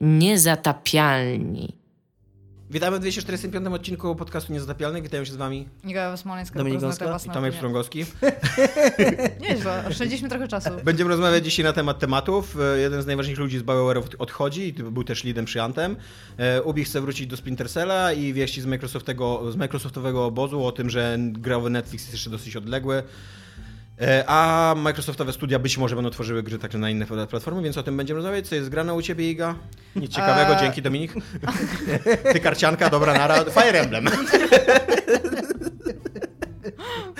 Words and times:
Niezatapialni. 0.00 1.80
Witamy 2.70 2.96
w 2.96 3.00
245 3.00 3.66
odcinku 3.66 4.16
podcastu 4.16 4.52
Niezatapialny. 4.52 5.02
Witają 5.02 5.24
się 5.24 5.32
z 5.32 5.36
wami 5.36 5.68
Iga 5.84 6.16
Smoleńska, 6.16 6.58
Dominik 6.58 6.80
Gąska 6.80 7.18
i 7.26 7.30
Tomek 7.30 7.54
Strągowski. 7.54 8.04
Nieźle, 9.40 9.84
oszczędziliśmy 9.88 10.28
trochę 10.28 10.48
czasu. 10.48 10.70
Będziemy 10.84 11.10
rozmawiać 11.10 11.44
dzisiaj 11.44 11.64
na 11.64 11.72
temat 11.72 11.98
tematów. 11.98 12.56
E, 12.60 12.78
jeden 12.78 13.02
z 13.02 13.06
najważniejszych 13.06 13.42
ludzi 13.42 13.58
z 13.58 13.62
BioWare 13.62 14.02
odchodzi 14.18 14.68
i 14.68 14.72
był 14.72 15.04
też 15.04 15.24
leadem 15.24 15.44
przy 15.44 15.62
Antem. 15.62 15.96
E, 16.38 16.62
Ubi 16.62 16.84
chce 16.84 17.00
wrócić 17.00 17.26
do 17.26 17.36
Splinter 17.36 17.70
Cella 17.70 18.12
i 18.12 18.32
wieści 18.32 18.60
z, 18.60 18.66
Microsoftowego, 18.66 19.52
z 19.52 19.56
Microsoftowego 19.56 20.26
obozu 20.26 20.64
o 20.64 20.72
tym, 20.72 20.90
że 20.90 21.16
growy 21.20 21.70
Netflix 21.70 22.02
jest 22.04 22.12
jeszcze 22.12 22.30
dosyć 22.30 22.56
odległy. 22.56 23.02
E, 24.00 24.24
a 24.26 24.74
Microsoftowe 24.76 25.32
studia 25.32 25.58
być 25.58 25.78
może 25.78 25.96
będą 25.96 26.10
tworzyły 26.10 26.42
gry 26.42 26.58
także 26.58 26.78
na 26.78 26.90
inne 26.90 27.06
platformy, 27.06 27.62
więc 27.62 27.78
o 27.78 27.82
tym 27.82 27.96
będziemy 27.96 28.18
rozmawiać. 28.18 28.48
Co 28.48 28.54
jest 28.54 28.68
grane 28.68 28.94
u 28.94 29.02
ciebie, 29.02 29.30
Iga? 29.30 29.54
Nic 29.96 30.12
ciekawego, 30.12 30.52
eee... 30.52 30.60
dzięki 30.60 30.82
Dominik. 30.82 31.14
Ty 32.32 32.40
karcianka, 32.40 32.90
dobra 32.90 33.14
nara, 33.14 33.44
Fire 33.44 33.80
Emblem. 33.80 34.08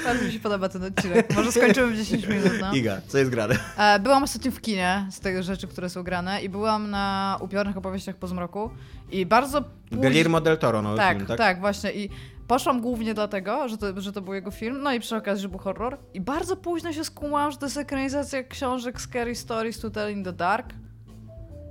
Bardzo 0.04 0.24
mi 0.24 0.32
się 0.32 0.40
podoba 0.40 0.68
ten 0.68 0.84
odcinek. 0.84 1.34
Może 1.34 1.52
skończymy 1.52 1.92
w 1.92 1.96
10 1.96 2.26
minut, 2.26 2.52
no. 2.60 2.74
Iga, 2.74 3.00
co 3.08 3.18
jest 3.18 3.30
grane? 3.30 3.56
E, 3.78 3.98
byłam 3.98 4.22
ostatnio 4.22 4.50
w 4.50 4.60
kinie 4.60 5.06
z 5.10 5.20
tych 5.20 5.42
rzeczy, 5.42 5.68
które 5.68 5.88
są 5.90 6.02
grane 6.02 6.42
i 6.42 6.48
byłam 6.48 6.90
na 6.90 7.36
upiornych 7.40 7.76
opowieściach 7.76 8.16
po 8.16 8.26
zmroku 8.26 8.70
i 9.10 9.26
bardzo... 9.26 9.62
Póź... 9.62 9.98
Guillermo 9.98 10.40
del 10.40 10.58
Toro, 10.58 10.82
no 10.82 10.96
tak, 10.96 11.16
film, 11.16 11.26
tak? 11.26 11.38
Tak, 11.38 11.60
właśnie 11.60 11.92
i 11.92 12.10
Poszłam 12.50 12.80
głównie 12.80 13.14
dlatego, 13.14 13.68
że 13.68 13.78
to, 13.78 14.00
że 14.00 14.12
to 14.12 14.20
był 14.20 14.34
jego 14.34 14.50
film, 14.50 14.82
no 14.82 14.92
i 14.92 15.00
przy 15.00 15.16
okazji, 15.16 15.42
że 15.42 15.48
był 15.48 15.58
horror. 15.58 15.98
I 16.14 16.20
bardzo 16.20 16.56
późno 16.56 16.92
się 16.92 17.04
skumałam, 17.04 17.52
że 17.52 17.58
to 17.58 17.66
jest 17.66 17.76
ekranizacja 17.76 18.42
książek 18.42 19.00
Scary 19.00 19.34
Stories 19.34 19.80
to 19.80 19.90
Tell 19.90 20.12
in 20.12 20.24
the 20.24 20.32
Dark. 20.32 20.66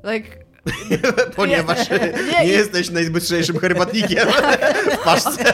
Like, 0.03 0.37
Ponieważ 1.35 1.89
nie, 1.89 1.97
nie, 1.97 2.45
nie 2.45 2.51
jesteś 2.51 2.89
najbystrzejszym 2.89 3.59
herbatnikiem 3.59 4.27
w 4.91 4.97
paszce. 5.03 5.53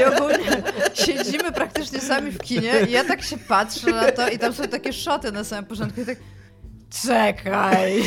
I 0.00 0.04
ogólnie 0.04 0.62
siedzimy 0.94 1.52
praktycznie 1.52 2.00
sami 2.00 2.30
w 2.30 2.38
kinie 2.38 2.72
i 2.88 2.90
ja 2.90 3.04
tak 3.04 3.22
się 3.22 3.38
patrzę 3.38 3.90
na 3.90 4.12
to 4.12 4.28
i 4.28 4.38
tam 4.38 4.52
są 4.52 4.68
takie 4.68 4.92
szoty 4.92 5.32
na 5.32 5.44
samym 5.44 5.64
początku 5.64 6.00
i 6.00 6.06
tak 6.06 6.18
czekaj, 7.02 8.02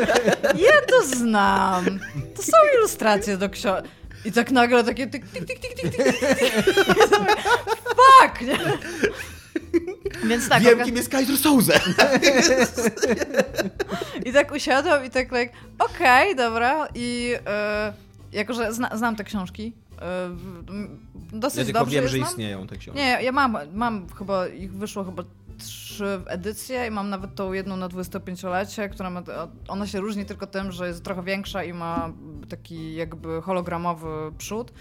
ja 0.66 0.80
to 0.88 1.16
znam. 1.16 1.84
To 2.36 2.42
są 2.42 2.52
ilustracje 2.78 3.36
do 3.36 3.50
książek. 3.50 3.97
I 4.24 4.32
tak 4.32 4.50
nagle 4.50 4.84
takie 4.84 5.06
tyk, 5.06 5.26
tyk, 5.28 5.44
tyk, 5.44 5.58
tyk, 5.60 5.74
tyk, 5.74 5.96
tyk, 5.96 6.16
Fuck! 7.98 8.40
Nie? 8.40 8.58
Więc 10.28 10.48
tak. 10.48 10.62
Wiem, 10.62 10.84
kim 10.84 10.96
jest 10.96 11.08
Kaiser 11.08 11.36
Souze. 11.36 11.80
I 14.26 14.32
tak 14.32 14.52
usiadłam 14.52 15.04
i 15.04 15.10
tak 15.10 15.32
like, 15.32 15.54
okej, 15.78 16.32
okay, 16.32 16.34
dobra. 16.34 16.88
I 16.94 17.34
e, 17.46 17.92
jako, 18.32 18.54
że 18.54 18.72
zna, 18.72 18.96
znam 18.96 19.16
te 19.16 19.24
książki, 19.24 19.72
e, 20.02 20.30
dosyć 21.32 21.58
ja 21.58 21.64
tylko 21.64 21.80
dobrze 21.80 22.00
wiem, 22.00 22.08
że 22.08 22.16
znam. 22.16 22.28
istnieją 22.28 22.66
te 22.66 22.76
książki. 22.76 23.00
Nie, 23.00 23.18
ja 23.22 23.32
mam, 23.32 23.58
mam 23.74 24.06
chyba, 24.18 24.48
ich 24.48 24.72
wyszło 24.72 25.04
chyba 25.04 25.22
trzy 25.58 26.20
edycje 26.26 26.86
i 26.86 26.90
mam 26.90 27.10
nawet 27.10 27.34
tą 27.34 27.52
jedną 27.52 27.76
na 27.76 27.88
25-lecie, 27.88 28.88
która 28.88 29.10
ma, 29.10 29.22
ona 29.68 29.86
się 29.86 30.00
różni 30.00 30.24
tylko 30.24 30.46
tym, 30.46 30.72
że 30.72 30.88
jest 30.88 31.04
trochę 31.04 31.22
większa 31.22 31.64
i 31.64 31.72
ma 31.72 32.12
taki 32.48 32.94
jakby 32.94 33.42
hologramowy 33.42 34.08
przód. 34.38 34.72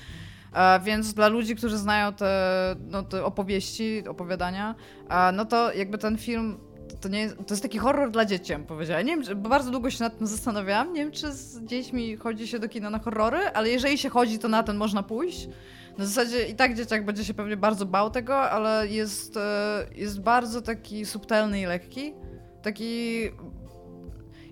E, 0.53 0.79
więc 0.79 1.13
dla 1.13 1.27
ludzi, 1.27 1.55
którzy 1.55 1.77
znają 1.77 2.13
te, 2.13 2.75
no, 2.87 3.03
te 3.03 3.25
opowieści, 3.25 4.03
opowiadania, 4.07 4.75
e, 5.09 5.31
no 5.31 5.45
to 5.45 5.73
jakby 5.73 5.97
ten 5.97 6.17
film 6.17 6.57
to, 7.01 7.09
nie 7.09 7.19
jest, 7.19 7.37
to 7.37 7.53
jest 7.53 7.63
taki 7.63 7.77
horror 7.77 8.11
dla 8.11 8.25
dzieci, 8.25 8.53
bym 8.53 8.65
powiedziała. 8.65 9.01
Nie 9.01 9.17
wiem, 9.17 9.41
bo 9.41 9.49
bardzo 9.49 9.71
długo 9.71 9.89
się 9.89 10.03
nad 10.03 10.17
tym 10.17 10.27
zastanawiałam. 10.27 10.93
Nie 10.93 10.99
wiem, 10.99 11.11
czy 11.11 11.31
z 11.31 11.63
dziećmi 11.63 12.17
chodzi 12.17 12.47
się 12.47 12.59
do 12.59 12.69
kina 12.69 12.89
na 12.89 12.99
horrory, 12.99 13.37
ale 13.53 13.69
jeżeli 13.69 13.97
się 13.97 14.09
chodzi, 14.09 14.39
to 14.39 14.47
na 14.47 14.63
ten 14.63 14.77
można 14.77 15.03
pójść. 15.03 15.49
Na 15.97 16.05
zasadzie 16.05 16.47
i 16.47 16.55
tak 16.55 16.75
dzieciak 16.75 17.05
będzie 17.05 17.25
się 17.25 17.33
pewnie 17.33 17.57
bardzo 17.57 17.85
bał 17.85 18.09
tego, 18.09 18.37
ale 18.37 18.87
jest, 18.87 19.37
e, 19.37 19.85
jest 19.95 20.21
bardzo 20.21 20.61
taki 20.61 21.05
subtelny 21.05 21.61
i 21.61 21.65
lekki. 21.65 22.13
Taki 22.61 23.21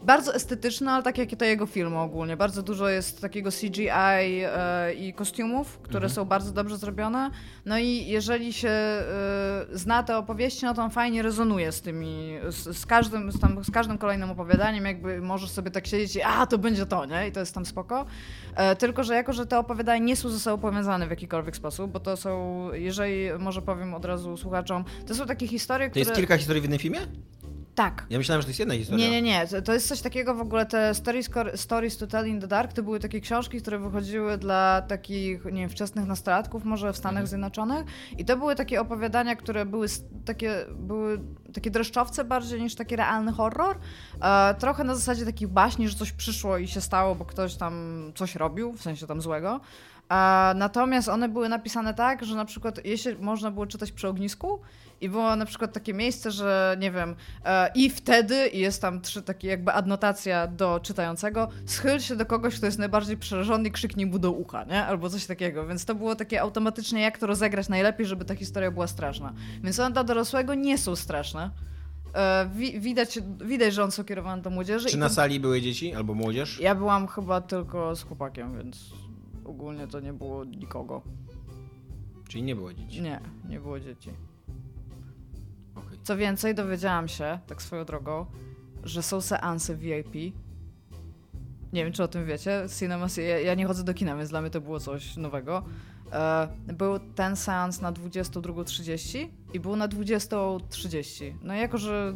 bardzo 0.06 0.36
estetyczny, 0.36 0.92
ale 0.92 1.04
tak 1.04 1.18
jak 1.18 1.34
i 1.34 1.38
to 1.38 1.46
jego 1.46 1.66
filmy 1.66 2.00
ogólnie. 2.00 2.38
Bardzo 2.38 2.64
dużo 2.64 2.90
jest 2.90 3.22
takiego 3.22 3.50
CGI 3.52 3.90
e, 3.90 4.94
i 4.94 5.14
kostiumów, 5.14 5.78
które 5.78 5.98
mhm. 6.06 6.14
są 6.14 6.26
bardzo 6.26 6.52
dobrze 6.52 6.78
zrobione. 6.78 7.32
No 7.66 7.78
i 7.78 8.06
jeżeli 8.06 8.54
się 8.54 8.70
e, 8.70 9.04
zna 9.74 10.04
te 10.04 10.18
opowieści, 10.18 10.66
no 10.66 10.74
to 10.74 10.82
on 10.82 10.90
fajnie 10.90 11.22
rezonuje 11.22 11.72
z 11.72 11.82
tymi, 11.82 12.38
z, 12.50 12.78
z 12.78 12.86
każdym, 12.86 13.32
z, 13.32 13.40
tam, 13.40 13.64
z 13.64 13.72
każdym 13.72 13.98
kolejnym 13.98 14.32
opowiadaniem, 14.32 14.86
jakby 14.86 15.22
możesz 15.22 15.50
sobie 15.50 15.72
tak 15.72 15.88
siedzieć 15.88 16.16
i 16.16 16.22
a, 16.22 16.46
to 16.46 16.58
będzie 16.58 16.86
to, 16.86 17.06
nie? 17.06 17.28
I 17.28 17.32
to 17.32 17.40
jest 17.40 17.54
tam 17.54 17.66
spoko. 17.66 18.06
E, 18.56 18.76
tylko, 18.76 19.04
że 19.04 19.16
jako, 19.16 19.34
że 19.34 19.46
te 19.46 19.60
opowiadania 19.60 20.06
nie 20.06 20.16
są 20.16 20.30
ze 20.30 20.40
sobą 20.40 20.62
powiązane 20.62 21.08
w 21.08 21.10
jakikolwiek 21.10 21.56
sposób, 21.56 21.92
bo 21.92 22.00
to 22.00 22.18
są, 22.18 22.70
jeżeli 22.74 23.30
może 23.40 23.62
powiem 23.62 23.94
od 23.94 24.06
razu 24.06 24.38
słuchaczom, 24.38 24.84
to 25.08 25.16
są 25.16 25.26
takie 25.26 25.48
historie, 25.48 25.90
które... 25.90 26.06
To 26.06 26.10
jest 26.10 26.20
kilka 26.20 26.38
historii 26.38 26.62
w 26.62 26.64
jednym 26.64 26.80
filmie? 26.80 27.00
Tak. 27.75 28.06
Ja 28.09 28.18
myślałem, 28.18 28.41
że 28.41 28.46
to 28.46 28.50
jest 28.50 28.59
jedna 28.59 28.74
historia. 28.74 29.06
Nie, 29.06 29.12
nie, 29.12 29.22
nie. 29.22 29.62
To 29.62 29.74
jest 29.74 29.88
coś 29.88 30.02
takiego 30.02 30.36
w 30.36 30.41
ogóle, 30.41 30.66
te 30.66 30.96
stories, 30.96 31.30
stories 31.56 31.97
to 31.97 32.08
Tell 32.08 32.28
in 32.28 32.41
the 32.41 32.47
Dark 32.47 32.74
to 32.74 32.84
były 32.84 33.00
takie 33.00 33.22
książki, 33.22 33.62
które 33.62 33.80
wychodziły 33.80 34.38
dla 34.38 34.81
takich, 34.81 35.46
nie 35.46 35.62
wiem, 35.62 35.69
wczesnych 35.69 36.08
nastolatków, 36.08 36.66
może 36.66 36.94
w 36.94 36.97
Stanach 36.97 37.12
mhm. 37.12 37.28
Zjednoczonych. 37.28 37.85
I 38.18 38.25
to 38.25 38.38
były 38.38 38.56
takie 38.56 38.81
opowiadania, 38.81 39.35
które 39.35 39.66
były 39.66 39.88
takie, 40.25 40.66
były 40.75 41.19
takie 41.53 41.72
dreszczowce 41.72 42.24
bardziej 42.24 42.62
niż 42.62 42.75
taki 42.75 42.96
realny 42.96 43.31
horror. 43.31 43.78
E, 44.22 44.56
trochę 44.59 44.84
na 44.84 44.96
zasadzie 44.96 45.25
takich 45.25 45.47
baśni, 45.47 45.90
że 45.90 45.96
coś 45.96 46.12
przyszło 46.12 46.58
i 46.58 46.68
się 46.68 46.81
stało, 46.81 47.16
bo 47.16 47.25
ktoś 47.25 47.56
tam 47.56 47.74
coś 48.16 48.35
robił, 48.35 48.74
w 48.74 48.81
sensie 48.81 49.08
tam 49.08 49.22
złego. 49.22 49.62
E, 50.09 50.53
natomiast 50.56 51.09
one 51.09 51.30
były 51.30 51.50
napisane 51.50 51.94
tak, 51.94 52.25
że 52.25 52.35
na 52.35 52.46
przykład 52.46 52.85
jeśli 52.85 53.16
można 53.16 53.52
było 53.52 53.68
czytać 53.68 53.91
przy 53.91 54.08
ognisku, 54.08 54.59
i 55.02 55.10
było 55.10 55.36
na 55.36 55.46
przykład 55.46 55.74
takie 55.74 55.94
miejsce, 55.94 56.32
że 56.32 56.78
nie 56.80 56.92
wiem, 56.92 57.16
e, 57.46 57.72
i 57.76 57.90
wtedy, 57.90 58.48
i 58.48 58.60
jest 58.60 58.82
tam 58.82 59.02
trzy 59.02 59.22
takie 59.22 59.48
jakby 59.48 59.72
adnotacja 59.72 60.48
do 60.48 60.80
czytającego, 60.80 61.50
schyl 61.66 62.00
się 62.00 62.16
do 62.16 62.26
kogoś, 62.26 62.58
kto 62.58 62.66
jest 62.66 62.80
najbardziej 62.80 63.18
przerażony 63.18 63.70
i 63.70 63.72
krzyknij 63.72 64.06
mu 64.06 64.20
do 64.20 64.32
ucha, 64.32 64.64
nie? 64.64 64.86
Albo 64.86 65.10
coś 65.10 65.26
takiego. 65.26 65.68
Więc 65.68 65.86
to 65.86 65.96
było 65.96 66.16
takie 66.16 66.42
automatycznie, 66.42 67.02
jak 67.02 67.18
to 67.18 67.28
rozegrać 67.28 67.70
najlepiej, 67.70 68.06
żeby 68.06 68.26
ta 68.26 68.36
historia 68.36 68.72
była 68.72 68.88
straszna. 68.88 69.34
Więc 69.64 69.80
one 69.80 69.94
dla 69.94 70.04
dorosłego 70.04 70.54
nie 70.54 70.78
są 70.78 70.96
straszne. 70.96 71.52
E, 72.14 72.50
wi 72.56 72.80
widać, 72.80 73.20
widać, 73.46 73.74
że 73.74 73.84
one 73.84 73.92
są 73.92 74.04
kierowane 74.04 74.42
do 74.42 74.50
młodzieży. 74.50 74.90
Czy 74.90 74.98
na 74.98 75.10
sali 75.10 75.40
były 75.40 75.62
dzieci 75.62 75.94
albo 75.94 76.14
młodzież? 76.14 76.60
Ja 76.60 76.76
byłam 76.76 77.08
chyba 77.08 77.42
tylko 77.42 77.96
z 77.96 78.04
chłopakiem, 78.04 78.58
więc 78.58 78.94
ogólnie 79.46 79.88
to 79.88 80.00
nie 80.00 80.14
było 80.14 80.44
nikogo. 80.44 81.02
Czyli 82.28 82.44
nie 82.44 82.56
było 82.56 82.74
dzieci? 82.74 83.02
Nie, 83.02 83.20
nie 83.50 83.60
było 83.60 83.80
dzieci. 83.80 84.10
Co 86.06 86.18
więcej, 86.18 86.56
dowiedziałam 86.56 87.08
się, 87.08 87.40
tak 87.48 87.62
swoją 87.62 87.86
drogą, 87.86 88.26
że 88.84 89.04
są 89.04 89.22
seanse 89.22 89.76
VIP. 89.76 90.14
Nie 91.74 91.84
wiem, 91.84 91.94
czy 91.94 92.04
o 92.04 92.08
tym 92.08 92.26
wiecie. 92.26 92.66
Cinema, 92.80 93.08
ja, 93.18 93.40
ja 93.40 93.56
nie 93.56 93.66
chodzę 93.66 93.84
do 93.84 93.94
kina, 93.94 94.16
więc 94.16 94.30
dla 94.30 94.42
mnie 94.42 94.50
to 94.50 94.62
było 94.62 94.80
coś 94.80 95.18
nowego. 95.18 95.64
E, 96.12 96.48
był 96.74 97.00
ten 97.00 97.36
seans 97.36 97.82
na 97.82 97.92
22.30 97.92 99.28
i 99.54 99.60
był 99.60 99.76
na 99.76 99.88
20.30. 99.88 101.34
No 101.42 101.56
i 101.56 101.60
jako, 101.60 101.78
że 101.78 102.14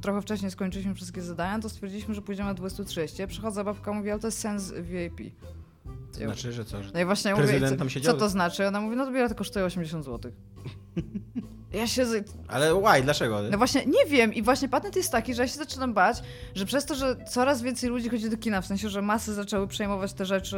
trochę 0.00 0.22
wcześniej 0.22 0.50
skończyliśmy 0.50 0.94
wszystkie 0.94 1.22
zadania, 1.22 1.62
to 1.62 1.68
stwierdziliśmy, 1.68 2.14
że 2.14 2.22
pójdziemy 2.22 2.48
na 2.48 2.54
20.30. 2.54 3.26
Przychodzi 3.26 3.64
babka, 3.64 3.92
mówi, 3.92 4.10
ale 4.10 4.20
to 4.20 4.26
jest 4.26 4.38
sens 4.38 4.72
VIP. 4.72 5.20
To 6.12 6.18
znaczy, 6.18 6.52
że 6.52 6.64
co? 6.64 6.82
Że 6.82 6.90
no 6.94 7.00
i 7.00 7.04
właśnie 7.04 7.34
mówię, 7.34 7.60
co, 7.78 8.00
co 8.02 8.14
to 8.14 8.28
znaczy? 8.28 8.66
Ona 8.66 8.80
mówi, 8.80 8.96
no 8.96 9.06
to 9.06 9.12
bilet 9.12 9.34
kosztuje 9.34 9.64
80 9.64 10.04
zł. 10.04 10.32
Ja 11.72 11.86
się. 11.86 12.06
Ale 12.48 12.74
why? 12.74 13.02
Dlaczego? 13.02 13.40
No 13.50 13.58
właśnie, 13.58 13.86
nie 13.86 14.06
wiem. 14.06 14.34
I 14.34 14.42
właśnie 14.42 14.68
patent 14.68 14.96
jest 14.96 15.12
taki, 15.12 15.34
że 15.34 15.42
ja 15.42 15.48
się 15.48 15.54
zaczynam 15.54 15.94
bać, 15.94 16.22
że 16.54 16.66
przez 16.66 16.86
to, 16.86 16.94
że 16.94 17.16
coraz 17.28 17.62
więcej 17.62 17.90
ludzi 17.90 18.08
chodzi 18.08 18.30
do 18.30 18.36
kina, 18.36 18.60
w 18.60 18.66
sensie, 18.66 18.88
że 18.88 19.02
masy 19.02 19.34
zaczęły 19.34 19.66
przejmować 19.66 20.12
te 20.12 20.26
rzeczy 20.26 20.56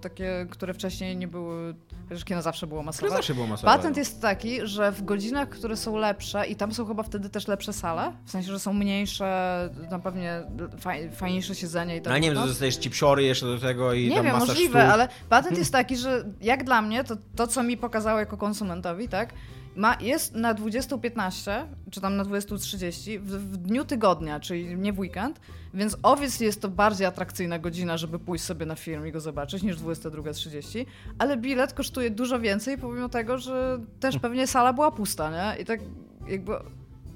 takie, 0.00 0.46
które 0.50 0.74
wcześniej 0.74 1.16
nie 1.16 1.28
były. 1.28 1.74
Chociaż 2.08 2.24
kino 2.24 2.42
zawsze 2.42 2.66
było 2.66 2.82
masowe. 2.82 3.10
zawsze 3.10 3.34
było 3.34 3.46
masowe. 3.46 3.72
Patent 3.76 3.96
jest 3.96 4.22
taki, 4.22 4.66
że 4.66 4.92
w 4.92 5.04
godzinach, 5.04 5.48
które 5.48 5.76
są 5.76 5.96
lepsze, 5.96 6.46
i 6.46 6.56
tam 6.56 6.74
są 6.74 6.86
chyba 6.86 7.02
wtedy 7.02 7.28
też 7.28 7.48
lepsze 7.48 7.72
sale, 7.72 8.12
w 8.24 8.30
sensie, 8.30 8.52
że 8.52 8.60
są 8.60 8.72
mniejsze, 8.72 9.70
tam 9.90 10.02
pewnie 10.02 10.42
faj, 10.78 11.10
fajniejsze 11.10 11.54
siedzenie 11.54 11.96
i 11.96 12.00
tak 12.00 12.10
Ale 12.10 12.20
nie 12.20 12.30
wiem, 12.30 12.40
że 12.40 12.46
dostajesz 12.46 12.76
cipsiory 12.76 13.22
jeszcze 13.22 13.46
do 13.46 13.58
tego 13.58 13.92
i 13.92 14.08
nie 14.08 14.16
tam 14.16 14.24
wiem, 14.24 14.38
możliwe, 14.38 14.80
sztuk. 14.80 14.92
ale 14.92 15.08
patent 15.28 15.58
jest 15.58 15.72
taki, 15.72 15.96
że 15.96 16.24
jak 16.40 16.64
dla 16.64 16.82
mnie, 16.82 17.04
to, 17.04 17.16
to 17.36 17.46
co 17.46 17.62
mi 17.62 17.76
pokazało 17.76 18.20
jako 18.20 18.36
konsumentowi, 18.36 19.08
tak, 19.08 19.34
ma, 19.76 19.96
jest 20.00 20.34
na 20.34 20.54
20.15, 20.54 21.50
czy 21.90 22.00
tam 22.00 22.16
na 22.16 22.24
20.30 22.24 23.18
w, 23.18 23.30
w 23.30 23.56
dniu 23.56 23.84
tygodnia, 23.84 24.40
czyli 24.40 24.76
nie 24.76 24.92
w 24.92 24.98
weekend, 24.98 25.40
więc 25.74 25.96
owiec 26.02 26.40
jest 26.40 26.62
to 26.62 26.68
bardziej 26.68 27.06
atrakcyjna 27.06 27.58
godzina, 27.58 27.96
żeby 27.96 28.18
pójść 28.18 28.44
sobie 28.44 28.66
na 28.66 28.74
film 28.74 29.06
i 29.06 29.12
go 29.12 29.20
zobaczyć 29.20 29.62
niż 29.62 29.76
22.30, 29.76 30.86
ale 31.18 31.36
bilet 31.36 31.72
kosztuje 31.72 32.10
dużo 32.10 32.40
więcej, 32.40 32.78
pomimo 32.78 33.08
tego, 33.08 33.38
że 33.38 33.78
też 34.00 34.18
pewnie 34.18 34.46
sala 34.46 34.72
była 34.72 34.90
pusta, 34.90 35.30
nie? 35.30 35.62
I 35.62 35.64
tak 35.64 35.80
jakby 36.28 36.52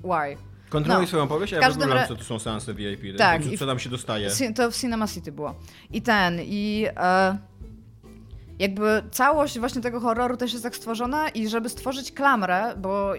why? 0.04 0.36
Kontynuuj 0.70 1.00
No. 1.00 1.06
swoją 1.06 1.22
opowieść, 1.22 1.52
a 1.52 1.56
ja 1.56 1.62
każdym 1.62 1.80
wyglądam, 1.80 2.02
ra- 2.02 2.08
co 2.08 2.16
to 2.16 2.24
są 2.24 2.38
seanse 2.38 2.74
VIP. 2.74 3.16
Tak, 3.18 3.42
Co, 3.44 3.56
co 3.58 3.66
tam 3.66 3.78
się 3.78 3.90
dostaje. 3.90 4.30
To 4.54 4.70
w 4.70 4.76
Cinema 4.76 5.06
City 5.08 5.32
było. 5.32 5.54
I 5.90 6.02
ten, 6.02 6.38
i 6.42 6.86
e, 6.96 7.38
jakby 8.58 9.02
całość 9.10 9.58
właśnie 9.58 9.82
tego 9.82 10.00
horroru 10.00 10.36
też 10.36 10.52
jest 10.52 10.64
tak 10.64 10.76
stworzona 10.76 11.28
i 11.28 11.48
żeby 11.48 11.68
stworzyć 11.68 12.12
klamrę, 12.12 12.74
bo 12.76 13.12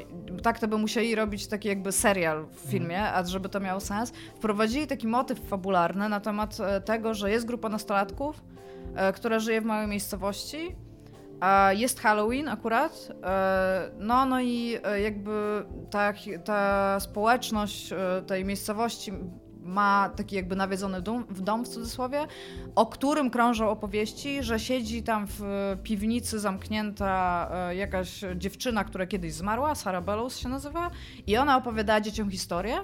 tak 0.44 0.59
to 0.59 0.68
by 0.68 0.77
musieli 0.77 1.15
robić 1.15 1.47
taki 1.47 1.68
jakby 1.68 1.91
serial 1.91 2.45
w 2.51 2.69
filmie, 2.71 3.03
a 3.03 3.24
żeby 3.24 3.50
to 3.50 3.59
miało 3.59 3.80
sens, 3.80 4.13
wprowadzili 4.36 4.88
taki 4.88 5.07
motyw 5.07 5.39
fabularny 5.39 6.09
na 6.09 6.19
temat 6.19 6.57
e, 6.59 6.81
tego, 6.81 7.13
że 7.13 7.31
jest 7.31 7.45
grupa 7.45 7.69
nastolatków, 7.69 8.44
e, 8.95 9.13
która 9.13 9.39
żyje 9.39 9.62
w 9.62 9.65
małej 9.65 9.88
miejscowości, 9.88 10.75
a 11.39 11.74
jest 11.74 12.00
Halloween 12.00 12.47
akurat, 12.47 13.07
e, 13.24 13.92
no, 14.00 14.25
no 14.25 14.42
i 14.42 14.77
jakby 15.03 15.65
ta, 15.89 16.13
ta 16.45 17.00
społeczność 17.00 17.94
tej 18.27 18.45
miejscowości 18.45 19.13
ma 19.69 20.10
taki 20.16 20.36
jakby 20.36 20.56
nawiedzony 20.56 21.01
dom, 21.01 21.25
w 21.30 21.42
dom 21.42 21.66
w 21.66 21.68
cudzysłowie, 21.68 22.27
o 22.75 22.86
którym 22.86 23.30
krążą 23.30 23.69
opowieści, 23.69 24.44
że 24.44 24.60
siedzi 24.60 25.04
tam 25.04 25.27
w 25.27 25.42
piwnicy 25.83 26.39
zamknięta 26.39 27.50
e, 27.54 27.75
jakaś 27.75 28.21
dziewczyna, 28.36 28.83
która 28.83 29.07
kiedyś 29.07 29.33
zmarła, 29.33 29.75
Sarah 29.75 30.04
Bellows 30.04 30.38
się 30.38 30.50
nazywa, 30.50 30.92
i 31.27 31.38
ona 31.38 31.57
opowiadała 31.57 32.01
dzieciom 32.01 32.31
historię. 32.31 32.77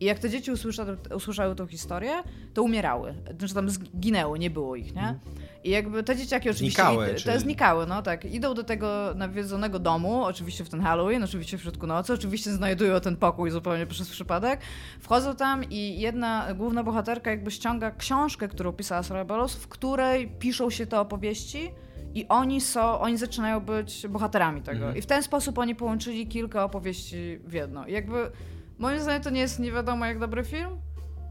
I 0.00 0.04
jak 0.04 0.18
te 0.18 0.30
dzieci 0.30 0.50
usłyszały, 0.52 0.96
usłyszały 1.16 1.54
tą 1.54 1.66
historię, 1.66 2.12
to 2.54 2.62
umierały. 2.62 3.14
Znaczy 3.38 3.54
tam 3.54 3.70
zginęły, 3.70 4.38
nie 4.38 4.50
było 4.50 4.76
ich, 4.76 4.94
nie? 4.94 5.18
I 5.64 5.70
jakby 5.70 6.02
te 6.02 6.16
dzieciaki 6.16 6.50
oczywiście... 6.50 6.82
Znikały, 6.82 7.12
i- 7.12 7.14
czy- 7.14 7.24
Te 7.24 7.40
znikały, 7.40 7.86
no 7.86 8.02
tak. 8.02 8.24
Idą 8.24 8.54
do 8.54 8.64
tego 8.64 9.12
nawiedzonego 9.16 9.78
domu, 9.78 10.24
oczywiście 10.24 10.64
w 10.64 10.68
ten 10.68 10.80
Halloween, 10.80 11.22
oczywiście 11.22 11.58
w 11.58 11.62
środku 11.62 11.86
nocy, 11.86 12.12
oczywiście 12.12 12.50
znajdują 12.52 13.00
ten 13.00 13.16
pokój 13.16 13.50
zupełnie 13.50 13.86
przez 13.86 14.08
przypadek. 14.10 14.60
Wchodzą 15.00 15.36
tam 15.36 15.64
i 15.70 16.00
jedna 16.00 16.54
główna 16.54 16.82
bohaterka 16.84 17.30
jakby 17.30 17.50
ściąga 17.50 17.90
książkę, 17.90 18.48
którą 18.48 18.72
pisała 18.72 19.02
Sarah 19.02 19.26
Bellows, 19.26 19.54
w 19.54 19.68
której 19.68 20.28
piszą 20.28 20.70
się 20.70 20.86
te 20.86 21.00
opowieści 21.00 21.70
i 22.14 22.26
oni 22.28 22.60
są, 22.60 23.00
oni 23.00 23.16
zaczynają 23.16 23.60
być 23.60 24.06
bohaterami 24.06 24.62
tego. 24.62 24.78
Mhm. 24.78 24.96
I 24.96 25.02
w 25.02 25.06
ten 25.06 25.22
sposób 25.22 25.58
oni 25.58 25.74
połączyli 25.74 26.26
kilka 26.26 26.64
opowieści 26.64 27.38
w 27.44 27.52
jedno. 27.52 27.86
I 27.86 27.92
jakby 27.92 28.30
moim 28.78 29.00
zdaniem 29.00 29.22
to 29.22 29.30
nie 29.30 29.40
jest 29.40 29.58
nie 29.58 29.72
wiadomo 29.72 30.06
jak 30.06 30.18
dobry 30.18 30.44
film. 30.44 30.70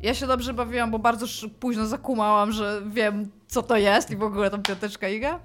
Ja 0.02 0.14
się 0.14 0.28
dobrze 0.28 0.54
bawiłam, 0.54 0.92
bo 0.92 1.00
bardzo 1.00 1.26
późno 1.60 1.86
zakumałam, 1.86 2.52
że 2.52 2.82
wiem 2.88 3.32
co 3.48 3.64
to 3.64 3.78
jest 3.78 4.12
i 4.12 4.16
w 4.16 4.24
ogóle 4.24 4.50
tam 4.50 4.64
piąteczka 4.64 5.10
iga. 5.10 5.40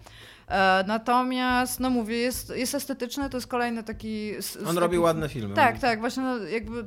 E, 0.49 0.85
natomiast, 0.87 1.81
no 1.81 1.91
mówię, 1.91 2.17
jest, 2.17 2.53
jest 2.57 2.75
estetyczny, 2.75 3.31
to 3.31 3.37
jest 3.37 3.47
kolejny 3.47 3.83
taki... 3.83 4.33
On 4.67 4.79
robi 4.79 4.99
ładne 4.99 5.29
filmy. 5.29 5.55
tak, 5.55 5.79
tak, 5.79 6.01
właśnie 6.01 6.23
no, 6.23 6.39
jakby 6.39 6.85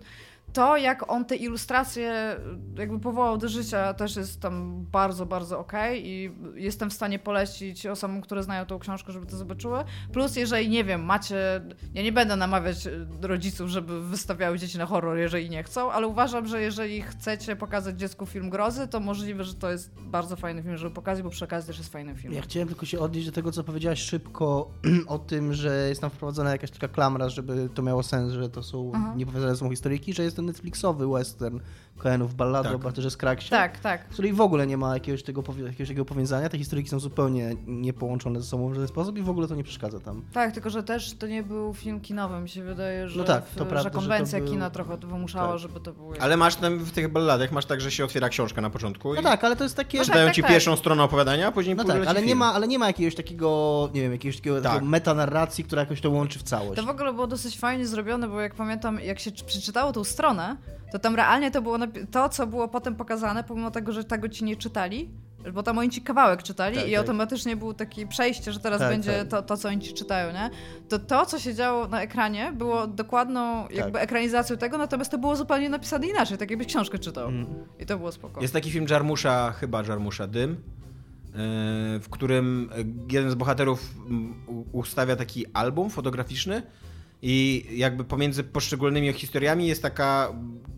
to, 0.56 0.78
jak 0.78 1.12
on 1.12 1.26
te 1.26 1.36
ilustracje 1.36 2.36
jakby 2.78 3.00
powołał 3.00 3.38
do 3.38 3.50
życia, 3.50 3.94
też 3.94 4.16
jest 4.16 4.42
tam 4.42 4.86
bardzo, 4.92 5.26
bardzo 5.26 5.60
okej 5.60 6.08
i 6.08 6.32
jestem 6.56 6.90
w 6.90 6.94
stanie 6.94 7.20
polecić 7.20 7.86
osobom, 7.86 8.22
które 8.22 8.44
znają 8.44 8.66
tą 8.66 8.80
książkę, 8.80 9.12
żeby 9.12 9.26
to 9.26 9.38
zobaczyły. 9.38 9.84
Plus, 10.14 10.36
jeżeli, 10.36 10.70
nie 10.70 10.84
wiem, 10.84 11.06
macie... 11.06 11.62
Ja 11.94 12.04
nie 12.04 12.12
będę 12.12 12.36
namawiać 12.36 12.88
rodziców, 13.22 13.70
żeby 13.70 14.02
wystawiały 14.02 14.60
dzieci 14.60 14.78
na 14.78 14.86
horror, 14.86 15.18
jeżeli 15.18 15.50
nie 15.50 15.64
chcą, 15.64 15.92
ale 15.92 16.08
uważam, 16.08 16.48
że 16.48 16.62
jeżeli 16.62 17.02
chcecie 17.02 17.56
pokazać 17.56 18.00
dziecku 18.00 18.26
film 18.26 18.50
grozy, 18.50 18.88
to 18.88 19.00
możliwe, 19.00 19.44
że 19.44 19.54
to 19.54 19.72
jest 19.72 19.92
bardzo 20.02 20.36
fajny 20.36 20.64
film, 20.64 20.78
żeby 20.78 20.96
pokazać, 20.96 21.24
bo 21.24 21.30
przy 21.30 21.46
okazji 21.46 21.68
też 21.68 21.78
jest 21.78 21.92
fajnym 21.92 22.16
filmem. 22.16 22.38
Ja 22.38 22.42
chciałem 22.42 22.68
tylko 22.68 22.86
się 22.86 23.00
odnieść 23.00 23.26
do 23.26 23.34
tego, 23.34 23.52
co 23.52 23.64
powiedziałaś 23.64 24.00
szybko 24.00 24.72
o 25.08 25.20
tym, 25.20 25.54
że 25.54 25.90
jest 25.90 26.02
tam 26.02 26.10
wprowadzona 26.10 26.52
jakaś 26.52 26.72
taka 26.72 26.88
klamra, 26.88 27.30
żeby 27.30 27.70
to 27.74 27.82
miało 27.82 28.04
sens, 28.04 28.34
że 28.34 28.50
to 28.50 28.64
są 28.64 28.92
Aha. 28.96 29.14
niepowiedziane 29.18 29.56
są 29.56 29.70
historyjki, 29.70 30.14
że 30.14 30.24
jest 30.24 30.36
ten 30.36 30.45
Netflixowy 30.46 31.08
western 31.08 31.60
Coenów 31.98 32.36
Balladu 32.36 32.64
Tak. 32.64 32.76
o 32.76 32.80
bohaterze 32.80 33.12
z 33.12 33.18
Kraksie, 33.18 33.50
Tak, 33.50 33.80
tak. 33.80 34.06
w 34.10 34.14
której 34.14 34.34
w 34.34 34.42
ogóle 34.42 34.68
nie 34.68 34.78
ma 34.78 34.94
jakiegoś, 34.94 35.24
tego, 35.24 35.44
jakiegoś 35.66 35.88
takiego 35.88 36.06
powiązania. 36.06 36.50
Te 36.50 36.58
historyjki 36.58 36.90
są 36.90 37.00
zupełnie 37.00 37.56
niepołączone 37.68 38.40
ze 38.42 38.46
sobą 38.46 38.70
w 38.70 38.74
żaden 38.74 38.88
sposób 38.88 39.18
i 39.18 39.22
w 39.22 39.30
ogóle 39.30 39.48
to 39.48 39.56
nie 39.56 39.64
przeszkadza 39.64 40.00
tam. 40.00 40.22
Tak, 40.34 40.52
tylko 40.52 40.70
że 40.70 40.84
też 40.84 41.14
to 41.14 41.28
nie 41.28 41.44
był 41.44 41.74
film 41.74 42.00
kinowy. 42.02 42.40
Mi 42.40 42.50
się 42.50 42.64
wydaje, 42.64 43.08
że, 43.10 43.20
No 43.20 43.24
tak, 43.26 43.46
w- 43.46 43.56
to 43.56 43.66
prawda, 43.66 43.78
że 43.78 43.84
że 43.84 43.90
to 43.90 44.00
konwencja 44.00 44.40
był- 44.40 44.48
kina 44.50 44.70
trochę 44.70 44.98
to 44.98 45.08
wymuszała, 45.08 45.50
tak. 45.50 45.60
żeby 45.60 45.80
to 45.80 45.94
było. 45.94 46.14
Ale 46.20 46.38
masz 46.38 46.56
tam 46.56 46.78
w 46.80 46.92
tych 46.92 47.12
balladach, 47.12 47.52
masz 47.52 47.66
tak, 47.66 47.82
że 47.82 47.92
się 47.92 48.06
otwiera 48.06 48.30
książka 48.30 48.62
na 48.62 48.70
początku 48.70 49.14
No 49.14 49.22
i 49.22 49.24
tak, 49.24 49.44
ale 49.44 49.56
to 49.56 49.64
jest 49.64 49.76
takie... 49.76 49.98
No 49.98 50.06
czytają 50.06 50.26
tak, 50.28 50.36
ci 50.36 50.42
tak, 50.42 50.52
pierwszą 50.52 50.76
stronę 50.76 51.04
opowiadania, 51.04 51.48
a 51.48 51.52
później 51.52 51.76
No 51.76 51.84
tak, 51.84 52.08
ale 52.08 52.22
nie, 52.22 52.28
film. 52.28 52.40
ma, 52.40 52.54
ale 52.54 52.68
nie 52.68 52.80
ma 52.80 52.88
jakiegoś 52.88 53.16
takiego, 53.16 53.90
nie 53.94 54.02
wiem, 54.02 54.12
jakiegoś 54.12 54.36
takiego, 54.38 54.62
Tak. 54.62 54.84
metanarracji, 54.84 55.64
która 55.64 55.80
jakoś 55.82 56.02
to 56.02 56.10
łączy 56.10 56.40
w 56.40 56.44
całość. 56.44 56.76
To 56.82 56.86
w 56.86 56.90
ogóle 56.90 57.14
było 57.14 57.28
dosyć 57.28 57.60
fajnie 57.60 57.88
zrobione, 57.88 58.28
bo 58.28 58.42
jak 58.42 58.56
pamiętam, 58.56 59.00
jak 59.00 59.20
się 59.20 59.32
czy- 59.32 59.44
przeczytało 59.46 59.94
tą 59.94 60.04
stronę, 60.04 60.35
to 60.92 61.00
tam 61.00 61.16
realnie 61.16 61.52
to 61.52 61.62
było 61.62 61.78
to, 62.12 62.30
co 62.30 62.48
było 62.48 62.68
potem 62.68 62.96
pokazane, 62.96 63.44
pomimo 63.44 63.72
tego, 63.72 63.92
że 63.92 64.04
tego 64.04 64.30
ci 64.30 64.44
nie 64.44 64.56
czytali, 64.56 65.10
bo 65.54 65.64
tam 65.64 65.78
oni 65.78 65.90
ci 65.90 66.02
kawałek 66.02 66.44
czytali 66.44 66.76
Tak, 66.76 66.88
i 66.88 66.92
tak. 66.92 67.00
automatycznie 67.00 67.56
było 67.56 67.74
takie 67.74 68.08
przejście, 68.08 68.52
że 68.52 68.60
teraz 68.60 68.80
Tak, 68.80 68.90
będzie 68.90 69.20
tak. 69.20 69.28
To, 69.28 69.42
to, 69.42 69.58
co 69.58 69.70
oni 69.70 69.82
ci 69.82 69.94
czytają, 69.94 70.34
nie? 70.34 70.50
To 70.90 71.00
to, 71.00 71.26
co 71.26 71.40
się 71.40 71.54
działo 71.54 71.88
na 71.88 72.02
ekranie, 72.02 72.54
było 72.58 72.88
dokładną 72.88 73.68
jakby 73.70 73.92
Tak. 73.92 74.04
ekranizacją 74.04 74.58
tego, 74.58 74.78
natomiast 74.78 75.12
to 75.12 75.18
było 75.18 75.36
zupełnie 75.36 75.70
napisane 75.70 76.08
inaczej, 76.08 76.38
tak 76.38 76.50
jakbyś 76.50 76.68
książkę 76.68 77.00
czytał. 77.00 77.28
Mm. 77.28 77.46
I 77.80 77.86
to 77.86 77.98
było 77.98 78.12
spoko. 78.12 78.42
Jest 78.42 78.54
taki 78.54 78.72
film 78.72 78.86
Jarmusza, 78.90 79.52
chyba 79.52 79.84
Jarmusza 79.84 80.28
Dym, 80.28 80.50
yy, 80.52 80.58
w 82.00 82.08
którym 82.12 82.70
jeden 83.12 83.32
z 83.32 83.36
bohaterów 83.36 83.94
mm, 84.10 84.34
ustawia 84.72 85.16
taki 85.16 85.46
album 85.54 85.90
fotograficzny 85.90 86.64
i 87.22 87.66
jakby 87.72 88.04
pomiędzy 88.04 88.44
poszczególnymi 88.44 89.14
historiami 89.14 89.68
jest 89.68 89.82
taka 89.82 90.34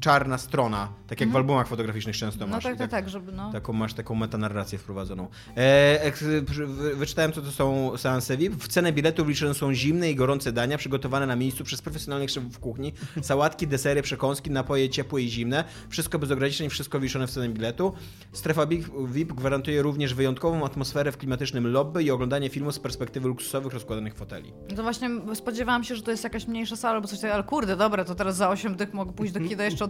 czarna 0.08 0.38
strona, 0.38 0.88
tak 1.08 1.22
jak 1.22 1.30
w 1.30 1.36
albumach 1.36 1.68
fotograficznych 1.68 2.18
często. 2.18 2.48
No 2.48 2.56
masz. 2.56 2.64
tak, 2.64 2.76
I 2.76 2.78
tak, 2.78 2.92
tak, 2.92 3.10
żeby 3.10 3.32
no... 3.32 3.52
Taką 3.52 3.74
masz 3.74 3.94
taką 3.94 4.16
metanarrację 4.16 4.78
wprowadzoną. 4.78 5.28
E, 5.58 6.12
wy- 6.22 6.96
wyczytałem, 6.96 7.34
co 7.34 7.42
to 7.42 7.52
są 7.52 7.98
seanse 7.98 8.38
VIP. 8.38 8.56
W 8.56 8.68
cenę 8.68 8.94
biletu 8.94 9.26
wliczone 9.26 9.54
są 9.54 9.74
zimne 9.74 10.12
i 10.12 10.16
gorące 10.16 10.52
dania 10.52 10.78
przygotowane 10.78 11.28
na 11.28 11.36
miejscu 11.36 11.64
przez 11.64 11.82
profesjonalnych 11.82 12.30
szefów 12.30 12.60
kuchni. 12.60 12.94
Sałatki, 13.22 13.68
desery, 13.68 14.02
przekąski, 14.02 14.52
napoje 14.52 14.90
ciepłe 14.90 15.22
i 15.22 15.30
zimne. 15.30 15.64
Wszystko 15.90 16.20
bez 16.20 16.32
ograniczeń, 16.32 16.70
wszystko 16.70 17.00
wliczone 17.00 17.28
w 17.28 17.32
cenę 17.32 17.50
biletu. 17.50 17.94
Strefa 18.34 18.66
VIP 19.08 19.34
gwarantuje 19.34 19.82
również 19.82 20.14
wyjątkową 20.14 20.66
atmosferę 20.66 21.12
w 21.12 21.18
klimatycznym 21.18 21.68
lobby 21.68 22.04
i 22.04 22.12
oglądanie 22.12 22.50
filmu 22.50 22.72
z 22.72 22.80
perspektywy 22.80 23.28
luksusowych 23.28 23.74
rozkładanych 23.74 24.16
foteli. 24.16 24.54
No 24.70 24.76
to 24.76 24.84
właśnie 24.84 25.10
spodziewałam 25.34 25.84
się, 25.84 25.96
że 25.96 26.02
to 26.02 26.12
jest 26.12 26.24
jakaś 26.24 26.48
mniejsza 26.48 26.76
sala 26.76 26.96
albo 26.96 27.08
coś 27.08 27.18
takiego, 27.20 27.34
ale 27.34 27.44
kurde, 27.44 27.76
dobra, 27.78 28.06
to 28.06 28.16
teraz 28.16 28.36
za 28.36 28.50
8 28.50 28.76
dych 28.76 28.94
mogę 28.94 29.14
pójść 29.14 29.34
do 29.34 29.40
kina 29.40 29.64
jeszcze 29.64 29.86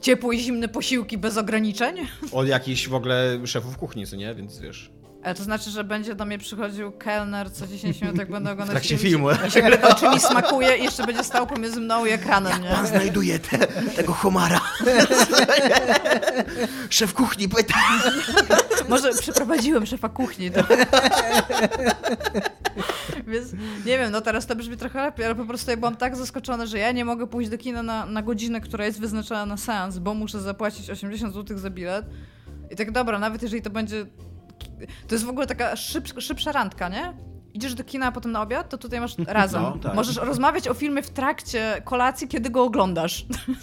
ciepłe 0.00 0.36
i 0.36 0.40
zimne 0.40 0.68
posiłki 0.68 1.18
bez 1.18 1.36
ograniczeń? 1.38 1.96
Od 2.32 2.48
jakichś 2.48 2.88
w 2.88 2.94
ogóle 2.94 3.46
szefów 3.46 3.78
kuchni, 3.78 4.06
co 4.06 4.16
nie? 4.16 4.34
Więc 4.34 4.58
wiesz... 4.58 4.90
Ale 5.24 5.34
to 5.34 5.44
znaczy, 5.44 5.70
że 5.70 5.84
będzie 5.84 6.14
do 6.14 6.24
mnie 6.24 6.38
przychodził 6.38 6.92
kelner 6.92 7.52
co 7.52 7.66
10 7.66 8.00
minut, 8.00 8.18
jak 8.18 8.30
będę 8.30 8.52
oglądać 8.52 8.74
trakcie 8.74 8.98
film. 8.98 9.10
filmu. 9.10 9.30
I 9.48 9.50
się 10.00 10.10
mi 10.10 10.20
smakuje 10.20 10.76
i 10.76 10.84
jeszcze 10.84 11.06
będzie 11.06 11.24
stał 11.24 11.46
pomiędzy 11.46 11.80
mną 11.80 12.04
i 12.04 12.10
ekranem, 12.10 12.62
nie? 12.62 12.86
znajduje 12.86 13.38
te, 13.38 13.58
tego 13.96 14.12
homara. 14.12 14.60
Szef 16.90 17.14
kuchni 17.14 17.48
pyta. 17.48 17.74
Może 18.88 19.12
przeprowadziłem 19.12 19.86
szefa 19.86 20.08
kuchni. 20.08 20.50
To... 20.50 20.60
Więc 23.26 23.52
nie 23.86 23.98
wiem, 23.98 24.12
no 24.12 24.20
teraz 24.20 24.46
to 24.46 24.56
brzmi 24.56 24.76
trochę 24.76 25.02
lepiej, 25.02 25.26
ale 25.26 25.34
po 25.34 25.44
prostu 25.44 25.70
ja 25.70 25.76
byłam 25.76 25.96
tak 25.96 26.16
zaskoczona, 26.16 26.66
że 26.66 26.78
ja 26.78 26.92
nie 26.92 27.04
mogę 27.04 27.26
pójść 27.26 27.50
do 27.50 27.58
kina 27.58 27.82
na, 27.82 28.06
na 28.06 28.22
godzinę, 28.22 28.60
która 28.60 28.84
jest 28.86 29.00
wyznaczona 29.00 29.46
na 29.46 29.56
seans, 29.56 29.98
bo 29.98 30.14
muszę 30.14 30.40
zapłacić 30.40 30.90
80 30.90 31.34
zł 31.34 31.58
za 31.58 31.70
bilet. 31.70 32.06
I 32.70 32.76
tak 32.76 32.90
dobra, 32.90 33.18
nawet 33.18 33.42
jeżeli 33.42 33.62
to 33.62 33.70
będzie... 33.70 34.06
To 35.08 35.14
jest 35.14 35.24
w 35.24 35.28
ogóle 35.28 35.46
taka 35.46 35.76
szyb, 35.76 36.08
szybsza 36.18 36.52
randka, 36.52 36.88
nie? 36.88 37.14
Idziesz 37.54 37.74
do 37.74 37.84
kina, 37.84 38.06
a 38.06 38.12
potem 38.12 38.32
na 38.32 38.42
obiad, 38.42 38.68
to 38.68 38.78
tutaj 38.78 39.00
masz 39.00 39.16
razem. 39.26 39.62
No, 39.62 39.78
tak. 39.82 39.94
Możesz 39.94 40.16
rozmawiać 40.16 40.68
o 40.68 40.74
filmie 40.74 41.02
w 41.02 41.10
trakcie 41.10 41.82
kolacji, 41.84 42.28
kiedy 42.28 42.50
go 42.50 42.62
oglądasz. 42.64 43.26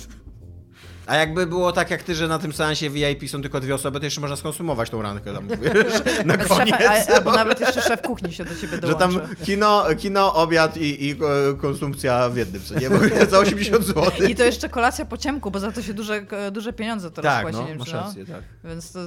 A 1.08 1.16
jakby 1.16 1.48
było 1.48 1.72
tak 1.72 1.92
jak 1.92 2.04
ty, 2.04 2.16
że 2.16 2.28
na 2.28 2.40
tym 2.40 2.54
seansie 2.54 2.90
VIP 2.90 3.30
są 3.30 3.42
tylko 3.42 3.60
dwie 3.60 3.76
osoby, 3.76 4.00
to 4.00 4.06
jeszcze 4.06 4.22
można 4.22 4.36
skonsumować 4.36 4.90
tą 4.90 5.02
rankę 5.02 5.34
tam, 5.34 5.48
wiesz, 5.62 6.02
na 6.26 6.38
koniec. 6.38 6.76
szefa, 6.78 7.12
a, 7.12 7.16
albo 7.16 7.32
nawet 7.32 7.60
jeszcze 7.60 7.82
szef 7.82 8.02
kuchni 8.02 8.34
się 8.34 8.46
do 8.46 8.56
ciebie 8.56 8.74
Że 8.76 8.82
dołączy. 8.82 9.00
tam 9.00 9.36
kino, 9.46 9.86
kino 9.98 10.34
obiad 10.34 10.78
i, 10.78 11.06
i 11.08 11.12
e, 11.12 11.18
konsumpcja 11.58 12.30
w 12.30 12.38
jednym, 12.38 12.62
co 12.64 12.80
nie? 12.80 12.90
Bo 12.90 12.96
za 13.30 13.40
80 13.40 13.86
zł. 13.86 14.12
I 14.30 14.36
to 14.36 14.44
jeszcze 14.44 14.70
kolacja 14.70 15.06
po 15.06 15.18
ciemku, 15.18 15.52
bo 15.52 15.60
za 15.60 15.72
to 15.72 15.82
się 15.82 15.94
duże, 15.94 16.26
duże 16.52 16.74
pieniądze 16.74 17.12
teraz 17.12 17.34
Tak, 17.36 17.42
płaci, 17.44 17.58
no, 17.58 17.68
nie 17.68 17.76
masz 17.76 17.94
no. 17.94 18.00
rację, 18.00 18.26
tak. 18.26 18.44
Więc 18.64 18.92
to... 18.92 19.00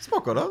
Spoko, 0.00 0.34
no. 0.34 0.50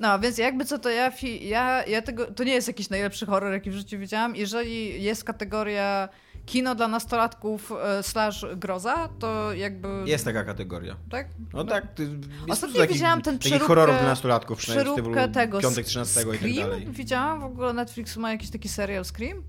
No, 0.00 0.18
więc 0.18 0.38
jakby 0.38 0.64
co 0.64 0.78
to 0.78 0.90
ja, 0.90 1.12
ja, 1.40 1.86
ja 1.86 2.02
tego, 2.02 2.26
to 2.26 2.44
nie 2.44 2.52
jest 2.54 2.68
jakiś 2.68 2.90
najlepszy 2.90 3.26
horror, 3.26 3.52
jaki 3.52 3.70
w 3.70 3.74
życiu 3.74 3.98
widziałam. 3.98 4.36
Jeżeli 4.36 5.02
jest 5.02 5.24
kategoria 5.24 6.08
kino 6.46 6.74
dla 6.74 6.88
nastolatków 6.88 7.72
e, 7.72 8.02
slash 8.02 8.46
groza, 8.56 9.08
to 9.18 9.52
jakby... 9.52 9.88
Jest 10.04 10.24
taka 10.24 10.44
kategoria. 10.44 10.96
Tak? 11.10 11.28
No 11.52 11.64
tak. 11.64 11.94
Ty, 11.94 12.02
jest 12.02 12.50
Ostatnio 12.50 12.86
widziałam 12.86 13.22
ten 13.22 13.38
przeróbkę- 13.38 13.66
horrorów 13.66 13.96
dla 13.98 14.08
nastolatków, 14.08 14.58
przynajmniej 14.58 14.96
w 15.28 15.32
tego 15.34 15.60
piątek 15.60 15.86
13 15.86 16.20
i 16.20 16.24
tak 16.24 16.36
Scream 16.36 16.54
dalej. 16.56 16.86
widziałam, 16.90 17.40
w 17.40 17.44
ogóle 17.44 17.72
Netflix 17.72 18.16
ma 18.16 18.32
jakiś 18.32 18.50
taki 18.50 18.68
serial 18.68 19.04
Scream. 19.04 19.42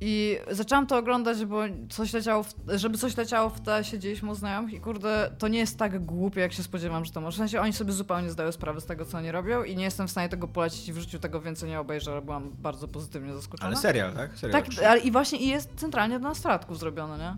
I 0.00 0.38
zaczęłam 0.50 0.86
to 0.86 0.96
oglądać, 0.98 1.44
bo 1.44 1.60
coś 1.88 2.12
leciało, 2.12 2.42
w, 2.42 2.54
żeby 2.74 2.98
coś 2.98 3.16
leciało 3.16 3.50
w 3.50 3.60
tle, 3.60 3.84
siedzieliśmy 3.84 4.30
u 4.30 4.34
znajomych 4.34 4.72
i 4.74 4.80
kurde, 4.80 5.30
to 5.38 5.48
nie 5.48 5.58
jest 5.58 5.78
tak 5.78 6.04
głupie, 6.04 6.40
jak 6.40 6.52
się 6.52 6.62
spodziewam, 6.62 7.04
że 7.04 7.12
to 7.12 7.20
może. 7.20 7.34
W 7.34 7.38
sensie 7.38 7.60
oni 7.60 7.72
sobie 7.72 7.92
zupełnie 7.92 8.30
zdają 8.30 8.52
sprawę 8.52 8.80
z 8.80 8.86
tego, 8.86 9.04
co 9.04 9.18
oni 9.18 9.32
robią 9.32 9.62
i 9.62 9.76
nie 9.76 9.84
jestem 9.84 10.08
w 10.08 10.10
stanie 10.10 10.28
tego 10.28 10.48
polecić 10.48 10.88
i 10.88 10.92
w 10.92 10.98
życiu 10.98 11.18
tego 11.18 11.40
więcej 11.40 11.68
nie 11.70 11.80
obejrzę, 11.80 12.12
ale 12.12 12.22
byłam 12.22 12.50
bardzo 12.58 12.88
pozytywnie 12.88 13.34
zaskoczona. 13.34 13.66
Ale 13.66 13.76
serial, 13.76 14.12
tak? 14.12 14.38
Serial 14.38 14.62
Tak, 14.62 14.84
ale 14.84 15.00
i 15.00 15.10
właśnie 15.10 15.38
i 15.38 15.48
jest 15.48 15.70
centralnie 15.76 16.18
dla 16.18 16.28
nastolatków 16.28 16.78
zrobione, 16.78 17.18
nie? 17.18 17.36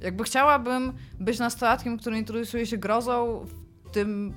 Jakby 0.00 0.24
chciałabym 0.24 0.92
być 1.20 1.38
nastolatkiem, 1.38 1.98
który 1.98 2.18
interesuje 2.18 2.66
się 2.66 2.76
grozą 2.76 3.44
w 3.84 3.90
tym 3.90 4.34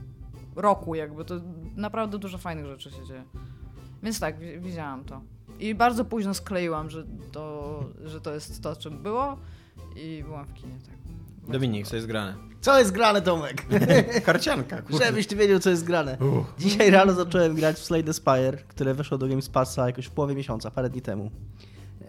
roku, 0.55 0.95
jakby 0.95 1.25
to 1.25 1.35
naprawdę 1.75 2.17
dużo 2.17 2.37
fajnych 2.37 2.65
rzeczy 2.65 2.91
się 2.91 3.05
dzieje. 3.05 3.23
Więc 4.03 4.19
tak, 4.19 4.39
wi- 4.39 4.59
widziałam 4.59 5.05
to. 5.05 5.21
I 5.59 5.75
bardzo 5.75 6.05
późno 6.05 6.33
skleiłam, 6.33 6.89
że 6.89 7.05
to, 7.31 7.83
że 8.05 8.21
to 8.21 8.33
jest 8.33 8.63
to, 8.63 8.75
czym 8.75 9.03
było 9.03 9.37
i 9.95 10.23
byłam 10.23 10.45
w 10.45 10.53
kinie, 10.53 10.75
tak. 10.85 10.95
Dominik, 11.51 11.87
co 11.87 11.95
jest 11.95 12.07
grane? 12.07 12.35
Co 12.61 12.79
jest 12.79 12.91
grane, 12.91 13.21
Tomek? 13.21 13.65
Karcianka, 14.25 14.81
kurde. 14.81 15.05
Żebyś 15.05 15.27
ty 15.27 15.35
wiedział, 15.35 15.59
co 15.59 15.69
jest 15.69 15.83
grane. 15.83 16.17
Dzisiaj 16.59 16.91
rano 16.91 17.13
zacząłem 17.13 17.55
grać 17.55 17.75
w 17.75 17.83
Slay 17.83 18.03
the 18.03 18.13
Spire, 18.13 18.57
które 18.67 18.93
weszło 18.93 19.17
do 19.17 19.27
Games 19.27 19.49
Passa 19.49 19.87
jakoś 19.87 20.05
w 20.05 20.11
połowie 20.11 20.35
miesiąca, 20.35 20.71
parę 20.71 20.89
dni 20.89 21.01
temu. 21.01 21.31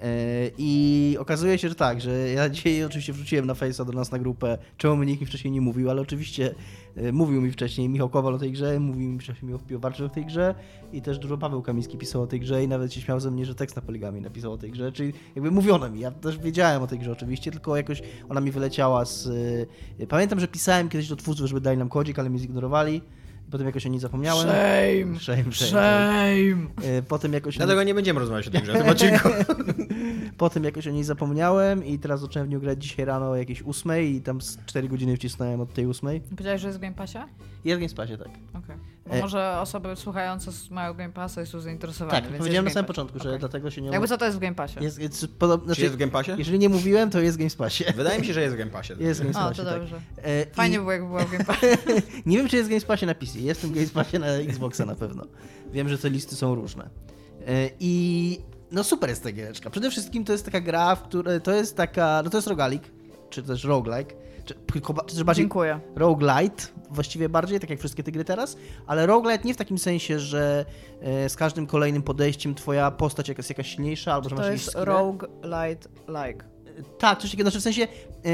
E, 0.01 0.51
I 0.59 1.17
okazuje 1.21 1.59
się, 1.59 1.69
że 1.69 1.75
tak, 1.75 2.01
że 2.01 2.29
ja 2.29 2.49
dzisiaj 2.55 2.85
oczywiście 2.85 3.13
wrzuciłem 3.13 3.47
na 3.47 3.55
Face'a 3.55 3.87
do 3.87 3.93
nas 3.93 4.11
na 4.13 4.19
grupę, 4.19 4.59
czemu 4.77 4.97
mi 4.97 5.07
nikt 5.07 5.21
mi 5.21 5.27
wcześniej 5.27 5.51
nie 5.53 5.61
mówił, 5.61 5.91
ale 5.91 6.03
oczywiście 6.03 6.55
e, 6.97 7.13
mówił 7.13 7.41
mi 7.43 7.51
wcześniej 7.51 7.89
Michał 7.89 8.09
Kowal 8.09 8.35
o 8.35 8.39
tej 8.39 8.53
grze, 8.53 8.81
mówił 8.81 9.09
mi 9.11 9.19
wcześniej 9.19 9.53
Michał 9.53 9.67
Piłowarczyk 9.67 10.07
o 10.07 10.09
tej 10.09 10.25
grze 10.27 10.55
i 10.93 11.03
też 11.03 11.19
dużo 11.19 11.39
Paweł 11.39 11.63
Kamiński 11.63 11.99
pisał 11.99 12.23
o 12.23 12.27
tej 12.27 12.41
grze 12.41 12.65
i 12.65 12.69
nawet 12.69 12.93
się 12.93 13.01
śmiał 13.01 13.21
ze 13.21 13.31
mnie, 13.31 13.45
że 13.47 13.55
tekst 13.55 13.77
na 13.77 13.83
poligami 13.83 14.21
napisał 14.21 14.53
o 14.53 14.59
tej 14.59 14.71
grze, 14.71 14.93
czyli 14.93 15.13
jakby 15.35 15.51
mówiono 15.51 15.91
mi, 15.91 16.01
ja 16.01 16.11
też 16.11 16.39
wiedziałem 16.39 16.83
o 16.83 16.87
tej 16.87 16.99
grze 16.99 17.13
oczywiście, 17.13 17.51
tylko 17.51 17.77
jakoś 17.77 18.03
ona 18.29 18.41
mi 18.41 18.51
wyleciała 18.51 19.05
z... 19.05 19.27
e, 20.01 20.07
Pamiętam, 20.07 20.41
że 20.41 20.49
pisałem 20.49 20.89
kiedyś 20.89 21.09
do 21.09 21.17
twórców, 21.17 21.47
żeby 21.47 21.61
dali 21.61 21.79
nam 21.79 21.89
kodzik, 21.89 22.19
ale 22.19 22.31
mnie 22.31 22.39
zignorowali. 22.39 23.03
Potem 23.51 23.67
jakoś 23.67 23.87
o 23.87 23.89
niej 23.89 24.01
zapomniałem. 24.01 24.43
Shame! 24.49 25.21
Shame, 25.21 25.53
shame. 25.53 25.53
Shame! 25.53 26.67
E, 26.99 27.03
Potem 27.03 27.33
jakoś, 27.33 27.57
Dlatego 27.57 27.83
nie 27.83 27.95
będziemy 27.95 28.21
rozmawiać 28.21 28.49
o 28.49 28.51
tej 28.51 28.63
grze 28.63 28.73
w 28.73 28.77
tym 28.79 28.89
odcinku. 28.93 29.29
potem 30.37 30.65
jakoś 30.65 30.87
o 30.87 30.91
niej 30.91 31.05
zapomniałem 31.05 31.85
i 31.85 31.99
teraz 31.99 32.21
zacząłem 32.21 32.49
w 32.49 32.51
nią 32.53 32.61
grać 32.61 32.83
dzisiaj 32.83 33.05
rano 33.05 33.31
o 33.31 33.37
jakiejś 33.37 33.63
ósmej 33.63 34.15
i 34.15 34.21
tam 34.21 34.41
z 34.41 34.59
4 34.67 34.89
godziny 34.89 35.17
wcisnąłem 35.17 35.61
od 35.61 35.75
tej 35.75 35.87
ósmej. 35.87 36.21
Powiedziałeś, 36.21 36.61
że 36.61 36.67
jest 36.69 36.79
w 36.79 36.83
Game 36.83 36.95
Passie? 36.95 37.19
Jest 37.65 37.81
w 37.81 37.87
Game 37.87 37.95
Passie, 37.97 38.19
tak. 38.19 38.29
Okej. 38.65 38.77
Bo 39.11 39.17
E- 39.17 39.21
może 39.21 39.59
osoby 39.61 39.97
słuchające 39.97 40.51
mają 40.71 40.95
Game 40.95 41.13
Passa 41.13 41.43
i 41.43 41.47
są 41.47 41.61
zainteresowane. 41.61 42.23
Tak, 42.23 42.31
powiedziałem 42.39 42.65
na 42.65 42.71
samym 42.71 42.87
początku, 42.87 43.19
że 43.19 43.29
Okej. 43.29 43.39
dlatego 43.41 43.71
się 43.71 43.83
nie... 43.83 43.91
Jakby 43.91 44.09
co 44.09 44.19
to 44.19 44.25
jest 44.25 44.37
w 44.37 44.41
Game 44.41 44.55
Passie? 44.55 44.77
Jest, 44.81 44.99
jest 44.99 45.27
podobno, 45.39 45.67
znaczy, 45.67 45.83
jest 45.83 45.95
w 45.95 45.97
Game 45.99 46.13
Passie? 46.13 46.33
Jeżeli 46.39 46.59
nie 46.59 46.69
mówiłem, 46.69 47.11
to 47.11 47.21
jest 47.21 47.37
w 47.37 47.39
Game 47.39 47.51
Passie. 47.59 47.85
Wydaje 47.97 48.21
mi 48.21 48.27
się, 48.27 48.33
że 48.33 48.41
jest 48.43 48.55
w 48.55 48.59
Game 48.59 48.71
Passie. 48.71 48.93
Jest 48.99 49.21
w 49.21 49.33
Game 49.33 49.47
O, 49.47 49.49
Passie, 49.49 49.63
to 49.63 49.71
tak. 49.71 49.79
dobrze. 49.81 50.01
E, 50.23 50.47
Fajnie 50.55 50.77
i- 50.77 50.79
było, 50.79 50.93
jakby 50.93 51.07
było 51.09 51.21
w 51.21 51.31
Game 51.33 51.45
Passie. 51.45 51.67
Nie 52.27 52.37
wiem, 52.37 52.49
czy 52.49 52.57
jest 52.57 52.69
w 52.69 52.71
Game 52.71 52.87
Passie 52.87 53.07
na 53.07 53.15
PC. 53.15 53.39
Jest 53.39 53.67
w 53.67 53.73
Game 53.73 53.87
Passie 53.87 54.19
na 54.19 54.27
Xboxa 54.27 54.87
na 54.87 54.95
pewno. 54.95 55.25
Wiem, 55.73 55.89
że 55.89 55.99
te 55.99 56.11
listy 56.11 56.37
są 56.37 56.55
różne. 56.55 56.85
E, 57.47 57.71
I 57.81 58.39
no 58.73 58.85
super 58.85 59.11
jest 59.11 59.23
ta 59.23 59.33
giereczka. 59.33 59.71
Przede 59.71 59.91
wszystkim 59.91 60.25
to 60.25 60.33
jest 60.33 60.45
taka 60.45 60.61
gra, 60.61 60.95
w 60.97 61.03
której 61.03 61.41
to 61.41 61.53
jest 61.53 61.77
taka, 61.77 62.21
no 62.25 62.31
to 62.31 62.39
jest 62.39 62.49
rogalik, 62.49 62.83
czy 63.31 63.43
też 63.43 63.65
roguelike, 63.65 64.15
bardziej 65.25 65.45
Dziękuję. 65.45 65.81
roguelite, 65.97 66.63
właściwie 66.91 67.29
bardziej, 67.29 67.61
tak 67.61 67.71
jak 67.71 67.79
wszystkie 67.79 68.03
te 68.03 68.13
gry 68.13 68.25
teraz, 68.25 68.57
ale 68.87 69.07
roguelite 69.07 69.45
nie 69.49 69.55
w 69.55 69.57
takim 69.57 69.79
sensie, 69.79 70.19
że 70.19 70.65
e, 71.01 71.29
z 71.29 71.37
każdym 71.37 71.67
kolejnym 71.67 72.03
podejściem 72.03 72.55
twoja 72.55 72.91
postać 72.91 73.29
jest 73.29 73.49
jakaś 73.49 73.67
silniejsza, 73.75 74.13
albo 74.15 74.29
że 74.29 74.37
masz 74.37 74.47
To 74.47 74.53
jest 74.53 74.67
skille. 74.67 74.85
Rogue 74.85 75.27
Light 75.45 75.89
Like. 76.09 76.45
Tak, 76.99 77.19
coś 77.19 77.31
takiego, 77.31 77.51
znaczy 77.51 77.61
w 77.61 77.63
sensie 77.63 77.81
yy, 77.81 78.29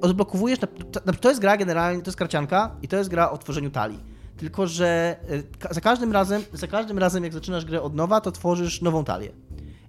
odblokowujesz, 0.00 0.60
na, 1.06 1.12
to, 1.12 1.28
jest 1.28 1.40
gra 1.40 1.56
generalnie, 1.56 2.02
to 2.02 2.08
jest 2.08 2.18
karcianka 2.18 2.76
i 2.82 2.88
to 2.88 2.96
jest 2.96 3.10
gra 3.10 3.30
o 3.30 3.38
tworzeniu 3.38 3.70
talii. 3.70 3.98
Tylko, 4.36 4.66
że 4.66 5.16
ka- 5.58 5.74
za 5.74 5.80
każdym 5.80 6.12
razem, 6.12 6.42
za 6.52 6.66
każdym 6.66 6.98
razem 6.98 7.24
jak 7.24 7.32
zaczynasz 7.32 7.64
grę 7.64 7.82
od 7.82 7.94
nowa, 7.94 8.20
to 8.20 8.32
tworzysz 8.32 8.82
nową 8.82 9.04
talię. 9.04 9.32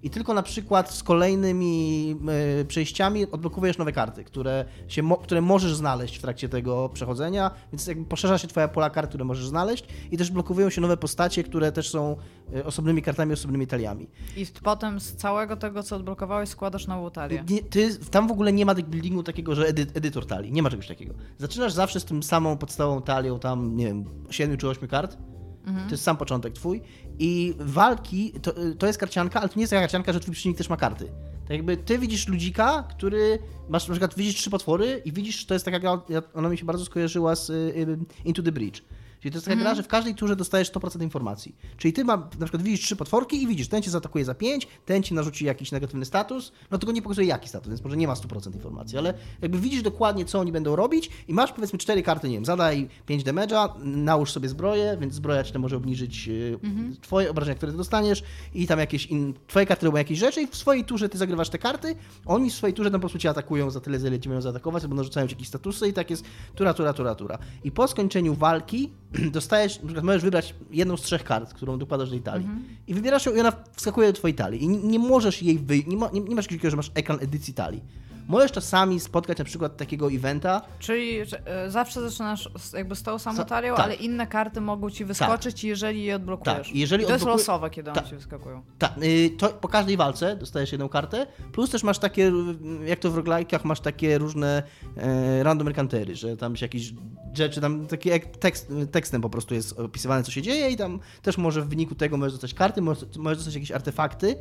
I 0.04 0.10
tylko 0.10 0.34
na 0.34 0.44
przykład 0.44 0.92
z 0.92 1.04
kolejnymi 1.04 2.16
y, 2.62 2.66
przejściami 2.66 3.32
odblokowujesz 3.32 3.78
nowe 3.78 3.92
karty, 3.92 4.24
które, 4.24 4.66
się 4.88 5.04
które 5.24 5.42
możesz 5.42 5.76
znaleźć 5.76 6.18
w 6.18 6.22
trakcie 6.22 6.50
tego 6.50 6.90
przechodzenia, 6.94 7.52
więc 7.72 7.88
jakby 7.88 8.06
poszerza 8.06 8.38
się 8.38 8.48
twoja 8.48 8.68
pola 8.68 8.90
kart, 8.90 9.10
które 9.10 9.26
możesz 9.26 9.48
znaleźć 9.48 9.86
i 10.12 10.18
też 10.18 10.32
blokowują 10.32 10.70
się 10.70 10.82
nowe 10.82 10.98
postacie, 10.98 11.44
które 11.44 11.72
też 11.72 11.90
są 11.90 12.16
y, 12.56 12.66
osobnymi 12.66 13.02
kartami, 13.02 13.34
osobnymi 13.34 13.68
taliami. 13.68 14.10
I 14.38 14.46
potem 14.64 15.00
z 15.00 15.16
całego 15.16 15.56
tego, 15.58 15.84
co 15.84 15.96
odblokowałeś, 15.96 16.50
składasz 16.50 16.88
nową 16.88 17.12
talię. 17.12 17.44
Nie, 17.50 17.64
ty, 17.64 18.00
tam 18.00 18.28
w 18.28 18.32
ogóle 18.32 18.54
nie 18.54 18.66
ma 18.66 18.76
buildingu 18.76 19.24
takiego, 19.24 19.56
że 19.56 19.68
edy, 19.68 19.88
edytor 19.94 20.26
talii. 20.26 20.52
Nie 20.52 20.64
ma 20.64 20.70
czegoś 20.70 20.88
takiego. 20.88 21.14
Zaczynasz 21.38 21.74
zawsze 21.74 22.00
z 22.00 22.06
tym 22.06 22.24
samą 22.24 22.58
podstawową 22.58 23.02
talią, 23.02 23.40
tam, 23.40 23.76
nie 23.76 23.86
wiem, 23.86 24.06
7 24.30 24.58
czy 24.58 24.70
8 24.70 24.88
kart. 24.88 25.18
To 25.66 25.92
jest 25.92 26.04
sam 26.04 26.18
początek 26.18 26.54
twój. 26.54 26.82
I 27.20 27.54
walki, 27.60 28.34
to, 28.42 28.54
to 28.80 28.88
jest 28.88 29.00
karcianka, 29.00 29.40
ale 29.40 29.50
to 29.50 29.56
nie 29.56 29.62
jest 29.62 29.72
taka 29.72 29.82
karcianka, 29.82 30.14
że 30.14 30.20
twój 30.20 30.34
przeciwnik 30.34 30.58
też 30.58 30.70
ma 30.70 30.78
karty. 30.78 31.06
Tak 31.42 31.50
jakby 31.50 31.78
ty 31.78 32.00
widzisz 32.00 32.28
ludzika, 32.28 32.84
który 32.90 33.40
masz 33.70 33.88
na 33.88 33.94
przykład 33.94 34.16
widzisz 34.16 34.36
trzy 34.36 34.50
potwory 34.50 35.02
i 35.06 35.12
widzisz, 35.12 35.46
to 35.46 35.54
jest 35.54 35.66
taka 35.66 35.80
gra, 35.80 36.02
ona 36.34 36.50
mi 36.50 36.58
się 36.58 36.66
bardzo 36.66 36.86
skojarzyła 36.86 37.36
z 37.36 37.50
y, 37.50 37.54
y, 37.54 37.98
Into 38.26 38.44
the 38.44 38.52
Bridge. 38.52 38.82
Czyli 39.24 39.32
to 39.32 39.38
jest 39.38 39.48
taka 39.48 39.60
gra, 39.60 39.76
że 39.76 39.84
w 39.84 39.88
każdej 39.88 40.16
turze 40.16 40.36
dostajesz 40.36 40.72
100% 40.72 41.04
informacji. 41.04 41.56
Czyli 41.78 41.94
ty 41.94 42.06
ma, 42.06 42.18
na 42.18 42.46
przykład 42.46 42.62
widzisz 42.62 42.82
trzy 42.82 42.96
potworki 42.96 43.44
i 43.44 43.48
widzisz, 43.48 43.68
ten 43.68 43.82
cię 43.82 43.92
zaatakuje 43.92 44.26
za 44.26 44.36
5, 44.36 44.68
ten 44.86 45.04
ci 45.04 45.14
narzuci 45.14 45.46
jakiś 45.46 45.72
negatywny 45.72 46.06
status, 46.06 46.52
no 46.72 46.78
tylko 46.78 46.92
nie 46.92 47.02
pokazuje 47.02 47.28
jaki 47.28 47.50
status, 47.50 47.68
więc 47.68 47.84
może 47.84 47.98
nie 47.98 48.08
ma 48.08 48.14
100% 48.14 48.54
informacji, 48.54 48.98
ale 48.98 49.14
jakby 49.42 49.60
widzisz 49.60 49.82
dokładnie, 49.82 50.26
co 50.26 50.40
oni 50.40 50.52
będą 50.52 50.76
robić 50.76 51.10
i 51.28 51.34
masz 51.34 51.52
powiedzmy 51.52 51.80
cztery 51.80 52.04
karty, 52.04 52.30
nie 52.30 52.36
wiem, 52.36 52.46
zadaj 52.46 52.90
5 53.06 53.24
damage'a, 53.24 53.70
nałóż 53.84 54.32
sobie 54.32 54.50
zbroję, 54.50 54.98
więc 55.00 55.14
zbroja 55.14 55.44
ci 55.44 55.60
może 55.60 55.78
obniżyć 55.78 56.28
y, 56.28 56.60
twoje 57.02 57.32
obrażenia, 57.32 57.56
które 57.56 57.72
ty 57.72 57.78
dostaniesz 57.78 58.24
i 58.54 58.68
tam 58.68 58.80
jakieś 58.80 59.06
in, 59.06 59.34
twoje 59.48 59.66
karty 59.66 59.86
robią 59.86 59.98
jakieś 59.98 60.20
rzeczy 60.20 60.42
i 60.42 60.48
w 60.48 60.56
swojej 60.56 60.86
turze 60.86 61.10
ty 61.10 61.18
zagrywasz 61.18 61.50
te 61.50 61.58
karty, 61.58 61.96
oni 62.26 62.50
w 62.50 62.54
swojej 62.54 62.74
turze 62.74 62.92
tam 62.92 63.00
po 63.00 63.02
prostu 63.02 63.20
cię 63.20 63.30
atakują 63.30 63.72
za 63.72 63.80
tyle, 63.80 64.00
za 64.00 64.08
ile 64.08 64.20
ci 64.20 64.30
mają 64.30 64.42
zaatakować, 64.42 64.84
albo 64.84 64.96
narzucają 64.96 65.28
ci 65.28 65.34
jakieś 65.34 65.48
statusy 65.48 65.88
i 65.88 65.94
tak 65.94 66.10
jest 66.10 66.24
tura, 66.56 66.74
tura, 66.74 66.94
tura, 66.94 67.16
tura. 67.16 67.38
I 67.64 67.72
po 67.72 67.88
skończeniu 67.88 68.34
walki 68.34 68.90
dostajesz, 69.32 69.80
na 69.80 69.86
przykład 69.86 70.06
możesz 70.06 70.22
wybrać 70.22 70.56
jedną 70.72 70.98
z 70.98 71.02
trzech 71.02 71.24
kart, 71.24 71.54
którą 71.54 71.78
dokładasz 71.78 72.10
do 72.10 72.16
tej 72.16 72.24
talii. 72.24 72.48
I 72.88 72.94
wybierasz 72.94 73.26
ją 73.26 73.36
i 73.36 73.40
ona 73.40 73.54
wskakuje 73.76 74.08
do 74.08 74.14
twojej 74.14 74.36
talii. 74.36 74.64
I 74.64 74.68
nie, 74.68 75.00
możesz 75.00 75.44
jej 75.44 75.60
wyjść, 75.60 75.88
nie, 75.88 75.98
ma, 75.98 76.10
nie, 76.14 76.22
nie 76.22 76.36
masz 76.36 76.46
takiego, 76.48 76.70
że 76.70 76.78
masz 76.78 76.92
ekran 76.96 77.18
edycji 77.22 77.54
talii. 77.54 77.82
Możesz 78.28 78.52
czasami 78.52 79.00
spotkać 79.00 79.38
na 79.38 79.46
przykład 79.46 79.78
takiego 79.78 80.12
eventa, 80.12 80.62
Czyli 80.80 81.26
że, 81.26 81.48
e, 81.48 81.72
zawsze 81.72 82.02
zaczynasz 82.10 82.50
jakby 82.74 82.96
z 82.96 83.04
tą 83.04 83.20
samą 83.20 83.46
talią, 83.46 83.76
tak. 83.76 83.86
ale 83.86 83.96
inne 83.96 84.28
karty 84.28 84.62
mogą 84.62 84.90
ci 84.90 85.06
wyskoczyć, 85.06 85.64
jeżeli 85.64 86.04
je 86.04 86.16
odblokujesz. 86.16 86.68
Tak, 86.68 86.76
jeżeli 86.76 87.04
I 87.04 87.08
to 87.08 87.14
jest 87.14 87.26
losowe, 87.26 87.70
kiedy 87.70 87.92
one 87.92 88.02
Tak. 88.02 88.10
ci 88.10 88.16
wyskakują. 88.16 88.64
Tak, 88.80 88.94
y, 89.04 89.30
to 89.38 89.50
po 89.50 89.68
każdej 89.68 89.98
walce 89.98 90.36
dostajesz 90.36 90.72
jedną 90.72 90.90
kartę, 90.90 91.28
plus 91.52 91.70
też 91.70 91.84
masz 91.84 92.00
takie, 92.00 92.28
y, 92.28 92.86
jak 92.86 93.00
to 93.00 93.12
w 93.12 93.16
roguelike'ach, 93.18 93.60
masz 93.64 93.80
takie 93.80 94.18
różne 94.18 94.64
e, 94.98 95.44
random 95.44 95.68
encountery, 95.68 96.16
że 96.16 96.38
tam 96.38 96.56
się 96.56 96.66
jakieś 96.66 96.94
rzeczy, 97.34 97.62
tam 97.62 97.88
takie 97.88 98.10
jak 98.10 98.26
tekst, 98.26 98.74
tekstem 98.92 99.22
po 99.22 99.30
prostu 99.30 99.54
jest 99.54 99.80
opisywane, 99.80 100.24
co 100.24 100.32
się 100.32 100.42
dzieje 100.42 100.70
i 100.70 100.78
tam 100.78 101.00
też 101.22 101.38
może 101.38 101.62
w 101.62 101.68
wyniku 101.70 101.96
tego 101.96 102.18
możesz 102.18 102.34
dostać 102.34 102.54
karty, 102.54 102.82
możesz, 102.82 103.18
możesz 103.18 103.38
dostać 103.38 103.54
jakieś 103.54 103.72
artefakty. 103.72 104.36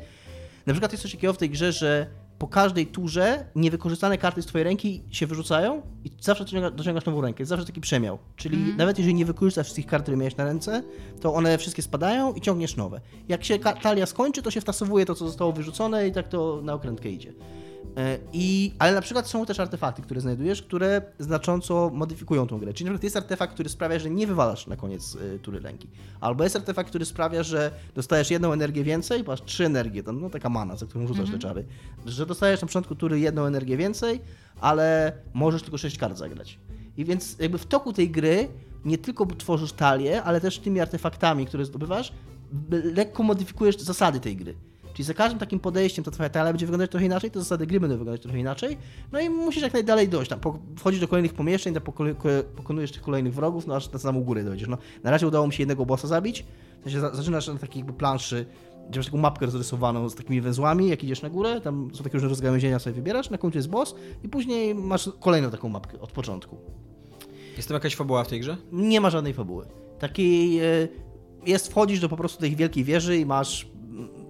Na 0.66 0.72
przykład 0.72 0.92
jest 0.92 1.02
coś 1.02 1.12
takiego 1.12 1.32
w 1.32 1.38
tej 1.38 1.50
grze, 1.50 1.72
że 1.72 2.06
po 2.42 2.48
każdej 2.48 2.86
turze 2.86 3.44
niewykorzystane 3.54 4.18
karty 4.18 4.42
z 4.42 4.46
twojej 4.46 4.64
ręki 4.64 5.02
się 5.10 5.26
wyrzucają 5.26 5.82
i 6.04 6.10
zawsze 6.20 6.44
dociąga- 6.44 6.74
dociągasz 6.74 7.04
nową 7.04 7.20
rękę. 7.20 7.42
Jest 7.42 7.48
zawsze 7.48 7.66
taki 7.66 7.80
przemiał. 7.80 8.18
Czyli 8.36 8.74
nawet 8.76 8.98
jeżeli 8.98 9.14
nie 9.14 9.24
wykorzystasz 9.24 9.66
wszystkich 9.66 9.86
kart, 9.86 10.02
które 10.02 10.16
miałeś 10.16 10.36
na 10.36 10.44
ręce, 10.44 10.82
to 11.20 11.34
one 11.34 11.58
wszystkie 11.58 11.82
spadają 11.82 12.34
i 12.34 12.40
ciągniesz 12.40 12.76
nowe. 12.76 13.00
Jak 13.28 13.44
się 13.44 13.58
talia 13.58 14.06
skończy, 14.06 14.42
to 14.42 14.50
się 14.50 14.60
wtasowuje 14.60 15.06
to, 15.06 15.14
co 15.14 15.26
zostało 15.26 15.52
wyrzucone 15.52 16.08
i 16.08 16.12
tak 16.12 16.28
to 16.28 16.60
na 16.62 16.74
okrętkę 16.74 17.08
idzie. 17.10 17.32
E, 17.96 18.18
I, 18.32 18.72
ale 18.78 18.94
na 18.94 19.00
przykład 19.00 19.28
są 19.28 19.46
też 19.46 19.60
artefakty, 19.60 20.02
które 20.02 20.20
znajdujesz, 20.20 20.62
które 20.62 21.02
znacząco 21.18 21.90
modyfikują 21.94 22.46
tą 22.46 22.58
grę. 22.58 22.72
Czyli 22.72 22.84
na 22.84 22.90
przykład 22.90 23.04
jest 23.04 23.16
artefakt, 23.16 23.54
który 23.54 23.68
sprawia, 23.68 23.98
że 23.98 24.10
nie 24.10 24.26
wywalasz 24.26 24.66
na 24.66 24.76
koniec 24.76 25.14
y, 25.14 25.38
tury 25.38 25.60
ręki. 25.60 25.88
Albo 26.20 26.44
jest 26.44 26.56
artefakt, 26.56 26.88
który 26.88 27.04
sprawia, 27.04 27.42
że 27.42 27.70
dostajesz 27.94 28.30
jedną 28.30 28.52
energię 28.52 28.84
więcej, 28.84 29.24
masz 29.24 29.42
trzy 29.42 29.64
energie, 29.64 30.02
no 30.12 30.30
taka 30.30 30.48
mana, 30.48 30.76
za 30.76 30.86
którą 30.86 31.06
rzucasz 31.06 31.30
te 31.30 31.38
czary. 31.38 31.64
Że 32.06 32.26
dostajesz 32.26 32.62
na 32.62 32.66
początku 32.66 32.94
tury 32.94 33.20
jedną 33.20 33.44
energię 33.44 33.76
więcej, 33.76 34.20
ale 34.60 35.12
możesz 35.34 35.62
tylko 35.62 35.78
sześć 35.78 35.98
kart 35.98 36.18
zagrać. 36.18 36.58
I 36.96 37.04
więc 37.04 37.36
jakby 37.38 37.58
w 37.58 37.66
toku 37.66 37.92
tej 37.92 38.10
gry 38.10 38.48
nie 38.84 38.98
tylko 38.98 39.26
tworzysz 39.26 39.72
talię, 39.72 40.22
ale 40.22 40.40
też 40.40 40.58
tymi 40.58 40.80
artefaktami, 40.80 41.46
które 41.46 41.64
zdobywasz, 41.64 42.12
lekko 42.70 43.22
modyfikujesz 43.22 43.78
zasady 43.78 44.20
tej 44.20 44.36
gry. 44.36 44.54
Czyli 44.92 45.04
za 45.04 45.14
każdym 45.14 45.38
takim 45.38 45.60
podejściem 45.60 46.04
to 46.04 46.10
twoja 46.10 46.28
talia 46.28 46.52
będzie 46.52 46.66
wyglądać 46.66 46.90
trochę 46.90 47.06
inaczej, 47.06 47.30
te 47.30 47.38
zasady 47.38 47.66
gry 47.66 47.80
będą 47.80 47.96
wyglądać 47.98 48.22
trochę 48.22 48.38
inaczej, 48.38 48.78
no 49.12 49.20
i 49.20 49.30
musisz 49.30 49.62
jak 49.62 49.72
najdalej 49.72 50.08
dojść. 50.08 50.30
Tam 50.30 50.40
wchodzisz 50.76 51.00
do 51.00 51.08
kolejnych 51.08 51.34
pomieszczeń, 51.34 51.74
tam 51.74 51.82
pokonujesz 52.56 52.92
tych 52.92 53.02
kolejnych 53.02 53.34
wrogów, 53.34 53.66
no 53.66 53.76
aż 53.76 53.92
na 53.92 53.98
samą 53.98 54.24
górę 54.24 54.44
dojdziesz. 54.44 54.68
No, 54.68 54.78
na 55.02 55.10
razie 55.10 55.26
udało 55.26 55.46
mi 55.46 55.52
się 55.52 55.62
jednego 55.62 55.86
bossa 55.86 56.08
zabić, 56.08 56.44
w 56.80 56.84
sensie 56.84 57.00
zaczynasz 57.00 57.48
na 57.48 57.54
takiej 57.54 57.80
jakby 57.80 57.92
planszy, 57.92 58.46
gdzie 58.88 59.00
masz 59.00 59.06
taką 59.06 59.18
mapkę 59.18 59.46
rozrysowaną 59.46 60.08
z 60.08 60.14
takimi 60.14 60.40
węzłami, 60.40 60.88
jak 60.88 61.04
idziesz 61.04 61.22
na 61.22 61.30
górę, 61.30 61.60
tam 61.60 61.90
są 61.94 62.04
takie 62.04 62.14
różne 62.14 62.28
rozgałęzienia, 62.28 62.78
sobie 62.78 62.94
wybierasz, 62.94 63.30
na 63.30 63.38
końcu 63.38 63.58
jest 63.58 63.68
boss 63.68 63.94
i 64.24 64.28
później 64.28 64.74
masz 64.74 65.10
kolejną 65.20 65.50
taką 65.50 65.68
mapkę 65.68 66.00
od 66.00 66.12
początku. 66.12 66.56
Jest 67.56 67.68
tam 67.68 67.74
jakaś 67.74 67.96
fabuła 67.96 68.24
w 68.24 68.28
tej 68.28 68.40
grze? 68.40 68.56
Nie 68.72 69.00
ma 69.00 69.10
żadnej 69.10 69.34
fabuły. 69.34 69.66
Takiej 69.98 70.60
e, 70.60 70.88
jest, 71.46 71.68
wchodzisz 71.68 72.00
do 72.00 72.08
po 72.08 72.16
prostu 72.16 72.40
tej 72.40 72.56
wielkiej 72.56 72.84
wieży 72.84 73.16
i 73.18 73.26
masz 73.26 73.71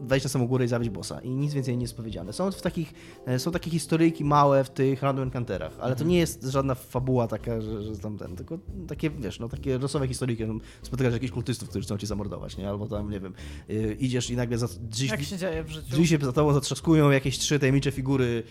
wejść 0.01 0.25
na 0.25 0.31
samą 0.31 0.47
górę 0.47 0.65
i 0.65 0.69
zabić 0.69 0.91
bossa. 0.91 1.21
I 1.21 1.31
nic 1.31 1.55
więcej 1.55 1.77
nie 1.77 1.83
jest 1.83 1.97
powiedziane. 1.97 2.33
Są, 2.33 2.51
w 2.51 2.63
takich, 2.63 2.93
e, 3.27 3.39
są 3.39 3.51
takie 3.51 3.71
historyjki 3.71 4.25
małe 4.25 4.65
w 4.65 4.71
tych 4.71 5.03
random 5.03 5.25
encounterach, 5.25 5.73
ale 5.81 5.97
to 5.97 6.05
nie 6.05 6.19
jest 6.19 6.43
żadna 6.45 6.75
fabuła 6.75 7.29
taka, 7.29 7.61
że, 7.61 7.83
że 7.83 7.99
tam 7.99 8.19
ten, 8.19 8.37
tylko 8.37 8.59
takie, 8.89 9.11
wiesz, 9.11 9.41
no 9.41 9.49
takie 9.49 9.79
losowe 9.79 10.09
historyjki, 10.09 10.47
no, 10.47 10.55
spotykasz 10.83 11.13
jakichś 11.13 11.33
kultystów, 11.33 11.69
którzy 11.69 11.85
chcą 11.85 11.99
cię 11.99 12.07
zamordować, 12.07 12.57
nie? 12.57 12.69
Albo 12.69 12.87
tam, 12.87 13.11
nie 13.11 13.21
wiem, 13.21 13.35
yy, 13.69 13.97
idziesz 14.01 14.31
i 14.31 14.37
nagle 14.37 14.59
za, 14.59 14.69
drzwi, 14.81 15.09
Jak 15.09 15.23
się 15.23 15.39
dzieje 15.39 15.65
w 15.65 15.71
życiu? 15.71 15.91
Drzwi 15.91 16.07
się 16.07 16.19
za 16.23 16.33
tobą 16.33 16.53
zatrzaskują, 16.53 17.11
jakieś 17.11 17.39
trzy 17.39 17.59
tajemnicze 17.59 17.91
figury 17.91 18.43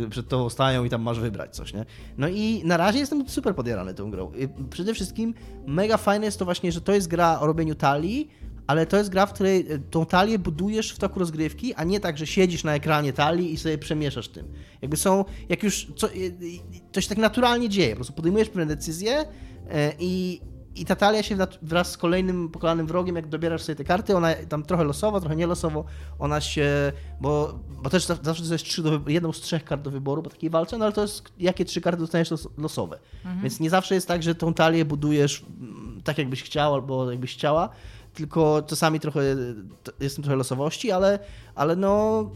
yy, 0.00 0.08
przed 0.10 0.28
tobą 0.28 0.50
stają 0.50 0.84
i 0.84 0.90
tam 0.90 1.02
masz 1.02 1.20
wybrać 1.20 1.56
coś, 1.56 1.74
nie? 1.74 1.84
No 2.18 2.28
i 2.28 2.62
na 2.64 2.76
razie 2.76 2.98
jestem 2.98 3.28
super 3.28 3.54
podjarany 3.54 3.94
tą 3.94 4.10
grą. 4.10 4.32
Yy, 4.32 4.48
przede 4.70 4.94
wszystkim 4.94 5.34
mega 5.66 5.96
fajne 5.96 6.26
jest 6.26 6.38
to 6.38 6.44
właśnie, 6.44 6.72
że 6.72 6.80
to 6.80 6.92
jest 6.92 7.08
gra 7.08 7.40
o 7.40 7.46
robieniu 7.46 7.74
talii, 7.74 8.30
ale 8.70 8.86
to 8.86 8.96
jest 8.96 9.10
gra, 9.10 9.26
w 9.26 9.32
której 9.32 9.72
e, 9.72 9.78
tą 9.78 10.06
talię 10.06 10.38
budujesz 10.38 10.92
w 10.92 10.98
toku 10.98 11.18
rozgrywki, 11.18 11.74
a 11.74 11.84
nie 11.84 12.00
tak, 12.00 12.18
że 12.18 12.26
siedzisz 12.26 12.64
na 12.64 12.74
ekranie 12.74 13.12
talii 13.12 13.52
i 13.52 13.56
sobie 13.56 13.78
przemieszasz 13.78 14.28
tym. 14.28 14.46
Jakby 14.82 14.96
są, 14.96 15.24
jak 15.48 15.62
już, 15.62 15.86
co, 15.96 16.08
e, 16.08 16.12
to 16.92 17.00
się 17.00 17.08
tak 17.08 17.18
naturalnie 17.18 17.68
dzieje, 17.68 17.90
po 17.90 17.96
prostu 17.96 18.12
podejmujesz 18.12 18.48
pewne 18.48 18.66
decyzje 18.66 19.24
e, 19.70 19.92
i, 19.98 20.40
i 20.76 20.84
ta 20.84 20.96
talia 20.96 21.22
się 21.22 21.36
wraz 21.62 21.90
z 21.90 21.96
kolejnym 21.96 22.48
pokonanym 22.48 22.86
wrogiem, 22.86 23.16
jak 23.16 23.28
dobierasz 23.28 23.62
sobie 23.62 23.76
te 23.76 23.84
karty, 23.84 24.16
ona 24.16 24.34
tam 24.48 24.62
trochę 24.62 24.84
losowo, 24.84 25.20
trochę 25.20 25.36
nielosowo, 25.36 25.84
ona 26.18 26.40
się, 26.40 26.92
bo, 27.20 27.60
bo 27.82 27.90
też 27.90 28.06
zawsze 28.06 28.44
to 28.44 28.52
jest 28.52 28.64
trzy 28.64 28.82
do, 28.82 29.00
jedną 29.06 29.32
z 29.32 29.40
trzech 29.40 29.64
kart 29.64 29.82
do 29.82 29.90
wyboru 29.90 30.22
po 30.22 30.30
takiej 30.30 30.50
walce, 30.50 30.78
no 30.78 30.84
ale 30.84 30.94
to 30.94 31.02
jest, 31.02 31.32
jakie 31.38 31.64
trzy 31.64 31.80
karty 31.80 32.00
dostaniesz 32.00 32.30
losowe. 32.58 32.98
Mhm. 33.24 33.42
Więc 33.42 33.60
nie 33.60 33.70
zawsze 33.70 33.94
jest 33.94 34.08
tak, 34.08 34.22
że 34.22 34.34
tą 34.34 34.54
talię 34.54 34.84
budujesz 34.84 35.44
mm, 35.60 36.00
tak, 36.04 36.18
jakbyś 36.18 36.42
chciał 36.42 36.74
albo 36.74 37.10
jakbyś 37.10 37.34
chciała, 37.34 37.68
tylko 38.14 38.62
czasami 38.66 39.00
trochę 39.00 39.20
jestem 40.00 40.24
trochę 40.24 40.36
losowości, 40.36 40.90
ale, 40.90 41.18
ale 41.54 41.76
no 41.76 42.30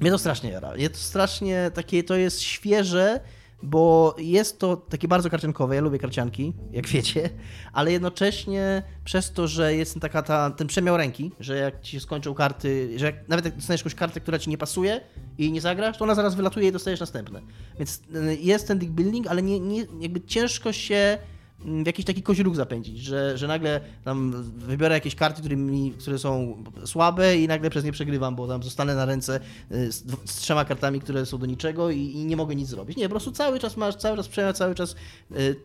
mnie 0.00 0.10
to 0.10 0.18
strasznie 0.18 0.50
jara. 0.50 0.76
Jest 0.76 0.94
to 0.94 1.00
strasznie 1.00 1.70
takie, 1.74 2.04
to 2.04 2.16
jest 2.16 2.40
świeże, 2.40 3.20
bo 3.62 4.14
jest 4.18 4.58
to 4.58 4.76
takie 4.76 5.08
bardzo 5.08 5.30
karciankowe, 5.30 5.74
ja 5.74 5.80
lubię 5.80 5.98
karcianki, 5.98 6.52
jak 6.70 6.86
wiecie, 6.94 7.30
ale 7.72 7.92
jednocześnie 7.92 8.82
przez 9.04 9.32
to, 9.32 9.48
że 9.48 9.74
jest 9.74 10.00
taka 10.00 10.22
ta, 10.22 10.50
ten 10.50 10.66
przemiał 10.66 10.96
ręki, 10.96 11.32
że 11.40 11.56
jak 11.56 11.80
ci 11.80 11.92
się 11.92 12.00
skończą 12.00 12.34
karty, 12.34 12.98
że 12.98 13.06
jak, 13.06 13.28
nawet 13.28 13.44
jak 13.44 13.56
dostaniesz 13.56 13.80
jakąś 13.80 13.94
kartę, 13.94 14.20
która 14.20 14.38
ci 14.38 14.50
nie 14.50 14.58
pasuje 14.58 15.00
i 15.38 15.52
nie 15.52 15.60
zagrasz, 15.60 15.98
to 15.98 16.04
ona 16.04 16.14
zaraz 16.14 16.34
wylatuje 16.34 16.68
i 16.68 16.72
dostajesz 16.72 17.00
następne. 17.00 17.42
Więc 17.78 18.02
y, 18.14 18.36
jest 18.40 18.68
ten 18.68 18.78
deck 18.78 18.92
building, 18.92 19.26
ale 19.26 19.42
nie, 19.42 19.60
nie, 19.60 19.86
jakby 20.00 20.20
ciężko 20.20 20.72
się 20.72 21.18
w 21.64 21.86
jakiś 21.86 22.04
taki 22.04 22.22
koźróg 22.22 22.56
zapędzić, 22.56 22.98
że, 22.98 23.38
że 23.38 23.48
nagle 23.48 23.80
tam 24.04 24.44
wybiorę 24.56 24.94
jakieś 24.94 25.14
karty, 25.14 25.40
które, 25.40 25.56
mi, 25.56 25.92
które 25.98 26.18
są 26.18 26.62
słabe 26.84 27.36
i 27.36 27.48
nagle 27.48 27.70
przez 27.70 27.84
nie 27.84 27.92
przegrywam, 27.92 28.36
bo 28.36 28.48
tam 28.48 28.62
zostanę 28.62 28.94
na 28.94 29.04
ręce 29.04 29.40
y, 29.72 29.92
z, 29.92 30.04
z 30.24 30.36
trzema 30.36 30.64
kartami, 30.64 31.00
które 31.00 31.26
są 31.26 31.38
do 31.38 31.46
niczego 31.46 31.90
i, 31.90 32.00
i, 32.00 32.24
nie 32.24 32.36
mogę 32.36 32.54
nic 32.54 32.68
zrobić. 32.68 32.96
Nie, 32.96 33.04
po 33.04 33.10
prostu 33.10 33.32
cały 33.32 33.58
czas 33.58 33.76
masz, 33.76 33.96
cały 33.96 34.16
czas 34.16 34.28
przejmę, 34.28 34.54
cały 34.54 34.74
czas 34.74 34.96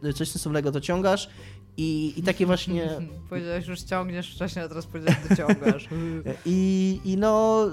y, 0.03 0.13
coś 0.13 0.29
sensownego 0.29 0.71
dociągasz 0.71 1.29
i, 1.77 2.13
i 2.17 2.23
takie 2.23 2.45
właśnie... 2.45 2.89
Powiedziałeś 3.29 3.67
już 3.67 3.81
ciągniesz 3.81 4.35
wcześniej, 4.35 4.65
a 4.65 4.67
teraz 4.67 4.85
powiedziałeś 4.85 5.19
dociągasz. 5.29 5.89
I, 6.45 6.99
I 7.05 7.17
no 7.17 7.65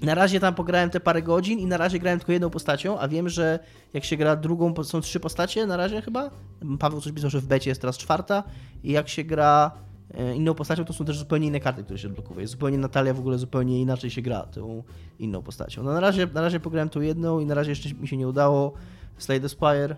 na 0.00 0.14
razie 0.14 0.40
tam 0.40 0.54
pograłem 0.54 0.90
te 0.90 1.00
parę 1.00 1.22
godzin 1.22 1.58
i 1.58 1.66
na 1.66 1.76
razie 1.76 1.98
grałem 1.98 2.18
tylko 2.18 2.32
jedną 2.32 2.50
postacią, 2.50 2.98
a 2.98 3.08
wiem, 3.08 3.28
że 3.28 3.58
jak 3.94 4.04
się 4.04 4.16
gra 4.16 4.36
drugą, 4.36 4.84
są 4.84 5.00
trzy 5.00 5.20
postacie 5.20 5.66
na 5.66 5.76
razie 5.76 6.02
chyba. 6.02 6.30
Paweł 6.78 7.00
coś 7.00 7.12
pisał, 7.12 7.30
że 7.30 7.40
w 7.40 7.46
becie 7.46 7.70
jest 7.70 7.80
teraz 7.80 7.98
czwarta 7.98 8.44
i 8.84 8.92
jak 8.92 9.08
się 9.08 9.24
gra 9.24 9.70
e, 10.14 10.34
inną 10.34 10.54
postacią, 10.54 10.84
to 10.84 10.92
są 10.92 11.04
też 11.04 11.18
zupełnie 11.18 11.46
inne 11.46 11.60
karty, 11.60 11.84
które 11.84 11.98
się 11.98 12.08
odblokowuje. 12.08 12.46
Zupełnie 12.46 12.78
Natalia 12.78 13.14
w 13.14 13.18
ogóle 13.18 13.38
zupełnie 13.38 13.80
inaczej 13.80 14.10
się 14.10 14.22
gra 14.22 14.42
tą 14.42 14.82
inną 15.18 15.42
postacią. 15.42 15.82
No 15.82 15.92
na 15.92 16.00
razie, 16.00 16.26
na 16.34 16.40
razie 16.40 16.60
pograłem 16.60 16.88
tą 16.88 17.00
jedną 17.00 17.40
i 17.40 17.46
na 17.46 17.54
razie 17.54 17.70
jeszcze 17.70 17.94
mi 17.94 18.08
się 18.08 18.16
nie 18.16 18.28
udało 18.28 18.72
Slay 19.18 19.40
the 19.40 19.48
Spire, 19.48 19.96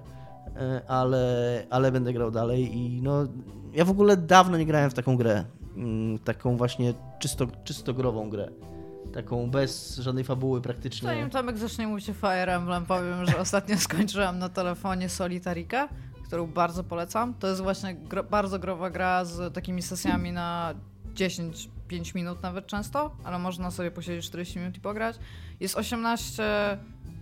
e, 0.57 0.83
ale, 0.89 1.67
ale 1.71 1.93
będę 1.93 2.13
grał 2.13 2.31
dalej 2.31 2.77
i 2.77 3.03
no 3.03 3.27
ja 3.75 3.85
w 3.85 3.91
ogóle 3.91 4.17
dawno 4.17 4.59
nie 4.59 4.67
grałem 4.67 4.91
w 4.91 4.95
taką 4.95 5.17
grę. 5.17 5.45
Mm, 5.77 6.19
taką 6.19 6.57
właśnie 6.57 6.95
czysto, 7.19 7.47
czysto 7.65 7.95
grową 7.95 8.31
grę 8.31 8.49
taką 9.23 9.51
bez 9.51 9.97
żadnej 9.97 10.25
fabuły 10.25 10.61
praktycznie. 10.61 11.09
Zanim 11.09 11.31
Tomek 11.31 11.59
zacznie 11.59 11.87
mówić 11.87 12.11
o 12.11 12.15
Fire 12.15 12.57
Emblem, 12.57 12.87
powiem, 12.87 13.27
że 13.27 13.39
ostatnio 13.39 13.77
skończyłam 13.89 14.39
na 14.39 14.49
telefonie 14.49 15.09
Solitarika, 15.09 15.89
którą 16.25 16.47
bardzo 16.47 16.85
polecam. 16.85 17.35
To 17.35 17.47
jest 17.47 17.61
właśnie 17.61 17.95
gro 17.95 18.25
bardzo 18.25 18.59
growa 18.59 18.91
gra 18.91 19.25
z 19.25 19.55
takimi 19.55 19.83
sesjami 19.83 20.33
na 20.33 20.75
10 21.15 21.71
5 21.89 22.15
minut 22.15 22.43
nawet 22.43 22.67
często, 22.67 23.17
ale 23.25 23.39
można 23.39 23.71
sobie 23.71 23.91
posiedzieć 23.91 24.27
40 24.27 24.59
minut 24.59 24.77
i 24.77 24.81
pograć. 24.81 25.17
Jest 25.61 25.77
18 25.77 26.43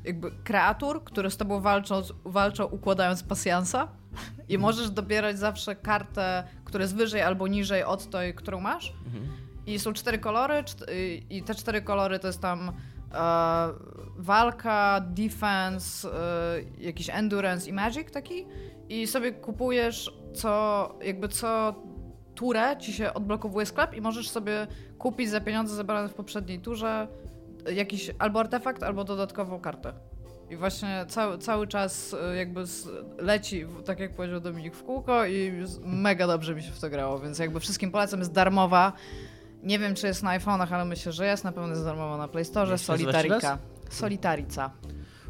jakby 0.05 0.31
kreatur, 0.31 1.05
które 1.05 1.31
z 1.31 1.37
tobą 1.37 1.61
walczą, 1.61 2.03
walczą 2.25 2.65
układając 2.65 3.23
pasjansa 3.23 3.89
i 4.49 4.59
możesz 4.59 4.91
dobierać 4.91 5.39
zawsze 5.39 5.77
kartę, 5.77 6.45
która 6.65 6.83
jest 6.83 6.97
wyżej 6.97 7.23
albo 7.23 7.49
niżej 7.49 7.85
od 7.85 8.11
tej, 8.11 8.35
którą 8.35 8.61
masz. 8.61 8.93
Mhm 9.07 9.46
i 9.67 9.79
są 9.79 9.93
cztery 9.93 10.19
kolory 10.19 10.65
i 11.31 11.43
te 11.43 11.55
cztery 11.55 11.83
kolory 11.83 12.19
to 12.19 12.27
jest 12.27 12.41
tam 12.41 12.69
e, 12.69 12.73
walka, 14.17 15.01
defense, 15.01 16.09
e, 16.09 16.85
jakiś 16.85 17.11
endurance 17.11 17.71
i 17.71 17.73
magic 17.73 18.11
taki. 18.11 18.47
I 18.89 19.07
sobie 19.07 19.33
kupujesz 19.33 20.13
co, 20.35 20.95
jakby 21.03 21.29
co 21.29 21.75
turę 22.35 22.77
ci 22.81 22.93
się 22.93 23.15
odblokowuje 23.15 23.67
sklep 23.67 23.95
i 23.95 24.01
możesz 24.01 24.31
sobie 24.31 24.67
kupić 24.99 25.31
za 25.31 25.41
pieniądze 25.41 25.75
zebrane 25.75 26.09
w 26.09 26.15
poprzedniej 26.15 26.61
turze 26.61 27.09
jakiś 27.73 28.11
albo 28.19 28.41
artefakt, 28.41 28.83
albo 28.83 29.05
dodatkową 29.05 29.61
kartę. 29.61 29.93
I 30.51 30.57
właśnie 30.57 31.05
cały, 31.09 31.39
cały 31.39 31.67
czas 31.67 32.17
e, 32.23 32.37
jakby 32.37 32.65
leci, 33.19 33.67
tak 33.85 34.01
jak 34.01 34.15
powiedział 34.15 34.41
Dominik, 34.41 34.75
w 34.75 34.83
kółko 34.83 35.27
i 35.27 35.53
mega 35.85 36.27
dobrze 36.27 36.55
mi 36.55 36.63
się 36.63 36.71
w 36.71 36.81
to 36.81 36.91
grało, 36.91 37.19
więc 37.19 37.39
jakby 37.39 37.61
wszystkim 37.61 37.91
polecam, 37.91 38.19
jest 38.19 38.33
darmowa. 38.33 38.93
Nie 39.67 39.79
wiem, 39.79 39.95
czy 39.95 40.07
jest 40.07 40.23
na 40.23 40.39
iPhone'ach, 40.39 40.75
ale 40.75 40.85
myślę, 40.85 41.13
że 41.13 41.27
jest. 41.27 41.45
Na 41.45 41.53
pewno 41.53 41.69
jest 41.69 41.85
darmowo 41.85 42.17
na 42.17 42.29
Play 42.29 42.45
Store. 42.45 42.79
Solitarika. 42.79 43.59
Solitarica. 43.91 44.71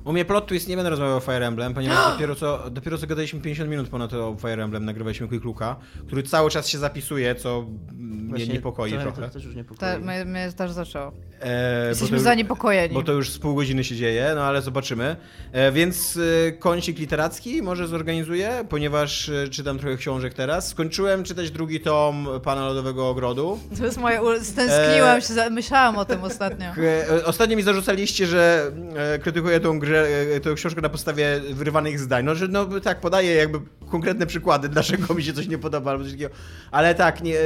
U 0.07 0.13
mnie 0.13 0.25
plot 0.25 0.47
twist, 0.47 0.69
nie 0.69 0.77
będę 0.77 0.91
rozmawiał 0.91 1.17
o 1.17 1.21
Fire 1.21 1.47
Emblem, 1.47 1.75
ponieważ 1.75 1.99
dopiero 2.13 2.35
co, 2.35 2.71
dopiero 2.71 2.99
co 2.99 3.07
gadaliśmy 3.07 3.41
50 3.41 3.71
minut 3.71 3.89
ponad 3.89 4.13
o 4.13 4.37
Fire 4.41 4.65
Emblem, 4.65 4.85
nagrywaliśmy 4.85 5.29
Quick 5.29 5.45
Looka, 5.45 5.77
który 6.07 6.23
cały 6.23 6.51
czas 6.51 6.69
się 6.69 6.79
zapisuje, 6.79 7.35
co 7.35 7.67
mnie 7.93 8.47
niepokoi 8.47 8.93
trochę. 8.93 9.23
To 9.23 9.29
też 9.29 9.45
już 9.45 9.55
niepokoi. 9.55 9.79
Ta, 9.79 9.99
mnie, 9.99 10.25
mnie 10.25 10.53
też 10.53 10.71
zaczęło. 10.71 11.13
E, 11.41 11.89
Jesteśmy 11.89 12.21
zaniepokojeni. 12.21 12.95
Bo 12.95 13.03
to 13.03 13.13
już 13.13 13.31
z 13.31 13.39
pół 13.39 13.55
godziny 13.55 13.85
się 13.85 13.97
dzieje, 13.97 14.33
no 14.35 14.43
ale 14.43 14.63
zobaczymy. 14.63 15.17
E, 15.53 15.73
więc 15.73 16.19
e, 16.49 16.53
kącik 16.53 16.99
literacki 16.99 17.63
może 17.63 17.89
zorganizuję, 17.89 18.65
ponieważ 18.69 19.29
e, 19.29 19.49
czytam 19.49 19.79
trochę 19.79 19.97
książek 19.97 20.35
teraz. 20.35 20.69
Skończyłem 20.69 21.25
czytać 21.25 21.51
drugi 21.51 21.81
tom 21.81 22.29
Pana 22.45 22.67
Lodowego 22.67 23.09
Ogrodu. 23.09 23.59
To 23.79 23.85
jest 23.85 23.99
moje... 23.99 24.21
Stęskniłam 24.45 25.21
się, 25.21 25.51
myślałam 25.51 25.99
o 25.99 26.05
tym 26.05 26.25
ostatnio. 26.25 26.67
E, 26.67 27.25
ostatnio 27.25 27.57
mi 27.57 27.63
zarzucaliście, 27.63 28.27
że 28.27 28.73
e, 28.97 29.19
krytykuję 29.19 29.61
tą 29.61 29.79
grę 29.79 29.96
E, 29.99 30.41
tę 30.41 30.55
książkę 30.55 30.81
na 30.81 30.89
podstawie 30.89 31.41
wyrywanych 31.51 32.01
zdań. 32.01 32.25
No, 32.25 32.35
że 32.35 32.49
no 32.49 32.81
tak, 32.81 33.01
podaję 33.01 33.35
jakby 33.35 33.61
konkretne 33.91 34.27
przykłady, 34.27 34.69
dlaczego 34.77 35.15
mi 35.15 35.23
się 35.23 35.33
coś 35.33 35.49
nie 35.49 35.59
podoba 35.59 35.91
albo 35.91 36.05
coś 36.05 36.13
takiego. 36.13 36.35
Ale 36.71 36.95
tak, 36.95 37.23
nie, 37.23 37.39
e, 37.39 37.45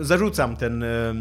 zarzucam 0.00 0.56
ten, 0.56 0.82
e, 0.82 1.14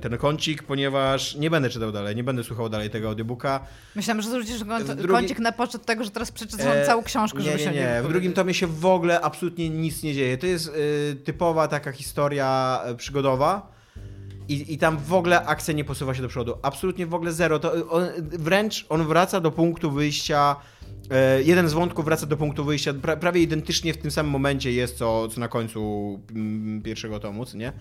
ten 0.00 0.18
kącik, 0.18 0.62
ponieważ 0.62 1.34
nie 1.34 1.50
będę 1.50 1.70
czytał 1.70 1.92
dalej, 1.92 2.16
nie 2.16 2.24
będę 2.24 2.44
słuchał 2.44 2.68
dalej 2.68 2.90
tego 2.90 3.08
audiobooka. 3.08 3.60
Myślałem, 3.96 4.22
że 4.22 4.30
zarzucisz 4.30 4.58
drugi... 4.96 5.08
kącik 5.08 5.38
na 5.38 5.52
poczet 5.52 5.84
tego, 5.84 6.04
że 6.04 6.10
teraz 6.10 6.32
przeczytam 6.32 6.68
e... 6.68 6.86
całą 6.86 7.02
książkę, 7.02 7.38
nie, 7.38 7.44
żeby 7.44 7.58
nie, 7.58 7.64
się 7.64 7.70
nie. 7.70 7.80
nie. 7.80 8.02
W 8.02 8.08
drugim 8.08 8.32
tomie 8.32 8.54
się 8.54 8.66
w 8.66 8.86
ogóle 8.86 9.20
absolutnie 9.20 9.70
nic 9.70 10.02
nie 10.02 10.14
dzieje. 10.14 10.38
To 10.38 10.46
jest 10.46 10.70
typowa 11.24 11.68
taka 11.68 11.92
historia 11.92 12.80
przygodowa 12.96 13.72
i, 14.48 14.74
I 14.74 14.78
tam 14.78 14.98
w 14.98 15.12
ogóle 15.12 15.46
akcja 15.46 15.74
nie 15.74 15.84
posuwa 15.84 16.14
się 16.14 16.22
do 16.22 16.28
przodu. 16.28 16.58
Absolutnie 16.62 17.06
w 17.06 17.14
ogóle 17.14 17.32
zero. 17.32 17.58
To 17.58 17.90
on, 17.90 18.08
wręcz 18.18 18.86
on 18.88 19.06
wraca 19.06 19.40
do 19.40 19.50
punktu 19.50 19.90
wyjścia. 19.90 20.56
E, 21.10 21.42
jeden 21.42 21.68
z 21.68 21.72
wątków 21.72 22.04
wraca 22.04 22.26
do 22.26 22.36
punktu 22.36 22.64
wyjścia 22.64 22.94
pra, 22.94 23.16
prawie 23.16 23.42
identycznie 23.42 23.94
w 23.94 23.98
tym 23.98 24.10
samym 24.10 24.32
momencie 24.32 24.72
jest, 24.72 24.96
co, 24.96 25.28
co 25.28 25.40
na 25.40 25.48
końcu 25.48 26.20
mm, 26.30 26.82
pierwszego 26.82 27.20
tomu, 27.20 27.44
nie? 27.54 27.72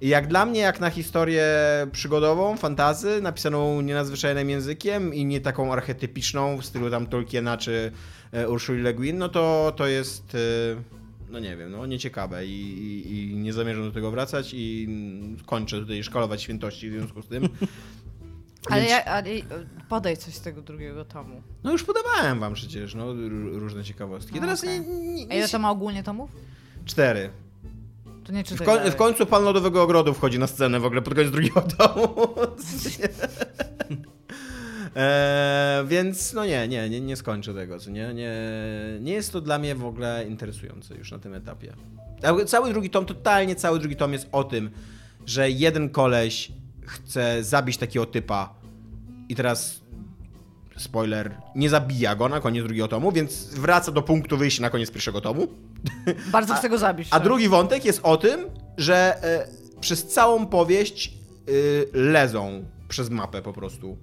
I 0.00 0.08
jak 0.08 0.26
dla 0.26 0.46
mnie, 0.46 0.60
jak 0.60 0.80
na 0.80 0.90
historię 0.90 1.46
przygodową, 1.92 2.56
fantazy, 2.56 3.22
napisaną 3.22 3.80
nienadzwyczajnym 3.80 4.50
językiem 4.50 5.14
i 5.14 5.24
nie 5.24 5.40
taką 5.40 5.72
archetypiczną 5.72 6.56
w 6.56 6.64
stylu 6.64 6.90
tam 6.90 7.06
Tolkiena 7.06 7.56
czy 7.56 7.92
e, 8.32 8.48
Ursuli 8.48 8.82
Le 8.82 8.94
Guin, 8.94 9.18
no 9.18 9.28
to, 9.28 9.72
to 9.76 9.86
jest, 9.86 10.34
e, 10.34 10.97
no 11.30 11.38
nie 11.38 11.56
wiem, 11.56 11.70
no 11.70 11.86
nieciekawe 11.86 12.46
i, 12.46 12.50
i, 12.52 13.30
i 13.32 13.36
nie 13.36 13.52
zamierzam 13.52 13.82
do 13.82 13.92
tego 13.92 14.10
wracać 14.10 14.50
i 14.54 14.88
kończę 15.46 15.80
tutaj 15.80 16.04
szkalować 16.04 16.42
świętości 16.42 16.90
w 16.90 16.92
związku 16.92 17.22
z 17.22 17.26
tym. 17.26 17.48
Ale, 18.70 18.80
Więc- 18.80 18.90
ja, 18.92 19.04
ale 19.04 19.30
podaj 19.88 20.16
coś 20.16 20.34
z 20.34 20.40
tego 20.40 20.62
drugiego 20.62 21.04
tomu. 21.04 21.42
No 21.64 21.72
już 21.72 21.84
podawałem 21.84 22.40
wam 22.40 22.54
przecież, 22.54 22.94
no, 22.94 23.12
różne 23.52 23.84
ciekawostki. 23.84 24.34
No, 24.34 24.40
Teraz 24.40 24.60
okej. 24.60 24.80
nie, 24.80 24.86
nie, 25.14 25.22
A 25.22 25.34
ile 25.34 25.42
nie, 25.42 25.48
to 25.48 25.58
ma 25.58 25.70
ogólnie 25.70 26.02
tomów? 26.02 26.30
Cztery. 26.84 27.30
To 28.24 28.32
nie 28.32 28.44
W, 28.44 28.62
koń, 28.62 28.90
w 28.90 28.96
końcu 28.96 29.26
pan 29.26 29.44
Lodowego 29.44 29.82
Ogrodu 29.82 30.14
wchodzi 30.14 30.38
na 30.38 30.46
scenę 30.46 30.80
w 30.80 30.84
ogóle 30.84 31.02
pod 31.02 31.14
koniec 31.14 31.30
drugiego 31.30 31.60
tomu. 31.62 32.08
e, 34.96 35.84
więc 35.88 36.32
no 36.32 36.46
nie, 36.46 36.68
nie, 36.68 36.90
nie, 36.90 37.00
nie 37.00 37.16
skończę 37.16 37.54
tego, 37.54 37.78
co 37.78 37.90
nie? 37.90 38.14
nie? 38.14 38.32
Nie 39.00 39.12
jest 39.12 39.32
to 39.32 39.40
dla 39.40 39.58
mnie 39.58 39.74
w 39.74 39.84
ogóle 39.84 40.24
interesujące 40.28 40.94
już 40.94 41.12
na 41.12 41.18
tym 41.18 41.34
etapie. 41.34 41.72
Cały- 42.46 42.72
drugi 42.72 42.90
tom, 42.90 43.04
totalnie 43.06 43.56
cały 43.56 43.78
drugi 43.78 43.96
tom 43.96 44.12
jest 44.12 44.28
o 44.32 44.44
tym, 44.44 44.70
że 45.26 45.50
jeden 45.50 45.90
koleś 45.90 46.52
chce 46.86 47.44
zabić 47.44 47.76
takiego 47.76 48.06
typa 48.06 48.54
i 49.28 49.34
teraz 49.34 49.80
spoiler, 50.76 51.36
nie 51.54 51.70
zabija 51.70 52.16
go 52.16 52.28
na 52.28 52.40
koniec 52.40 52.64
drugiego 52.64 52.88
tomu, 52.88 53.12
więc 53.12 53.54
wraca 53.54 53.92
do 53.92 54.02
punktu 54.02 54.36
wyjścia 54.36 54.62
na 54.62 54.70
koniec 54.70 54.90
pierwszego 54.90 55.20
tomu. 55.20 55.48
Bardzo 56.32 56.54
chcę 56.54 56.68
go 56.68 56.78
zabić. 56.78 57.08
A 57.10 57.16
tak. 57.16 57.22
drugi 57.22 57.48
wątek 57.48 57.84
jest 57.84 58.00
o 58.02 58.16
tym, 58.16 58.40
że 58.76 59.22
e, 59.22 59.48
przez 59.80 60.06
całą 60.06 60.46
powieść 60.46 61.08
e, 61.08 61.52
lezą 61.92 62.64
przez 62.88 63.10
mapę 63.10 63.42
po 63.42 63.52
prostu. 63.52 63.96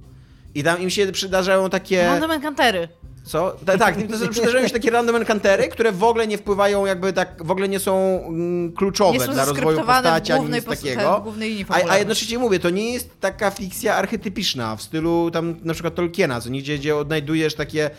I 0.56 0.64
tam 0.64 0.82
im 0.82 0.90
się 0.90 1.12
przydarzają 1.12 1.70
takie... 1.70 2.06
Random 2.06 2.32
encountery. 2.32 2.88
Co? 3.26 3.56
Ta, 3.66 3.78
tak, 3.78 3.96
przydarzają 4.30 4.68
się 4.68 4.74
takie 4.74 4.92
random 4.92 5.16
encountery, 5.16 5.68
które 5.68 5.92
w 5.92 6.04
ogóle 6.04 6.28
nie 6.28 6.38
wpływają 6.38 6.86
jakby 6.86 7.14
tak, 7.14 7.44
w 7.44 7.52
ogóle 7.52 7.68
nie 7.68 7.80
są 7.80 8.24
mm, 8.28 8.74
kluczowe 8.74 9.18
Nie 9.18 9.26
są 9.26 9.34
dla 9.34 9.46
rozwoju 9.46 9.78
postaci 9.78 10.32
ani 10.32 10.50
nic 10.50 10.66
takiego. 10.66 11.26
A, 11.70 11.90
a 11.90 11.98
jednocześnie 11.98 12.40
mówię, 12.40 12.60
to 12.60 12.70
nie 12.70 12.94
jest 12.94 13.20
taka 13.20 13.52
fikcja 13.52 13.96
archetypiczna 13.96 14.76
w 14.76 14.82
stylu 14.82 15.32
tam 15.32 15.56
na 15.64 15.74
przykład 15.74 15.96
Tolkiena, 15.96 16.42
co 16.42 16.50
nigdzie, 16.50 16.78
gdzie 16.78 16.96
odnajdujesz 16.96 17.56
takie, 17.56 17.90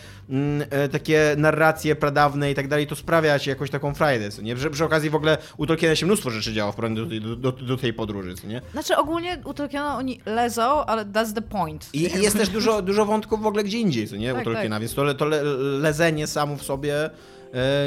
takie 0.93 1.35
narracje 1.39 1.97
pradawne 1.97 2.51
i 2.51 2.55
tak 2.55 2.69
dalej, 2.69 2.87
to 2.87 2.97
sprawia 2.97 3.39
ci 3.39 3.51
jakąś 3.51 3.71
taką 3.71 3.95
frajdę, 3.95 4.29
nie? 4.43 4.57
Przy, 4.57 4.71
przy 4.71 4.85
okazji 4.85 5.11
w 5.11 5.15
ogóle 5.15 5.39
u 5.57 5.67
Tolkiena 5.67 5.97
się 5.97 6.07
mnóstwo 6.07 6.31
rzeczy 6.31 6.53
działo 6.53 6.73
w 6.73 6.77
porównaniu 6.77 7.05
do, 7.05 7.11
tej- 7.11 7.21
do, 7.21 7.37
do, 7.37 7.53
do 7.53 7.77
tej 7.77 7.93
podróży, 7.93 8.35
nie? 8.45 8.63
Znaczy 8.73 8.97
ogólnie 8.97 9.39
u 9.45 9.55
Tolkiena 9.55 9.97
oni 9.97 10.21
lezą, 10.27 10.85
ale 10.85 11.05
that's 11.05 11.35
the 11.35 11.43
point. 11.43 11.89
I, 11.93 12.03
jest 12.03 12.37
też 12.39 12.49
dużo, 12.49 12.83
dużo 12.83 13.05
wątków 13.05 13.43
w 13.43 13.47
ogóle 13.47 13.65
gdzie 13.65 13.79
indziej, 13.79 14.07
nie? 14.19 14.33
Tak, 14.33 14.43
u 14.43 14.45
Tolkiena, 14.45 14.77
tak. 14.77 14.81
więc 14.81 14.95
to, 14.95 15.05
le, 15.05 15.15
to 15.15 15.25
le, 15.25 15.43
lezenie 15.81 16.27
samo 16.27 16.57
w 16.57 16.63
sobie 16.63 17.05
e, 17.05 17.11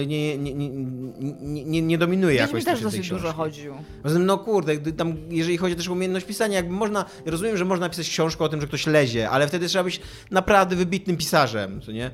nie, 0.07 0.37
nie, 0.37 0.53
nie, 0.53 0.69
nie, 1.65 1.81
nie, 1.81 1.97
dominuje 1.97 2.35
jakoś 2.35 2.65
też 2.65 2.81
dosyć 2.81 3.09
dużo 3.09 3.33
chodził. 3.33 3.73
No 4.19 4.37
kurde, 4.37 4.77
tam, 4.77 5.15
jeżeli 5.29 5.57
chodzi 5.57 5.75
też 5.75 5.87
o 5.87 5.91
umiejętność 5.91 6.25
pisania, 6.25 6.55
jakby 6.55 6.73
można, 6.73 7.05
rozumiem, 7.25 7.57
że 7.57 7.65
można 7.65 7.89
pisać 7.89 8.09
książkę 8.09 8.43
o 8.43 8.49
tym, 8.49 8.61
że 8.61 8.67
ktoś 8.67 8.87
lezie, 8.87 9.29
ale 9.29 9.47
wtedy 9.47 9.67
trzeba 9.67 9.83
być 9.83 10.01
naprawdę 10.31 10.75
wybitnym 10.75 11.17
pisarzem, 11.17 11.81
co 11.81 11.91
nie? 11.91 12.11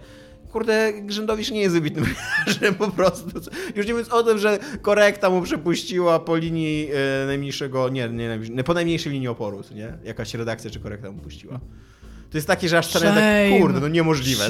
Kurde, 0.51 0.93
Grzędowicz 1.01 1.51
nie 1.51 1.61
jest 1.61 1.75
wybitnym 1.75 2.05
pisarzem 2.45 2.75
po 2.75 2.91
prostu. 2.91 3.29
Już 3.75 3.87
nie 3.87 3.93
mówiąc 3.93 4.09
o 4.13 4.23
tym, 4.23 4.37
że 4.39 4.59
korekta 4.81 5.29
mu 5.29 5.41
przepuściła 5.41 6.19
po 6.19 6.37
linii 6.37 6.89
e, 7.23 7.25
najmniejszego, 7.25 7.89
nie, 7.89 8.09
nie, 8.09 8.29
najmniejszej- 8.29 8.63
po 8.63 8.73
najmniejszej 8.73 9.11
linii 9.11 9.27
oporu, 9.27 9.61
nie? 9.75 9.93
Jakaś 10.03 10.33
redakcja 10.33 10.71
czy 10.71 10.79
korekta 10.79 11.11
mu 11.11 11.21
puściła. 11.21 11.59
To 12.31 12.37
jest 12.37 12.47
takie, 12.47 12.69
że 12.69 12.77
aż 12.77 12.89
czarne 12.89 13.49
tak, 13.51 13.59
kurde, 13.61 13.79
no 13.79 13.87
niemożliwe. 13.87 14.43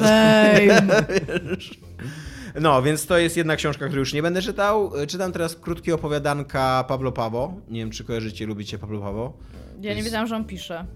No, 2.60 2.82
więc 2.82 3.06
to 3.06 3.18
jest 3.18 3.36
jedna 3.36 3.56
książka, 3.56 3.86
którą 3.86 3.98
już 4.00 4.12
nie 4.12 4.22
będę 4.22 4.42
czytał. 4.42 4.92
Czytam 5.08 5.32
teraz 5.32 5.56
krótkie 5.56 5.94
opowiadanka 5.94 6.84
Pablo 6.88 7.12
Pawo. 7.12 7.54
Nie 7.68 7.80
wiem, 7.80 7.90
czy 7.90 8.04
kojarzycie, 8.04 8.46
lubicie 8.46 8.78
Pablo 8.78 9.00
Pawo. 9.00 9.32
Ja 9.80 9.94
nie 9.94 10.02
wiedziałam, 10.02 10.26
że 10.26 10.36
on 10.36 10.44
pisze. 10.44 10.86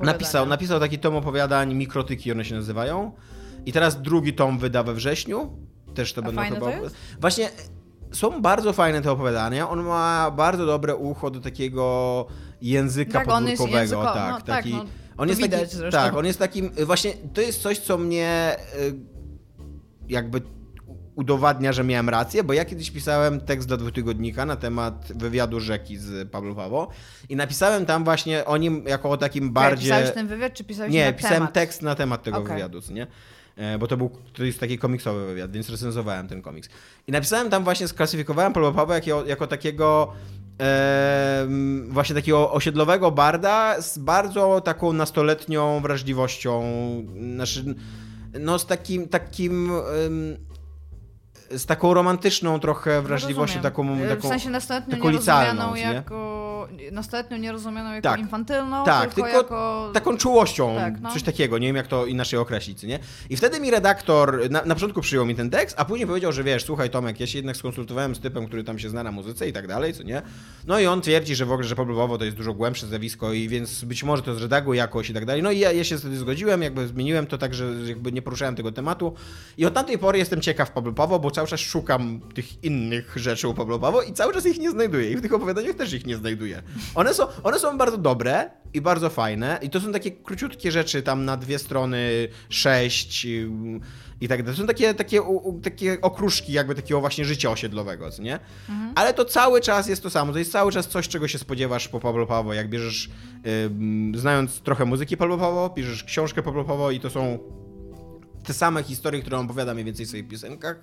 Napisał, 0.00 0.46
napisał 0.46 0.80
taki 0.80 0.98
tom 0.98 1.16
opowiadań, 1.16 1.74
mikrotyki 1.74 2.32
one 2.32 2.44
się 2.44 2.54
nazywają. 2.54 3.12
I 3.66 3.72
teraz 3.72 4.02
drugi 4.02 4.32
tom 4.32 4.58
wyda 4.58 4.82
we 4.82 4.94
wrześniu. 4.94 5.56
Też 5.94 6.12
to 6.12 6.20
A 6.20 6.24
będą 6.24 6.42
chyba... 6.42 6.60
to 6.60 6.70
jest? 6.70 6.96
Właśnie 7.20 7.50
są 8.12 8.42
bardzo 8.42 8.72
fajne 8.72 9.02
te 9.02 9.12
opowiadania. 9.12 9.68
On 9.70 9.82
ma 9.84 10.30
bardzo 10.30 10.66
dobre 10.66 10.96
ucho 10.96 11.30
do 11.30 11.40
takiego 11.40 12.26
języka 12.62 13.12
Tak, 13.18 13.28
on 13.28 13.46
jest 13.48 13.62
podwórkowego. 13.62 14.02
języko- 14.02 14.14
tak, 14.14 14.30
no 14.30 14.36
tak, 14.36 14.46
taki, 14.46 14.72
no, 14.72 14.84
on 15.16 15.28
jest 15.28 15.40
taki, 15.40 15.66
zresztą. 15.66 15.98
Tak, 15.98 16.14
on 16.16 16.26
jest 16.26 16.38
takim... 16.38 16.70
Właśnie 16.86 17.12
to 17.34 17.40
jest 17.40 17.62
coś, 17.62 17.78
co 17.78 17.98
mnie 17.98 18.56
jakby 20.08 20.40
udowadnia, 21.18 21.72
że 21.72 21.84
miałem 21.84 22.08
rację, 22.08 22.44
bo 22.44 22.52
ja 22.52 22.64
kiedyś 22.64 22.90
pisałem 22.90 23.40
tekst 23.40 23.68
do 23.68 23.76
dwutygodnika 23.76 24.46
na 24.46 24.56
temat 24.56 25.12
wywiadu 25.14 25.60
rzeki 25.60 25.96
z 25.96 26.30
Pablo 26.30 26.54
Pawo 26.54 26.88
i 27.28 27.36
napisałem 27.36 27.86
tam 27.86 28.04
właśnie 28.04 28.44
o 28.44 28.56
nim 28.56 28.84
jako 28.86 29.10
o 29.10 29.16
takim 29.16 29.52
bardziej... 29.52 29.90
Pisałeś 29.90 30.10
ten 30.14 30.26
wywiad, 30.26 30.54
czy 30.54 30.64
pisałeś 30.64 30.92
Nie, 30.92 31.12
pisałem 31.12 31.36
temat? 31.36 31.52
tekst 31.52 31.82
na 31.82 31.94
temat 31.94 32.22
tego 32.22 32.38
Okej. 32.38 32.48
wywiadu, 32.52 32.80
nie? 32.90 33.06
E, 33.56 33.78
Bo 33.78 33.86
to 33.86 33.96
był 33.96 34.10
to 34.32 34.44
jest 34.44 34.60
taki 34.60 34.78
komiksowy 34.78 35.26
wywiad, 35.26 35.52
więc 35.52 35.70
recenzowałem 35.70 36.28
ten 36.28 36.42
komiks. 36.42 36.68
I 37.06 37.12
napisałem 37.12 37.50
tam 37.50 37.64
właśnie, 37.64 37.88
sklasyfikowałem 37.88 38.52
Pablo 38.52 38.72
Pawła 38.72 38.94
jako, 38.94 39.24
jako 39.26 39.46
takiego 39.46 40.12
właśnie 41.88 42.14
takiego 42.14 42.52
osiedlowego 42.52 43.10
barda 43.10 43.82
z 43.82 43.98
bardzo 43.98 44.60
taką 44.60 44.92
nastoletnią 44.92 45.80
wrażliwością, 45.80 46.62
znaczy, 47.34 47.74
no 48.40 48.58
z 48.58 48.66
takim, 48.66 49.08
takim 49.08 49.72
z 51.50 51.66
taką 51.66 51.94
romantyczną 51.94 52.60
trochę 52.60 53.02
wrażliwością, 53.02 53.56
No 53.56 53.62
taką, 53.62 53.94
E, 53.94 54.08
taką 54.08 54.28
W 54.28 54.30
sensie 54.30 54.50
nastoletnią 54.50 54.96
taką 54.96 55.08
licealną, 55.08 55.74
nie? 55.74 55.80
jako... 55.82 56.68
Nastoletnią 56.92 57.36
nierozumianą 57.36 57.90
jako 57.90 58.02
Tak. 58.02 58.20
infantylną, 58.20 58.84
Tak, 58.84 59.14
tylko, 59.14 59.30
tylko 59.30 59.42
jako... 59.42 59.90
taką 59.94 60.16
czułością, 60.16 60.74
Tak, 60.76 61.00
no. 61.00 61.12
coś 61.12 61.22
takiego, 61.22 61.58
nie 61.58 61.66
wiem 61.66 61.76
jak 61.76 61.86
to 61.86 62.06
inaczej 62.06 62.38
określić, 62.38 62.82
nie? 62.82 62.98
I 63.30 63.36
wtedy 63.36 63.60
mi 63.60 63.70
redaktor 63.70 64.50
na, 64.50 64.64
na 64.64 64.74
początku 64.74 65.00
przyjął 65.00 65.26
mi 65.26 65.34
ten 65.34 65.50
tekst, 65.50 65.76
a 65.78 65.84
później 65.84 66.06
powiedział, 66.06 66.32
że 66.32 66.44
wiesz, 66.44 66.64
słuchaj 66.64 66.90
Tomek, 66.90 67.20
ja 67.20 67.26
się 67.26 67.38
jednak 67.38 67.56
skonsultowałem 67.56 68.14
z 68.14 68.20
typem, 68.20 68.46
który 68.46 68.64
tam 68.64 68.78
się 68.78 68.88
zna 68.88 69.02
na 69.02 69.12
muzyce 69.12 69.48
i 69.48 69.52
tak 69.52 69.66
dalej, 69.66 69.94
co 69.94 70.02
nie? 70.02 70.22
No 70.66 70.80
i 70.80 70.86
on 70.86 71.00
twierdzi, 71.00 71.34
że 71.34 71.46
w 71.46 71.52
ogóle, 71.52 71.68
że 71.68 71.76
Pablo 71.76 71.96
Pawo 71.96 72.18
to 72.18 72.24
jest 72.24 72.36
dużo 72.36 72.54
głębsze 72.54 72.86
zjawisko 72.86 73.32
i 73.32 73.48
więc 73.48 73.84
być 73.84 74.04
może 74.04 74.22
to 74.22 74.34
zredaguj 74.34 74.76
jakoś 74.76 75.10
i 75.10 75.14
tak 75.14 75.24
dalej. 75.26 75.42
No 75.42 75.50
i 75.50 75.58
ja, 75.58 75.72
ja 75.72 75.84
się 75.84 75.98
wtedy 75.98 76.16
zgodziłem, 76.16 76.62
jakby 76.62 76.86
zmieniłem 76.86 77.26
to 77.26 77.38
tak, 77.38 77.54
że 77.54 77.66
jakby 77.86 78.12
nie 78.12 78.22
poruszałem 78.22 78.56
tego 78.56 78.72
tematu 78.72 79.14
i 79.58 79.66
od 79.66 79.74
tamtej 79.74 79.98
pory 79.98 80.18
jestem 80.18 80.40
ciekaw 80.40 80.70
Pablo 80.70 80.92
bo 80.92 81.30
cały 81.38 81.48
czas 81.48 81.60
szukam 81.60 82.20
tych 82.34 82.64
innych 82.64 83.12
rzeczy 83.16 83.48
u 83.48 83.54
Pablo 83.54 83.78
Pawo 83.78 84.02
i 84.02 84.12
cały 84.12 84.34
czas 84.34 84.46
ich 84.46 84.58
nie 84.58 84.70
znajduję 84.70 85.10
i 85.10 85.16
w 85.16 85.22
tych 85.22 85.34
opowiadaniach 85.34 85.76
też 85.76 85.92
ich 85.92 86.06
nie 86.06 86.16
znajduję. 86.16 86.62
One 86.94 87.14
są, 87.14 87.26
one 87.42 87.58
są 87.58 87.78
bardzo 87.78 87.98
dobre 87.98 88.50
i 88.74 88.80
bardzo 88.80 89.10
fajne 89.10 89.58
i 89.62 89.70
to 89.70 89.80
są 89.80 89.92
takie 89.92 90.10
króciutkie 90.10 90.72
rzeczy 90.72 91.02
tam 91.02 91.24
na 91.24 91.36
dwie 91.36 91.58
strony, 91.58 92.28
sześć 92.48 93.24
i 94.20 94.28
tak 94.28 94.42
dalej. 94.42 94.56
To 94.56 94.60
są 94.60 94.66
takie, 94.66 94.94
takie, 94.94 95.20
takie 95.62 96.00
okruszki 96.00 96.52
jakby 96.52 96.74
takiego 96.74 97.00
właśnie 97.00 97.24
życia 97.24 97.50
osiedlowego, 97.50 98.10
co 98.10 98.22
nie? 98.22 98.38
Ale 98.94 99.14
to 99.14 99.24
cały 99.24 99.60
czas 99.60 99.88
jest 99.88 100.02
to 100.02 100.10
samo. 100.10 100.32
To 100.32 100.38
jest 100.38 100.52
cały 100.52 100.72
czas 100.72 100.88
coś, 100.88 101.08
czego 101.08 101.28
się 101.28 101.38
spodziewasz 101.38 101.88
po 101.88 102.00
Pablo 102.00 102.26
Pawo. 102.26 102.54
Jak 102.54 102.70
bierzesz, 102.70 103.10
ym, 103.66 104.12
znając 104.16 104.60
trochę 104.60 104.84
muzyki 104.84 105.16
Pablo 105.16 105.38
Pawo, 105.38 105.70
bierzesz 105.70 106.04
książkę 106.04 106.42
Pablo 106.42 106.64
Pawo 106.64 106.90
i 106.90 107.00
to 107.00 107.10
są 107.10 107.38
te 108.44 108.54
same 108.54 108.82
historie, 108.82 109.20
które 109.20 109.38
on 109.38 109.44
opowiada 109.44 109.74
mniej 109.74 109.84
więcej 109.84 110.06
w 110.06 110.08
swoich 110.08 110.28
piosenkach. 110.28 110.76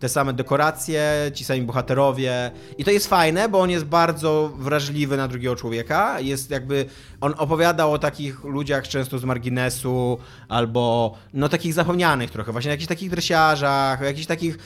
Te 0.00 0.08
same 0.08 0.32
dekoracje, 0.32 1.30
ci 1.34 1.44
sami 1.44 1.62
bohaterowie. 1.62 2.50
I 2.78 2.84
to 2.84 2.90
jest 2.90 3.06
fajne, 3.06 3.48
bo 3.48 3.60
on 3.60 3.70
jest 3.70 3.84
bardzo 3.84 4.52
wrażliwy 4.58 5.16
na 5.16 5.28
drugiego 5.28 5.56
człowieka. 5.56 6.20
Jest 6.20 6.50
jakby. 6.50 6.86
On 7.20 7.34
opowiada 7.38 7.86
o 7.86 7.98
takich 7.98 8.44
ludziach 8.44 8.88
często 8.88 9.18
z 9.18 9.24
marginesu, 9.24 10.18
albo 10.48 11.14
no 11.34 11.48
takich 11.48 11.74
zapomnianych 11.74 12.30
trochę, 12.30 12.52
właśnie 12.52 12.70
jakichś 12.70 12.88
takich 12.88 13.10
dresiarzach, 13.10 14.00
o 14.00 14.04
jakichś 14.04 14.26
takich 14.26 14.58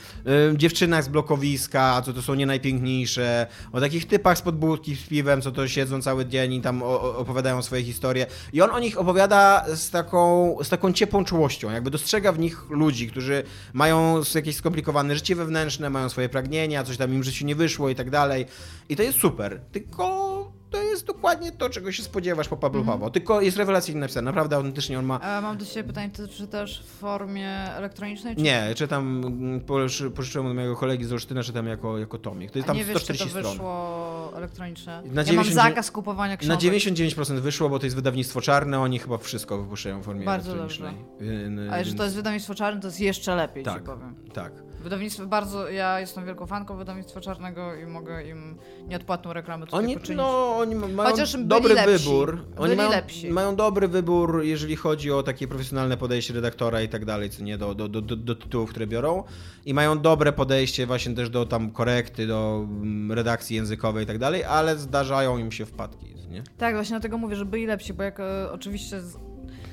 y, 0.52 0.56
dziewczynach 0.56 1.04
z 1.04 1.08
blokowiska, 1.08 2.02
co 2.04 2.12
to 2.12 2.22
są 2.22 2.34
nie 2.34 2.46
najpiękniejsze, 2.46 3.46
o 3.72 3.80
takich 3.80 4.06
typach 4.06 4.38
z 4.38 4.42
podbudki 4.42 4.96
z 4.96 5.06
piwem, 5.06 5.42
co 5.42 5.52
to 5.52 5.68
siedzą 5.68 6.02
cały 6.02 6.26
dzień 6.26 6.52
i 6.52 6.60
tam 6.60 6.82
o, 6.82 6.86
o, 6.86 7.16
opowiadają 7.18 7.62
swoje 7.62 7.84
historie. 7.84 8.26
I 8.52 8.62
on 8.62 8.70
o 8.70 8.78
nich 8.78 8.98
opowiada 8.98 9.64
z 9.74 9.90
taką, 9.90 10.56
z 10.62 10.68
taką 10.68 10.92
ciepłą 10.92 11.24
czułością, 11.24 11.70
jakby 11.70 11.90
dostrzega 11.90 12.32
w 12.32 12.38
nich 12.38 12.70
ludzi, 12.70 13.08
którzy 13.08 13.42
mają 13.72 14.22
jakieś 14.34 14.56
skomplikowane 14.56 15.14
życie 15.18 15.34
wewnętrzne, 15.36 15.90
mają 15.90 16.08
swoje 16.08 16.28
pragnienia, 16.28 16.84
coś 16.84 16.96
tam 16.96 17.14
im 17.14 17.20
w 17.20 17.24
życiu 17.24 17.46
nie 17.46 17.54
wyszło 17.54 17.88
i 17.88 17.94
tak 17.94 18.10
dalej. 18.10 18.46
I 18.88 18.96
to 18.96 19.02
jest 19.02 19.18
super. 19.18 19.60
Tylko 19.72 20.28
to 20.70 20.82
jest 20.82 21.06
dokładnie 21.06 21.52
to, 21.52 21.70
czego 21.70 21.92
się 21.92 22.02
spodziewasz 22.02 22.48
po 22.48 22.56
Pablo 22.56 22.80
Mhm. 22.80 22.98
Pablo. 22.98 23.10
Tylko 23.10 23.40
jest 23.40 23.56
rewelacyjnie 23.56 24.00
napisane. 24.00 24.24
Naprawdę 24.24 24.56
autentycznie 24.56 24.98
on 24.98 25.04
ma. 25.04 25.20
A 25.20 25.40
mam 25.40 25.58
do 25.58 25.66
ciebie 25.66 25.84
pytanie, 25.88 26.10
ty 26.10 26.28
czytasz 26.28 26.82
w 26.82 26.86
formie 26.98 27.48
elektronicznej? 27.50 28.36
Czy... 28.36 28.42
Nie, 28.42 28.74
czytam, 28.74 29.24
mm, 29.24 29.60
poży- 29.60 30.10
pożyczyłem 30.10 30.46
od 30.46 30.54
mojego 30.54 30.76
kolegi 30.76 31.04
z 31.04 31.12
Olsztyna, 31.12 31.42
czytam 31.42 31.66
jako, 31.66 31.98
jako 31.98 32.18
tomik. 32.18 32.50
To 32.50 32.58
jest 32.58 32.66
A 32.66 32.70
tam 32.70 32.76
nie 32.76 32.84
wiesz, 32.84 32.96
czy 32.96 33.04
140 33.04 33.34
to 33.34 33.40
stron. 33.40 33.52
wyszło 33.52 34.32
elektroniczne? 34.36 34.92
Na 34.92 35.02
ja 35.02 35.12
mam 35.14 35.24
99 35.24 35.54
zakaz 35.54 35.90
kupowania 35.90 36.36
książek. 36.36 36.54
Na 36.56 36.60
99% 36.70 37.40
wyszło, 37.40 37.68
bo 37.68 37.78
to 37.78 37.86
jest 37.86 37.96
wydawnictwo 37.96 38.40
czarne, 38.40 38.80
oni 38.80 38.98
chyba 38.98 39.18
wszystko 39.18 39.58
wypuszczają 39.62 40.00
w 40.00 40.04
formie 40.04 40.24
Bardzo 40.24 40.52
elektronicznej. 40.52 40.94
Yy, 41.20 41.72
A 41.72 41.78
że 41.78 41.84
więc- 41.84 41.96
to 41.96 42.04
jest 42.04 42.16
wydawnictwo 42.16 42.54
czarne, 42.54 42.80
to 42.80 42.86
jest 42.88 43.00
jeszcze 43.00 43.36
lepiej, 43.36 43.64
Tak. 43.64 43.78
ci 43.78 43.86
powiem. 43.86 44.14
Tak. 44.32 44.52
Wydawnictwo 44.82 45.26
bardzo, 45.26 45.70
ja 45.70 46.00
jestem 46.00 46.24
wielką 46.26 46.46
fanką 46.46 46.76
wydawnictwa 46.76 47.20
czarnego 47.20 47.74
i 47.74 47.86
mogę 47.86 48.28
im 48.28 48.56
nieodpłatną 48.88 49.32
reklamę 49.32 49.66
tutaj 49.66 49.84
Oni, 49.84 49.94
poczynić. 49.94 50.16
no, 50.16 50.56
oni 50.58 50.74
ma- 50.74 50.88
mają 50.88 51.10
Chociaż 51.10 51.32
byli 51.36 51.46
dobry 51.48 51.74
lepsi. 51.74 52.04
wybór. 52.08 52.38
Oni 52.56 52.64
Byli 52.64 52.76
mają, 52.76 52.90
lepsi. 52.90 53.30
mają 53.30 53.56
dobry 53.56 53.88
wybór, 53.88 54.42
jeżeli 54.44 54.76
chodzi 54.76 55.12
o 55.12 55.22
takie 55.22 55.48
profesjonalne 55.48 55.96
podejście 55.96 56.34
redaktora 56.34 56.82
i 56.82 56.88
tak 56.88 57.04
dalej, 57.04 57.30
co 57.30 57.42
nie, 57.42 57.58
do, 57.58 57.74
do, 57.74 57.88
do, 57.88 58.00
do, 58.02 58.16
do 58.16 58.34
tytułów, 58.34 58.70
które 58.70 58.86
biorą. 58.86 59.24
I 59.66 59.74
mają 59.74 59.98
dobre 60.00 60.32
podejście 60.32 60.86
właśnie 60.86 61.14
też 61.14 61.30
do 61.30 61.46
tam 61.46 61.70
korekty, 61.70 62.26
do 62.26 62.66
mm, 62.70 63.12
redakcji 63.12 63.56
językowej 63.56 64.04
i 64.04 64.06
tak 64.06 64.18
dalej, 64.18 64.44
ale 64.44 64.76
zdarzają 64.78 65.38
im 65.38 65.52
się 65.52 65.66
wpadki, 65.66 66.06
nie? 66.30 66.42
Tak, 66.58 66.74
właśnie 66.74 66.94
dlatego 66.94 67.18
mówię, 67.18 67.36
że 67.36 67.44
byli 67.44 67.66
lepsi, 67.66 67.94
bo 67.94 68.02
jak 68.02 68.20
e, 68.20 68.52
oczywiście, 68.52 69.00
z... 69.00 69.16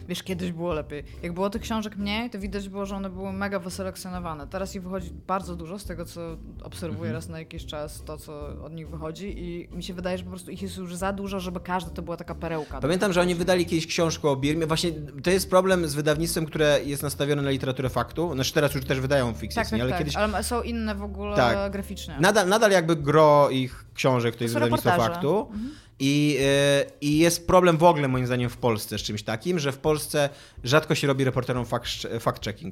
wiesz, 0.07 0.23
kiedyś 0.23 0.51
było 0.51 0.73
lepiej. 0.73 1.03
Jak 1.23 1.33
było 1.33 1.49
tych 1.49 1.61
książek 1.61 1.95
mniej, 1.97 2.29
to 2.29 2.39
widać 2.39 2.69
było, 2.69 2.85
że 2.85 2.95
one 2.95 3.09
były 3.09 3.33
mega 3.33 3.59
wyselekcjonowane. 3.59 4.47
Teraz 4.47 4.75
ich 4.75 4.83
wychodzi 4.83 5.11
bardzo 5.27 5.55
dużo, 5.55 5.79
z 5.79 5.85
tego 5.85 6.05
co 6.05 6.21
obserwuję 6.63 6.95
Mhm. 7.09 7.13
raz 7.15 7.29
na 7.29 7.39
jakiś 7.39 7.65
czas, 7.65 8.03
to 8.05 8.17
co 8.17 8.47
od 8.63 8.73
nich 8.73 8.89
wychodzi 8.89 9.33
i 9.39 9.67
mi 9.75 9.83
się 9.83 9.93
wydaje, 9.93 10.17
że 10.17 10.23
po 10.23 10.29
prostu 10.29 10.51
ich 10.51 10.61
jest 10.61 10.77
już 10.77 10.95
za 10.95 11.13
dużo, 11.13 11.39
żeby 11.39 11.59
każda 11.59 11.89
to 11.91 12.01
była 12.01 12.17
taka 12.17 12.35
perełka. 12.35 12.81
Pamiętam, 12.81 13.13
że 13.13 13.21
oni 13.21 13.35
wydali 13.35 13.65
kiedyś 13.65 13.87
książkę 13.87 14.29
o 14.29 14.35
Birmie. 14.35 14.65
Właśnie 14.67 14.91
to 15.23 15.29
jest 15.29 15.49
problem 15.49 15.87
z 15.87 15.93
wydawnictwem, 15.95 16.45
które 16.45 16.79
jest 16.83 17.03
nastawione 17.03 17.41
na 17.41 17.49
literaturę 17.49 17.89
faktu. 17.89 18.33
Znaczy 18.33 18.53
teraz 18.53 18.75
już 18.75 18.85
też 18.85 18.99
wydają 18.99 19.33
fikcję, 19.33 19.61
Tak, 19.63 19.69
tak, 19.71 19.81
ale 19.81 19.89
tak. 19.89 19.99
kiedyś 19.99 20.15
Ale 20.15 20.43
są 20.43 20.61
inne 20.61 20.95
w 20.95 21.03
ogóle 21.03 21.35
Tak. 21.35 21.71
graficznie. 21.71 22.15
Nadal, 22.19 22.49
nadal 22.49 22.71
jakby 22.71 22.95
gro 22.95 23.49
ich 23.49 23.85
książek 23.93 24.35
to 24.35 24.43
jest 24.43 24.53
są 24.53 24.59
wydawnictwo 24.59 24.89
reportaże. 24.89 25.13
faktu. 25.13 25.47
I, 25.99 26.37
y, 26.39 26.91
I 27.01 27.17
jest 27.17 27.47
problem 27.47 27.77
w 27.77 27.83
ogóle 27.83 28.07
moim 28.07 28.25
zdaniem 28.25 28.49
w 28.49 28.57
Polsce 28.57 28.97
z 28.99 29.01
czymś 29.01 29.23
takim, 29.23 29.59
że 29.59 29.71
w 29.71 29.77
Polsce 29.77 30.29
rzadko 30.63 30.95
się 30.95 31.07
robi 31.07 31.23
reporterom 31.23 31.65
fact- 31.65 32.19
fact-checking. 32.19 32.71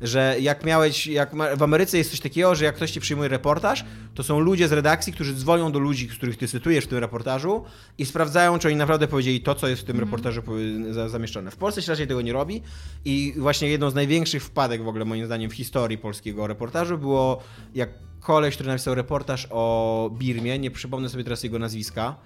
Że 0.00 0.36
jak 0.40 0.64
miałeś, 0.64 1.06
jak 1.06 1.34
w 1.56 1.62
Ameryce 1.62 1.98
jest 1.98 2.10
coś 2.10 2.20
takiego, 2.20 2.54
że 2.54 2.64
jak 2.64 2.74
ktoś 2.76 2.90
ci 2.90 3.00
przyjmuje 3.00 3.28
reportaż, 3.28 3.84
to 4.14 4.22
są 4.22 4.40
ludzie 4.40 4.68
z 4.68 4.72
redakcji, 4.72 5.12
którzy 5.12 5.34
dzwonią 5.34 5.72
do 5.72 5.78
ludzi, 5.78 6.08
których 6.08 6.36
ty 6.36 6.48
cytujesz 6.48 6.84
w 6.84 6.88
tym 6.88 6.98
reportażu 6.98 7.64
i 7.98 8.06
sprawdzają, 8.06 8.58
czy 8.58 8.68
oni 8.68 8.76
naprawdę 8.76 9.08
powiedzieli 9.08 9.40
to, 9.40 9.54
co 9.54 9.68
jest 9.68 9.82
w 9.82 9.84
tym 9.84 10.00
reportażu 10.00 10.42
powie- 10.42 10.92
za- 10.94 11.08
zamieszczone. 11.08 11.50
W 11.50 11.56
Polsce 11.56 11.82
się 11.82 11.92
raczej 11.92 12.06
tego 12.06 12.22
nie 12.22 12.32
robi 12.32 12.62
i 13.04 13.34
właśnie 13.36 13.68
jedną 13.68 13.90
z 13.90 13.94
największych 13.94 14.42
wpadek 14.44 14.82
w 14.84 14.88
ogóle 14.88 15.04
moim 15.04 15.26
zdaniem 15.26 15.50
w 15.50 15.54
historii 15.54 15.98
polskiego 15.98 16.46
reportażu 16.46 16.98
było 16.98 17.42
jak 17.74 17.88
koleś, 18.20 18.54
który 18.54 18.68
napisał 18.68 18.94
reportaż 18.94 19.46
o 19.50 20.10
Birmie, 20.18 20.58
nie 20.58 20.70
przypomnę 20.70 21.08
sobie 21.08 21.24
teraz 21.24 21.42
jego 21.42 21.58
nazwiska. 21.58 22.16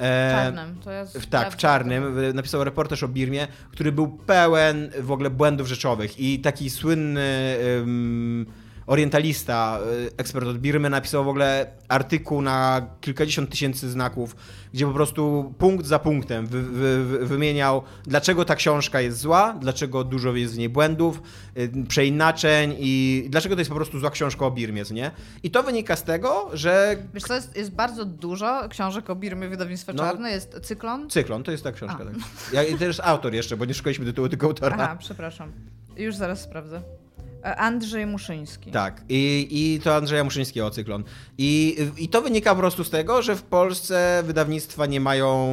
E, 0.00 0.32
czarnym. 0.34 0.76
To 0.84 0.92
jest 0.92 1.18
w, 1.18 1.26
tak, 1.26 1.52
w 1.52 1.56
czarnym. 1.56 2.34
Napisał 2.34 2.64
reportaż 2.64 3.02
o 3.02 3.08
Birmie, 3.08 3.48
który 3.70 3.92
był 3.92 4.08
pełen 4.08 4.90
w 5.00 5.10
ogóle 5.10 5.30
błędów 5.30 5.68
rzeczowych. 5.68 6.20
I 6.20 6.40
taki 6.40 6.70
słynny 6.70 7.56
orientalista, 8.90 9.78
y, 10.08 10.10
ekspert 10.16 10.46
od 10.46 10.58
Birmy, 10.58 10.90
napisał 10.90 11.24
w 11.24 11.28
ogóle 11.28 11.66
artykuł 11.88 12.42
na 12.42 12.86
kilkadziesiąt 13.00 13.50
tysięcy 13.50 13.90
znaków, 13.90 14.36
gdzie 14.74 14.86
po 14.86 14.92
prostu 14.92 15.54
punkt 15.58 15.86
za 15.86 15.98
punktem 15.98 16.46
wy, 16.46 16.62
wy, 16.62 17.04
wy, 17.04 17.26
wymieniał, 17.26 17.82
dlaczego 18.06 18.44
ta 18.44 18.56
książka 18.56 19.00
jest 19.00 19.18
zła, 19.18 19.56
dlaczego 19.60 20.04
dużo 20.04 20.32
jest 20.36 20.54
w 20.54 20.58
niej 20.58 20.68
błędów, 20.68 21.22
y, 21.58 21.70
przeinaczeń 21.88 22.74
i 22.78 23.24
dlaczego 23.28 23.54
to 23.54 23.60
jest 23.60 23.68
po 23.70 23.76
prostu 23.76 23.98
zła 23.98 24.10
książka 24.10 24.46
o 24.46 24.50
Birmie, 24.50 24.82
nie? 24.90 25.10
I 25.42 25.50
to 25.50 25.62
wynika 25.62 25.96
z 25.96 26.02
tego, 26.02 26.50
że 26.52 26.96
Wiesz 27.14 27.22
co, 27.22 27.34
jest, 27.34 27.56
jest 27.56 27.70
bardzo 27.70 28.04
dużo 28.04 28.68
książek 28.68 29.10
o 29.10 29.16
Birmie 29.16 29.48
wydawnictwa 29.48 29.92
No. 29.92 30.02
czarne. 30.02 30.30
Jest 30.30 30.60
Cyklon. 30.62 31.10
cyklon, 31.10 31.42
to 31.42 31.50
jest 31.52 31.64
ta 31.64 31.72
książka. 31.72 31.98
A. 32.02 32.04
Tak. 32.04 32.14
Ja, 32.52 32.62
I 32.64 32.74
też 32.74 33.00
autor 33.00 33.34
jeszcze, 33.34 33.56
bo 33.56 33.64
nie 33.64 33.74
szukaliśmy 33.74 34.04
tytułu, 34.04 34.28
tylko 34.28 34.46
autora. 34.46 34.76
Aha, 34.80 34.96
przepraszam. 34.98 35.52
Już 35.96 36.14
zaraz 36.16 36.40
sprawdzę. 36.42 36.82
Andrzej 37.42 38.06
Muszyński. 38.06 38.70
Tak, 38.70 39.02
i, 39.08 39.48
i 39.50 39.80
to 39.80 39.94
Andrzeja 39.96 40.24
Muszyńskiego 40.24 40.70
Cyklon. 40.70 41.04
I, 41.38 41.76
I 41.98 42.08
to 42.08 42.22
wynika 42.22 42.50
po 42.54 42.60
prostu 42.60 42.84
z 42.84 42.90
tego, 42.90 43.22
że 43.22 43.36
w 43.36 43.42
Polsce 43.42 44.22
wydawnictwa 44.26 44.86
nie 44.86 45.00
mają 45.00 45.48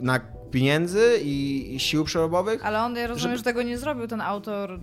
na 0.00 0.20
pieniędzy 0.50 1.20
i, 1.22 1.68
i 1.74 1.80
sił 1.80 2.04
przerobowych. 2.04 2.66
Ale 2.66 2.82
on, 2.82 2.96
ja 2.96 3.06
rozumiem, 3.06 3.22
Żeby- 3.22 3.36
że 3.38 3.42
tego 3.44 3.62
nie 3.62 3.78
zrobił 3.78 4.06
ten 4.06 4.20
autor. 4.20 4.80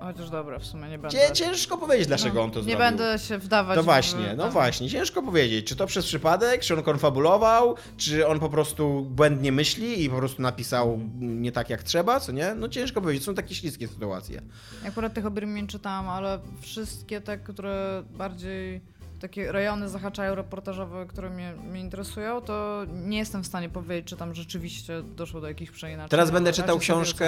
Chociaż 0.00 0.30
dobra, 0.30 0.58
w 0.58 0.64
sumie 0.66 0.88
nie 0.88 0.98
będę. 0.98 1.18
Cię, 1.18 1.32
ciężko 1.32 1.78
powiedzieć, 1.78 2.06
dlaczego 2.06 2.34
No, 2.34 2.42
on 2.42 2.50
to 2.50 2.58
nie 2.58 2.62
zrobił. 2.62 2.78
będę 2.78 3.18
się 3.18 3.38
wdawać 3.38 3.76
No 3.76 3.82
w- 3.82 3.84
właśnie, 3.84 4.34
no 4.36 4.42
tam. 4.42 4.52
właśnie, 4.52 4.90
ciężko 4.90 5.22
powiedzieć, 5.22 5.66
czy 5.66 5.76
to 5.76 5.86
przez 5.86 6.06
przypadek, 6.06 6.60
czy 6.60 6.74
on 6.76 6.82
konfabulował, 6.82 7.74
czy 7.96 8.26
on 8.26 8.40
po 8.40 8.48
prostu 8.48 9.02
błędnie 9.10 9.52
myśli 9.52 10.04
i 10.04 10.10
po 10.10 10.16
prostu 10.16 10.42
napisał 10.42 10.98
nie 11.20 11.52
tak 11.52 11.70
jak 11.70 11.82
trzeba, 11.82 12.20
co 12.20 12.32
nie? 12.32 12.54
No 12.54 12.68
ciężko 12.68 13.00
powiedzieć, 13.00 13.24
są 13.24 13.34
takie 13.34 13.54
śliskie 13.54 13.88
sytuacje. 13.88 14.42
Akurat 14.88 15.14
tych 15.14 15.26
o 15.26 15.30
Birmie 15.30 15.62
nie 15.62 15.68
czytałam, 15.68 16.08
ale 16.08 16.38
wszystkie 16.60 17.20
te, 17.20 17.38
które 17.38 18.02
bardziej 18.10 18.80
takie 19.20 19.52
rejony 19.52 19.88
zahaczają 19.88 20.34
reportażowe, 20.34 21.06
które 21.06 21.30
mnie, 21.30 21.54
mnie 21.70 21.80
interesują, 21.80 22.40
to 22.40 22.86
nie 22.92 23.18
jestem 23.18 23.42
w 23.42 23.46
stanie 23.46 23.68
powiedzieć, 23.68 24.06
czy 24.06 24.16
tam 24.16 24.34
rzeczywiście 24.34 25.02
doszło 25.02 25.40
do 25.40 25.48
jakichś 25.48 25.70
przeinaczeń. 25.72 26.08
Teraz 26.10 26.30
będę 26.30 26.52
czytał 26.52 26.78
książkę 26.78 27.26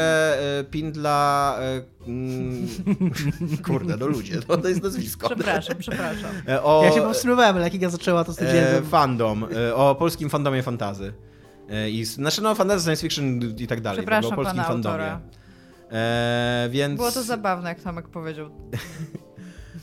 e, 0.59 0.64
Pindla. 0.64 1.57
e, 1.61 1.83
mm, 2.07 2.68
Kurde, 3.66 3.96
no 3.96 4.07
ludzie, 4.07 4.42
to, 4.42 4.57
to 4.57 4.68
jest 4.68 4.83
nazwisko. 4.83 5.29
Przepraszam, 5.29 5.77
przepraszam. 5.79 6.31
E, 6.48 6.62
O, 6.62 6.85
Ja 6.85 6.92
się 6.92 7.01
powstrzymywałem, 7.03 7.57
ale 7.57 7.64
jak 7.64 7.74
Iga 7.74 7.90
zaczęła, 7.90 8.24
to 8.24 8.33
że... 8.33 8.83
fandom, 8.83 9.46
o 9.74 9.94
polskim 9.94 10.31
fandomie 10.31 10.62
fantazy. 10.62 11.12
I, 11.90 12.05
znaczy 12.05 12.42
no 12.42 12.55
fantasy, 12.55 12.85
science 12.85 13.03
fiction 13.03 13.40
i 13.59 13.66
tak 13.66 13.81
dalej. 13.81 13.98
Przepraszam 13.98 14.33
o 14.33 14.37
polskim 14.37 14.57
pana 14.57 14.68
fandomie. 14.68 14.94
autora. 14.94 15.20
E, 15.92 16.68
więc, 16.70 16.96
Było 16.96 17.12
to 17.12 17.22
zabawne, 17.22 17.68
jak 17.68 17.81
Tomek 17.81 18.09
powiedział. 18.09 18.51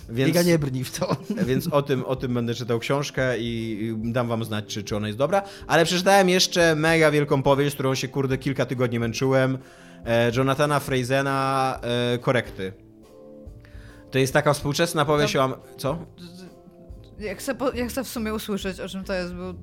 więc, 0.10 0.30
Iga 0.30 0.42
nie 0.44 0.60
brni 0.60 0.84
w 0.84 1.00
to. 1.00 1.18
więc 1.48 1.68
o 1.68 1.82
tym, 1.82 2.06
o 2.06 2.16
tym 2.16 2.34
będę 2.34 2.54
czytał 2.54 2.80
książkę 2.80 3.40
i 3.40 3.94
dam 3.98 4.28
wam 4.28 4.44
znać, 4.44 4.66
czy, 4.66 4.84
czy 4.84 4.96
ona 4.96 5.08
jest 5.08 5.20
dobra. 5.20 5.42
Ale 5.68 5.86
przeczytałem 5.86 6.30
jeszcze 6.30 6.76
mega 6.76 7.12
wielką 7.12 7.44
powieść, 7.44 7.74
którą 7.74 7.96
się 7.96 8.08
kurde 8.08 8.38
kilka 8.38 8.66
tygodni 8.66 9.00
męczyłem. 9.00 9.58
E, 10.06 10.32
Jonathana 10.36 10.80
Frazena 10.80 11.80
e, 12.14 12.18
Korekty. 12.18 12.74
To 14.12 14.20
jest 14.20 14.34
taka 14.34 14.54
współczesna 14.54 15.06
powieść 15.06 15.36
o... 15.36 15.44
Am- 15.44 15.56
Co? 15.78 16.06
Ja 17.20 17.36
chcę, 17.36 17.56
po, 17.56 17.72
ja 17.72 17.88
chcę 17.88 18.04
w 18.04 18.08
sumie 18.08 18.34
usłyszeć, 18.34 18.80
o 18.80 18.90
czym 18.90 19.04
to 19.04 19.14
jest, 19.14 19.34
bo 19.34 19.54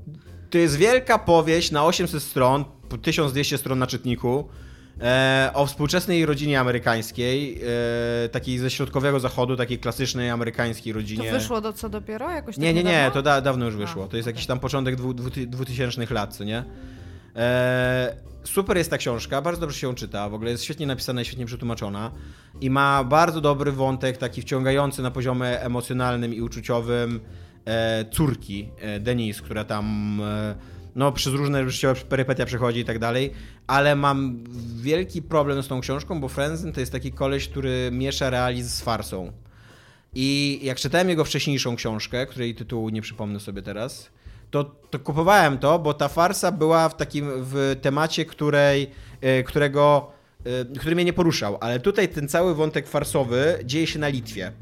To 0.51 0.59
jest 0.59 0.77
wielka 0.77 1.19
powieść 1.19 1.71
na 1.71 1.85
800 1.85 2.23
stron, 2.23 2.65
po 2.89 2.99
1200 2.99 3.59
stron 3.59 3.79
na 3.79 3.87
czytniku, 3.87 4.49
o 5.55 5.67
współczesnej 5.67 6.27
rodzinie 6.27 6.61
amerykańskiej, 6.61 7.61
e, 8.25 8.29
takiej 8.29 8.59
ze 8.59 8.71
środkowego 8.71 9.21
zachodu, 9.21 9.57
takiej 9.57 9.79
klasycznej 9.79 10.31
amerykańskiej 10.31 10.93
to 10.93 10.99
rodzinie. 10.99 11.33
wyszło 11.33 11.61
do 11.61 11.73
co 11.73 11.89
dopiero? 11.89 12.31
Jakoś 12.31 12.57
Nie, 12.57 12.75
nie, 12.75 12.85
nie, 12.85 12.91
niedawno? 12.91 13.11
to 13.11 13.23
da, 13.23 13.41
dawno 13.41 13.65
już 13.67 13.77
wyszło. 13.77 14.05
A, 14.05 14.09
To 14.09 14.17
jest 14.17 14.27
okej. 14.29 14.35
jakiś 14.35 14.47
tam 14.47 14.61
początek 14.61 14.97
dwu, 14.97 15.15
dwu, 15.15 15.31
2000 15.47 16.15
lat, 16.15 16.37
co 16.37 16.45
nie? 16.45 16.65
E, 17.37 18.17
super 18.45 18.77
jest 18.77 18.91
ta 18.91 18.99
książka, 18.99 19.43
bardzo 19.43 19.61
dobrze 19.61 19.79
się 19.79 19.87
ją 19.87 19.95
czyta, 19.95 20.29
w 20.29 20.35
ogóle 20.35 20.51
jest 20.51 20.65
świetnie 20.65 20.87
napisana 20.87 21.23
i 21.23 21.25
świetnie 21.25 21.47
przetłumaczona 21.47 22.11
i 22.61 22.71
ma 22.71 23.05
bardzo 23.05 23.41
dobry 23.41 23.73
wątek, 23.73 24.17
taki 24.17 24.43
wciągający 24.43 25.03
na 25.03 25.11
poziomie 25.11 25.61
emocjonalnym 25.61 26.35
i 26.35 26.41
uczuciowym 26.41 27.21
e, 27.65 28.05
córki 28.11 28.69
e, 28.81 29.01
Denise, 29.01 29.43
która 29.43 29.65
tam 29.65 30.21
e, 30.25 30.55
no, 30.97 31.13
przez 31.13 31.35
różne 31.35 31.71
życiowe 31.71 32.01
perypetia 32.01 32.47
przechodzi 32.47 32.81
i 32.81 32.85
tak 32.85 32.99
dalej, 32.99 33.33
ale 33.67 33.97
mam 33.97 34.45
wielki 34.77 35.23
problem 35.23 35.63
z 35.63 35.69
tą 35.69 35.81
książką, 35.81 36.21
bo 36.21 36.29
Frenzen 36.29 36.73
to 36.73 36.81
jest 36.81 36.93
taki 36.93 37.13
koleś, 37.13 37.49
który 37.49 37.91
miesza 37.93 38.31
realizm 38.31 38.69
z 38.69 38.81
farsą. 38.81 39.33
I 40.15 40.61
jak 40.63 40.79
czytałem 40.79 41.09
jego 41.09 41.25
wcześniejszą 41.25 41.77
książkę, 41.77 42.27
której 42.27 42.55
tytułu 42.55 42.89
nie 42.89 43.03
przypomnę 43.03 43.41
sobie 43.41 43.63
teraz, 43.63 44.11
to, 44.51 44.65
to 44.65 44.99
kupowałem 44.99 45.59
to, 45.59 45.79
bo 45.79 45.95
ta 45.95 46.09
farsa 46.09 46.53
była 46.53 46.89
w 46.89 46.97
takim 46.97 47.31
w 47.37 47.77
temacie, 47.83 48.25
której, 48.25 48.91
e, 49.21 49.43
którego, 49.43 50.11
e, 50.45 50.79
który 50.79 50.95
mnie 50.95 51.05
nie 51.05 51.13
poruszał, 51.13 51.59
ale 51.61 51.81
tutaj 51.81 52.09
ten 52.09 52.29
cały 52.29 52.55
wątek 52.55 52.89
farsowy 52.89 53.59
dzieje 53.65 53.87
się 53.87 53.99
na 53.99 54.09
Litwie. 54.09 54.53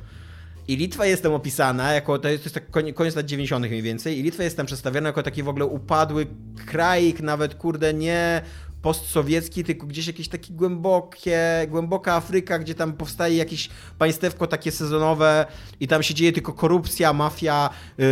I 0.70 0.76
Litwa 0.76 1.06
jest 1.06 1.22
tam 1.22 1.32
opisana 1.32 1.92
jako, 1.92 2.18
to 2.18 2.28
jest, 2.28 2.42
to 2.42 2.46
jest 2.46 2.54
tak 2.54 2.70
konie- 2.70 2.92
koniec 2.92 3.16
lat 3.16 3.26
90. 3.26 3.66
mniej 3.68 3.82
więcej, 3.82 4.18
i 4.18 4.22
Litwa 4.22 4.42
jest 4.42 4.56
tam 4.56 4.66
przedstawiona 4.66 5.08
jako 5.08 5.22
taki 5.22 5.42
w 5.42 5.48
ogóle 5.48 5.66
upadły 5.66 6.26
kraik, 6.66 7.20
nawet 7.20 7.54
kurde 7.54 7.94
nie 7.94 8.42
postsowiecki, 8.82 9.64
tylko 9.64 9.86
gdzieś 9.86 10.06
jakieś 10.06 10.28
takie 10.28 10.52
głębokie, 10.52 11.40
głęboka 11.68 12.14
Afryka, 12.14 12.58
gdzie 12.58 12.74
tam 12.74 12.92
powstaje 12.92 13.36
jakieś 13.36 13.68
państewko 13.98 14.46
takie 14.46 14.72
sezonowe 14.72 15.46
i 15.80 15.88
tam 15.88 16.02
się 16.02 16.14
dzieje 16.14 16.32
tylko 16.32 16.52
korupcja, 16.52 17.12
mafia, 17.12 17.70
yy, 17.98 18.06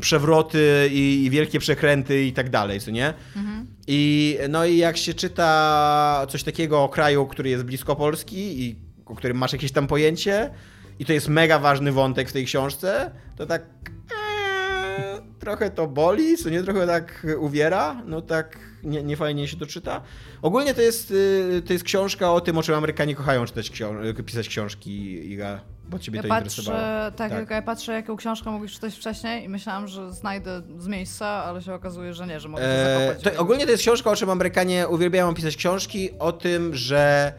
przewroty 0.00 0.88
i, 0.92 1.24
i, 1.24 1.30
wielkie 1.30 1.58
przekręty 1.58 2.24
i 2.24 2.32
tak 2.32 2.50
dalej, 2.50 2.80
co 2.80 2.90
nie? 2.90 3.14
Mhm. 3.36 3.66
I 3.86 4.38
no 4.48 4.66
i 4.66 4.76
jak 4.76 4.96
się 4.96 5.14
czyta 5.14 6.26
coś 6.28 6.42
takiego 6.42 6.82
o 6.82 6.88
kraju, 6.88 7.26
który 7.26 7.50
jest 7.50 7.64
blisko 7.64 7.96
Polski 7.96 8.62
i 8.62 8.76
o 9.06 9.14
którym 9.14 9.36
masz 9.36 9.52
jakieś 9.52 9.72
tam 9.72 9.86
pojęcie 9.86 10.50
i 10.98 11.04
to 11.04 11.12
jest 11.12 11.28
mega 11.28 11.58
ważny 11.58 11.92
wątek 11.92 12.28
w 12.28 12.32
tej 12.32 12.44
książce, 12.44 13.10
to 13.36 13.46
tak 13.46 13.62
ee, 13.62 15.20
trochę 15.38 15.70
to 15.70 15.86
boli, 15.86 16.36
co 16.36 16.50
nie 16.50 16.62
trochę 16.62 16.86
tak 16.86 17.26
uwiera, 17.38 18.02
no 18.06 18.22
tak 18.22 18.58
nie, 18.84 19.02
nie 19.02 19.16
fajnie 19.16 19.48
się 19.48 19.56
to 19.56 19.66
czyta. 19.66 20.00
Ogólnie 20.42 20.74
to 20.74 20.82
jest, 20.82 21.10
y, 21.10 21.62
to 21.66 21.72
jest 21.72 21.84
książka 21.84 22.32
o 22.32 22.40
tym, 22.40 22.58
o 22.58 22.62
czym 22.62 22.74
Amerykanie 22.74 23.14
kochają 23.14 23.44
czytać 23.44 23.70
książ 23.70 23.96
pisać 24.26 24.48
książki, 24.48 24.92
Iga, 25.32 25.60
bo 25.88 25.98
ciebie 25.98 26.16
ja 26.16 26.22
to 26.22 26.28
patrzę, 26.28 26.44
interesowało. 26.44 27.10
Tak, 27.10 27.30
tak. 27.30 27.50
ja 27.50 27.62
patrzę, 27.62 27.92
jaką 27.92 28.16
książkę 28.16 28.50
mówisz 28.50 28.72
czytać 28.72 28.94
wcześniej 28.94 29.44
i 29.44 29.48
myślałam, 29.48 29.88
że 29.88 30.12
znajdę 30.12 30.62
z 30.78 30.86
miejsca, 30.86 31.26
ale 31.26 31.62
się 31.62 31.74
okazuje, 31.74 32.14
że 32.14 32.26
nie, 32.26 32.40
że 32.40 32.48
mogę 32.48 32.64
eee, 33.10 33.22
to, 33.22 33.40
Ogólnie 33.40 33.64
to 33.64 33.70
jest 33.70 33.82
książka, 33.82 34.10
o 34.10 34.16
czym 34.16 34.30
Amerykanie 34.30 34.88
uwielbiają 34.88 35.34
pisać 35.34 35.56
książki, 35.56 36.10
o 36.18 36.32
tym, 36.32 36.74
że 36.74 37.32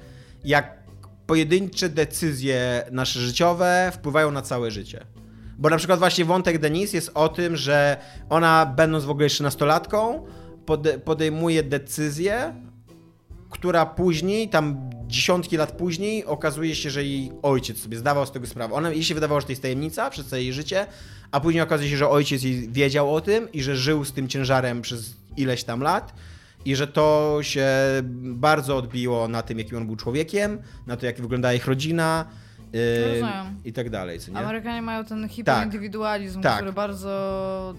jak 0.44 0.85
pojedyncze 1.28 1.90
decyzje 1.90 2.84
nasze 2.92 3.20
życiowe 3.20 3.92
wpływają 3.94 4.32
na 4.32 4.42
całe 4.42 4.72
życie. 4.72 5.06
Bo 5.58 5.70
na 5.70 5.78
przykład 5.78 6.00
właśnie 6.00 6.26
wątek 6.26 6.58
Denise 6.58 6.98
jest 6.98 7.12
o 7.14 7.30
tym, 7.30 7.56
że 7.56 7.98
ona 8.30 8.66
będąc 8.66 9.06
w 9.06 9.10
ogóle 9.10 9.26
jeszcze 9.26 9.44
nastolatką, 9.44 10.26
pode 10.66 11.00
podejmuje 11.00 11.64
decyzję, 11.64 12.56
która 13.50 13.86
później, 13.86 14.50
tam 14.50 14.90
dziesiątki 15.08 15.58
lat 15.58 15.72
później, 15.72 16.26
okazuje 16.26 16.76
się, 16.76 16.90
że 16.90 17.04
jej 17.04 17.32
ojciec 17.42 17.78
sobie 17.78 17.98
zdawał 17.98 18.26
z 18.26 18.32
tego 18.32 18.48
sprawę. 18.48 18.74
Ona, 18.74 18.90
jej 18.90 19.04
się 19.04 19.14
wydawało, 19.14 19.42
że 19.42 19.46
to 19.46 19.52
jest 19.52 19.62
tajemnica 19.62 20.10
przez 20.10 20.26
całe 20.26 20.42
jej 20.42 20.54
życie, 20.54 20.88
a 21.32 21.40
później 21.40 21.64
okazuje 21.64 21.90
się, 21.90 21.98
że 21.98 22.10
ojciec 22.10 22.44
jej 22.44 22.70
wiedział 22.70 23.16
o 23.16 23.22
tym 23.22 23.52
i 23.52 23.64
że 23.64 23.76
żył 23.76 24.06
z 24.06 24.14
tym 24.14 24.28
ciężarem 24.28 24.82
przez 24.82 25.14
ileś 25.38 25.64
tam 25.64 25.82
lat 25.82 26.14
i 26.66 26.76
że 26.76 26.88
to 26.88 27.38
się 27.42 27.68
bardzo 28.22 28.78
odbiło 28.78 29.28
na 29.28 29.42
tym, 29.42 29.58
jakim 29.58 29.78
on 29.78 29.86
był 29.86 29.96
człowiekiem, 29.96 30.58
na 30.88 30.98
to, 30.98 31.06
jak 31.06 31.22
wyglądała 31.22 31.54
ich 31.54 31.68
rodzina. 31.68 32.26
Yy, 32.74 32.82
I 33.66 33.74
tak 33.74 33.90
dalej. 33.90 34.20
Co 34.20 34.32
nie? 34.32 34.38
Amerykanie 34.38 34.82
mają 34.82 35.06
ten 35.06 35.30
hiperindywidualizm, 35.30 36.42
tak. 36.42 36.56
który 36.56 36.74
bardzo 36.74 37.74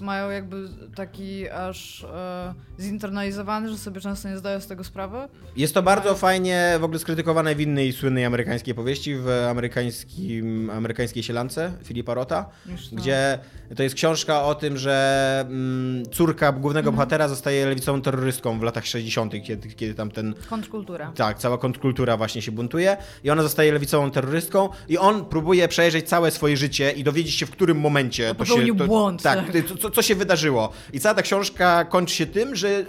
mają 0.00 0.30
jakby 0.30 0.68
taki 0.94 1.50
aż 1.50 2.04
e, 2.04 2.54
zinternalizowany, 2.78 3.68
że 3.68 3.78
sobie 3.78 4.00
często 4.00 4.28
nie 4.28 4.38
zdają 4.38 4.60
z 4.60 4.66
tego 4.66 4.84
sprawy. 4.84 5.28
Jest 5.56 5.74
to 5.74 5.82
bardzo 5.82 6.14
fajnie 6.14 6.76
w 6.80 6.84
ogóle 6.84 6.98
skrytykowane 6.98 7.54
w 7.54 7.60
innej 7.60 7.92
słynnej 7.92 8.24
amerykańskiej 8.24 8.74
powieści, 8.74 9.16
w 9.16 9.28
amerykańskim, 9.50 10.70
amerykańskiej 10.70 11.22
sielance 11.22 11.72
Filipa 11.84 12.14
Rota, 12.14 12.46
gdzie 12.92 13.38
to 13.76 13.82
jest 13.82 13.94
książka 13.94 14.42
o 14.42 14.54
tym, 14.54 14.76
że 14.76 15.44
mm, 15.48 16.06
córka 16.10 16.52
głównego 16.52 16.88
mm. 16.88 16.96
bohatera 16.96 17.28
zostaje 17.28 17.66
lewicową 17.66 18.02
terrorystką 18.02 18.58
w 18.58 18.62
latach 18.62 18.86
60., 18.86 19.32
kiedy, 19.44 19.68
kiedy 19.68 19.94
tam 19.94 20.10
ten... 20.10 20.34
Kontrkultura. 20.50 21.12
Tak, 21.14 21.38
cała 21.38 21.58
kontrkultura 21.58 22.16
właśnie 22.16 22.42
się 22.42 22.52
buntuje 22.52 22.96
i 23.24 23.30
ona 23.30 23.42
zostaje 23.42 23.72
lewicową 23.72 24.10
terrorystką 24.10 24.68
i 24.88 24.98
on 24.98 25.24
próbuje 25.24 25.68
przejrzeć 25.68 26.08
całe 26.08 26.30
swoje 26.30 26.56
życie 26.56 26.90
i 26.90 27.04
dowiedzieć 27.04 27.34
się, 27.34 27.46
w 27.46 27.50
którym 27.50 27.80
momencie 27.80 28.28
to, 28.28 28.34
to 28.34 28.44
się... 28.44 28.74
To, 28.74 28.86
błąd. 28.86 29.22
Tak, 29.22 29.38
tak 29.52 29.52
co, 29.80 29.90
co 29.90 30.02
się 30.02 30.14
wydarzyło. 30.14 30.72
I 30.92 31.00
cała 31.00 31.14
ta 31.14 31.22
książka 31.22 31.84
kończy 31.84 32.14
się 32.14 32.26
tym, 32.26 32.56
że, 32.56 32.84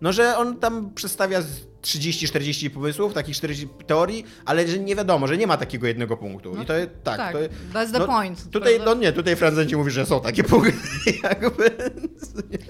no, 0.00 0.12
że 0.12 0.36
on 0.36 0.56
tam 0.56 0.94
przedstawia 0.94 1.42
30-40 1.82 2.70
pomysłów, 2.70 3.14
takich 3.14 3.36
40 3.36 3.68
teorii, 3.86 4.24
ale 4.44 4.68
że 4.68 4.78
nie 4.78 4.96
wiadomo, 4.96 5.26
że 5.26 5.36
nie 5.36 5.46
ma 5.46 5.56
takiego 5.56 5.86
jednego 5.86 6.16
punktu. 6.16 6.54
No, 6.54 6.62
I 6.62 6.66
to 6.66 6.74
jest 6.74 6.90
tak. 7.04 7.16
tak 7.16 7.32
to, 7.32 7.38
that's 7.78 7.92
the 7.92 7.98
no, 7.98 8.06
point. 8.06 8.50
Tutaj, 8.50 8.80
no 8.84 8.94
nie, 8.94 9.12
tutaj 9.12 9.36
Franzenci 9.36 9.76
mówi, 9.76 9.90
że 9.90 10.06
są 10.06 10.20
takie 10.20 10.44
punkty. 10.44 10.72
Jakby. 11.22 11.70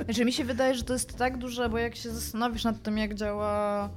Znaczy 0.05 0.25
mi 0.25 0.33
się 0.33 0.45
wydaje, 0.45 0.75
że 0.75 0.83
to 0.83 0.93
jest 0.93 1.19
tak 1.19 1.39
duże, 1.39 1.69
bo 1.69 1.79
jak 1.79 1.97
się 1.97 2.11
zastanowisz 2.11 2.65
nad 2.65 2.83
tym, 2.83 2.99
jak 2.99 3.15
działa 3.15 3.91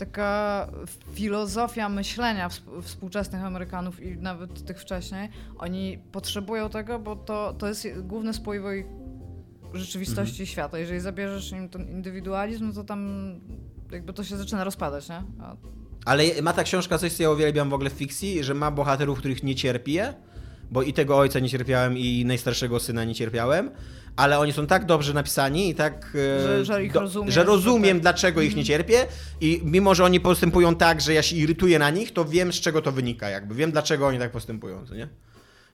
taka 0.00 0.68
filozofia 1.14 1.88
myślenia 1.88 2.48
współczesnych 2.82 3.44
Amerykanów 3.44 4.02
i 4.02 4.16
nawet 4.16 4.66
tych 4.66 4.80
wcześniej, 4.80 5.28
oni 5.58 5.98
potrzebują 6.12 6.70
tego, 6.70 6.98
bo 6.98 7.16
to, 7.16 7.54
to 7.58 7.68
jest 7.68 7.88
główny 8.02 8.34
spoiwo 8.34 8.72
ich 8.72 8.86
rzeczywistości 9.72 10.32
mhm. 10.32 10.46
świata. 10.46 10.78
Jeżeli 10.78 11.00
zabierzesz 11.00 11.52
im 11.52 11.68
ten 11.68 11.88
indywidualizm, 11.88 12.66
no 12.66 12.72
to 12.72 12.84
tam 12.84 13.10
jakby 13.92 14.12
to 14.12 14.24
się 14.24 14.36
zaczyna 14.36 14.64
rozpadać, 14.64 15.08
nie? 15.08 15.22
A... 15.40 15.56
Ale 16.04 16.24
ma 16.42 16.52
ta 16.52 16.64
książka 16.64 16.98
coś, 16.98 17.12
co 17.12 17.22
ja 17.22 17.30
uwielbiam 17.30 17.70
w 17.70 17.74
ogóle 17.74 17.90
w 17.90 17.92
fikcji, 17.92 18.44
że 18.44 18.54
ma 18.54 18.70
bohaterów, 18.70 19.18
których 19.18 19.42
nie 19.42 19.54
cierpię, 19.54 20.14
bo 20.70 20.82
i 20.82 20.92
tego 20.92 21.18
ojca 21.18 21.38
nie 21.38 21.48
cierpiałem 21.48 21.98
i 21.98 22.24
najstarszego 22.24 22.80
syna 22.80 23.04
nie 23.04 23.14
cierpiałem, 23.14 23.70
ale 24.16 24.38
oni 24.38 24.52
są 24.52 24.66
tak 24.66 24.86
dobrze 24.86 25.14
napisani 25.14 25.70
i 25.70 25.74
tak. 25.74 26.16
E, 26.38 26.42
że, 26.42 26.64
że, 26.64 26.84
ich 26.84 26.92
do, 26.92 27.00
rozumiem, 27.00 27.30
że 27.30 27.44
rozumiem, 27.44 27.96
tak. 27.96 28.02
dlaczego 28.02 28.40
ich 28.40 28.56
nie 28.56 28.62
mhm. 28.62 28.66
cierpię. 28.66 29.06
I 29.40 29.60
mimo, 29.64 29.94
że 29.94 30.04
oni 30.04 30.20
postępują 30.20 30.74
tak, 30.74 31.00
że 31.00 31.14
ja 31.14 31.22
się 31.22 31.36
irytuję 31.36 31.78
na 31.78 31.90
nich, 31.90 32.12
to 32.12 32.24
wiem, 32.24 32.52
z 32.52 32.60
czego 32.60 32.82
to 32.82 32.92
wynika. 32.92 33.28
Jakby 33.28 33.54
wiem, 33.54 33.72
dlaczego 33.72 34.06
oni 34.06 34.18
tak 34.18 34.30
postępują, 34.30 34.86
co 34.86 34.94
nie? 34.94 35.08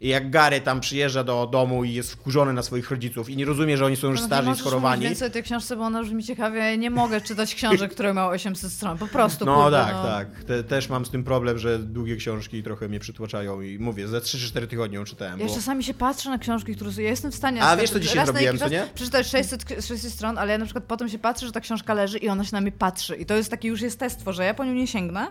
I 0.00 0.08
jak 0.08 0.30
Gary 0.30 0.60
tam 0.60 0.80
przyjeżdża 0.80 1.24
do 1.24 1.46
domu 1.46 1.84
i 1.84 1.92
jest 1.92 2.12
wkurzony 2.12 2.52
na 2.52 2.62
swoich 2.62 2.90
rodziców 2.90 3.30
i 3.30 3.36
nie 3.36 3.44
rozumie, 3.44 3.76
że 3.76 3.86
oni 3.86 3.96
są 3.96 4.08
już 4.08 4.20
no, 4.20 4.26
starzy 4.26 4.50
i 4.50 4.54
schorowani. 4.54 5.02
Nie 5.02 5.08
więcej 5.08 5.30
tej 5.30 5.42
książce, 5.42 5.76
bo 5.76 5.82
ona 5.82 5.98
już 5.98 6.10
mi 6.10 6.24
ciekawie. 6.24 6.58
Ja 6.58 6.76
nie 6.76 6.90
mogę 6.90 7.20
czytać 7.20 7.54
książek, 7.54 7.92
które 7.92 8.14
mają 8.14 8.28
800 8.28 8.72
stron. 8.72 8.98
Po 8.98 9.06
prostu. 9.06 9.44
No 9.44 9.62
kurde, 9.62 9.76
tak, 9.76 9.94
no. 9.94 10.02
tak. 10.02 10.44
Te, 10.44 10.64
też 10.64 10.88
mam 10.88 11.06
z 11.06 11.10
tym 11.10 11.24
problem, 11.24 11.58
że 11.58 11.78
długie 11.78 12.16
książki 12.16 12.62
trochę 12.62 12.88
mnie 12.88 13.00
przytłaczają 13.00 13.60
i 13.60 13.78
mówię, 13.78 14.08
za 14.08 14.18
3-4 14.18 14.66
tygodnie 14.66 14.96
ją 14.96 15.04
czytałem. 15.04 15.40
Ja 15.40 15.46
bo... 15.46 15.54
czasami 15.54 15.84
się 15.84 15.94
patrzę 15.94 16.30
na 16.30 16.38
książki, 16.38 16.76
które 16.76 16.90
ja 16.98 17.10
jestem 17.10 17.32
w 17.32 17.34
stanie... 17.34 17.62
A 17.62 17.76
wiesz, 17.76 17.90
co 17.90 18.00
dzisiaj 18.00 18.26
zrobiłem, 18.26 18.58
co 18.58 18.68
nie? 18.68 18.88
Przeczytać 18.94 19.26
600, 19.26 19.64
600 19.80 20.12
stron, 20.12 20.38
ale 20.38 20.52
ja 20.52 20.58
na 20.58 20.64
przykład 20.64 20.84
potem 20.84 21.08
się 21.08 21.18
patrzę, 21.18 21.46
że 21.46 21.52
ta 21.52 21.60
książka 21.60 21.94
leży 21.94 22.18
i 22.18 22.28
ona 22.28 22.44
się 22.44 22.50
na 22.52 22.60
mnie 22.60 22.72
patrzy. 22.72 23.16
I 23.16 23.26
to 23.26 23.36
jest 23.36 23.50
takie 23.50 23.68
już 23.68 23.80
jestestwo, 23.80 24.32
że 24.32 24.44
ja 24.44 24.54
po 24.54 24.64
nią 24.64 24.72
nie 24.72 24.86
sięgnę, 24.86 25.26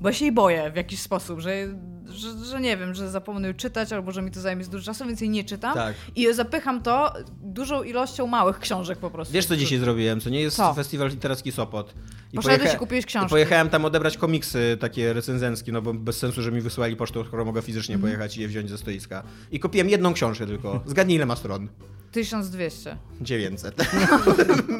bo 0.00 0.08
ja 0.08 0.12
się 0.12 0.24
jej 0.24 0.32
boję 0.32 0.70
w 0.70 0.76
jakiś 0.76 1.00
sposób, 1.00 1.40
że, 1.40 1.68
że, 2.08 2.44
że, 2.44 2.60
nie 2.60 2.76
wiem, 2.76 2.94
że 2.94 3.10
zapomnę 3.10 3.54
czytać, 3.54 3.92
albo 3.92 4.12
że 4.12 4.22
mi 4.22 4.30
to 4.30 4.40
zajmie 4.40 4.64
dużo 4.64 4.84
czasu, 4.84 5.06
więc 5.06 5.20
jej 5.20 5.30
nie 5.30 5.44
czytam. 5.44 5.74
Tak. 5.74 5.94
I 6.16 6.34
zapycham 6.34 6.82
to 6.82 7.12
dużą 7.42 7.82
ilością 7.82 8.26
małych 8.26 8.58
książek 8.58 8.98
po 8.98 9.10
prostu. 9.10 9.34
Wiesz, 9.34 9.46
co 9.46 9.56
dzisiaj 9.56 9.78
zrobiłem? 9.78 10.20
Co 10.20 10.30
nie 10.30 10.40
jest 10.40 10.56
co? 10.56 10.74
festiwal 10.74 11.08
literacki 11.08 11.52
Sopot. 11.52 11.94
I 12.32 12.36
Poszedłeś 12.36 12.74
i 12.74 12.76
kupiłeś 12.76 13.06
książki. 13.06 13.30
Pojechałem 13.30 13.68
tam 13.68 13.84
odebrać 13.84 14.16
komiksy 14.16 14.76
takie 14.80 15.12
recenzenckie, 15.12 15.72
no 15.72 15.82
bo 15.82 15.94
bez 15.94 16.18
sensu, 16.18 16.42
że 16.42 16.52
mi 16.52 16.60
wysłali 16.60 16.96
pocztą, 16.96 17.24
skoro 17.24 17.44
mogę 17.44 17.62
fizycznie 17.62 17.94
mm. 17.94 18.02
pojechać 18.02 18.36
i 18.36 18.40
je 18.40 18.48
wziąć 18.48 18.70
ze 18.70 18.78
stoiska. 18.78 19.22
I 19.50 19.60
kupiłem 19.60 19.88
jedną 19.88 20.12
książkę 20.14 20.46
tylko. 20.46 20.80
Zgadnij, 20.86 21.16
ile 21.16 21.26
ma 21.26 21.36
stron. 21.36 21.68
1200. 22.12 22.96
900. 23.20 23.74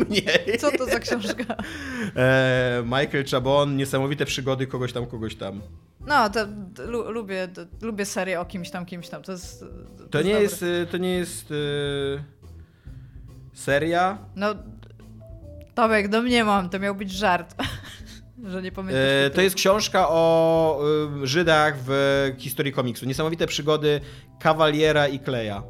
Mniej. 0.09 0.59
Co 0.59 0.71
to 0.71 0.87
za 0.87 0.99
książka? 0.99 1.57
E, 2.17 2.83
Michael 2.85 3.25
Chabon, 3.31 3.77
niesamowite 3.77 4.27
przygody 4.27 4.67
kogoś 4.67 4.93
tam, 4.93 5.07
kogoś 5.07 5.35
tam. 5.35 5.61
No, 6.07 6.31
to, 6.31 6.41
lu, 6.87 7.11
lubię, 7.11 7.49
to, 7.49 7.87
lubię 7.87 8.05
serię 8.05 8.41
o 8.41 8.45
kimś 8.45 8.71
tam, 8.71 8.87
kimś 8.87 9.09
tam. 9.09 9.23
To, 9.23 9.33
jest, 9.33 9.61
to, 9.99 10.05
to 10.11 10.23
nie, 10.23 10.31
jest, 10.31 10.65
to 10.91 10.97
nie 10.97 11.15
jest 11.15 11.51
yy, 11.51 12.23
seria. 13.53 14.19
No, 14.37 14.55
Tomek, 15.75 16.09
do 16.09 16.23
mnie 16.23 16.45
mam, 16.45 16.71
to 16.71 16.79
miał 16.79 16.95
być 16.95 17.13
żart. 17.13 17.55
Że 18.51 18.63
nie 18.63 18.73
pamiętasz. 18.73 19.03
E, 19.27 19.31
to 19.31 19.41
jest 19.41 19.57
książka 19.57 20.07
o 20.09 20.81
y, 21.23 21.27
Żydach 21.27 21.75
w 21.87 22.33
historii 22.39 22.73
komiksu. 22.73 23.07
Niesamowite 23.07 23.47
przygody 23.47 24.01
Kawaliera 24.41 25.09
i 25.09 25.19
Kleja. 25.19 25.63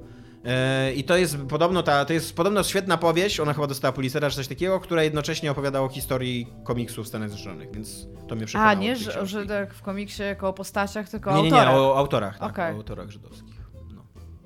E, 0.45 0.93
I 0.93 1.05
to 1.05 1.17
jest 1.17 1.37
podobno 1.49 1.83
ta, 1.83 2.05
to 2.05 2.13
jest 2.13 2.37
podobno 2.37 2.63
świetna 2.63 2.97
powieść, 2.97 3.41
ona 3.41 3.55
chyba 3.55 3.67
dostała 3.67 3.93
Pulitzera 3.93 4.31
czy 4.31 4.37
coś 4.37 4.49
takiego, 4.49 4.81
która 4.81 5.03
jednocześnie 5.03 5.51
opowiada 5.51 5.81
o 5.81 5.89
historii 5.89 6.47
komiksu 6.65 7.05
w 7.05 7.09
Stanach 7.09 7.31
Zjednoczonych, 7.31 7.73
więc 7.75 8.07
to 8.29 8.37
mnie 8.37 8.47
przekonało. 8.47 8.71
A, 8.71 8.75
nie 8.75 8.97
że 8.97 9.27
Żydach 9.27 9.75
w 9.75 9.83
komiksie 9.83 10.23
jako 10.23 10.49
o 10.49 10.53
postaciach, 10.53 11.09
tylko 11.09 11.31
o 11.31 11.37
nie, 11.37 11.43
nie, 11.43 11.51
nie, 11.51 11.71
o 11.71 11.99
autorach, 11.99 12.39
tak, 12.39 12.51
okay. 12.51 12.73
o 12.73 12.77
autorach 12.77 13.11
żydowskich. 13.11 13.55
No. 13.95 14.05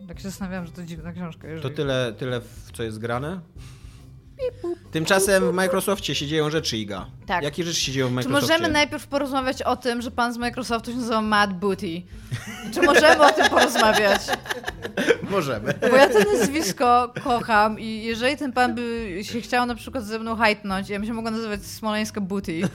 Tak 0.08 0.18
się 0.18 0.24
zastanawiam, 0.24 0.66
że 0.66 0.72
to 0.72 0.82
dziwna 0.82 1.12
książka. 1.12 1.48
Jeżeli... 1.48 1.62
To 1.62 1.76
tyle, 1.76 2.12
tyle, 2.18 2.40
w 2.40 2.72
co 2.72 2.82
jest 2.82 2.98
grane. 2.98 3.40
Tymczasem 4.90 5.50
w 5.50 5.54
Microsoftie 5.54 6.14
się 6.14 6.26
dzieją 6.26 6.50
rzeczy, 6.50 6.76
Iga. 6.76 7.06
Tak. 7.26 7.42
Jakie 7.42 7.64
rzeczy 7.64 7.80
się 7.80 7.92
dzieją 7.92 8.08
w 8.08 8.12
Microsoftie? 8.12 8.46
Czy 8.46 8.52
możemy 8.52 8.72
najpierw 8.72 9.06
porozmawiać 9.06 9.62
o 9.62 9.76
tym, 9.76 10.02
że 10.02 10.10
pan 10.10 10.32
z 10.34 10.36
Microsoftu 10.36 10.90
się 10.90 10.96
nazywa 10.96 11.22
Matt 11.22 11.52
Booty? 11.52 12.02
Czy 12.74 12.82
możemy 12.82 13.26
o 13.26 13.32
tym 13.32 13.48
porozmawiać? 13.48 14.20
możemy. 15.30 15.74
Bo 15.90 15.96
ja 15.96 16.08
to 16.08 16.18
nazwisko 16.38 17.12
kocham 17.24 17.80
i 17.80 18.02
jeżeli 18.02 18.36
ten 18.36 18.52
pan 18.52 18.74
by 18.74 19.18
się 19.22 19.40
chciał 19.40 19.66
na 19.66 19.74
przykład 19.74 20.04
ze 20.04 20.18
mną 20.18 20.36
hajtnąć, 20.36 20.88
ja 20.88 20.98
bym 20.98 21.06
się 21.06 21.12
mogła 21.12 21.30
nazywać 21.30 21.62
Smoleńska 21.62 22.20
Booty. 22.20 22.60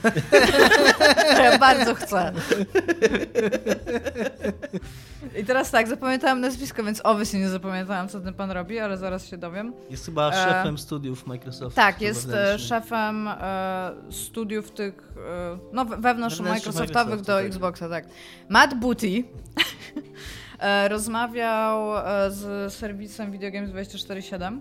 Ja 1.42 1.58
bardzo 1.58 1.94
chcę. 1.94 2.32
I 5.38 5.44
teraz 5.44 5.70
tak, 5.70 5.88
zapamiętałam 5.88 6.40
nazwisko, 6.40 6.84
więc 6.84 7.00
obecnie 7.04 7.40
nie 7.40 7.48
zapamiętałam, 7.48 8.08
co 8.08 8.20
ten 8.20 8.34
pan 8.34 8.50
robi, 8.50 8.78
ale 8.78 8.96
zaraz 8.98 9.26
się 9.26 9.38
dowiem. 9.38 9.72
Jest 9.90 10.04
chyba 10.06 10.30
E, 10.30 10.32
szefem 10.32 10.78
studiów 10.78 11.26
Microsoftu. 11.26 11.76
Tak, 11.76 12.00
jest 12.00 12.30
e, 12.32 12.58
szefem 12.58 13.28
e, 13.28 13.92
studiów 14.10 14.70
tych, 14.70 14.94
e, 15.16 15.58
no 15.72 15.84
we- 15.84 15.96
wewnątrz 15.96 16.40
Microsoftowych 16.40 16.94
Microsoftu, 16.96 17.24
do 17.26 17.36
tak. 17.36 17.46
Xboxa, 17.46 17.88
tak. 17.88 18.04
Matt 18.48 18.74
Booty 18.74 19.06
e, 19.06 19.22
rozmawiał 20.88 21.98
e, 21.98 22.30
z 22.30 22.72
serwisem 22.74 23.32
Video 23.32 23.50
Games 23.50 23.70
24/7 23.70 24.60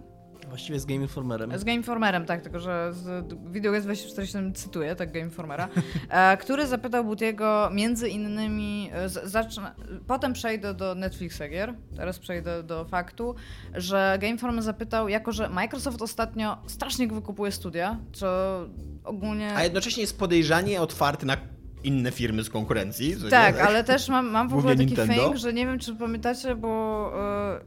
Właściwie 0.49 0.79
z 0.79 0.85
Game 0.85 1.01
Informerem. 1.01 1.59
z 1.59 1.63
Game 1.63 1.77
Informerem, 1.77 2.25
tak, 2.25 2.41
tylko 2.41 2.59
że 2.59 2.93
z 2.93 3.33
Video 3.51 3.71
Games 3.71 3.85
24/7 3.85 4.53
cytuję, 4.53 4.95
tak 4.95 5.11
Game 5.11 5.25
Informera, 5.25 5.67
e, 6.09 6.37
który 6.37 6.67
zapytał 6.67 7.03
Butiego 7.03 7.69
między 7.73 8.09
innymi, 8.09 8.89
e, 8.93 9.09
z, 9.09 9.31
zacznę, 9.31 9.71
potem 10.07 10.33
przejdę 10.33 10.73
do 10.73 10.95
Netflixa 10.95 11.41
gier, 11.49 11.73
teraz 11.95 12.19
przejdę 12.19 12.63
do 12.63 12.85
faktu, 12.85 13.35
że 13.75 14.17
Game 14.21 14.31
Informer 14.31 14.63
zapytał, 14.63 15.09
jako 15.09 15.31
że 15.31 15.49
Microsoft 15.49 16.01
ostatnio 16.01 16.57
strasznie 16.67 17.07
wykupuje 17.07 17.51
studia, 17.51 17.99
co 18.13 18.59
ogólnie... 19.03 19.55
A 19.55 19.63
jednocześnie 19.63 20.01
jest 20.01 20.19
podejrzanie 20.19 20.81
otwarty 20.81 21.25
na 21.25 21.37
inne 21.83 22.11
firmy 22.11 22.43
z 22.43 22.49
konkurencji. 22.49 23.17
co 23.17 23.23
nie? 23.23 23.29
Tak, 23.29 23.59
ale 23.59 23.83
też 23.83 24.09
mam, 24.09 24.31
mam 24.31 24.49
w 24.49 24.53
ogóle 24.53 24.75
taki 24.75 24.85
Nintendo. 24.85 25.13
thing, 25.13 25.37
że 25.37 25.53
nie 25.53 25.65
wiem, 25.65 25.79
czy 25.79 25.95
pamiętacie, 25.95 26.55
bo 26.55 27.11
e, 27.15 27.59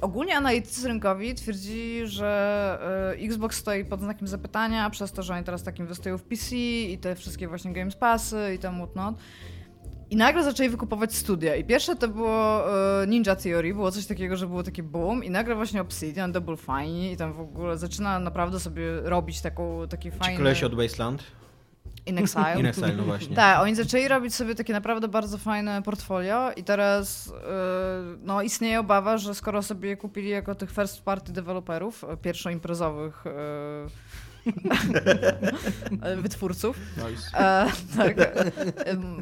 ogólnie 0.00 0.36
analitycy 0.36 0.88
rynkowi 0.88 1.34
twierdzili, 1.34 2.06
że 2.06 3.14
e, 3.18 3.24
Xbox 3.24 3.56
stoi 3.56 3.84
pod 3.84 4.00
znakiem 4.00 4.28
zapytania 4.28 4.90
przez 4.90 5.12
to, 5.12 5.22
że 5.22 5.34
oni 5.34 5.44
teraz 5.44 5.62
tak 5.62 5.78
inwestują 5.78 6.18
w 6.18 6.22
PC 6.22 6.56
i 6.56 6.98
te 6.98 7.16
wszystkie 7.16 7.48
właśnie 7.48 7.72
Games 7.72 7.96
Passy 7.96 8.54
i 8.54 8.58
tam 8.58 8.76
whatnot. 8.76 9.14
I 10.10 10.16
nagle 10.16 10.44
zaczęli 10.44 10.68
wykupować 10.68 11.14
studia. 11.14 11.56
I 11.56 11.64
pierwsze 11.64 11.96
to 11.96 12.08
było 12.08 12.64
e, 13.02 13.06
Ninja 13.06 13.36
Theory, 13.36 13.74
było 13.74 13.90
coś 13.90 14.06
takiego, 14.06 14.36
że 14.36 14.46
było 14.46 14.62
taki 14.62 14.82
boom. 14.82 15.24
I 15.24 15.30
nagle 15.30 15.54
właśnie 15.54 15.80
Obsidian, 15.80 16.32
Double 16.32 16.56
Fine 16.56 17.12
i 17.12 17.16
tam 17.16 17.32
w 17.32 17.40
ogóle 17.40 17.78
zaczyna 17.78 18.18
naprawdę 18.18 18.60
sobie 18.60 19.00
robić 19.00 19.40
taką, 19.40 19.88
taki 19.88 20.10
fajny... 20.10 20.36
koleś 20.36 20.62
od 20.62 20.74
Wasteland? 20.74 21.22
In 22.06 22.18
Exile. 22.18 22.60
In 22.60 22.66
Exile, 22.66 22.96
no 22.96 23.04
właśnie. 23.04 23.36
Tak, 23.36 23.62
oni 23.62 23.74
zaczęli 23.74 24.08
robić 24.08 24.34
sobie 24.34 24.54
takie 24.54 24.72
naprawdę 24.72 25.08
bardzo 25.08 25.38
fajne 25.38 25.82
portfolio 25.82 26.52
i 26.56 26.64
teraz 26.64 27.26
yy, 27.26 27.34
no, 28.22 28.42
istnieje 28.42 28.80
obawa, 28.80 29.18
że 29.18 29.34
skoro 29.34 29.62
sobie 29.62 29.96
kupili 29.96 30.28
jako 30.28 30.54
tych 30.54 30.70
first 30.70 31.02
party 31.02 31.32
deweloperów, 31.32 32.04
e, 32.04 32.16
pierwszoimprezowych 32.16 33.22
yy, 33.24 33.90
wytwórców, 36.22 36.78
Nice. 36.96 37.38
E, 37.38 37.66
tak. 37.96 38.18
E, 38.18 38.52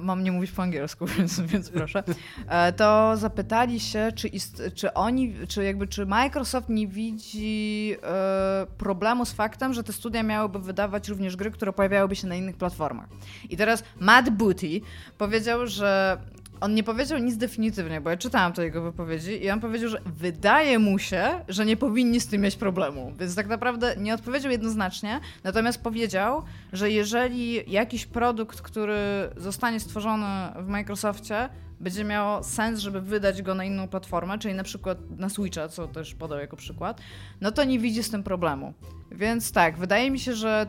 Mam 0.01 0.25
nie 0.25 0.33
mówić 0.33 0.51
po 0.51 0.63
angielsku, 0.63 1.07
więc, 1.19 1.41
więc 1.41 1.71
proszę. 1.71 2.05
E, 2.49 2.73
to 2.73 3.17
zapytali 3.17 3.81
się, 3.81 4.13
czy, 4.15 4.29
ist, 4.29 4.63
czy 4.75 4.95
oni, 4.95 5.35
czy 5.49 5.65
jakby, 5.65 5.87
czy 5.87 6.07
Microsoft 6.07 6.69
nie 6.69 6.87
widzi 6.87 7.97
e, 8.03 8.67
problemu 8.79 9.25
z 9.25 9.33
faktem, 9.33 9.73
że 9.73 9.85
te 9.85 9.93
studia 9.93 10.23
miałyby 10.23 10.59
wydawać 10.59 11.09
również 11.09 11.37
gry, 11.37 11.51
które 11.51 11.73
pojawiałyby 11.73 12.17
się 12.17 12.27
na 12.27 12.35
innych 12.35 12.57
platformach. 12.57 13.09
I 13.51 13.57
teraz 13.57 13.85
Matt 14.01 14.31
Booty 14.31 14.81
powiedział, 15.19 15.67
że 15.67 16.19
on 16.63 16.75
nie 16.75 16.83
powiedział 16.83 17.19
nic 17.19 17.37
definitywnie, 17.37 18.01
bo 18.01 18.11
ja 18.11 18.17
czytałam 18.17 18.53
te 18.53 18.65
jego 18.65 18.83
wypowiedzi 18.83 19.45
i 19.45 19.51
on 19.51 19.61
powiedział, 19.61 19.89
że 19.89 20.01
wydaje 20.07 20.79
mu 20.79 20.99
się, 20.99 21.25
że 21.49 21.67
nie 21.67 21.77
powinni 21.77 22.21
z 22.21 22.27
tym 22.27 22.43
mieć 22.43 22.57
problemu. 22.57 23.13
Więc 23.19 23.35
tak 23.35 23.47
naprawdę 23.47 23.95
nie 23.97 24.15
odpowiedział 24.15 24.53
jednoznacznie, 24.53 25.21
natomiast 25.45 25.83
powiedział, 25.83 26.43
że 26.73 26.91
jeżeli 26.91 27.71
jakiś 27.71 28.07
produkt, 28.07 28.61
który 28.61 28.99
zostanie 29.37 29.81
stworzony 29.81 30.27
w 30.57 30.69
Microsoftie, 30.69 31.49
będzie 31.81 32.05
miało 32.05 32.43
sens, 32.43 32.81
żeby 32.81 33.01
wydać 33.01 33.43
go 33.43 33.55
na 33.55 33.65
inną 33.65 33.89
platformę, 33.89 34.39
czyli 34.39 34.55
na 34.55 34.63
przykład 34.63 34.99
na 35.19 35.29
Switcha, 35.29 35.69
co 35.69 35.89
też 35.89 36.15
podał 36.15 36.39
jako 36.39 36.57
przykład, 36.57 37.01
no 37.41 37.53
to 37.53 37.65
nie 37.65 37.79
widzi 37.79 38.03
z 38.03 38.11
tym 38.11 38.23
problemu. 38.23 38.75
Więc 39.11 39.53
tak, 39.53 39.79
wydaje 39.79 40.11
mi 40.11 40.19
się, 40.19 40.35
że 40.35 40.67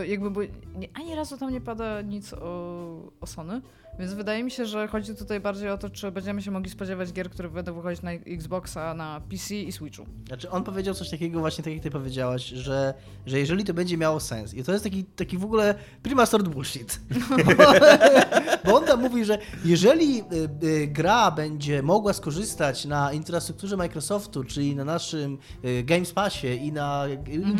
yy, 0.00 0.06
jakby 0.06 0.30
by, 0.30 0.48
ani 0.94 1.14
razu 1.14 1.38
tam 1.38 1.52
nie 1.52 1.60
pada 1.60 2.02
nic 2.02 2.32
o, 2.32 3.12
o 3.20 3.26
Sony, 3.26 3.60
więc 3.98 4.12
wydaje 4.12 4.44
mi 4.44 4.50
się, 4.50 4.66
że 4.66 4.88
chodzi 4.88 5.14
tutaj 5.14 5.40
bardziej 5.40 5.70
o 5.70 5.78
to, 5.78 5.90
czy 5.90 6.12
będziemy 6.12 6.42
się 6.42 6.50
mogli 6.50 6.70
spodziewać 6.70 7.12
gier, 7.12 7.30
które 7.30 7.48
będą 7.48 7.74
wychodzić 7.74 8.02
na 8.02 8.12
Xboxa, 8.12 8.94
na 8.94 9.20
PC 9.30 9.54
i 9.54 9.72
Switchu. 9.72 10.06
Znaczy 10.26 10.50
on 10.50 10.64
powiedział 10.64 10.94
coś 10.94 11.10
takiego 11.10 11.40
właśnie, 11.40 11.64
tak 11.64 11.72
jak 11.72 11.82
ty 11.82 11.90
powiedziałaś, 11.90 12.44
że, 12.44 12.94
że 13.26 13.38
jeżeli 13.38 13.64
to 13.64 13.74
będzie 13.74 13.96
miało 13.96 14.20
sens, 14.20 14.54
i 14.54 14.64
to 14.64 14.72
jest 14.72 14.84
taki, 14.84 15.04
taki 15.04 15.38
w 15.38 15.44
ogóle 15.44 15.74
prima 16.02 16.26
sort 16.26 16.48
bullshit, 16.48 17.00
bo 18.64 18.76
on 18.76 18.84
tam 18.84 19.00
mówi, 19.00 19.24
że 19.24 19.38
jeżeli 19.64 20.20
y, 20.20 20.66
y, 20.66 20.86
gra 20.86 21.30
będzie 21.30 21.82
mogła 21.82 22.12
skorzystać 22.12 22.84
na 22.84 23.12
infrastrukturze 23.12 23.76
Microsoftu, 23.76 24.44
czyli 24.44 24.76
na 24.76 24.84
naszym 24.84 25.38
y, 25.64 25.82
Games 25.82 26.12
Passie 26.12 26.46
i 26.46 26.72
na 26.72 27.04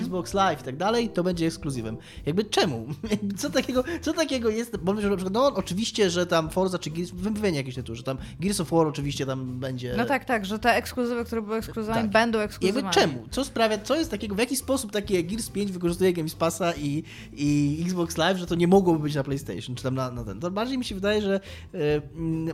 Xbox 0.00 0.34
Live 0.34 0.60
i 0.60 0.64
tak 0.64 0.76
dalej, 0.76 1.08
to 1.08 1.24
będzie 1.24 1.46
ekskluzywem. 1.46 1.96
Jakby 2.26 2.44
czemu? 2.44 2.86
Co 3.38 3.50
takiego, 3.50 3.84
co 4.00 4.12
takiego 4.12 4.48
jest? 4.50 4.76
Bo 4.76 4.92
mówię, 4.92 5.02
że 5.02 5.10
na 5.10 5.16
przykład, 5.16 5.34
no 5.34 5.46
oczywiście, 5.46 6.10
że 6.10 6.23
tam 6.26 6.50
Forza 6.50 6.78
czy 6.78 6.90
Gears, 6.90 7.10
wymienię 7.10 7.56
jakieś 7.58 7.74
tytuły, 7.74 7.96
że 7.96 8.02
tam 8.02 8.18
Gears 8.40 8.60
of 8.60 8.70
War 8.70 8.86
oczywiście 8.86 9.26
tam 9.26 9.60
będzie... 9.60 9.94
No 9.96 10.04
tak, 10.04 10.24
tak, 10.24 10.44
że 10.46 10.58
te 10.58 10.74
ekskluzywy, 10.74 11.24
które 11.24 11.42
były 11.42 11.56
ekskluzywami, 11.56 12.02
Tak. 12.02 12.10
będą 12.10 12.38
ekskluzywami. 12.38 12.84
jakby 12.84 13.00
czemu? 13.00 13.28
Co 13.30 13.44
sprawia, 13.44 13.78
co 13.78 13.96
jest 13.96 14.10
takiego, 14.10 14.34
w 14.34 14.38
jaki 14.38 14.56
sposób 14.56 14.92
takie 14.92 15.24
Gears 15.24 15.50
5 15.50 15.72
wykorzystuje 15.72 16.12
Games 16.12 16.34
Passa 16.34 16.72
i, 16.72 17.02
i 17.32 17.78
Xbox 17.84 18.16
Live, 18.16 18.38
że 18.38 18.46
to 18.46 18.54
nie 18.54 18.68
mogłoby 18.68 18.98
być 18.98 19.14
na 19.14 19.24
PlayStation, 19.24 19.76
czy 19.76 19.82
tam 19.82 19.94
na, 19.94 20.10
na 20.10 20.24
ten. 20.24 20.40
To 20.40 20.50
bardziej 20.50 20.78
mi 20.78 20.84
się 20.84 20.94
wydaje, 20.94 21.22
że 21.22 21.40
e, 21.74 21.78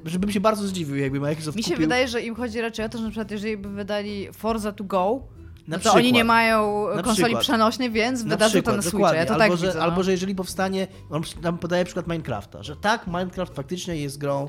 żebym 0.04 0.30
się 0.32 0.40
bardzo 0.40 0.66
zdziwił, 0.66 0.96
jakby 0.96 1.20
Microsoft 1.20 1.56
Mi 1.56 1.62
się 1.62 1.70
kupił... 1.70 1.86
wydaje, 1.86 2.08
że 2.08 2.22
im 2.22 2.34
chodzi 2.34 2.60
raczej 2.60 2.84
o 2.84 2.88
to, 2.88 2.98
że 2.98 3.04
na 3.04 3.10
przykład 3.10 3.30
jeżeli 3.30 3.56
by 3.56 3.68
wydali 3.68 4.28
Forza 4.32 4.72
to 4.72 4.84
go, 4.84 5.22
Na 5.70 5.76
to 5.76 5.80
przykład. 5.80 5.96
oni 5.96 6.12
nie 6.12 6.24
mają 6.24 6.86
Na 6.96 7.02
konsoli 7.02 7.24
przykład. 7.24 7.42
przenośnej, 7.42 7.90
więc 7.90 8.24
na 8.24 8.30
wydadzą 8.30 8.50
przykład, 8.50 8.72
to 8.72 8.76
na 8.76 8.82
Switcha. 8.82 9.14
Ja 9.14 9.26
to 9.26 9.32
albo, 9.32 9.44
tak 9.44 9.56
że, 9.56 9.66
widzę. 9.66 9.82
albo 9.82 9.96
no. 9.96 10.02
że 10.02 10.10
jeżeli 10.12 10.34
powstanie, 10.34 10.86
on 11.10 11.22
tam 11.42 11.58
podaje 11.58 11.84
przykład 11.84 12.06
Minecrafta, 12.06 12.62
że 12.62 12.76
tak, 12.76 13.06
Minecraft 13.06 13.54
faktycznie 13.54 13.96
jest 13.96 14.18
grą 14.18 14.48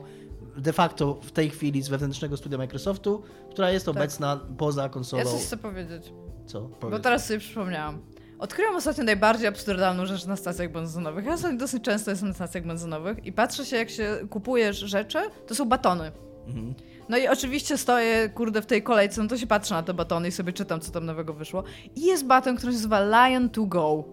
de 0.58 0.74
facto 0.74 1.20
w 1.24 1.32
tej 1.32 1.50
chwili 1.50 1.82
z 1.82 1.88
wewnętrznego 1.88 2.38
studia 2.38 2.58
Microsoftu, 2.58 3.24
która 3.52 3.72
jest 3.72 3.88
obecna 3.90 4.40
poza 4.58 4.90
konsolą. 4.90 5.24
Tak. 5.24 5.32
Ja 5.32 5.38
coś 5.38 5.48
chcę 5.48 5.58
powiedzieć, 5.58 6.14
Co? 6.46 6.70
bo 6.82 7.00
teraz 7.00 7.26
sobie 7.26 7.40
przypomniałam. 7.40 8.02
Odkryłam 8.40 8.76
ostatnio 8.76 9.04
najbardziej 9.04 9.48
absurdalną 9.48 10.06
rzecz 10.06 10.26
na 10.26 10.36
stacjach 10.36 10.72
benzynowych. 10.72 11.26
Ja 11.26 11.38
sobie 11.38 11.58
dosyć 11.58 11.84
często 11.84 12.12
jestem 12.12 12.30
na 12.30 12.36
stacjach 12.36 12.66
benzynowych 12.66 13.26
i 13.26 13.32
patrzę 13.34 13.66
się, 13.66 13.76
jak 13.76 13.90
się 13.90 14.18
kupujesz 14.30 14.78
rzeczy, 14.78 15.20
to 15.48 15.56
są 15.56 15.66
batony. 15.66 16.12
Mhm. 16.48 16.74
No 17.12 17.18
i 17.18 17.28
oczywiście 17.28 17.78
stoję, 17.78 18.30
kurde, 18.30 18.62
w 18.62 18.66
tej 18.66 18.84
kolejce, 18.84 19.24
no 19.24 19.30
to 19.30 19.38
się 19.38 19.48
patrzę 19.48 19.76
na 19.76 19.84
te 19.84 19.94
batony 19.94 20.28
i 20.28 20.32
sobie 20.32 20.54
czytam, 20.54 20.80
co 20.80 20.92
tam 20.92 21.06
nowego 21.06 21.34
wyszło. 21.34 21.64
I 21.96 22.02
jest 22.02 22.26
baton, 22.26 22.58
który 22.58 22.72
się 22.72 22.78
nazywa 22.78 23.28
Lion 23.30 23.50
to 23.50 23.66
Go. 23.66 24.04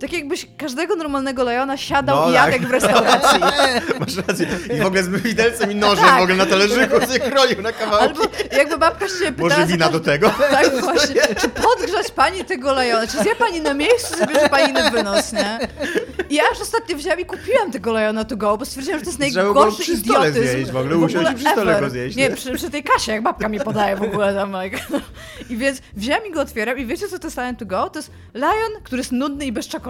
Tak 0.00 0.12
jakbyś 0.12 0.46
każdego 0.58 0.96
normalnego 0.96 1.44
Liona 1.44 1.76
siadał 1.76 2.16
No 2.16 2.30
i 2.30 2.34
tak. 2.34 2.34
jadł 2.34 2.52
jak 2.52 2.68
w 2.68 2.70
restauracji. 2.70 3.40
Masz 4.00 4.16
rację. 4.28 4.46
I 4.76 4.80
w 4.82 4.86
ogóle 4.86 5.02
z 5.02 5.08
widelcem 5.08 5.72
i 5.72 5.74
nożem 5.74 6.04
Tak. 6.04 6.18
w 6.18 6.22
ogóle 6.22 6.36
na 6.36 6.46
talerzyku 6.46 7.00
sobie 7.00 7.20
kroił 7.20 7.62
na 7.62 7.72
kawałki. 7.72 8.04
Albo 8.04 8.22
jakby 8.56 8.78
babka 8.78 9.08
się 9.08 9.14
pytała... 9.32 9.48
Może 9.48 9.66
wina 9.66 9.88
do 9.88 10.00
tego? 10.00 10.30
Tak 10.50 10.80
właśnie. 10.80 11.20
Czy 11.40 11.48
podgrzać 11.48 12.10
pani 12.10 12.44
tego 12.44 12.72
lejona? 12.72 13.06
Czy 13.06 13.18
zje 13.18 13.34
pani 13.34 13.60
na 13.60 13.74
miejscu, 13.74 14.14
sobie 14.18 14.34
bierze 14.34 14.48
pani 14.48 14.70
inny 14.70 14.90
wynos, 14.90 15.32
nie? 15.32 15.58
I 16.30 16.34
ja 16.34 16.42
już 16.50 16.60
ostatnio 16.60 16.96
wzięłam 16.96 17.20
i 17.20 17.24
kupiłam 17.24 17.72
tego 17.72 17.92
lejona 17.92 18.24
to 18.24 18.36
go, 18.36 18.56
bo 18.58 18.64
stwierdziłam, 18.64 18.98
że 19.00 19.04
to 19.04 19.10
jest 19.10 19.36
najgorszy 19.36 19.82
przy 19.82 19.96
stole 19.96 20.28
idiotyzm. 20.30 20.52
zjeść 20.52 20.70
w 20.70 20.76
ogóle, 20.76 20.96
usiąść 20.96 21.32
i 21.32 21.34
przy 21.34 21.50
stole 21.50 21.80
go 21.80 21.90
zjeść, 21.90 22.16
Nie, 22.16 22.30
przy, 22.30 22.52
przy 22.54 22.70
tej 22.70 22.82
kasie, 22.82 23.12
jak 23.12 23.22
babka 23.22 23.48
mi 23.48 23.60
podaje 23.60 23.96
w 23.96 24.02
ogóle 24.02 24.34
tam. 24.34 24.56
like. 24.62 24.78
I 25.50 25.56
więc 25.56 25.80
wzięłam 25.96 26.26
i 26.26 26.32
go 26.32 26.40
otwieram 26.40 26.78
i 26.78 26.86
wiecie, 26.86 27.08
co 27.08 27.18
to 27.18 27.26
jest 27.26 27.36
lion 27.36 27.56
to 27.56 27.66
go? 27.66 27.90
To 27.90 27.98
jest 27.98 28.10
lion, 28.34 28.82
który 28.84 29.00
jest 29.00 29.12
nudny 29.12 29.46
i 29.46 29.52
bez 29.52 29.66
czekolady. 29.68 29.87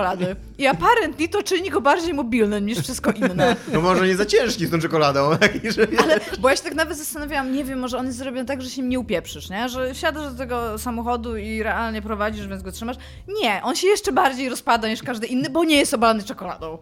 I 0.58 0.66
apparently 0.66 1.28
to 1.28 1.42
czyni 1.42 1.70
go 1.70 1.80
bardziej 1.80 2.14
mobilnym 2.14 2.66
niż 2.66 2.78
wszystko 2.78 3.10
inne. 3.10 3.56
No 3.72 3.80
może 3.80 4.06
nie 4.06 4.16
za 4.16 4.26
ciężki 4.26 4.66
z 4.66 4.70
tą 4.70 4.80
czekoladą. 4.80 5.30
Ale, 6.02 6.20
bo 6.40 6.50
ja 6.50 6.56
się 6.56 6.62
tak 6.62 6.74
nawet 6.74 6.98
zastanawiałam, 6.98 7.52
nie 7.52 7.64
wiem, 7.64 7.78
może 7.78 7.98
on 7.98 8.06
jest 8.06 8.18
zrobiony 8.18 8.44
tak, 8.46 8.62
że 8.62 8.70
się 8.70 8.82
nie 8.82 8.98
upieprzysz, 8.98 9.50
nie? 9.50 9.68
Że 9.68 9.94
siadasz 9.94 10.32
do 10.32 10.38
tego 10.38 10.78
samochodu 10.78 11.36
i 11.36 11.62
realnie 11.62 12.02
prowadzisz, 12.02 12.46
więc 12.46 12.62
go 12.62 12.72
trzymasz. 12.72 12.96
Nie, 13.42 13.60
on 13.64 13.76
się 13.76 13.86
jeszcze 13.86 14.12
bardziej 14.12 14.48
rozpada 14.48 14.88
niż 14.88 15.02
każdy 15.02 15.26
inny, 15.26 15.50
bo 15.50 15.64
nie 15.64 15.76
jest 15.76 15.94
obalany 15.94 16.22
czekoladą. 16.24 16.78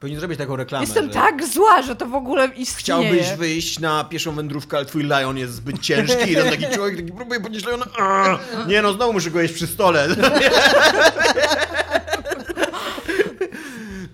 Powinien 0.00 0.20
zrobić 0.20 0.38
taką 0.38 0.56
reklamę, 0.56 0.84
Jestem 0.84 1.06
że 1.06 1.12
tak 1.12 1.46
zła, 1.46 1.82
że 1.82 1.96
to 1.96 2.06
w 2.06 2.14
ogóle 2.14 2.46
istnieje. 2.56 2.78
Chciałbyś 2.78 3.38
wyjść 3.38 3.78
na 3.78 4.04
pieszą 4.04 4.32
wędrówkę, 4.32 4.76
ale 4.76 4.86
twój 4.86 5.02
lion 5.02 5.38
jest 5.38 5.54
zbyt 5.54 5.78
ciężki. 5.80 6.32
I 6.32 6.34
ten 6.34 6.50
taki 6.50 6.74
człowiek 6.74 6.96
taki 6.96 7.12
próbuje 7.12 7.40
podnieść 7.40 7.66
liona. 7.66 7.86
"Aaa, 7.98 8.38
Nie 8.68 8.82
no, 8.82 8.92
znowu 8.92 9.12
muszę 9.12 9.30
go 9.30 9.40
jeść 9.40 9.54
przy 9.54 9.66
stole. 9.66 10.08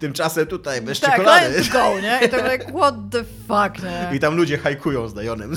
Tymczasem 0.07 0.47
tutaj 0.47 0.81
bez 0.83 1.01
Tak, 1.01 1.11
czekolady. 1.17 1.65
to 1.65 1.73
go, 1.73 2.01
nie? 2.01 2.21
I 2.25 2.29
tak 2.29 2.53
like, 2.53 2.73
what 2.79 2.95
the 3.11 3.25
fuck, 3.25 3.85
nie? 3.85 4.17
I 4.17 4.21
tam 4.21 4.37
ludzie 4.37 4.59
hajkują 4.59 5.09
z 5.09 5.15
Dajonem. 5.15 5.53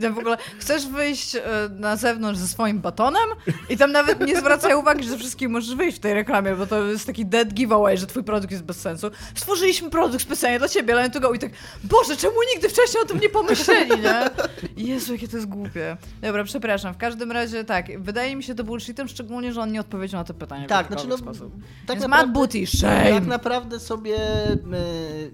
Ja 0.00 0.10
w 0.10 0.18
ogóle 0.18 0.36
chcesz 0.58 0.86
wyjść 0.86 1.36
e, 1.36 1.40
na 1.78 1.96
zewnątrz 1.96 2.38
ze 2.40 2.48
swoim 2.48 2.80
batonem 2.80 3.28
i 3.68 3.76
tam 3.76 3.92
nawet 3.92 4.20
nie 4.26 4.36
zwracają 4.36 4.80
uwagi, 4.80 5.08
że 5.08 5.18
wszystkim 5.18 5.50
możesz 5.50 5.74
wyjść 5.74 5.96
w 5.98 6.00
tej 6.00 6.14
reklamie, 6.14 6.54
bo 6.56 6.66
to 6.66 6.84
jest 6.86 7.06
taki 7.06 7.26
dead 7.26 7.48
giveaway, 7.54 7.98
że 7.98 8.06
twój 8.06 8.24
produkt 8.24 8.50
jest 8.52 8.64
bez 8.64 8.80
sensu. 8.80 9.10
Stworzyliśmy 9.34 9.90
produkt 9.90 10.22
specjalnie 10.22 10.58
dla 10.58 10.68
ciebie, 10.68 10.94
line 10.94 11.10
to 11.10 11.20
go 11.20 11.32
i 11.32 11.38
tak, 11.38 11.50
Boże, 11.84 12.16
czemu 12.16 12.34
nigdy 12.54 12.68
wcześniej 12.68 13.02
o 13.02 13.06
tym 13.06 13.20
nie 13.20 13.28
pomyśleli, 13.28 13.90
nie? 14.00 14.30
Jezu, 14.76 15.12
jakie 15.12 15.28
to 15.28 15.36
jest 15.36 15.48
głupie. 15.48 15.96
Dobra, 16.22 16.44
przepraszam. 16.44 16.94
W 16.94 16.96
każdym 16.98 17.32
razie 17.32 17.64
tak, 17.64 18.00
wydaje 18.02 18.36
mi 18.36 18.42
się 18.42 18.54
to 18.54 18.64
bullshitem, 18.64 19.08
szczególnie, 19.08 19.52
że 19.52 19.60
on 19.60 19.72
nie 19.72 19.80
odpowiedział 19.80 20.20
na 20.20 20.24
to 20.24 20.34
pytanie 20.34 20.66
Tak, 20.66 20.86
w 20.86 20.88
znaczy 20.88 21.08
no, 21.08 21.18
sposób. 21.18 21.52
tak 21.86 21.96
Więc 21.96 22.02
naprawdę- 22.08 22.19
Matt 22.20 22.32
Booty, 22.32 22.66
shame! 22.66 23.10
Tak 23.10 23.26
naprawdę 23.26 23.80
sobie. 23.80 24.16
e, 24.16 24.56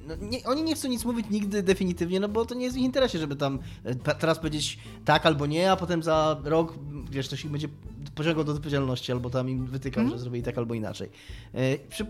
No, 0.09 0.15
nie, 0.21 0.45
oni 0.45 0.63
nie 0.63 0.75
chcą 0.75 0.89
nic 0.89 1.05
mówić 1.05 1.27
nigdy 1.31 1.63
definitywnie, 1.63 2.21
no 2.21 2.29
bo 2.29 2.45
to 2.45 2.55
nie 2.55 2.65
jest 2.65 2.77
w 2.77 2.79
ich 2.79 2.85
interesie, 2.85 3.19
żeby 3.19 3.37
tam 3.37 3.59
e, 3.85 3.95
teraz 4.15 4.39
powiedzieć 4.39 4.79
tak 5.05 5.27
albo 5.27 5.47
nie, 5.47 5.73
a 5.73 5.77
potem 5.77 6.03
za 6.03 6.37
rok, 6.45 6.75
wiesz, 7.11 7.27
ktoś 7.27 7.45
ich 7.45 7.51
będzie 7.51 7.69
pociągał 8.15 8.45
do 8.45 8.53
odpowiedzialności 8.53 9.13
albo 9.13 9.31
tam 9.31 9.51
im 9.51 9.67
wytykał, 9.67 10.03
Mhm. 10.03 10.19
że 10.19 10.23
zrobili 10.23 10.43
tak 10.43 10.59
albo 10.59 10.75
inaczej. 10.75 11.11
E, 11.55 11.59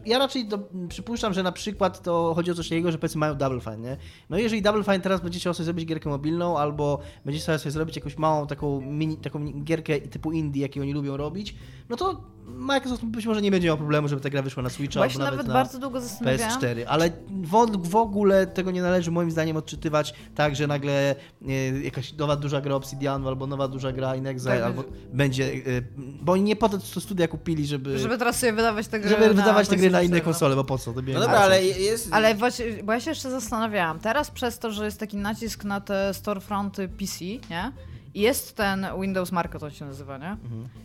Ja 0.07 0.19
raczej 0.19 0.49
do, 0.49 0.59
przypuszczam, 0.89 1.35
że 1.35 1.43
na 1.43 1.53
przykład 1.53 2.03
to 2.03 2.33
chodzi 2.35 2.51
o 2.51 2.55
coś 2.55 2.69
takiego, 2.69 2.93
że 2.93 2.99
powiedzmy 2.99 3.19
mają 3.19 3.35
Double 3.35 3.61
Fine, 3.61 3.79
nie? 3.79 3.97
No 4.31 4.39
i 4.39 4.43
jeżeli 4.43 4.63
Double 4.63 4.85
Fine 4.85 5.01
teraz 5.01 5.21
będzie 5.21 5.39
chciał 5.39 5.55
sobie 5.55 5.65
zrobić 5.65 5.87
gierkę 5.87 6.09
mobilną 6.09 6.59
albo 6.59 6.99
będzie 7.25 7.41
chciał 7.41 7.59
sobie 7.59 7.71
zrobić 7.71 7.97
jakąś 7.97 8.19
małą 8.19 8.47
taką 8.47 8.81
mini, 8.81 9.17
taką 9.17 9.53
gierkę 9.63 10.01
typu 10.01 10.33
indie, 10.33 10.63
jakie 10.63 10.81
oni 10.81 10.93
lubią 10.93 11.17
robić, 11.17 11.55
no 11.89 11.97
to 11.97 12.37
Microsoft 12.47 13.05
być 13.05 13.27
może 13.27 13.43
nie 13.43 13.51
będzie 13.51 13.69
miał 13.69 13.77
problemu, 13.77 14.09
żeby 14.09 14.23
ta 14.23 14.31
gra 14.31 14.43
wyszła 14.43 14.63
na 14.63 14.71
Switcha 14.71 15.01
ja 15.01 15.07
albo 15.07 15.19
nawet, 15.19 15.33
nawet 15.33 15.47
na 15.47 15.55
bardzo 15.55 15.79
długo 15.79 16.01
zastanawiałam. 16.01 16.61
PS4, 16.61 16.85
ale 16.89 17.11
w, 17.29 17.89
w 17.89 17.97
ogóle 17.97 18.47
tego 18.47 18.71
nie 18.71 18.83
należy 18.83 19.11
moim 19.11 19.31
zdaniem 19.31 19.57
odczytywać 19.57 20.15
tak, 20.35 20.57
że 20.57 20.67
nagle 20.67 21.15
e, 21.49 21.53
jakaś 21.83 22.13
nowa 22.13 22.37
duża 22.37 22.61
gra 22.61 22.75
Obsidianu 22.75 23.29
albo 23.29 23.47
nowa 23.47 23.69
duża 23.69 23.93
gra 23.93 24.17
Inexile 24.17 24.55
Tak, 24.55 24.63
albo 24.63 24.85
będzie, 25.13 25.45
e, 25.45 25.59
bo 26.23 26.33
oni 26.33 26.43
nie 26.43 26.57
po 26.57 26.69
to 26.69 26.81
studia 26.81 27.29
kupili, 27.29 27.67
żeby, 27.67 27.99
Żeby 27.99 28.19
teraz 28.19 28.39
sobie 28.39 28.53
wydawać 28.53 28.89
te 28.89 29.01
gry 29.01 29.11
żeby 29.11 29.35
wydawać 29.35 29.69
te 29.69 29.77
gry 29.77 29.91
na 29.91 30.03
inne 30.03 30.21
PlayStation 30.21 30.21
4, 30.21 30.21
no. 30.21 30.25
konsole, 30.25 30.57
bo 30.57 30.65
po 30.65 30.79
co? 30.79 30.93
To 30.93 31.01
No 31.15 31.21
dobra, 31.21 31.39
ale 31.39 31.65
jest... 31.65 32.09
Ale 32.13 32.35
właśnie, 32.35 32.67
bo 32.85 32.93
ja 32.93 33.01
się 33.01 33.11
jeszcze 33.11 33.31
zastanawiałam, 33.31 33.99
teraz 33.99 34.31
przez 34.31 34.59
to, 34.59 34.73
że 34.73 34.85
jest 34.85 35.01
taki 35.01 35.17
nacisk 35.17 35.65
na 35.65 35.81
te 35.81 36.15
storefronty 36.15 36.89
PC, 36.89 37.25
nie? 37.25 37.73
Jest 38.17 38.57
ten 38.57 38.87
Windows 39.01 39.33
Market, 39.33 39.63
on 39.63 39.71
się 39.71 39.85
nazywa, 39.85 40.19
nie? 40.19 40.37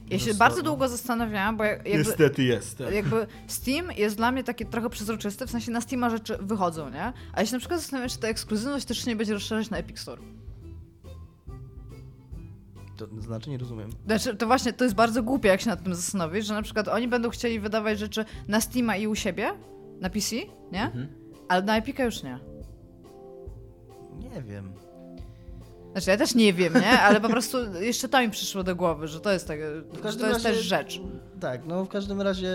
Ja 0.10 0.20
się 0.20 0.34
bardzo 0.34 0.64
długo 0.64 0.90
zastanawiałam, 0.90 1.58
bo 1.58 1.64
jakby, 1.64 1.90
Niestety 1.98 2.44
jest. 2.44 2.78
tak. 2.78 2.94
jakby 2.94 3.28
Steam 3.48 3.92
jest 3.98 4.18
dla 4.18 4.32
mnie 4.32 4.44
taki 4.44 4.66
trochę 4.66 4.90
przezroczysty, 4.90 5.48
w 5.48 5.52
sensie 5.52 5.72
na 5.72 5.82
Steama 5.82 6.10
rzeczy 6.10 6.38
wychodzą, 6.42 6.90
nie? 6.90 7.14
A 7.34 7.40
ja 7.40 7.46
się 7.46 7.54
na 7.54 7.60
przykład 7.60 7.80
zastanawiam, 7.80 8.10
czy 8.10 8.18
ta 8.18 8.28
ekskluzywność 8.28 8.86
też 8.86 9.06
nie 9.06 9.16
będzie 9.16 9.34
rozszerzać 9.34 9.70
na 9.70 9.78
Epic 9.78 10.00
Store. 10.00 10.22
To 12.98 13.08
znaczy 13.22 13.50
nie 13.50 13.58
rozumiem. 13.58 13.90
Znaczy, 14.06 14.36
to 14.36 14.48
właśnie, 14.48 14.74
to 14.74 14.84
jest 14.84 14.96
bardzo 14.96 15.24
głupie, 15.24 15.50
jak 15.50 15.62
się 15.62 15.70
nad 15.70 15.84
tym 15.84 15.96
zastanowić, 15.96 16.46
że 16.46 16.54
na 16.54 16.62
przykład 16.62 16.88
oni 16.88 17.08
będą 17.08 17.30
chcieli 17.30 17.60
wydawać 17.60 18.00
rzeczy 18.00 18.26
na 18.48 18.62
Steama 18.62 18.98
i 18.98 19.08
u 19.08 19.16
siebie, 19.16 19.52
na 20.02 20.10
PC, 20.10 20.36
nie? 20.72 20.84
Mhm. 20.84 21.08
Ale 21.50 21.62
na 21.64 21.78
Epica 21.78 22.04
już 22.04 22.24
nie. 22.24 22.40
Nie 24.20 24.42
wiem. 24.42 24.74
Znaczy, 25.92 26.10
ja 26.10 26.18
też 26.18 26.36
nie 26.36 26.54
wiem, 26.54 26.74
nie? 26.74 27.00
Ale 27.00 27.22
po 27.22 27.30
prostu 27.30 27.58
jeszcze 27.80 28.10
to 28.10 28.22
mi 28.22 28.30
przyszło 28.30 28.64
do 28.64 28.76
głowy, 28.76 29.08
że 29.08 29.20
to 29.20 29.32
jest, 29.32 29.48
tak, 29.48 29.60
że 30.10 30.18
to 30.18 30.28
jest 30.28 30.44
też 30.44 30.58
rzecz. 30.58 31.02
Tak, 31.40 31.66
no 31.66 31.86
w 31.86 31.90
każdym 31.90 32.22
razie 32.22 32.50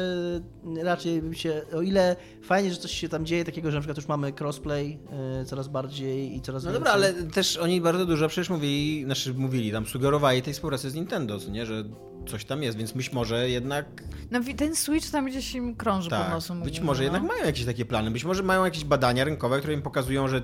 raczej 0.82 1.22
bym 1.22 1.34
się, 1.34 1.62
o 1.74 1.82
ile 1.82 2.16
fajnie, 2.42 2.70
że 2.70 2.76
coś 2.76 2.90
się 2.90 3.08
tam 3.08 3.26
dzieje 3.26 3.44
takiego, 3.44 3.70
że 3.70 3.76
na 3.76 3.80
przykład 3.80 3.96
już 3.96 4.08
mamy 4.08 4.32
crossplay 4.40 4.98
y, 5.42 5.44
coraz 5.44 5.68
bardziej 5.68 6.36
i 6.36 6.40
coraz 6.40 6.64
No 6.64 6.70
więcej. 6.70 6.80
dobra, 6.84 6.92
ale 6.92 7.12
też 7.12 7.56
oni 7.56 7.80
bardzo 7.80 8.06
dużo 8.06 8.28
przecież 8.28 8.50
mówili, 8.50 9.04
znaczy 9.04 9.34
mówili, 9.34 9.72
tam 9.72 9.86
sugerowali 9.86 10.42
tej 10.42 10.54
współpracy 10.54 10.90
z 10.90 10.94
Nintendo, 10.94 11.38
nie, 11.50 11.66
że 11.66 11.84
coś 12.28 12.44
tam 12.44 12.62
jest, 12.62 12.78
więc 12.78 12.92
być 12.92 13.12
może 13.12 13.50
jednak, 13.50 13.86
No 14.30 14.40
ten 14.56 14.76
Switch 14.76 15.10
tam 15.10 15.26
gdzieś 15.26 15.54
im 15.54 15.76
krąży 15.76 16.10
pod 16.10 16.18
tak, 16.18 16.30
nosem. 16.30 16.62
być 16.62 16.68
ogólnie, 16.68 16.86
może 16.86 16.98
no. 16.98 17.04
jednak 17.04 17.22
mają 17.22 17.44
jakieś 17.44 17.64
takie 17.64 17.84
plany, 17.84 18.10
być 18.10 18.24
może 18.24 18.42
mają 18.42 18.64
jakieś 18.64 18.84
badania 18.84 19.24
rynkowe, 19.24 19.58
które 19.58 19.74
im 19.74 19.82
pokazują, 19.82 20.28
że 20.28 20.42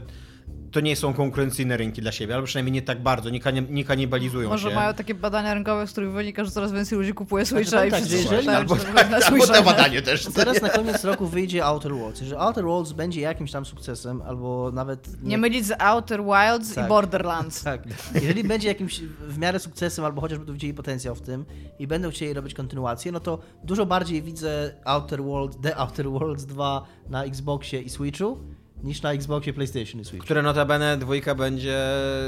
to 0.72 0.80
nie 0.80 0.96
są 0.96 1.14
konkurencyjne 1.14 1.76
rynki 1.76 2.02
dla 2.02 2.12
siebie, 2.12 2.34
albo 2.34 2.46
przynajmniej 2.46 2.72
nie 2.72 2.82
tak 2.82 3.02
bardzo, 3.02 3.30
nie, 3.30 3.40
kani- 3.40 3.70
nie 3.70 3.84
kanibalizują 3.84 4.48
Może 4.48 4.68
się. 4.68 4.74
mają 4.74 4.94
takie 4.94 5.14
badania 5.14 5.54
rynkowe, 5.54 5.86
z 5.86 5.92
których 5.92 6.12
wynika, 6.12 6.44
że 6.44 6.50
coraz 6.50 6.72
więcej 6.72 6.98
ludzi 6.98 7.12
kupuje 7.14 7.44
Znaczy, 7.44 7.64
Switcha 7.64 7.84
i 7.86 7.90
tak, 7.90 8.00
wszyscy 8.04 8.34
jeżeli- 8.34 8.48
albo, 8.48 8.74
że 8.76 8.84
to 8.84 8.92
tak, 8.94 9.10
na 9.10 9.16
albo 9.16 9.46
te 9.46 9.58
nie? 9.58 9.64
badanie 9.64 10.02
też. 10.02 10.28
nie? 10.54 10.60
na 10.62 10.68
koniec 10.68 11.04
roku 11.04 11.26
wyjdzie 11.26 11.64
Outer 11.64 11.92
Worlds. 11.94 12.20
Jeżeli 12.20 12.40
Outer 12.40 12.64
Worlds 12.64 12.92
będzie 12.92 13.20
jakimś 13.20 13.52
tam 13.52 13.64
sukcesem, 13.64 14.22
albo 14.22 14.70
nawet... 14.74 15.22
Nie 15.22 15.38
mylić 15.38 15.66
z 15.66 15.72
Outer 15.78 16.20
Wilds 16.24 16.74
Tak. 16.74 16.84
i 16.86 16.88
Borderlands. 16.88 17.62
Tak. 17.72 17.82
Jeżeli 18.14 18.44
będzie 18.44 18.68
jakimś 18.68 19.00
w 19.28 19.38
miarę 19.38 19.58
sukcesem, 19.58 20.04
albo 20.04 20.20
chociaż 20.20 20.38
będą 20.38 20.52
widzieli 20.52 20.74
potencjał 20.74 21.14
w 21.14 21.20
tym 21.20 21.44
i 21.78 21.86
będą 21.86 22.10
chcieli 22.10 22.32
robić 22.32 22.54
kontynuację, 22.54 23.12
no 23.12 23.20
to 23.20 23.38
dużo 23.64 23.86
bardziej 23.86 24.22
widzę 24.22 24.74
Outer 24.84 25.22
Worlds, 25.22 25.58
The 25.62 25.76
Outer 25.76 26.10
Worlds 26.10 26.44
2 26.46 26.86
na 27.08 27.24
Xboxie 27.24 27.80
i 27.82 27.90
Switchu, 27.90 28.38
niż 28.82 29.02
na 29.02 29.12
Xboxie, 29.12 29.52
PlayStation 29.52 30.00
i 30.00 30.04
Switch. 30.04 30.24
Które 30.24 30.42
notabene 30.42 30.96
dwójka 30.96 31.34
będzie 31.34 31.78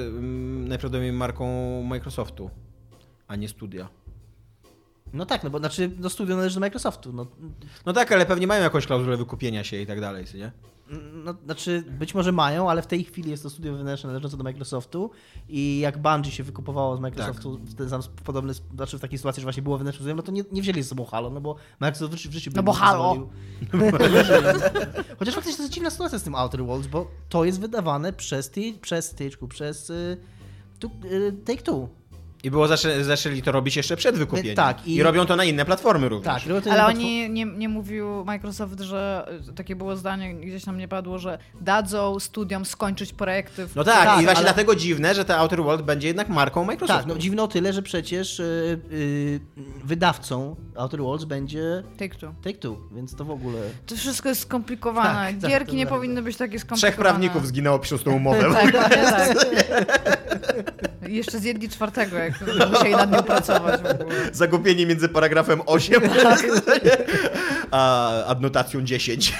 mm, 0.07 0.68
najprawdopodobniej 0.68 1.12
marką 1.12 1.82
Microsoftu, 1.82 2.50
a 3.28 3.36
nie 3.36 3.48
studia. 3.48 3.88
No 5.14 5.26
tak, 5.26 5.44
no 5.44 5.50
bo 5.50 5.58
znaczy, 5.58 5.90
no 5.98 6.10
studio 6.10 6.36
należy 6.36 6.54
do 6.54 6.60
Microsoftu. 6.60 7.12
No, 7.12 7.26
No 7.86 7.92
tak, 7.92 8.12
ale 8.12 8.26
pewnie 8.26 8.46
mają 8.46 8.62
jakąś 8.62 8.86
klauzulę 8.86 9.16
wykupienia 9.16 9.64
się 9.64 9.80
i 9.80 9.86
tak 9.86 10.00
dalej, 10.00 10.24
co 10.24 10.36
nie? 10.36 10.52
no, 11.24 11.34
znaczy, 11.44 11.84
być 11.90 12.14
może 12.14 12.32
mają, 12.32 12.70
ale 12.70 12.82
w 12.82 12.86
tej 12.86 13.04
chwili 13.04 13.30
jest 13.30 13.42
to 13.42 13.50
studio 13.50 13.72
wewnętrzne 13.72 14.08
należące 14.08 14.36
do 14.36 14.44
Microsoftu 14.44 15.10
i 15.48 15.78
jak 15.78 15.98
Bungie 15.98 16.30
się 16.30 16.42
wykupowało 16.42 16.96
z 16.96 17.00
Microsoftu 17.00 17.58
w, 17.58 17.74
ten 17.74 17.90
sam 17.90 18.02
podobny, 18.24 18.52
znaczy 18.74 18.98
w 18.98 19.00
takiej 19.00 19.18
sytuacji, 19.18 19.40
że 19.40 19.44
właśnie 19.44 19.62
było 19.62 19.78
wewnętrzne 19.78 20.02
studio, 20.02 20.14
no 20.16 20.22
to 20.22 20.32
nie, 20.32 20.44
nie 20.52 20.62
wzięli 20.62 20.82
ze 20.82 20.88
sobą 20.88 21.04
Halo, 21.04 21.30
no 21.30 21.40
bo 21.40 21.56
Microsoft 21.80 22.14
w 22.14 22.32
życiu, 22.32 22.50
by 22.50 22.56
No 22.56 22.62
bo 22.62 22.72
Halo. 22.72 23.14
Chociaż 25.18 25.34
faktycznie 25.34 25.56
to 25.56 25.62
jest 25.62 25.74
dziwna 25.74 25.90
sytuacja 25.90 26.18
z 26.18 26.22
tym 26.22 26.34
Outer 26.34 26.64
Worlds, 26.64 26.86
bo 26.86 27.10
to 27.28 27.44
jest 27.44 27.60
wydawane 27.60 28.12
przez, 28.12 28.50
ty, 28.50 28.72
przez 28.80 29.10
Tyczku, 29.10 29.48
przez 29.48 29.90
y, 29.90 30.16
tu, 30.78 30.90
y, 31.04 31.32
Take-Two. 31.44 31.88
I 32.45 32.51
było 32.51 32.68
zaczę, 32.68 33.05
zaczęli 33.05 33.42
to 33.42 33.53
robić 33.53 33.76
jeszcze 33.76 33.97
przed 33.97 34.16
wykupieniem. 34.16 34.57
Tak, 34.57 34.86
I... 34.86 34.95
i- 34.95 35.03
robią 35.03 35.26
to 35.26 35.36
na 35.36 35.45
inne 35.45 35.64
platformy 35.64 36.09
również. 36.09 36.45
Tak, 36.45 36.64
Ale 36.72 36.86
oni 36.86 37.30
nie, 37.30 37.45
nie 37.45 37.68
mówił 37.68 38.24
Microsoft, 38.24 38.80
że 38.80 39.28
takie 39.57 39.76
było 39.76 39.97
zdanie, 39.97 40.34
gdzieś 40.34 40.64
tam 40.64 40.78
nie 40.78 40.88
padło, 40.88 41.18
że 41.18 41.38
dadzą 41.61 42.20
studiom 42.20 42.64
skończyć 42.64 43.12
projekty. 43.12 43.66
W... 43.66 43.76
No 43.76 43.84
tak, 43.84 44.05
Tak, 44.05 44.20
i 44.20 44.24
właśnie 44.24 44.36
ale- 44.36 44.45
dlatego 44.45 44.74
dziwne, 44.76 45.14
że 45.14 45.24
ten 45.24 45.36
Outer 45.36 45.62
World 45.62 45.82
będzie 45.84 46.09
jednak 46.09 46.28
marką 46.28 46.64
Microsoftu. 46.64 47.03
Tak, 47.03 47.07
no 47.14 47.18
dziwne 47.18 47.42
o 47.42 47.49
tyle, 47.49 47.72
że 47.72 47.82
przecież 47.82 48.40
y, 48.40 48.80
y, 48.92 49.40
wydawcą 49.84 50.57
Outer 50.76 51.01
Worlds 51.01 51.24
będzie 51.24 51.82
Take 51.99 52.14
Two. 52.14 52.34
Take-Two, 52.45 52.76
więc 52.92 53.16
to 53.16 53.24
w 53.24 53.30
ogóle... 53.30 53.59
To 53.86 53.97
wszystko 53.97 54.28
jest 54.28 54.40
skomplikowane. 54.40 55.14
Tak, 55.32 55.40
tak, 55.40 55.51
Gierki 55.51 55.76
nie 55.76 55.86
prawda. 55.86 55.97
powinny 56.01 56.22
być 56.22 56.36
takie 56.36 56.59
skomplikowane. 56.59 56.92
Trzech 56.92 56.97
prawników 56.97 57.47
zginęło 57.47 57.78
pisząc 57.78 58.03
tą 58.03 58.12
umowę. 58.12 58.51
Tak, 58.53 58.72
tak. 58.72 59.36
I 61.09 61.14
Jeszcze 61.24 61.38
zjedli 61.38 61.68
czwartego, 61.68 62.16
jak 62.16 62.34
musieli 62.72 62.91
nad 62.91 63.12
nią 63.12 63.22
pracować. 63.22 63.80
Zagubienie 64.32 64.87
między 64.87 65.09
paragrafem 65.09 65.62
8 65.66 66.03
a 67.70 68.11
adnotacją 68.24 68.82
10. 68.82 69.32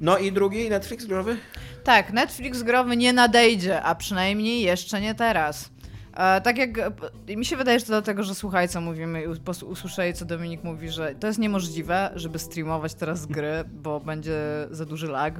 No 0.00 0.18
i 0.18 0.32
drugi 0.32 0.70
Netflix 0.70 1.04
growy? 1.04 1.36
Tak, 1.84 2.12
Netflix 2.12 2.62
growy 2.62 2.96
nie 2.96 3.12
nadejdzie, 3.12 3.82
a 3.82 3.94
przynajmniej 3.94 4.62
jeszcze 4.62 5.00
nie 5.00 5.14
teraz. 5.14 5.70
E, 6.14 6.40
tak 6.40 6.58
jak 6.58 6.78
e, 6.78 7.36
mi 7.36 7.44
się 7.44 7.56
wydaje, 7.56 7.78
że 7.78 7.84
to 7.84 7.92
dlatego, 7.92 8.22
że 8.22 8.34
słuchaj, 8.34 8.68
co 8.68 8.80
mówimy 8.80 9.22
i 9.22 9.26
us- 9.26 9.62
usłyszeli, 9.62 10.14
co 10.14 10.24
Dominik 10.24 10.64
mówi, 10.64 10.88
że 10.90 11.14
to 11.14 11.26
jest 11.26 11.38
niemożliwe, 11.38 12.10
żeby 12.14 12.38
streamować 12.38 12.94
teraz 12.94 13.26
gry, 13.26 13.64
bo 13.72 14.00
będzie 14.00 14.38
za 14.70 14.84
duży 14.84 15.06
lag 15.06 15.34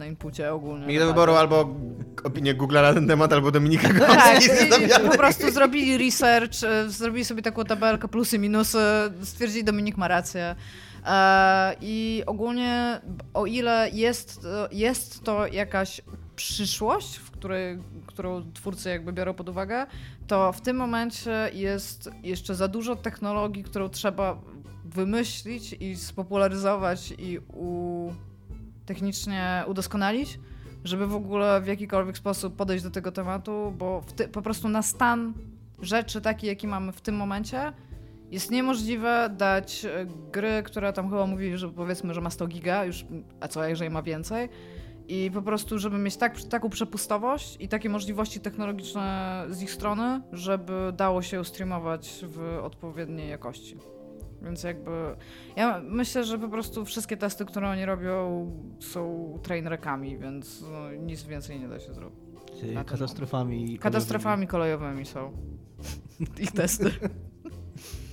na 0.00 0.06
inpucie 0.06 0.52
ogólnie. 0.52 0.86
Mieli 0.86 0.98
do 0.98 1.06
wyboru 1.06 1.34
albo 1.34 1.74
opinię 2.24 2.54
Google'a 2.54 2.82
na 2.82 2.94
ten 2.94 3.08
temat, 3.08 3.32
albo 3.32 3.50
Dominika 3.50 3.88
Tak, 3.98 4.42
i 5.04 5.08
po 5.10 5.16
prostu 5.16 5.50
zrobili 5.50 5.98
research, 5.98 6.64
e, 6.64 6.88
zrobili 6.90 7.24
sobie 7.24 7.42
taką 7.42 7.64
tabelkę 7.64 8.08
plusy, 8.08 8.38
minusy, 8.38 8.78
stwierdzili 9.22 9.64
Dominik 9.64 9.96
ma 9.96 10.08
rację. 10.08 10.54
E, 11.06 11.74
I 11.80 12.22
ogólnie, 12.26 13.00
o 13.34 13.46
ile 13.46 13.90
jest, 13.92 14.42
to- 14.42 14.68
jest 14.72 15.22
to 15.24 15.46
jakaś 15.46 16.00
przyszłość, 16.36 17.16
w 17.16 17.30
której, 17.30 17.78
którą 18.06 18.52
twórcy 18.52 18.88
jakby 18.88 19.12
biorą 19.12 19.34
pod 19.34 19.48
uwagę, 19.48 19.86
to 20.26 20.52
w 20.52 20.60
tym 20.60 20.76
momencie 20.76 21.50
jest 21.52 22.10
jeszcze 22.22 22.54
za 22.54 22.68
dużo 22.68 22.96
technologii, 22.96 23.64
którą 23.64 23.88
trzeba 23.88 24.40
wymyślić 24.84 25.72
i 25.72 25.96
spopularyzować 25.96 27.14
i 27.18 27.38
u, 27.48 28.10
technicznie 28.90 29.64
udoskonalić, 29.66 30.40
żeby 30.84 31.06
w 31.06 31.14
ogóle 31.14 31.60
w 31.60 31.66
jakikolwiek 31.66 32.16
sposób 32.16 32.56
podejść 32.56 32.84
do 32.84 32.90
tego 32.90 33.12
tematu, 33.12 33.74
bo 33.78 34.04
ty, 34.16 34.28
po 34.28 34.42
prostu 34.42 34.68
na 34.68 34.82
stan 34.82 35.34
rzeczy 35.82 36.20
taki, 36.20 36.46
jaki 36.46 36.66
mamy 36.66 36.92
w 36.92 37.00
tym 37.00 37.16
momencie, 37.16 37.72
jest 38.30 38.50
niemożliwe 38.50 39.30
dać 39.36 39.84
e, 39.84 40.06
gry, 40.32 40.62
która 40.62 40.92
tam 40.92 41.10
chyba 41.10 41.26
mówi, 41.26 41.58
że 41.58 41.68
powiedzmy, 41.68 42.14
że 42.14 42.20
ma 42.20 42.30
100 42.30 42.46
giga, 42.46 42.84
już, 42.84 43.06
a 43.40 43.48
co 43.48 43.64
jeżeli 43.64 43.90
ma 43.90 44.02
więcej. 44.02 44.48
I 45.08 45.30
po 45.34 45.42
prostu, 45.42 45.78
żeby 45.78 45.98
mieć 45.98 46.16
tak, 46.16 46.42
taką 46.42 46.70
przepustowość 46.70 47.56
i 47.60 47.68
takie 47.68 47.88
możliwości 47.88 48.40
technologiczne 48.40 49.44
z 49.50 49.62
ich 49.62 49.70
strony, 49.70 50.20
żeby 50.32 50.92
dało 50.96 51.22
się 51.22 51.44
streamować 51.44 52.24
w 52.28 52.60
odpowiedniej 52.62 53.30
jakości. 53.30 53.78
Więc 54.42 54.62
jakby 54.62 54.90
ja 55.56 55.80
myślę, 55.84 56.24
że 56.24 56.38
po 56.38 56.48
prostu 56.48 56.84
wszystkie 56.84 57.16
testy, 57.16 57.44
które 57.44 57.68
oni 57.70 57.84
robią 57.84 58.46
są 58.80 59.38
trainrekami, 59.42 60.18
więc 60.18 60.64
no, 60.70 60.92
nic 60.92 61.22
więcej 61.22 61.60
nie 61.60 61.68
da 61.68 61.80
się 61.80 61.94
zrobić. 61.94 62.20
Katastrofami. 62.86 63.78
Katastrofami 63.78 64.46
kolejowymi 64.46 65.06
są 65.06 65.32
ich 66.42 66.52
testy. 66.52 66.90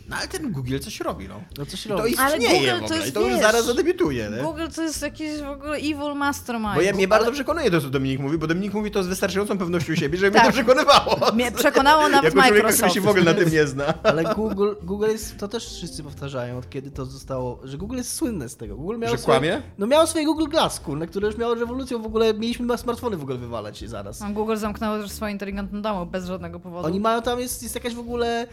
No 0.10 0.16
ale 0.16 0.28
ten 0.28 0.52
Google 0.52 0.80
coś 0.80 1.00
robi, 1.00 1.28
no. 1.28 1.42
No 1.58 1.66
coś 1.66 1.86
I 1.86 1.90
robi. 1.90 2.02
to 2.02 2.08
istnieje 2.08 2.72
Ale 2.72 2.80
Google 2.80 2.86
w 2.86 2.90
to 2.90 2.96
jest, 2.96 3.08
i 3.08 3.12
to 3.12 3.22
już 3.22 3.30
wiesz, 3.30 3.42
zaraz 3.42 3.66
zadebiutuje, 3.66 4.30
nie? 4.38 4.44
Google 4.44 4.68
to 4.76 4.82
jest 4.82 5.02
jakiś 5.02 5.42
w 5.42 5.48
ogóle 5.50 5.78
evil 5.78 6.16
mastermind. 6.16 6.76
Bo 6.76 6.82
ja, 6.82 6.94
mnie 6.94 7.04
Ale 7.04 7.08
bardzo 7.08 7.32
przekonuje 7.32 7.72
to, 7.72 7.82
co 7.82 7.90
Dominik 7.90 8.20
mówi, 8.20 8.38
bo 8.38 8.48
Dominik 8.48 8.74
mówi 8.74 8.92
to 8.92 9.04
z 9.04 9.08
wystarczającą 9.08 9.58
pewnością 9.58 9.96
siebie, 9.96 10.18
żeby 10.18 10.32
Tak. 10.32 10.44
mnie 10.44 10.52
to 10.52 10.56
przekonywało. 10.58 11.32
Mnie 11.34 11.52
przekonało 11.52 12.10
nawet 12.10 12.36
jako 12.36 12.38
Microsoft. 12.54 12.94
się 12.94 13.02
w 13.02 13.08
ogóle 13.08 13.24
na 13.24 13.34
tym 13.34 13.52
nie 13.52 13.68
zna. 13.68 13.94
Ale 14.04 14.24
Google, 14.36 14.74
Google 14.84 15.08
jest, 15.10 15.38
to 15.38 15.48
też 15.48 15.66
wszyscy 15.66 16.04
powtarzają, 16.04 16.58
od 16.58 16.70
kiedy 16.70 16.92
to 16.92 17.06
zostało, 17.06 17.60
że 17.64 17.78
Google 17.78 17.98
jest 17.98 18.14
słynne 18.16 18.50
z 18.50 18.58
tego. 18.58 18.76
Google 18.78 18.98
miał 18.98 19.12
Że 19.12 19.18
swoje, 19.18 19.40
kłamie? 19.40 19.62
No 19.78 19.88
miało 19.88 20.08
swoje 20.08 20.26
Google 20.26 20.46
Glass, 20.48 20.80
kurde, 20.80 21.08
które 21.08 21.28
już 21.28 21.38
miało 21.38 21.56
rewolucją, 21.56 22.02
w 22.02 22.06
ogóle 22.06 22.34
mieliśmy 22.34 22.78
smartfony 22.78 23.18
w 23.18 23.22
ogóle 23.22 23.38
wywalać 23.38 23.78
się 23.78 23.88
zaraz. 23.88 24.20
No, 24.20 24.30
Google 24.30 24.56
zamknęło 24.56 24.98
też 25.00 25.12
swoje 25.12 25.32
inteligentne 25.32 25.82
domy 25.82 26.06
bez 26.12 26.26
żadnego 26.26 26.60
powodu. 26.60 26.88
Oni 26.88 27.00
mają 27.00 27.22
tam, 27.22 27.40
jest, 27.40 27.64
jest 27.64 27.76
jakaś 27.76 27.96
w 27.96 28.00
ogóle 28.00 28.48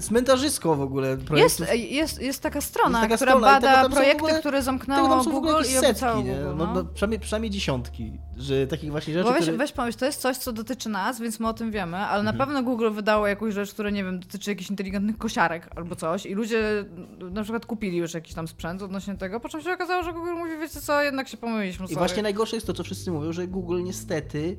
cmentarzysko 0.00 0.74
w 0.76 0.80
ogóle 0.80 1.16
projektów. 1.16 1.60
Jest, 1.68 1.90
jest, 1.90 2.22
jest 2.22 2.42
taka 2.42 2.60
strona, 2.60 2.98
Jest 2.98 3.02
taka 3.10 3.16
która 3.16 3.32
strona 3.32 3.58
i 3.58 3.60
bada 3.60 3.88
projekty, 3.88 4.16
ogóle- 4.16 4.40
które 4.40 4.62
zamknęło 4.62 5.24
Google 5.24 5.60
i 5.60 5.64
setki, 5.64 6.04
nie? 6.24 6.34
Google. 6.34 6.56
No, 6.56 6.66
No, 6.66 6.74
no, 6.74 6.84
przynajmniej, 6.84 7.20
przynajmniej 7.20 7.50
dziesiątki, 7.50 8.12
że 8.36 8.66
takich 8.66 8.90
właśnie 8.90 9.14
rzeczy, 9.14 9.24
Bo 9.24 9.32
weź, 9.32 9.42
które... 9.42 9.56
weź 9.56 9.72
pomyśl, 9.72 9.98
to 9.98 10.06
jest 10.06 10.20
coś, 10.20 10.36
co 10.36 10.52
dotyczy 10.52 10.88
nas, 10.88 11.20
więc 11.20 11.40
my 11.40 11.48
o 11.48 11.52
tym 11.52 11.70
wiemy, 11.70 11.96
ale 11.96 12.20
Mhm. 12.20 12.36
na 12.38 12.44
pewno 12.46 12.62
Google 12.62 12.90
wydało 12.90 13.26
jakąś 13.26 13.54
rzecz, 13.54 13.70
która, 13.72 13.90
nie 13.90 14.04
wiem, 14.04 14.20
dotyczy 14.20 14.50
jakichś 14.50 14.70
inteligentnych 14.70 15.18
kosiarek 15.18 15.68
albo 15.76 15.96
coś 15.96 16.26
i 16.26 16.34
ludzie 16.34 16.84
na 17.30 17.42
przykład 17.42 17.66
kupili 17.66 17.96
już 17.96 18.14
jakiś 18.14 18.34
tam 18.34 18.48
sprzęt 18.48 18.82
odnośnie 18.82 19.14
tego, 19.16 19.40
po 19.40 19.48
czym 19.48 19.60
się 19.60 19.72
okazało, 19.72 20.02
że 20.02 20.12
Google 20.12 20.32
mówi, 20.34 20.50
wiecie 20.60 20.80
co, 20.80 21.02
jednak 21.02 21.28
się 21.28 21.36
pomyliliśmy, 21.36 21.84
I 21.84 21.88
sorry. 21.88 21.98
właśnie 21.98 22.22
najgorsze 22.22 22.56
jest 22.56 22.66
to, 22.66 22.72
co 22.72 22.84
wszyscy 22.84 23.10
mówią, 23.10 23.32
że 23.32 23.46
Google 23.46 23.82
niestety, 23.82 24.56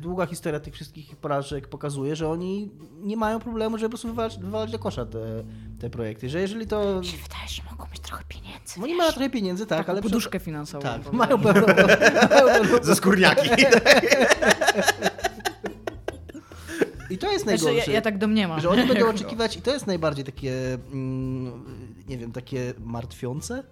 długa 0.00 0.26
historia 0.26 0.60
tych 0.60 0.74
wszystkich 0.74 1.16
porażek 1.16 1.68
pokazuje, 1.68 2.16
że 2.16 2.28
oni 2.28 2.70
nie 3.02 3.16
mają 3.16 3.40
problemu, 3.40 3.78
żeby 3.78 3.88
po 3.88 3.90
prostu 3.90 4.08
wywalać, 4.08 4.38
wywalać 4.38 4.70
do 4.70 4.78
kosza 4.78 5.06
te, 5.06 5.44
te 5.80 5.90
projekty. 5.90 6.28
Że 6.28 6.40
jeżeli 6.40 6.66
to... 6.66 7.00
Mi 7.00 7.06
się 7.06 7.16
wydaje, 7.16 7.48
że 7.48 7.62
mogą 7.70 7.84
mieć 7.84 8.00
trochę 8.00 8.24
pieniędzy. 8.28 8.82
Oni 8.82 8.94
mają 8.94 9.12
trochę 9.12 9.30
pieniędzy, 9.30 9.66
tak, 9.66 9.78
Taką 9.78 9.92
ale... 9.92 10.02
poduszkę 10.02 10.38
finansową. 10.38 10.82
Tak, 10.82 11.02
powiem. 11.02 11.18
mają 11.26 11.40
pewną... 11.40 11.66
Ze 12.82 12.94
skórniaki. 12.94 13.48
I 17.10 17.18
to 17.18 17.32
jest 17.32 17.44
Znaczy, 17.44 17.64
najgorsze. 17.64 17.90
ja, 17.90 17.96
ja 17.96 18.02
tak 18.02 18.18
domniemam. 18.18 18.60
Że 18.60 18.70
oni 18.70 18.86
będą 18.86 19.08
oczekiwać, 19.14 19.56
i 19.56 19.62
to 19.62 19.72
jest 19.72 19.86
najbardziej 19.86 20.24
takie, 20.24 20.74
mm, 20.74 21.64
nie 22.08 22.18
wiem, 22.18 22.32
takie 22.32 22.74
martwiące, 22.78 23.62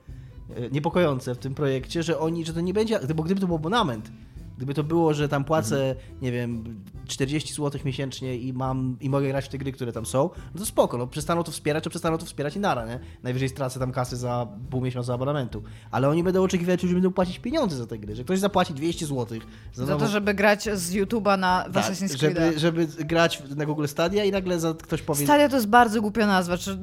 e, 0.57 0.71
niepokojące 0.71 1.35
w 1.35 1.39
tym 1.39 1.55
projekcie, 1.55 2.03
że 2.03 2.19
oni, 2.19 2.45
że 2.45 2.53
to 2.53 2.61
nie 2.61 2.75
będzie, 2.75 3.01
bo 3.15 3.23
gdyby 3.23 3.41
to 3.41 3.47
był 3.47 3.57
abonament, 3.57 4.11
gdyby 4.57 4.75
to 4.75 4.85
było, 4.85 5.15
że 5.15 5.29
tam 5.29 5.45
płacę, 5.45 5.95
nie 6.23 6.33
wiem, 6.33 6.81
40 7.07 7.55
zł 7.55 7.81
miesięcznie 7.85 8.37
i 8.37 8.53
mam, 8.53 8.97
i 9.01 9.11
mogę 9.11 9.29
grać 9.29 9.45
w 9.45 9.49
te 9.49 9.59
gry, 9.59 9.73
które 9.73 9.93
tam 9.93 10.07
są, 10.07 10.31
no 10.55 10.61
to 10.61 10.67
spoko, 10.67 10.99
no 10.99 11.07
przestaną 11.07 11.43
to 11.43 11.53
wspierać, 11.53 11.85
to 11.85 11.91
przestaną 11.91 12.19
to 12.19 12.27
wspierać 12.27 12.57
i 12.57 12.61
nara, 12.61 12.87
nie? 12.87 13.01
Najwyżej 13.23 13.49
stracę 13.49 13.81
tam 13.81 13.93
kasy 13.93 14.17
za 14.17 14.49
pół 14.71 14.81
miesiąca 14.81 15.15
abonamentu. 15.15 15.63
Ale 15.91 16.09
oni 16.09 16.23
będą 16.23 16.43
oczekiwać, 16.43 16.81
że 16.81 16.95
będą 16.95 17.13
płacić 17.13 17.39
pieniądze 17.39 17.77
za 17.77 17.87
te 17.87 17.99
gry, 17.99 18.17
że 18.17 18.25
ktoś 18.25 18.39
zapłaci 18.39 18.75
200 18.75 19.07
zł 19.07 19.39
za, 19.73 19.87
Za 19.87 19.97
to, 19.97 20.09
żeby 20.09 20.35
grać 20.35 20.65
z 20.75 20.93
YouTube'a 20.93 21.39
na 21.39 21.65
tak, 21.73 21.85
Assassin's 21.85 22.19
Creed. 22.19 22.59
żeby, 22.59 22.59
żeby 22.59 22.87
grać 22.87 23.43
na 23.57 23.67
Google 23.67 23.87
Stadia 23.87 24.25
i 24.25 24.33
nagle 24.33 24.61
za, 24.61 24.75
ktoś 24.75 25.03
powie... 25.03 25.25
Stadia 25.25 25.49
to 25.49 25.57
jest 25.57 25.69
bardzo 25.69 26.01
głupia 26.01 26.27
nazwa. 26.27 26.59
Czy... 26.59 26.79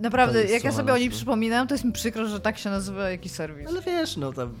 Naprawdę, 0.00 0.44
jak 0.44 0.64
ja 0.64 0.72
sobie 0.72 0.92
o 0.92 0.96
niej 0.96 1.06
nazwa. 1.06 1.16
przypominam, 1.16 1.66
to 1.66 1.74
jest 1.74 1.84
mi 1.84 1.92
przykro, 1.92 2.28
że 2.28 2.40
tak 2.40 2.58
się 2.58 2.70
nazywa 2.70 3.10
jakiś 3.10 3.32
serwis. 3.32 3.68
Ale 3.68 3.82
wiesz, 3.82 4.16
no 4.16 4.32
tam. 4.32 4.54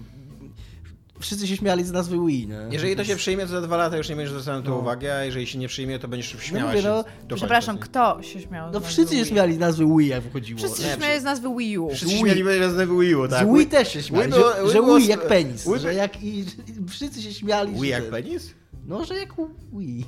Wszyscy 1.20 1.46
się 1.46 1.56
śmiali 1.56 1.84
z 1.84 1.92
nazwy 1.92 2.16
Wii, 2.26 2.46
nie? 2.48 2.58
Jeżeli 2.70 2.96
to 2.96 3.04
się 3.04 3.16
przyjmie, 3.16 3.42
to 3.42 3.48
za 3.48 3.60
dwa 3.60 3.76
lata 3.76 3.96
już 3.96 4.08
nie 4.08 4.16
będziesz 4.16 4.30
zwracał 4.32 4.54
na 4.54 4.62
to 4.62 4.70
No. 4.70 4.76
uwagi, 4.78 5.08
a 5.08 5.24
jeżeli 5.24 5.46
się 5.46 5.58
nie 5.58 5.68
przyjmie, 5.68 5.98
to 5.98 6.08
będziesz 6.08 6.36
śmiała 6.40 6.70
mówię, 6.70 6.82
się. 6.82 6.88
no, 6.88 7.04
do 7.28 7.36
Przepraszam, 7.36 7.78
końca. 7.78 7.90
kto 7.90 8.22
się 8.22 8.40
śmiał? 8.40 8.66
No 8.66 8.72
nazwy 8.72 8.88
wszyscy 8.88 9.16
się 9.16 9.24
śmiali 9.24 9.54
z 9.54 9.58
nazwy 9.58 9.84
Wii, 9.98 10.08
jak 10.08 10.22
wychodziło. 10.22 10.58
Wszyscy 10.58 10.82
się 10.82 10.88
śmiali 10.96 11.20
z 11.20 11.24
nazwy 11.24 11.48
Wii 11.58 11.78
U. 11.78 11.88
Wszyscy 11.90 12.06
Wii. 12.14 12.18
śmiali 12.18 12.42
z 12.70 12.88
Wii 13.00 13.14
U, 13.14 13.28
tak. 13.28 13.48
Z 13.48 13.54
Wii 13.56 13.66
też 13.66 13.92
się 13.92 14.02
śmiali, 14.02 14.32
Wii 14.32 14.40
było- 14.40 14.52
że, 14.52 14.62
Wii 14.62 14.72
że 14.72 14.98
Wii 14.98 15.06
jak 15.08 15.28
penis. 15.28 15.66
Wii- 15.66 15.78
Że 15.78 15.94
jak, 15.94 16.22
i, 16.22 16.44
wszyscy 16.88 17.22
się 17.22 17.34
śmiali. 17.34 17.72
Wii 17.80 17.88
jak 17.90 18.02
ten- 18.02 18.10
penis? 18.10 18.50
No, 18.88 19.04
że 19.04 19.16
jak 19.16 19.28
Wii. 19.72 20.06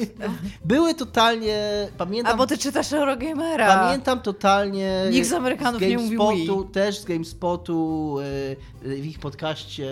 Były 0.64 0.94
totalnie, 0.94 1.88
pamiętam... 1.98 2.34
A 2.34 2.36
bo 2.36 2.46
ty 2.46 2.58
czytasz 2.58 2.92
Eurogamera. 2.92 3.66
Pamiętam 3.66 4.20
totalnie. 4.20 5.02
Nikt 5.10 5.28
z 5.28 5.32
Amerykanów 5.32 5.80
nie 5.82 5.98
mówi 5.98 6.16
GameSpotu, 6.16 6.62
Wii. 6.62 6.72
Też 6.72 6.98
z 6.98 7.04
GameSpotu, 7.04 8.16
e, 8.84 8.96
w 8.96 9.06
ich 9.06 9.18
podcaście 9.18 9.86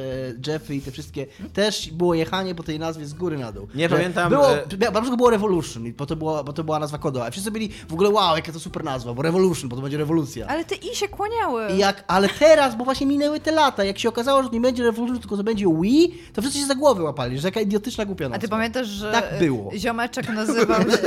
Jeffy 0.46 0.74
i 0.74 0.80
te 0.80 0.90
wszystkie. 0.90 1.26
Też 1.52 1.90
było 1.90 2.14
jechanie 2.14 2.54
po 2.54 2.62
tej 2.62 2.78
nazwie 2.78 3.06
z 3.06 3.14
góry 3.14 3.38
na 3.38 3.52
dół. 3.52 3.68
Nie 3.74 3.88
Że 3.88 3.96
pamiętam, 3.96 4.30
Było, 4.30 4.56
e- 4.56 4.64
na 4.80 4.86
początku 4.86 5.16
było 5.16 5.30
Revolution, 5.30 5.92
bo 5.98 6.06
to 6.06 6.16
była, 6.16 6.44
bo 6.44 6.52
to 6.52 6.64
była 6.64 6.78
nazwa 6.78 6.98
kodowa. 6.98 7.26
A 7.26 7.30
wszyscy 7.30 7.50
byli 7.50 7.68
w 7.88 7.92
ogóle 7.92 8.10
wow, 8.10 8.36
jaka 8.36 8.52
to 8.52 8.60
super 8.60 8.84
nazwa, 8.84 9.14
bo 9.14 9.22
Revolution, 9.22 9.68
bo 9.68 9.76
to 9.76 9.82
będzie 9.82 9.98
rewolucja. 9.98 10.46
Ale 10.46 10.64
te 10.64 10.74
i 10.74 10.94
się 10.96 11.08
kłaniały. 11.08 11.68
I 11.72 11.78
jak, 11.78 12.04
ale 12.06 12.28
teraz, 12.28 12.76
bo 12.76 12.84
właśnie 12.84 13.06
minęły 13.06 13.40
te 13.40 13.52
lata, 13.52 13.84
jak 13.84 13.98
się 13.98 14.08
okazało, 14.08 14.42
że 14.42 14.48
nie 14.48 14.60
będzie 14.60 14.82
Revolution, 14.82 15.18
tylko 15.18 15.36
to 15.36 15.44
będzie 15.44 15.66
Wii, 15.80 16.18
to 16.32 16.42
wszyscy 16.42 16.58
się 16.60 16.66
za 16.66 16.74
głowy 16.74 17.02
łapali, 17.02 17.38
że 17.38 17.48
jaka 17.48 17.60
idiotyczna 17.60 18.06
głupia 18.14 18.24
nazwa. 18.28 18.36
A 18.36 18.40
ty 18.40 18.48
pamiętasz, 18.48 18.86
że 18.86 19.12
Tak 19.12 19.24
było. 19.38 19.70
ziomeczek 19.76 20.28
nazywał 20.34 20.80
się... 20.82 20.98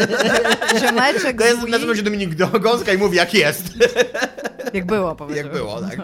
ziomeczek 0.79 1.37
To 1.39 1.45
jest, 1.45 1.59
z 1.61 1.63
Wii... 1.63 1.71
nazywa 1.71 1.95
się 1.95 2.01
Dominik 2.03 2.35
Gąska 2.35 2.93
i 2.93 2.97
mówi 2.97 3.17
jak 3.17 3.33
jest. 3.33 3.63
Jak 4.73 4.85
było, 4.85 5.15
powiedział. 5.15 5.43
Jak 5.45 5.53
było, 5.53 5.81
tak. 5.81 5.97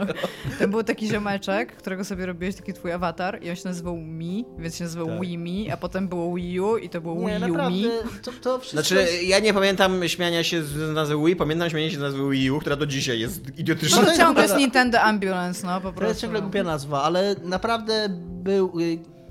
Tam 0.59 0.71
był 0.71 0.83
taki 0.83 1.07
ziomeczek, 1.07 1.75
którego 1.75 2.05
sobie 2.05 2.25
robiłeś 2.25 2.55
taki 2.55 2.73
twój 2.73 2.91
awatar 2.91 3.43
i 3.43 3.49
on 3.49 3.55
się 3.55 3.61
nazywał 3.65 3.97
Mi, 3.97 4.45
więc 4.57 4.75
się 4.77 4.83
nazywał 4.83 5.07
Tak. 5.07 5.21
Wii 5.21 5.37
Mi, 5.37 5.71
a 5.71 5.77
potem 5.77 6.07
było 6.07 6.35
Wii 6.35 6.59
U 6.59 6.77
i 6.77 6.89
to 6.89 7.01
było 7.01 7.15
Nie, 7.29 7.39
Wii 7.39 7.43
U 7.43 7.47
naprawdę, 7.47 7.71
Mi. 7.77 7.89
to, 8.23 8.31
to 8.41 8.59
wszystko... 8.59 8.81
Znaczy, 8.95 9.07
ja 9.23 9.39
nie 9.39 9.53
pamiętam 9.53 10.07
śmiania 10.07 10.43
się 10.43 10.63
z 10.63 10.93
nazwy 10.95 11.17
Wii, 11.25 11.35
pamiętam 11.35 11.69
śmianie 11.69 11.91
się 11.91 11.97
z 11.97 12.01
nazwy 12.01 12.29
Wii 12.29 12.51
U, 12.51 12.59
która 12.59 12.75
do 12.75 12.85
dzisiaj 12.85 13.19
jest 13.19 13.59
idiotyczna. 13.59 13.97
No 13.97 14.05
to 14.05 14.11
to 14.11 14.17
ciągle 14.17 14.43
jest. 14.43 14.57
Nintendo 14.63 15.01
Ambulance, 15.01 15.67
no 15.67 15.81
po 15.81 15.87
To 15.87 15.93
prostu. 15.93 16.09
jest 16.09 16.21
ciągle 16.21 16.41
głupia 16.41 16.63
nazwa, 16.63 17.03
ale 17.03 17.35
naprawdę 17.43 18.07
był. 18.43 18.73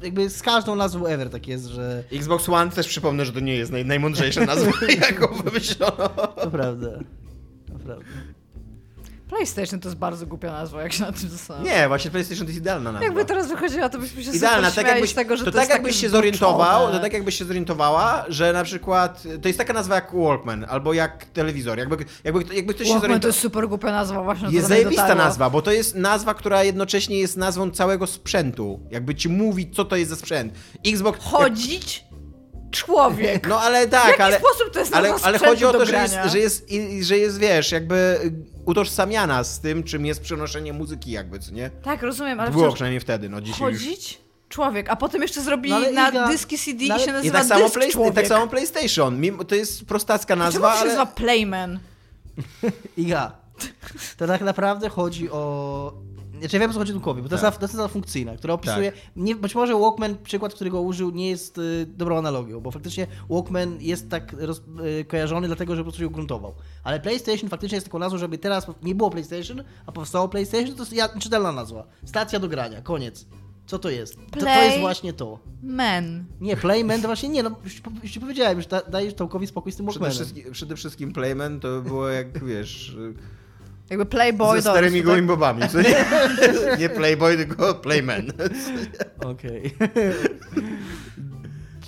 Jakby 0.03 0.31
z 0.31 0.43
każdą 0.43 0.77
nazwą 0.77 1.07
ever 1.07 1.31
tak 1.31 1.49
jest, 1.49 1.67
że. 1.67 2.05
Xbox 2.13 2.49
One 2.49 2.71
też 2.71 2.89
przypomnę, 2.89 3.25
że 3.27 3.33
to 3.33 3.41
nie 3.41 3.57
jest 3.57 3.73
naj, 3.73 3.85
najmądrzejsza 3.85 4.45
nazwa, 4.55 4.71
jaką 5.01 5.43
wymyślono. 5.43 6.09
To 6.09 6.51
prawda. 6.51 6.89
To 7.73 7.79
prawda. 7.85 8.05
PlayStation 9.33 9.81
to 9.81 9.89
jest 9.89 9.99
bardzo 9.99 10.27
głupia 10.27 10.53
nazwa, 10.53 10.83
jak 10.83 10.93
się 10.93 11.03
na 11.03 11.13
tym 11.13 11.29
zastanawiam. 11.29 11.77
Nie, 11.77 11.89
właśnie 11.89 12.11
PlayStation 12.11 12.47
to 12.47 12.51
jest 12.51 12.61
idealna 12.61 12.93
nazwa. 12.93 13.05
Jakby 13.05 13.25
teraz 13.25 13.49
wychodziła, 13.49 13.89
to 13.89 13.99
byśmy 13.99 14.25
się 14.25 14.31
Idealna, 14.31 14.71
tak 14.71 14.87
jakbyś, 14.87 15.11
z 15.11 15.15
tego, 15.15 15.37
że 15.37 15.45
to, 15.45 15.51
to, 15.51 15.59
tak 15.59 15.69
jakbyś 15.69 16.01
się 16.01 16.09
zorientował, 16.09 16.93
to 16.93 16.99
tak 16.99 17.13
jakbyś 17.13 17.39
się 17.39 17.45
zorientowała, 17.45 18.25
że 18.29 18.53
na 18.53 18.65
przykład 18.65 19.23
to 19.43 19.49
jest 19.49 19.59
taka 19.59 19.73
nazwa 19.73 19.95
jak 19.95 20.15
Walkman 20.15 20.67
albo 20.69 20.93
jak 20.93 21.25
telewizor. 21.25 21.79
Jakby, 21.79 21.97
jakby, 22.25 22.55
jakby 22.55 22.75
ktoś 22.75 22.87
się 22.87 22.93
Walkman 22.93 23.01
to 23.01 23.01
zorientował. 23.01 23.29
jest 23.29 23.41
super 23.41 23.69
głupia 23.69 23.93
nazwa, 23.93 24.23
właśnie 24.23 24.49
Jest 24.51 24.65
to 24.65 24.69
zajebista 24.69 25.15
nazwa, 25.15 25.51
bo 25.51 25.63
to 25.63 25.73
jest 25.73 25.95
nazwa, 25.95 26.35
która 26.35 26.65
jednocześnie 26.65 27.19
jest 27.19 27.37
nazwą 27.37 27.71
całego 27.71 28.07
sprzętu. 28.07 28.81
Jakby 28.91 29.15
ci 29.15 29.29
mówić, 29.29 29.77
co 29.77 29.85
to 29.85 29.97
jest 29.97 30.11
za 30.11 30.17
sprzęt. 30.17 30.55
Xbox. 30.87 31.19
Chodzić 31.23 32.05
człowiek. 32.71 33.49
No 33.49 33.61
ale 33.61 33.87
w 33.87 33.91
tak, 33.91 34.09
jaki 34.09 34.23
ale. 34.23 34.39
sposób 34.39 34.73
to 34.73 34.79
jest 34.79 34.95
Ale, 34.95 35.15
ale 35.23 35.39
chodzi 35.39 35.65
o 35.65 35.73
to, 35.73 35.87
że 35.87 35.97
jest, 35.97 36.15
że, 36.27 36.39
jest, 36.39 36.71
że 37.01 37.19
jest, 37.19 37.39
wiesz, 37.39 37.73
jakby 37.73 38.21
utożsamiana 38.65 39.45
z 39.45 39.61
tym, 39.61 39.83
czym 39.83 40.07
jest 40.07 40.21
przenoszenie 40.21 40.73
muzyki, 40.73 41.11
jakby, 41.11 41.39
co 41.39 41.53
nie? 41.53 41.71
Tak, 41.71 42.03
rozumiem, 42.03 42.41
ale 42.41 42.51
Było 42.51 42.73
przynajmniej 42.73 43.01
wtedy, 43.01 43.29
no 43.29 43.41
dzisiaj 43.41 43.73
już. 43.73 43.81
chodzić 43.83 44.19
człowiek, 44.49 44.91
a 44.91 44.97
potem 44.97 45.23
jeszcze 45.23 45.41
zrobili 45.43 45.71
No 45.71 45.77
ale 45.77 45.93
na 45.93 46.11
Iga- 46.13 46.29
dyski 46.29 46.59
CD 46.59 46.85
no 46.89 46.95
ale- 46.95 47.03
i 47.03 47.07
się 47.07 47.11
I 47.11 47.15
nazywa 47.15 47.39
tak 47.39 47.47
samo, 47.49 47.61
dysk 47.65 47.75
play, 47.75 47.89
i 47.89 47.93
człowiek. 47.93 48.15
tak 48.15 48.27
samo 48.27 48.47
PlayStation. 48.49 49.21
Mimo, 49.21 49.45
to 49.45 49.55
jest 49.55 49.85
prostacka 49.85 50.37
nazwa, 50.37 50.69
to 50.71 50.75
się 50.75 50.81
ale. 50.81 50.85
nazywa 50.89 51.07
Playman? 51.07 51.79
Iga. 52.97 53.33
To 54.17 54.27
tak 54.27 54.41
naprawdę 54.41 54.89
chodzi 54.89 55.31
o. 55.31 55.93
Znaczy, 56.43 56.57
ja 56.57 56.61
wiem, 56.61 56.73
co 56.73 56.79
chodzi 56.79 56.93
Dukowi, 56.93 57.23
bo 57.23 57.29
to, 57.29 57.35
jest, 57.35 57.43
Tak. 57.43 57.53
nazwa- 57.55 57.59
to 57.61 57.65
jest 57.65 57.75
nazwa 57.75 57.89
funkcyjna, 57.89 58.37
która 58.37 58.55
opisuje. 58.55 58.93
Nie, 59.17 59.37
być 59.37 59.55
może 59.55 59.75
Walkman, 59.79 60.17
przykład, 60.25 60.55
którego 60.55 60.81
użył, 60.81 61.11
nie 61.11 61.31
jest 61.31 61.59
y, 61.59 61.87
dobrą 61.97 62.19
analogią, 62.19 62.61
bo 62.61 62.71
faktycznie 62.71 63.07
Walkman 63.31 63.77
jest 63.81 64.11
tak 64.11 64.33
roz, 64.39 64.63
y, 65.01 65.05
kojarzony, 65.05 65.47
dlatego 65.47 65.75
że 65.77 65.81
po 65.81 65.85
prostu 65.85 66.01
się 66.01 66.07
ugruntował. 66.07 66.55
Ale 66.85 67.01
PlayStation 67.01 67.49
faktycznie 67.51 67.77
jest 67.77 67.87
taką 67.87 67.99
nazwą, 67.99 68.19
żeby 68.19 68.39
teraz 68.39 68.67
nie 68.83 68.95
było 68.95 69.11
PlayStation, 69.11 69.63
a 69.87 69.93
powstało 69.93 70.29
PlayStation, 70.29 70.75
to 70.77 70.83
jest 70.83 70.93
ja- 70.93 71.19
czytelna 71.19 71.53
nazwa. 71.53 71.87
Stacja 72.05 72.39
do 72.41 72.49
grania, 72.49 72.83
koniec. 72.83 73.27
Co 73.67 73.79
to 73.79 73.91
jest? 73.91 74.17
To, 74.31 74.41
to 74.41 74.63
jest 74.63 74.81
właśnie 74.81 75.13
to. 75.13 75.39
Men. 75.63 76.25
Nie, 76.41 76.57
Playman 76.57 77.01
to 77.03 77.09
właśnie 77.09 77.29
nie, 77.29 77.43
no 77.43 77.51
już, 77.65 77.75
ci 77.75 77.83
po- 77.83 77.91
już 78.03 78.13
ci 78.13 78.21
powiedziałem, 78.21 78.57
już 78.59 78.67
da, 78.67 78.81
dajesz 78.83 79.15
Tomkowi 79.15 79.47
spokój 79.47 79.73
z 79.73 79.77
tym 79.77 79.87
Przede 79.87 80.01
Walkmanem. 80.05 80.27
wszystkim, 80.27 80.53
przede 80.53 80.77
wszystkim 80.77 81.13
Playman 81.13 81.61
to 81.61 81.81
było 81.81 82.09
jak, 82.09 82.45
wiesz, 82.45 82.97
Jakby 83.91 84.07
Playboy 84.07 84.63
ze 84.63 84.71
starymi 84.71 84.99
tak? 84.99 85.07
gołymi 85.07 85.27
bobami, 85.29 85.69
co 85.69 85.83
nie? 85.83 85.95
nie 86.79 86.89
Playboy, 86.89 87.37
tylko 87.37 87.75
Playman. 87.75 88.23
Okej. 89.25 89.75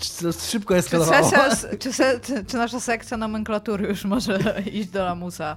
Co 0.01 0.33
Szybko 0.33 0.75
Czy, 0.75 0.79
eskalowało. 0.79 1.31
sesja, 1.31 1.77
czy, 1.79 1.93
se, 1.93 2.21
czy, 2.21 2.45
czy 2.45 2.57
nasza 2.57 2.81
sekcja 2.81 3.17
nomenklatury 3.17 3.89
już 3.89 4.05
może 4.05 4.39
iść 4.73 4.89
do 4.89 5.05
lamusa? 5.05 5.57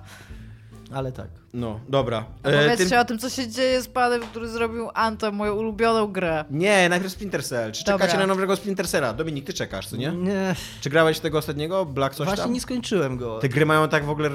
Ale 0.94 1.12
tak. 1.12 1.28
No, 1.54 1.80
dobra. 1.90 2.26
E, 2.44 2.52
Powiedzcie 2.64 2.90
tym- 2.90 3.00
o 3.00 3.06
tym, 3.06 3.20
co 3.20 3.30
się 3.30 3.48
dzieje 3.48 3.82
z 3.82 3.88
panem, 3.88 4.22
który 4.22 4.48
zrobił 4.50 4.90
Anthem, 4.94 5.36
moją 5.36 5.56
ulubioną 5.56 6.08
grę. 6.08 6.46
Nie, 6.52 6.90
najpierw 6.90 7.14
Splinter 7.14 7.44
Cell. 7.44 7.72
Czy 7.72 7.84
Dobra. 7.86 7.98
czekacie 8.06 8.20
na 8.20 8.28
nowego 8.28 8.56
Splinter 8.56 8.88
Cella? 8.88 9.14
Dominik, 9.14 9.46
ty 9.46 9.54
czekasz, 9.54 9.88
co 9.88 9.98
nie? 9.98 10.12
Nie, 10.12 10.56
Czy 10.82 10.90
grałeś 10.90 11.20
tego 11.20 11.38
ostatniego? 11.38 11.86
Black 11.86 12.16
coś 12.16 12.26
właśnie 12.28 12.44
tam? 12.44 12.54
nie 12.54 12.62
skończyłem 12.62 13.18
go. 13.18 13.40
Te 13.40 13.50
gry 13.50 13.66
mają 13.66 13.90
tak 13.90 14.06
w 14.06 14.10
ogóle 14.10 14.30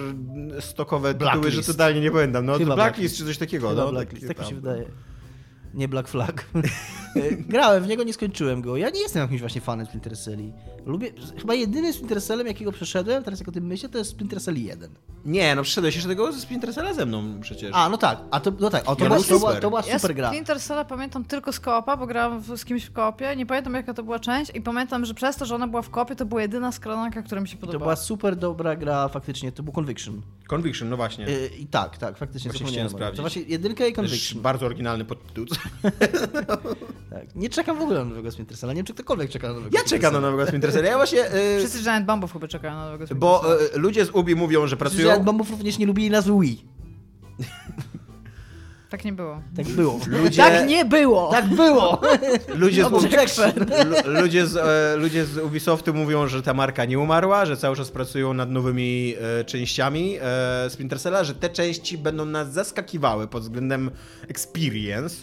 stokowe 0.60 1.14
tytuły, 1.14 1.30
Blacklist. 1.32 1.66
że 1.66 1.72
totalnie 1.72 2.00
nie 2.00 2.10
pamiętam. 2.10 2.46
No, 2.46 2.52
Blacklist, 2.52 2.74
Blacklist. 2.76 3.16
czy 3.16 3.24
coś 3.24 3.38
takiego. 3.38 3.68
Chyba 3.68 3.84
no, 3.84 3.90
Blacklist, 3.90 4.28
tak 4.28 4.38
mi 4.38 4.44
się 4.46 4.54
wydaje. 4.54 4.84
Nie 5.74 5.88
Black 5.88 6.08
Flag. 6.08 6.46
Grałem 7.48 7.84
w 7.84 7.86
niego, 7.86 8.02
nie 8.02 8.12
skończyłem 8.12 8.62
go. 8.62 8.76
Ja 8.76 8.90
nie 8.90 9.00
jestem 9.00 9.22
jakimś 9.22 9.40
właśnie 9.40 9.60
fanem 9.60 9.86
Splinter 9.86 10.18
Celli. 10.18 10.52
Lubię, 10.86 11.12
chyba 11.38 11.54
jedynym 11.54 11.92
Splinter 11.92 12.22
Cellem, 12.22 12.46
jakiego 12.46 12.72
przeszedłem, 12.72 13.22
teraz 13.24 13.40
jak 13.40 13.48
o 13.48 13.52
tym 13.52 13.66
myślę, 13.66 13.88
to 13.88 13.98
jest 13.98 14.10
Splinter 14.10 14.40
Cell 14.42 14.56
1. 14.62 14.90
Nie, 15.24 15.54
no 15.54 15.62
przyszedłeś 15.62 15.94
jeszcze 15.94 16.08
tego 16.08 16.32
ze 16.32 16.40
Splinter 16.40 16.74
Cella 16.74 16.94
ze 16.94 17.06
mną 17.06 17.40
przecież. 17.40 17.70
A, 17.74 17.88
no 17.88 17.98
tak, 17.98 18.20
a 18.30 18.40
to, 18.40 18.52
no 18.60 18.70
tak, 18.70 18.88
o, 18.88 18.96
to, 18.96 19.04
Ja 19.04 19.10
była, 19.10 19.20
był 19.20 19.28
to, 19.28 19.38
była, 19.38 19.50
super. 19.50 19.62
to 19.62 19.68
była 19.70 19.82
Ja 19.86 19.98
super 19.98 20.16
gra. 20.16 20.28
Splinter 20.28 20.60
Cella 20.60 20.84
pamiętam 20.84 21.24
tylko 21.24 21.52
z 21.52 21.60
koopa, 21.60 21.96
bo 21.96 22.06
grałam 22.06 22.40
w- 22.40 22.56
z 22.58 22.64
kimś 22.64 22.84
w 22.84 22.92
koopie. 22.92 23.36
Nie 23.36 23.46
pamiętam 23.46 23.74
jaka 23.74 23.94
to 23.94 24.02
była 24.02 24.18
część 24.18 24.50
i 24.54 24.60
pamiętam, 24.60 25.04
że 25.04 25.14
przez 25.14 25.36
to, 25.36 25.46
że 25.46 25.54
ona 25.54 25.68
była 25.68 25.82
w 25.82 25.90
koopie, 25.90 26.16
to 26.16 26.26
była 26.26 26.42
jedyna 26.42 26.72
skradanka, 26.72 27.22
która 27.22 27.40
mi 27.40 27.48
się 27.48 27.56
To 27.56 27.60
podobała. 27.60 27.80
była 27.84 27.96
super 27.96 28.36
dobra 28.36 28.76
gra, 28.76 29.08
faktycznie, 29.08 29.52
to 29.52 29.62
był 29.62 29.72
Conviction. 29.72 30.22
Conviction, 30.48 30.88
no 30.88 30.96
właśnie. 30.96 31.24
Yy, 31.24 31.48
I 31.58 31.66
tak, 31.66 31.98
tak, 31.98 32.16
faktycznie 32.18 32.50
Właśnie 32.50 32.66
chciałem 32.66 32.90
sprawdzić. 32.90 33.16
To 33.16 33.22
właśnie 33.22 33.42
jedynka 33.42 33.86
i 33.86 33.92
Też 33.92 33.96
Conviction. 33.96 34.42
bardzo 34.42 34.66
oryginalny 34.66 35.04
podtytuł. 35.04 35.46
Tak. 37.12 37.34
Nie 37.34 37.48
czekam 37.48 37.78
w 37.78 37.82
ogóle 37.82 37.98
na 37.98 38.04
nowego 38.04 38.30
Splinter 38.30 38.58
Cella. 38.58 38.72
Nie 38.72 38.76
wiem, 38.76 38.86
czy 38.86 38.94
ktokolwiek 38.94 39.30
czeka 39.30 39.48
na 39.48 39.54
nowego 39.54 39.78
Ja 39.78 39.84
czekam 39.84 40.12
na 40.12 40.20
nowego 40.20 40.46
Splinter 40.46 40.72
Cella. 40.72 40.88
Ja 40.88 40.96
właśnie... 40.96 41.20
y, 41.34 41.58
Wszyscy 41.58 41.82
Giant 41.82 42.06
Bombów 42.06 42.32
chyba 42.32 42.48
czekają 42.48 42.74
na 42.74 42.84
nowego 42.84 43.06
Splinter 43.06 43.28
bo 43.28 43.40
Cella. 43.40 43.54
y, 43.76 43.78
ludzie 43.78 44.04
z 44.04 44.10
Ubi 44.10 44.36
mówią, 44.36 44.66
że 44.66 44.76
pracują... 44.76 45.24
bombów 45.24 45.50
również 45.50 45.78
nie 45.78 45.86
lubili 45.86 46.10
nazwy 46.10 46.32
Wii. 46.40 46.64
Tak 48.92 49.04
nie 49.04 49.12
było. 49.12 49.42
Tak 49.56 49.66
było. 49.66 50.00
Ludzie... 50.06 50.42
Tak 50.42 50.68
nie 50.68 50.84
było! 50.84 51.30
Tak 51.30 51.48
było! 51.48 52.00
Ludzie 52.54 52.84
z, 52.84 52.86
Objection. 52.86 53.52
lu- 53.58 54.20
ludzie, 54.20 54.46
z, 54.46 54.56
e, 54.56 54.96
ludzie 54.96 55.24
z 55.24 55.38
Ubisoftu 55.38 55.94
mówią, 55.94 56.26
że 56.26 56.42
ta 56.42 56.54
marka 56.54 56.84
nie 56.84 56.98
umarła, 56.98 57.46
że 57.46 57.56
cały 57.56 57.76
czas 57.76 57.90
pracują 57.90 58.34
nad 58.34 58.50
nowymi 58.50 59.14
e, 59.40 59.44
częściami 59.44 60.16
e, 60.20 60.70
Splinter 60.70 61.00
Cella, 61.00 61.24
że 61.24 61.34
te 61.34 61.48
części 61.50 61.98
będą 61.98 62.24
nas 62.24 62.52
zaskakiwały 62.52 63.28
pod 63.28 63.42
względem 63.42 63.90
experience, 64.28 65.16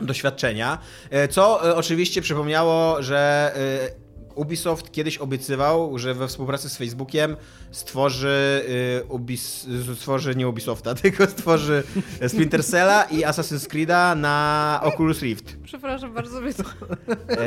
doświadczenia, 0.00 0.78
e, 1.10 1.28
co 1.28 1.68
e, 1.70 1.76
oczywiście 1.76 2.22
przypomniało, 2.22 3.02
że 3.02 3.52
e, 3.56 4.06
Ubisoft 4.34 4.92
kiedyś 4.92 5.18
obiecywał, 5.18 5.98
że 5.98 6.14
we 6.14 6.28
współpracy 6.28 6.68
z 6.68 6.76
Facebookiem 6.76 7.36
stworzy, 7.70 8.64
Ubis, 9.08 9.66
stworzy 9.94 10.36
nie 10.36 10.48
Ubisofta, 10.48 10.94
tylko 11.02 11.26
stworzy 11.26 11.82
Splinter 12.28 12.64
Cella 12.64 13.04
i 13.04 13.24
Assassin's 13.24 13.68
Creed'a 13.68 14.16
na 14.16 14.80
Oculus 14.82 15.22
Rift. 15.22 15.56
Przepraszam 15.64 16.14
bardzo, 16.14 16.40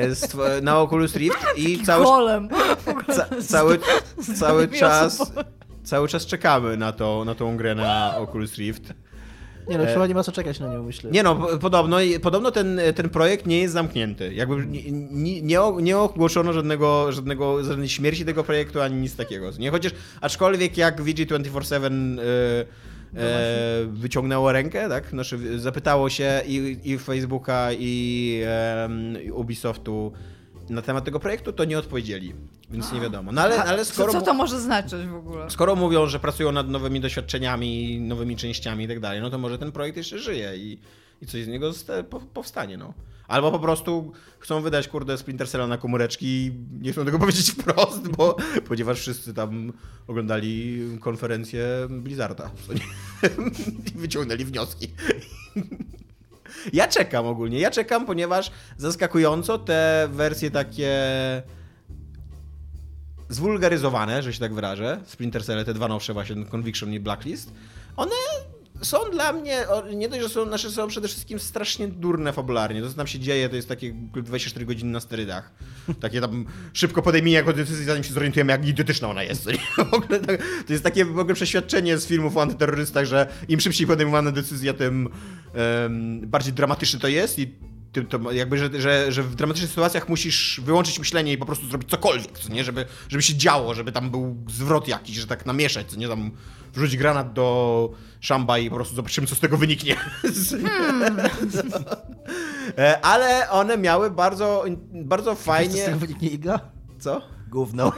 stw- 0.09 0.61
na 0.61 0.79
Oculus 0.79 1.15
Rift 1.15 1.45
i 1.57 1.83
cały, 1.83 2.05
ca, 3.15 3.25
cały, 3.41 3.79
cały 4.39 4.67
czas 4.67 5.31
cały 5.89 6.07
czas 6.07 6.25
czekamy 6.25 6.77
na, 6.77 6.91
to, 6.91 7.25
na 7.25 7.35
tą 7.35 7.57
grę 7.57 7.75
na 7.75 8.17
Oculus 8.17 8.57
Rift. 8.57 8.93
Nie 9.69 9.77
no, 9.77 9.85
chyba 9.85 10.07
nie 10.07 10.13
ma 10.13 10.23
co 10.23 10.31
czekać 10.31 10.59
na 10.59 10.73
nią, 10.73 10.83
myślę. 10.83 11.11
Nie 11.11 11.23
no, 11.23 11.35
po- 11.35 11.57
podobno, 11.57 11.97
podobno 12.21 12.51
ten, 12.51 12.79
ten 12.95 13.09
projekt 13.09 13.45
nie 13.45 13.59
jest 13.59 13.73
zamknięty. 13.73 14.33
Jakby 14.33 14.65
nie, 14.65 14.81
nie, 15.11 15.41
nie, 15.41 15.61
o- 15.61 15.79
nie 15.79 15.97
ogłoszono 15.97 16.53
żadnego, 16.53 17.11
żadnego, 17.11 17.63
żadnej 17.63 17.89
śmierci 17.89 18.25
tego 18.25 18.43
projektu, 18.43 18.81
ani 18.81 18.95
nic 18.95 19.15
takiego. 19.15 19.51
Nie? 19.59 19.71
Chociaż, 19.71 19.91
aczkolwiek 20.21 20.77
jak 20.77 21.01
VG247 21.01 22.19
e, 22.19 23.21
e, 23.21 23.85
wyciągnęło 23.87 24.51
rękę, 24.51 24.89
tak? 24.89 25.09
Znaczy, 25.09 25.59
zapytało 25.59 26.09
się 26.09 26.41
i, 26.47 26.77
i 26.83 26.97
Facebooka, 26.97 27.69
i, 27.73 28.43
i 29.25 29.31
Ubisoftu 29.31 30.11
na 30.69 30.81
temat 30.81 31.05
tego 31.05 31.19
projektu, 31.19 31.53
to 31.53 31.65
nie 31.65 31.77
odpowiedzieli. 31.79 32.33
Więc 32.71 32.91
nie 32.91 33.01
wiadomo. 33.01 33.31
No 33.31 33.41
ale, 33.41 33.63
ale 33.63 33.85
Co, 33.85 33.93
skoro... 33.93 34.11
co 34.13 34.19
mu- 34.19 34.25
to 34.25 34.33
może 34.33 34.59
znaczyć 34.61 35.07
w 35.07 35.15
ogóle? 35.15 35.49
Skoro 35.49 35.75
mówią, 35.75 36.07
że 36.07 36.19
pracują 36.19 36.51
nad 36.51 36.69
nowymi 36.69 36.99
doświadczeniami, 36.99 37.99
nowymi 38.01 38.35
częściami 38.35 38.85
i 38.85 38.87
tak 38.87 38.99
dalej, 38.99 39.21
no 39.21 39.29
to 39.29 39.37
może 39.37 39.57
ten 39.57 39.71
projekt 39.71 39.97
jeszcze 39.97 40.19
żyje 40.19 40.57
i, 40.57 40.79
i 41.21 41.25
coś 41.25 41.43
z 41.43 41.47
niego 41.47 41.71
powstanie, 42.33 42.77
no. 42.77 42.93
Albo 43.27 43.51
po 43.51 43.59
prostu 43.59 44.11
chcą 44.39 44.61
wydać, 44.61 44.87
kurde, 44.87 45.17
Splinter 45.17 45.49
Cella 45.49 45.67
na 45.67 45.77
komóreczki 45.77 46.25
i 46.25 46.51
nie 46.81 46.91
chcą 46.91 47.05
tego 47.05 47.19
powiedzieć 47.25 47.51
wprost, 47.51 48.07
bo 48.07 48.35
ponieważ 48.67 48.99
wszyscy 48.99 49.33
tam 49.33 49.73
oglądali 50.07 50.81
konferencję 51.01 51.65
Blizzarda 51.89 52.51
co 52.67 52.73
i 53.95 53.97
wyciągnęli 53.99 54.45
wnioski. 54.45 54.87
Ja 56.73 56.87
czekam 56.87 57.25
ogólnie, 57.25 57.59
ja 57.59 57.71
czekam, 57.71 58.05
ponieważ 58.05 58.51
zaskakująco 58.77 59.57
te 59.57 60.09
wersje 60.11 60.51
takie 60.51 60.91
zwulgaryzowane, 63.29 64.23
że 64.23 64.33
się 64.33 64.39
tak 64.39 64.53
wyrażę, 64.53 65.01
Splinter 65.05 65.45
Cell, 65.45 65.65
te 65.65 65.73
dwa 65.73 65.87
nowsze 65.87 66.13
właśnie, 66.13 66.45
Conviction 66.45 66.93
i 66.93 66.99
Blacklist, 66.99 67.53
one 67.95 68.15
są 68.81 68.97
dla 69.11 69.33
mnie, 69.33 69.65
nie 69.95 70.09
dość, 70.09 70.21
że 70.21 70.29
są, 70.29 70.45
nasze 70.45 70.71
są 70.71 70.87
przede 70.87 71.07
wszystkim 71.07 71.39
strasznie 71.39 71.87
durne 71.87 72.33
fabularnie. 72.33 72.81
To, 72.81 72.89
co 72.89 72.93
tam 72.93 73.07
się 73.07 73.19
dzieje, 73.19 73.49
to 73.49 73.55
jest 73.55 73.67
takie 73.67 73.93
24 73.93 74.65
godziny 74.65 74.91
na 74.91 74.99
sterydach. 74.99 75.51
Takie 75.99 76.21
tam 76.21 76.45
szybko 76.73 77.01
podejmijmy 77.01 77.35
jako 77.35 77.53
decyzję, 77.53 77.85
zanim 77.85 78.03
się 78.03 78.13
zorientujemy, 78.13 78.51
jak 78.51 78.67
idiotyczna 78.67 79.07
ona 79.09 79.23
jest. 79.23 79.45
tak, 80.27 80.41
to 80.67 80.73
jest 80.73 80.83
takie 80.83 81.05
w 81.05 81.19
ogóle 81.19 81.35
przeświadczenie 81.35 81.97
z 81.97 82.05
filmów 82.07 82.37
o 82.37 82.41
antyterrorystach, 82.41 83.05
że 83.05 83.27
im 83.47 83.59
szybciej 83.59 83.87
podejmowana 83.87 84.31
decyzja, 84.31 84.73
tym 84.73 85.09
em, 85.53 86.21
bardziej 86.27 86.53
dramatyczny 86.53 86.99
to 86.99 87.07
jest 87.07 87.39
i 87.39 87.55
tym 87.91 88.07
to 88.07 88.31
jakby, 88.31 88.57
że, 88.57 88.69
że, 88.81 89.11
że 89.11 89.23
w 89.23 89.35
dramatycznych 89.35 89.69
sytuacjach 89.69 90.09
musisz 90.09 90.61
wyłączyć 90.63 90.99
myślenie 90.99 91.33
i 91.33 91.37
po 91.37 91.45
prostu 91.45 91.69
zrobić 91.69 91.89
cokolwiek, 91.89 92.39
co 92.39 92.53
nie? 92.53 92.63
Żeby, 92.63 92.85
żeby 93.09 93.23
się 93.23 93.35
działo, 93.35 93.75
żeby 93.75 93.91
tam 93.91 94.09
był 94.09 94.35
zwrot 94.49 94.87
jakiś, 94.87 95.17
że 95.17 95.27
tak 95.27 95.45
namieszać, 95.45 95.87
co 95.87 95.97
nie? 95.97 96.07
Tam 96.07 96.31
wrzucić 96.73 96.97
granat 96.97 97.33
do 97.33 97.89
szamba 98.19 98.57
i 98.57 98.69
po 98.69 98.75
prostu 98.75 98.95
zobaczymy, 98.95 99.27
co 99.27 99.35
z 99.35 99.39
tego 99.39 99.57
wyniknie. 99.57 99.95
E, 102.77 102.99
Ale 103.01 103.49
one 103.49 103.77
miały 103.77 104.11
bardzo, 104.11 104.65
bardzo 104.93 105.35
Fajnie. 105.35 105.69
fajnie... 105.69 105.83
Z 105.83 105.85
tego 105.85 105.99
wyniknie 105.99 106.29
iga? 106.29 106.59
Co? 106.99 107.21
Gówno. 107.47 107.91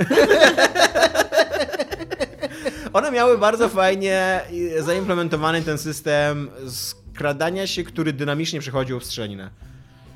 One 2.94 3.12
miały 3.12 3.38
bardzo 3.38 3.70
fajnie 3.70 4.42
zaimplementowany 4.80 5.62
ten 5.62 5.78
system 5.78 6.50
skradania 6.68 7.68
się, 7.68 7.84
który 7.84 8.14
dynamicznie 8.14 8.60
przechodził 8.60 9.00
w 9.00 9.06
strzelinę. 9.06 9.50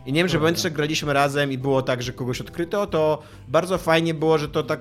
I 0.05 0.13
nie 0.13 0.19
wiem, 0.21 0.27
czy 0.29 0.39
pamiętasz, 0.39 0.63
jak 0.63 0.73
graliśmy 0.73 1.13
razem 1.13 1.51
i 1.51 1.57
było 1.57 1.81
tak, 1.81 2.03
że 2.03 2.13
kogoś 2.13 2.41
odkryto, 2.41 2.87
to 2.87 3.21
bardzo 3.47 3.77
fajnie 3.77 4.13
było, 4.13 4.37
że 4.37 4.49
to 4.49 4.63
tak 4.63 4.79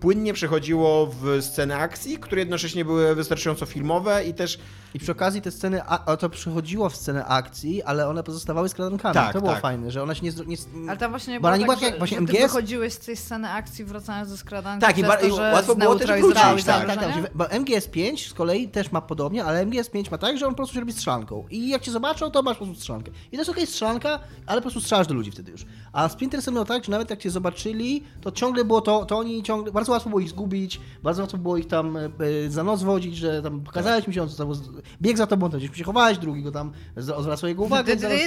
płynnie 0.00 0.32
przechodziło 0.32 1.06
w 1.06 1.42
sceny 1.42 1.76
akcji, 1.76 2.18
które 2.18 2.40
jednocześnie 2.40 2.84
były 2.84 3.14
wystarczająco 3.14 3.66
filmowe 3.66 4.24
i 4.24 4.34
też 4.34 4.58
I 4.94 4.98
przy 4.98 5.12
okazji 5.12 5.42
te 5.42 5.50
sceny, 5.50 5.82
a, 5.86 6.16
to 6.16 6.30
przechodziło 6.30 6.88
w 6.88 6.96
scenę 6.96 7.24
akcji, 7.24 7.82
ale 7.82 8.08
one 8.08 8.22
pozostawały 8.22 8.68
skradankami. 8.68 9.14
Tak, 9.14 9.32
to 9.32 9.40
było 9.40 9.52
tak. 9.52 9.62
fajne, 9.62 9.90
że 9.90 10.02
ona 10.02 10.14
się 10.14 10.22
nie... 10.22 10.32
nie 10.46 10.56
Ale 10.88 10.98
tam 10.98 11.10
właśnie 11.10 11.40
Bo 11.40 11.48
ona 11.48 11.58
było 11.58 11.74
nie 11.74 11.80
tak, 11.80 11.92
że, 11.92 11.98
właśnie 11.98 12.20
że 12.20 12.26
ty 12.26 12.32
MGS. 12.32 12.42
wychodziłeś 12.42 12.92
z 12.92 12.98
tej 12.98 13.16
sceny 13.16 13.50
akcji 13.50 13.84
wracając 13.84 14.28
ze 14.28 14.36
skradanki 14.36 14.86
Tak, 14.86 14.98
i 14.98 15.02
bar- 15.02 15.20
to, 15.20 15.26
i 15.26 15.30
że 15.30 15.52
łatwo 15.52 15.74
było 15.74 15.96
też 15.96 16.20
wrócić, 16.20 16.64
tak. 16.64 16.86
tak, 16.86 17.00
tak. 17.00 17.34
Bo 17.34 17.44
MGS5 17.44 18.28
z 18.28 18.34
kolei 18.34 18.68
też 18.68 18.92
ma 18.92 19.00
podobnie, 19.00 19.44
ale 19.44 19.66
MGS5 19.66 20.10
ma 20.10 20.18
tak, 20.18 20.38
że 20.38 20.46
on 20.46 20.52
po 20.52 20.56
prostu 20.56 20.74
się 20.74 20.80
robi 20.80 20.92
strzelanką. 20.92 21.44
I 21.50 21.68
jak 21.68 21.82
cię 21.82 21.90
zobaczą, 21.90 22.30
to 22.30 22.42
masz 22.42 22.56
po 22.56 22.64
prostu 22.64 22.80
strzelankę. 22.80 23.10
I 23.26 23.30
to 23.30 23.36
jest 23.36 23.50
okej 23.50 23.66
strzelanka, 23.66 24.18
ale 24.46 24.60
po 24.60 24.62
prostu 24.62 24.80
strzelasz 24.80 25.06
do 25.06 25.14
ludzi 25.14 25.30
wtedy 25.30 25.52
już. 25.52 25.66
A 25.92 26.08
Splinter 26.08 26.42
Cell 26.42 26.54
miał 26.54 26.64
tak, 26.64 26.84
że 26.84 26.90
nawet 26.90 27.10
jak 27.10 27.18
cię 27.18 27.30
zobaczyli, 27.30 28.02
to 28.20 28.32
ciągle 28.32 28.64
było 28.64 28.80
to, 28.80 29.04
to 29.04 29.18
oni 29.18 29.42
ciągle, 29.42 29.72
bardzo 29.72 29.92
łatwo 29.92 30.08
było 30.08 30.20
ich 30.20 30.28
zgubić, 30.28 30.80
bardzo 31.02 31.22
łatwo 31.22 31.38
było 31.38 31.56
ich 31.56 31.66
tam 31.66 31.96
e, 31.96 32.00
e, 32.46 32.50
za 32.50 32.64
nos 32.64 32.82
wodzić, 32.82 33.16
że 33.16 33.42
tam 33.42 33.60
pokazałeś 33.60 34.08
mi 34.08 34.14
się, 34.14 34.22
on 34.22 34.28
tam 34.38 34.52
bieg 35.02 35.16
za 35.18 35.26
tobą, 35.26 35.50
to 35.50 35.56
gdzieś 35.56 35.76
się 35.76 35.84
chowałeś, 35.84 36.18
drugi 36.18 36.42
go 36.42 36.52
tam 36.52 36.72
z- 36.96 37.10
odwracał 37.10 37.48
jego 37.48 37.62
uwagę. 37.62 37.92
zaraz- 38.02 38.18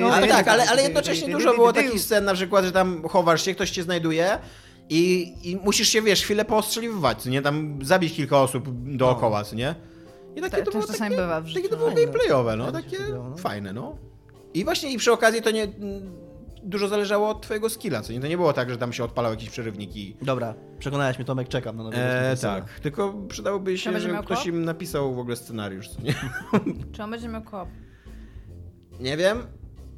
No, 0.00 0.14
ale 0.14 0.26
tak, 0.28 0.48
ale, 0.48 0.70
ale 0.70 0.82
jednocześnie 0.82 1.32
dużo 1.32 1.54
było 1.54 1.72
takich 1.72 2.00
scen, 2.00 2.24
na 2.24 2.34
przykład, 2.34 2.64
że 2.64 2.72
tam 2.72 3.02
chowasz 3.08 3.44
się, 3.44 3.54
ktoś 3.54 3.70
cię 3.70 3.82
znajduje 3.82 4.38
i, 4.90 5.34
i 5.44 5.56
musisz 5.56 5.88
się, 5.88 6.02
wiesz, 6.02 6.22
chwilę 6.22 6.44
postrzeliwać, 6.44 7.22
co 7.22 7.30
nie? 7.30 7.42
Tam 7.42 7.78
zabić 7.82 8.14
kilka 8.14 8.40
osób 8.42 8.64
dookoła, 8.96 9.44
co 9.44 9.56
nie? 9.56 9.74
I 10.36 10.40
takie 10.40 10.56
Tak, 10.56 10.64
to 10.64 10.70
było 10.70 10.82
też 10.84 10.92
czasami 10.92 11.10
takie, 11.10 11.22
bywa 11.22 11.40
w 11.40 11.44
takie 11.44 11.54
życiu. 11.54 11.68
to 11.68 11.76
było 11.76 11.90
gameplayowe, 11.90 12.56
no, 12.56 12.64
Fajne 12.64 12.82
takie 12.82 12.98
no. 13.12 13.36
fajne, 13.36 13.72
no. 13.72 13.96
I 14.56 14.64
właśnie 14.64 14.92
i 14.92 14.98
przy 14.98 15.12
okazji 15.12 15.42
to 15.42 15.50
nie 15.50 15.62
mm, 15.62 16.12
dużo 16.62 16.88
zależało 16.88 17.28
od 17.28 17.42
twojego 17.42 17.70
skilla, 17.70 18.02
co 18.02 18.12
nie? 18.12 18.20
To 18.20 18.26
nie 18.26 18.36
było 18.36 18.52
tak, 18.52 18.70
że 18.70 18.76
tam 18.78 18.92
się 18.92 19.04
odpalał 19.04 19.32
jakiś 19.32 19.50
przerywnik 19.50 19.96
i... 19.96 20.16
Dobra, 20.22 20.54
przekonałeś 20.78 21.18
mnie 21.18 21.24
Tomek, 21.24 21.48
czekam 21.48 21.76
na 21.76 21.82
nowe 21.82 22.30
E, 22.30 22.36
tak, 22.36 22.80
tylko 22.80 23.14
przydałoby 23.28 23.78
się, 23.78 24.00
żeby 24.00 24.18
ktoś 24.18 24.46
im 24.46 24.64
napisał 24.64 25.14
w 25.14 25.18
ogóle 25.18 25.36
scenariusz, 25.36 25.88
co 25.88 26.02
nie? 26.02 26.14
Czy 26.92 27.02
on 27.02 27.10
będzie 27.10 27.28
miał 27.28 27.42
koop? 27.42 27.68
Nie 29.00 29.16
wiem, 29.16 29.38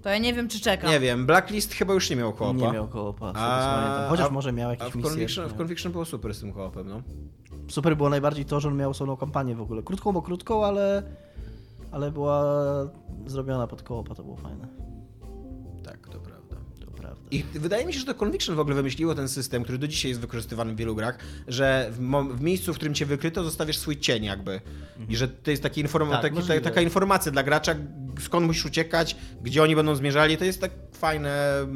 To 0.02 0.08
ja 0.08 0.18
nie 0.18 0.34
wiem, 0.34 0.48
czy 0.48 0.60
czekam. 0.60 0.90
nie 0.90 1.00
wiem. 1.00 1.26
Blacklist 1.26 1.74
chyba 1.74 1.94
już 1.94 2.10
nie 2.10 2.16
miał 2.16 2.32
koopa. 2.32 2.52
Nie 2.66 2.72
miał 2.72 2.88
koopa, 2.88 3.32
A-. 3.34 4.06
Chociaż 4.10 4.26
a- 4.26 4.30
może 4.30 4.52
miał 4.52 4.68
A 4.68 4.72
jakieś 4.72 4.88
w 4.92 4.96
misje. 4.96 5.10
Conviction, 5.10 5.48
w 5.48 5.52
nie. 5.52 5.58
Conviction 5.58 5.92
było 5.92 6.04
super 6.04 6.34
z 6.34 6.40
tym 6.40 6.52
koopem, 6.52 6.88
no. 6.88 7.02
Super 7.68 7.96
było 7.96 8.08
najbardziej 8.08 8.44
to, 8.44 8.60
że 8.60 8.68
on 8.68 8.76
miał 8.76 8.90
osobną 8.90 9.16
kampanię 9.16 9.54
w 9.54 9.60
ogóle. 9.60 9.82
Krótką, 9.82 10.12
bo 10.12 10.22
krótką, 10.22 10.64
ale, 10.64 11.02
ale 11.92 12.10
była 12.10 12.44
zrobiona 13.26 13.66
pod 13.66 13.82
koopa, 13.82 14.14
to 14.14 14.22
było 14.24 14.36
fajne. 14.36 14.68
Tak, 15.84 16.08
to 16.08 16.18
prawda. 16.20 16.56
To 16.84 16.90
prawda. 16.90 17.20
I 17.30 17.42
wydaje 17.54 17.86
mi 17.86 17.92
się, 17.92 17.98
że 18.00 18.06
to 18.06 18.14
Conviction 18.14 18.56
w 18.56 18.60
ogóle 18.60 18.76
wymyśliło 18.76 19.14
ten 19.14 19.28
system, 19.28 19.62
który 19.62 19.78
do 19.78 19.88
dzisiaj 19.88 20.08
jest 20.08 20.20
wykorzystywany 20.20 20.72
w 20.72 20.76
wielu 20.76 20.94
grach, 20.94 21.18
że 21.48 21.88
w, 21.90 21.98
w 22.36 22.40
miejscu, 22.40 22.72
w 22.74 22.76
którym 22.76 22.94
cię 22.94 23.06
wykryto, 23.06 23.44
zostawiasz 23.44 23.78
swój 23.78 23.96
cień 23.98 24.24
jakby. 24.24 24.60
I 25.08 25.16
że 25.16 25.28
to 25.28 25.50
jest 25.50 25.62
taki 25.62 25.84
inform- 25.84 26.10
Tak, 26.10 26.22
taki, 26.22 26.48
ta, 26.48 26.60
taka 26.60 26.80
informacja 26.80 27.32
dla 27.32 27.42
gracza, 27.42 27.74
skąd 28.20 28.46
musisz 28.46 28.64
uciekać, 28.66 29.16
gdzie 29.42 29.62
oni 29.62 29.76
będą 29.76 29.94
zmierzali. 29.94 30.36
To 30.36 30.44
jest 30.44 30.60
tak 30.60 30.70
fajne, 30.92 31.66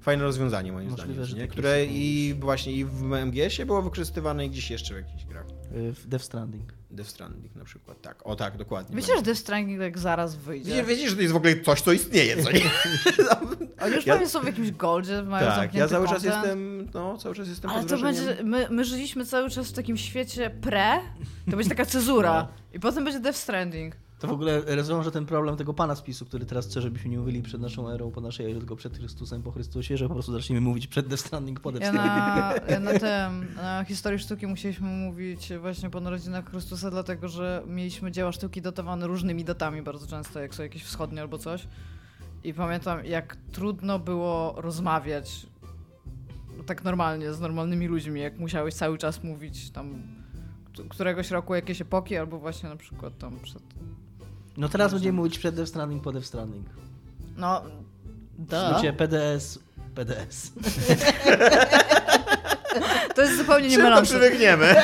fajne 0.00 0.22
rozwiązanie 0.24 0.72
moim 0.72 0.90
Możliwe, 0.90 1.12
zdaniem, 1.12 1.24
że 1.24 1.36
nie? 1.36 1.48
które 1.48 1.84
i 1.86 2.34
właśnie 2.40 2.72
i 2.72 2.84
w 2.84 3.02
MGS-ie 3.02 3.66
było 3.66 3.82
wykorzystywane 3.82 4.46
i 4.46 4.50
gdzieś 4.50 4.70
jeszcze 4.70 4.94
w 4.94 4.96
jakichś 4.96 5.24
grach. 5.24 5.46
Y, 5.72 5.92
W 5.94 6.06
Death 6.06 6.24
Stranding. 6.24 6.72
Death 6.90 7.10
Stranding 7.10 7.56
na 7.56 7.64
przykład, 7.64 8.00
tak. 8.02 8.26
O 8.26 8.36
tak, 8.36 8.56
dokładnie. 8.56 8.96
Wiecie, 8.96 9.16
że 9.16 9.22
Death 9.22 9.40
Stranding 9.40 9.80
jak 9.80 9.98
zaraz 9.98 10.36
wyjdzie? 10.36 10.70
Wiecie, 10.70 10.84
wiecie, 10.84 11.08
że 11.10 11.16
to 11.16 11.22
jest 11.22 11.32
w 11.32 11.36
ogóle 11.36 11.60
coś, 11.60 11.80
co 11.80 11.92
istnieje, 11.92 12.42
co 12.42 12.52
nie? 12.52 12.60
Oni 13.82 13.94
już 13.94 14.06
Ja- 14.06 14.14
pewnie 14.14 14.28
są 14.28 14.40
w 14.40 14.46
jakimś 14.46 14.70
goldzie, 14.70 15.22
mają 15.22 15.46
tak, 15.46 15.74
ja 15.74 15.88
cały 15.88 16.08
czas 16.08 16.14
content. 16.22 16.34
jestem, 16.44 16.88
no, 16.94 17.18
cały 17.18 17.34
czas 17.34 17.48
jestem 17.48 17.70
Ale 17.70 17.80
pod 17.80 17.90
to 17.90 17.98
będzie, 17.98 18.36
my, 18.44 18.66
my 18.70 18.84
żyliśmy 18.84 19.26
cały 19.26 19.50
czas 19.50 19.68
w 19.68 19.72
takim 19.72 19.96
świecie 19.96 20.50
pre, 20.50 20.98
to 21.50 21.56
będzie 21.56 21.70
taka 21.70 21.86
cezura. 21.86 22.32
No. 22.42 22.48
I 22.72 22.80
potem 22.80 23.04
będzie 23.04 23.20
Death 23.20 23.38
Stranding. 23.38 23.96
To 24.18 24.28
w 24.28 24.30
ogóle 24.30 24.76
rozwiąże 24.76 25.10
ten 25.10 25.26
problem 25.26 25.56
tego 25.56 25.74
pana 25.74 25.94
z 25.94 26.02
PiSu, 26.02 26.26
który 26.26 26.46
teraz 26.46 26.66
chce, 26.66 26.82
żebyśmy 26.82 27.10
nie 27.10 27.18
mówili 27.18 27.42
przed 27.42 27.60
naszą 27.60 27.90
erą, 27.90 28.10
po 28.10 28.20
naszej 28.20 28.46
erze, 28.46 28.58
tylko 28.58 28.76
przed 28.76 28.98
Chrystusem, 28.98 29.42
po 29.42 29.52
Chrystusie, 29.52 29.96
że 29.96 30.08
po 30.08 30.14
prostu 30.14 30.32
zaczniemy 30.32 30.60
mówić 30.60 30.86
przed 30.86 31.06
Death 31.06 31.22
Stranding, 31.26 31.60
po 31.60 31.72
Death 31.72 31.84
Ja 31.84 31.92
Stranding. 31.92 32.68
na, 32.68 32.74
ja 32.74 32.80
na 32.80 32.98
tym, 32.98 33.54
na 33.56 33.84
historii 33.84 34.18
sztuki 34.18 34.46
musieliśmy 34.46 34.88
mówić 34.88 35.52
właśnie 35.60 35.90
po 35.90 36.00
narodzinach 36.00 36.50
Chrystusa, 36.50 36.90
dlatego 36.90 37.28
że 37.28 37.62
mieliśmy 37.66 38.12
dzieła 38.12 38.32
sztuki 38.32 38.62
datowane 38.62 39.06
różnymi 39.06 39.44
datami 39.44 39.82
bardzo 39.82 40.06
często, 40.06 40.40
jak 40.40 40.54
są 40.54 40.62
jakieś 40.62 40.84
wschodnie 40.84 41.20
albo 41.20 41.38
coś. 41.38 41.66
I 42.44 42.54
pamiętam, 42.54 43.04
jak 43.04 43.36
trudno 43.52 43.98
było 43.98 44.54
rozmawiać 44.56 45.46
tak 46.66 46.84
normalnie, 46.84 47.32
z 47.32 47.40
normalnymi 47.40 47.86
ludźmi, 47.86 48.20
jak 48.20 48.38
musiałeś 48.38 48.74
cały 48.74 48.98
czas 48.98 49.24
mówić 49.24 49.70
tam 49.70 50.02
któregoś 50.88 51.30
roku 51.30 51.54
jakieś 51.54 51.80
epoki, 51.80 52.16
albo 52.16 52.38
właśnie 52.38 52.68
na 52.68 52.76
przykład 52.76 53.18
tam 53.18 53.40
przed... 53.40 53.62
No 54.56 54.68
teraz 54.68 54.92
będziemy 54.92 55.16
mówić 55.16 55.38
przed 55.38 55.54
Death 55.54 55.68
Stranding, 55.68 56.02
po 56.02 56.12
Death 56.12 56.26
Stranding. 56.26 56.66
No, 57.36 57.62
W 58.38 58.46
da. 58.46 58.68
skrócie 58.70 58.92
PDS, 58.92 59.58
PDS. 59.94 60.52
To 63.14 63.22
jest 63.22 63.36
zupełnie 63.36 63.68
nie 63.68 63.78
mylące. 63.78 64.02
przywykniemy? 64.04 64.74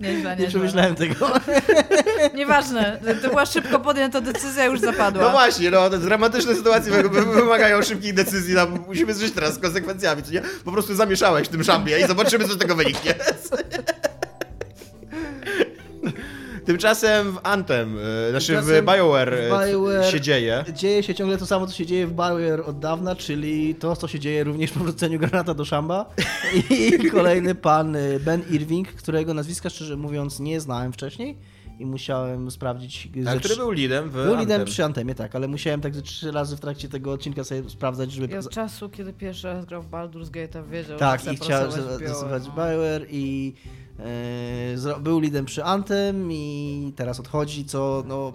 Nieźle, 0.00 0.36
Nie 0.36 0.46
przemyślałem 0.48 0.94
tego. 0.94 1.14
Nieważne, 2.34 3.00
to 3.22 3.28
była 3.28 3.46
szybko 3.46 3.80
podjęta 3.80 4.20
decyzja, 4.20 4.64
już 4.64 4.80
zapadła. 4.80 5.22
No 5.24 5.30
właśnie, 5.30 5.70
no, 5.70 5.90
te 5.90 5.98
dramatyczne 5.98 6.54
sytuacje 6.54 6.92
wy- 6.92 7.08
wy- 7.08 7.24
wymagają 7.34 7.82
szybkich 7.82 8.14
decyzji, 8.14 8.54
no, 8.54 8.66
musimy 8.66 9.14
żyć 9.14 9.34
teraz 9.34 9.54
z 9.54 9.58
konsekwencjami, 9.58 10.22
co 10.22 10.32
nie? 10.32 10.42
Po 10.64 10.72
prostu 10.72 10.94
zamieszałeś 10.94 11.48
w 11.48 11.50
tym 11.50 11.64
szambie 11.64 12.00
i 12.00 12.06
zobaczymy, 12.06 12.44
co 12.48 12.54
z 12.54 12.58
tego 12.58 12.74
wyniknie. 12.74 13.14
Tymczasem 16.68 17.32
w 17.32 17.38
Anthem, 17.42 17.96
e, 18.26 18.30
znaczy 18.30 18.56
w 18.62 18.66
BioWare, 18.84 19.30
w 19.30 19.52
e, 19.52 19.72
BioWare- 19.72 20.10
się 20.10 20.20
dzieje. 20.20 20.64
Dzieje 20.74 21.02
się 21.02 21.14
ciągle 21.14 21.38
to 21.38 21.46
samo, 21.46 21.66
co 21.66 21.72
się 21.72 21.86
dzieje 21.86 22.06
w 22.06 22.12
BioWare 22.12 22.60
od 22.66 22.78
dawna, 22.78 23.16
czyli 23.16 23.74
to, 23.74 23.96
co 23.96 24.08
się 24.08 24.18
dzieje 24.18 24.44
również 24.44 24.70
po 24.70 24.80
wrzuceniu 24.84 25.18
granata 25.28 25.54
do 25.54 25.64
szamba. 25.64 26.06
I 26.70 27.10
kolejny 27.10 27.54
pan 27.54 27.96
y, 27.96 28.20
Ben 28.20 28.42
Irving, 28.50 28.88
którego 28.88 29.34
nazwiska 29.34 29.70
szczerze 29.70 29.96
mówiąc 29.96 30.40
nie 30.40 30.60
znałem 30.60 30.92
wcześniej 30.92 31.38
i 31.78 31.86
musiałem 31.86 32.50
sprawdzić. 32.50 33.08
A 33.26 33.32
ze 33.32 33.38
który 33.38 33.54
trzy- 33.54 33.56
był 33.62 33.70
leadem 33.70 34.10
w 34.10 34.12
Był 34.12 34.24
lidem 34.24 34.40
Anthem. 34.40 34.64
przy 34.64 34.84
Antemie, 34.84 35.14
tak, 35.14 35.34
ale 35.34 35.48
musiałem 35.48 35.80
tak 35.80 35.94
ze 35.94 36.02
trzy 36.02 36.30
razy 36.32 36.56
w 36.56 36.60
trakcie 36.60 36.88
tego 36.88 37.12
odcinka 37.12 37.44
sobie 37.44 37.70
sprawdzać, 37.70 38.12
żeby... 38.12 38.34
I 38.34 38.38
od 38.38 38.50
czasu, 38.50 38.88
kiedy 38.88 39.12
pierwszy 39.12 39.46
raz 39.46 39.64
grał 39.64 39.82
w 39.82 39.90
Baldur's 39.90 40.30
Gate, 40.30 40.62
wiedział, 40.62 40.98
Tak, 40.98 41.20
że 41.20 41.32
i 41.32 41.36
chce 41.36 41.44
chciał 41.44 41.70
w 41.70 41.74
BioWare, 41.74 41.98
zastosować 41.98 42.42
no. 42.46 42.52
BioWare 42.52 43.06
i 43.10 43.54
e, 43.66 43.87
był 45.00 45.20
lidem 45.20 45.44
przy 45.44 45.64
Anthem 45.64 46.32
i 46.32 46.92
teraz 46.96 47.20
odchodzi, 47.20 47.64
co 47.64 48.04
no... 48.06 48.32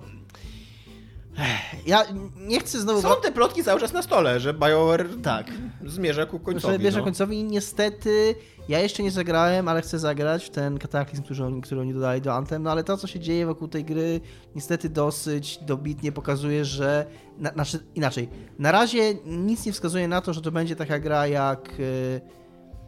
Ja 1.86 2.06
nie 2.38 2.60
chcę 2.60 2.80
znowu... 2.80 3.02
Są 3.02 3.10
te 3.22 3.32
plotki 3.32 3.64
cały 3.64 3.80
czas 3.80 3.94
na 3.94 4.02
stole, 4.02 4.40
że 4.40 4.54
BioWare 4.54 5.08
Tak. 5.24 5.52
zmierza 5.86 6.26
ku 6.26 6.40
końcowi. 6.40 6.80
bierze 6.80 6.98
no. 6.98 7.04
końcowi 7.04 7.40
i 7.40 7.44
niestety 7.44 8.36
ja 8.70 8.80
jeszcze 8.80 9.04
nie 9.04 9.12
zagrałem, 9.12 9.68
ale 9.68 9.82
chcę 9.82 10.00
zagrać 10.00 10.46
w 10.46 10.50
ten 10.50 10.78
kataklizm, 10.78 11.24
który 11.24 11.44
oni, 11.44 11.62
który 11.62 11.82
oni 11.82 11.94
dodali 11.94 12.22
do 12.22 12.34
Anthem, 12.34 12.64
no 12.64 12.72
ale 12.72 12.84
to, 12.84 12.98
co 12.98 13.08
się 13.08 13.20
dzieje 13.20 13.46
wokół 13.46 13.68
tej 13.68 13.86
gry, 13.86 14.22
niestety 14.56 14.90
dosyć 14.90 15.58
dobitnie 15.58 16.12
pokazuje, 16.12 16.66
że... 16.66 17.06
Na, 17.38 17.52
znaczy, 17.52 17.80
inaczej, 17.96 18.30
na 18.60 18.72
razie 18.72 19.14
nic 19.26 19.66
nie 19.66 19.72
wskazuje 19.72 20.08
na 20.08 20.22
to, 20.22 20.34
że 20.34 20.42
to 20.42 20.52
będzie 20.52 20.76
taka 20.76 21.00
gra 21.00 21.28
jak... 21.28 21.70
e, 21.70 22.43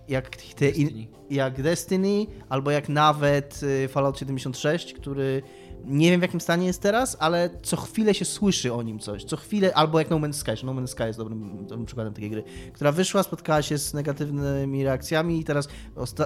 Jak, 0.08 0.30
te, 0.36 0.66
Destiny. 0.66 0.91
in, 0.91 1.08
jak 1.30 1.62
Destiny, 1.62 2.26
albo 2.49 2.72
jak 2.72 2.89
nawet 2.89 3.60
y, 3.64 3.88
Fallout 3.88 4.20
76, 4.20 4.93
który 4.93 5.41
nie 5.86 6.12
wiem 6.12 6.20
w 6.20 6.24
jakim 6.24 6.41
stanie 6.41 6.68
jest 6.68 6.82
teraz, 6.82 7.18
ale 7.20 7.49
co 7.64 7.78
chwilę 7.78 8.14
się 8.14 8.26
słyszy 8.26 8.74
o 8.74 8.84
nim 8.84 8.99
coś. 8.99 9.24
Co 9.24 9.38
chwilę, 9.38 9.74
albo 9.74 9.99
jak 9.99 10.10
No 10.10 10.18
Man's 10.20 10.34
Sky, 10.34 10.51
No 10.66 10.74
Man's 10.74 10.88
Sky 10.88 11.03
jest 11.03 11.20
dobrym, 11.20 11.66
dobrym 11.68 11.86
przykładem 11.86 12.14
takiej 12.14 12.30
gry, 12.30 12.43
która 12.74 12.91
wyszła, 12.91 13.24
spotkała 13.24 13.62
się 13.62 13.78
z 13.78 13.93
negatywnymi 13.93 14.84
reakcjami 14.84 15.39
i 15.39 15.43
teraz 15.43 15.68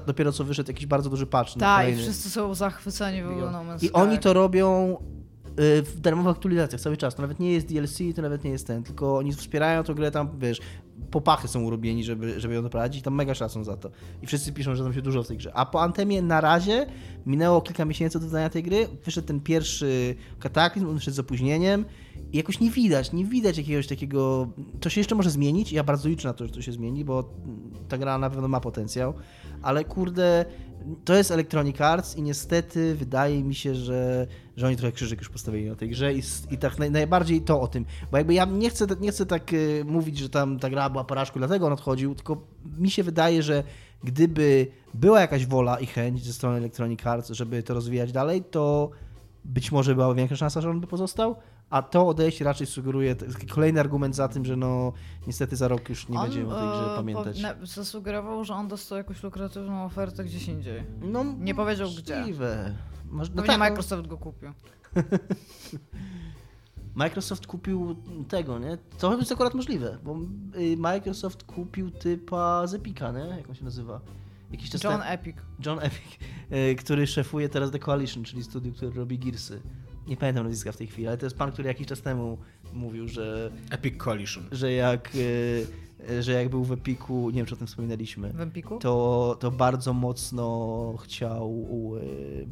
dopiero 0.07 0.31
co 0.31 0.43
wyszedł 0.43 0.69
jakiś 0.71 0.85
bardzo 0.85 1.09
duży 1.09 1.25
patch. 1.25 1.55
na 1.55 1.59
Tak, 1.59 1.89
i 1.89 1.95
wszyscy 1.95 2.29
są 2.29 2.53
zachwyceni 2.55 3.23
w 3.23 3.27
ogóle 3.31 3.51
No 3.51 3.59
Man's 3.63 3.75
I 3.83 3.87
Sky. 3.87 3.93
oni 3.93 4.19
to 4.19 4.33
robią 4.33 4.97
w 5.59 5.99
darmowych 6.01 6.31
aktualizacjach 6.31 6.81
cały 6.81 6.97
czas. 6.97 7.15
To 7.15 7.21
nawet 7.21 7.39
nie 7.39 7.51
jest 7.51 7.67
DLC, 7.67 7.97
to 8.15 8.21
nawet 8.21 8.43
nie 8.43 8.51
jest 8.51 8.67
ten, 8.67 8.83
tylko 8.83 9.17
oni 9.17 9.33
wspierają 9.33 9.83
tą 9.83 9.93
grę 9.93 10.11
tam, 10.11 10.39
wiesz, 10.39 10.59
popachy 11.11 11.47
są 11.47 11.63
urobieni, 11.63 12.03
żeby, 12.03 12.39
żeby 12.39 12.53
ją 12.53 12.61
doprowadzić 12.61 13.03
tam 13.03 13.15
mega 13.15 13.35
szacun 13.35 13.63
za 13.63 13.77
to. 13.77 13.91
I 14.21 14.27
wszyscy 14.27 14.53
piszą, 14.53 14.75
że 14.75 14.83
tam 14.83 14.93
się 14.93 15.01
dużo 15.01 15.23
w 15.23 15.27
tej 15.27 15.37
grze. 15.37 15.51
A 15.53 15.65
po 15.65 15.81
Antemie 15.81 16.21
na 16.21 16.41
razie 16.41 16.85
minęło 17.25 17.61
kilka 17.61 17.85
miesięcy 17.85 18.17
od 18.17 18.23
wydania 18.23 18.49
tej 18.49 18.63
gry, 18.63 18.87
wyszedł 19.05 19.27
ten 19.27 19.39
pierwszy 19.39 20.15
kataklizm, 20.39 20.89
on 20.89 20.95
wyszedł 20.95 21.15
z 21.15 21.19
opóźnieniem 21.19 21.85
i 22.33 22.37
jakoś 22.37 22.59
nie 22.59 22.71
widać, 22.71 23.11
nie 23.13 23.25
widać 23.25 23.57
jakiegoś 23.57 23.87
takiego... 23.87 24.47
To 24.79 24.89
się 24.89 25.01
jeszcze 25.01 25.15
może 25.15 25.29
zmienić 25.29 25.71
ja 25.71 25.83
bardzo 25.83 26.09
liczę 26.09 26.27
na 26.27 26.33
to, 26.33 26.47
że 26.47 26.53
to 26.53 26.61
się 26.61 26.71
zmieni, 26.71 27.05
bo 27.05 27.33
ta 27.87 27.97
gra 27.97 28.17
na 28.17 28.29
pewno 28.29 28.47
ma 28.47 28.59
potencjał, 28.59 29.13
ale 29.61 29.83
kurde, 29.83 30.45
to 31.05 31.13
jest 31.13 31.31
Electronic 31.31 31.81
Arts 31.81 32.17
i 32.17 32.21
niestety 32.21 32.95
wydaje 32.95 33.43
mi 33.43 33.55
się, 33.55 33.75
że, 33.75 34.27
że 34.57 34.67
oni 34.67 34.75
trochę 34.75 34.91
krzyżyk 34.91 35.19
już 35.19 35.29
postawili 35.29 35.69
na 35.69 35.75
tej 35.75 35.89
grze 35.89 36.13
i, 36.13 36.21
i 36.51 36.57
tak 36.57 36.79
naj, 36.79 36.91
najbardziej 36.91 37.41
to 37.41 37.61
o 37.61 37.67
tym. 37.67 37.85
Bo 38.11 38.17
jakby 38.17 38.33
ja 38.33 38.45
nie 38.45 38.69
chcę, 38.69 38.85
nie 38.99 39.11
chcę 39.11 39.25
tak 39.25 39.53
y, 39.53 39.83
mówić, 39.85 40.17
że 40.17 40.29
tam 40.29 40.59
ta 40.59 40.69
gra 40.69 40.89
była 40.89 41.03
porażką, 41.03 41.39
dlatego 41.39 41.65
on 41.65 41.73
odchodził, 41.73 42.15
tylko 42.15 42.41
mi 42.77 42.91
się 42.91 43.03
wydaje, 43.03 43.43
że 43.43 43.63
gdyby 44.03 44.67
była 44.93 45.21
jakaś 45.21 45.45
wola 45.45 45.79
i 45.79 45.85
chęć 45.85 46.25
ze 46.25 46.33
strony 46.33 46.57
Electronic 46.57 47.07
Arts, 47.07 47.29
żeby 47.29 47.63
to 47.63 47.73
rozwijać 47.73 48.11
dalej, 48.11 48.43
to 48.51 48.89
być 49.45 49.71
może 49.71 49.95
była 49.95 50.13
większa 50.13 50.35
szansa, 50.35 50.61
że 50.61 50.69
on 50.69 50.81
by 50.81 50.87
pozostał, 50.87 51.35
a 51.69 51.81
to 51.81 52.07
odejście 52.07 52.45
raczej 52.45 52.67
sugeruje 52.67 53.15
kolejny 53.49 53.79
argument 53.79 54.15
za 54.15 54.27
tym, 54.27 54.45
że 54.45 54.55
no 54.55 54.93
niestety 55.27 55.55
za 55.55 55.67
rok 55.67 55.89
już 55.89 56.09
nie 56.09 56.19
on, 56.19 56.23
będziemy 56.25 56.55
o 56.55 56.59
tej 56.59 56.69
grze 56.69 56.93
e, 56.93 56.95
pamiętać. 56.95 57.41
Po, 57.59 57.65
zasugerował, 57.65 58.45
że 58.45 58.53
on 58.53 58.67
dostał 58.67 58.97
jakąś 58.97 59.23
lukratywną 59.23 59.85
ofertę 59.85 60.23
gdzieś 60.23 60.47
indziej. 60.47 60.83
No, 61.01 61.25
Nie 61.39 61.55
powiedział 61.55 61.89
gdzie. 61.97 62.17
możliwe. 62.17 62.75
Może, 63.09 63.31
no 63.31 63.35
Pewnie 63.35 63.47
tak, 63.47 63.59
no- 63.59 63.65
Microsoft 63.65 64.07
go 64.07 64.17
kupił. 64.17 64.49
Microsoft 66.95 67.47
kupił 67.47 67.95
tego, 68.27 68.59
nie? 68.59 68.77
To 68.97 69.17
jest 69.17 69.31
akurat 69.31 69.53
możliwe, 69.53 69.97
bo 70.03 70.17
y, 70.59 70.77
Microsoft 70.77 71.43
kupił 71.43 71.91
typa 71.91 72.67
z 72.67 72.73
Epica, 72.73 73.11
nie? 73.11 73.19
Jak 73.37 73.49
on 73.49 73.55
się 73.55 73.63
nazywa? 73.65 74.01
Jakiś 74.51 74.69
czas 74.69 74.83
John 74.83 75.01
Epic. 75.01 75.35
John 75.65 75.79
Epic, 75.79 76.19
y, 76.71 76.75
który 76.75 77.07
szefuje 77.07 77.49
teraz 77.49 77.71
The 77.71 77.79
Coalition, 77.79 78.23
czyli 78.23 78.43
studiu, 78.43 78.73
które 78.73 78.91
robi 78.91 79.19
Gearsy. 79.19 79.61
Nie 80.09 80.17
pamiętam 80.17 80.43
nazwiska 80.43 80.71
w 80.71 80.77
tej 80.77 80.87
chwili, 80.87 81.07
ale 81.07 81.17
to 81.17 81.25
jest 81.25 81.37
pan, 81.37 81.51
który 81.51 81.67
jakiś 81.67 81.87
czas 81.87 82.01
temu 82.01 82.37
mówił, 82.73 83.07
że, 83.07 83.51
Epic 83.71 83.97
Collision. 84.03 84.43
że 84.51 84.73
jak 84.73 85.15
y, 85.15 85.67
y, 86.09 86.23
że 86.23 86.31
jak 86.31 86.49
był 86.49 86.63
w 86.63 86.71
Epiku, 86.71 87.29
nie 87.29 87.35
wiem 87.35 87.45
czy 87.45 87.53
o 87.53 87.57
tym 87.57 87.67
wspominaliśmy, 87.67 88.33
W 88.33 88.41
Empiku? 88.41 88.79
to, 88.79 89.37
to 89.39 89.51
bardzo 89.51 89.93
mocno 89.93 90.93
chciał 91.03 91.65
y, 91.97 92.47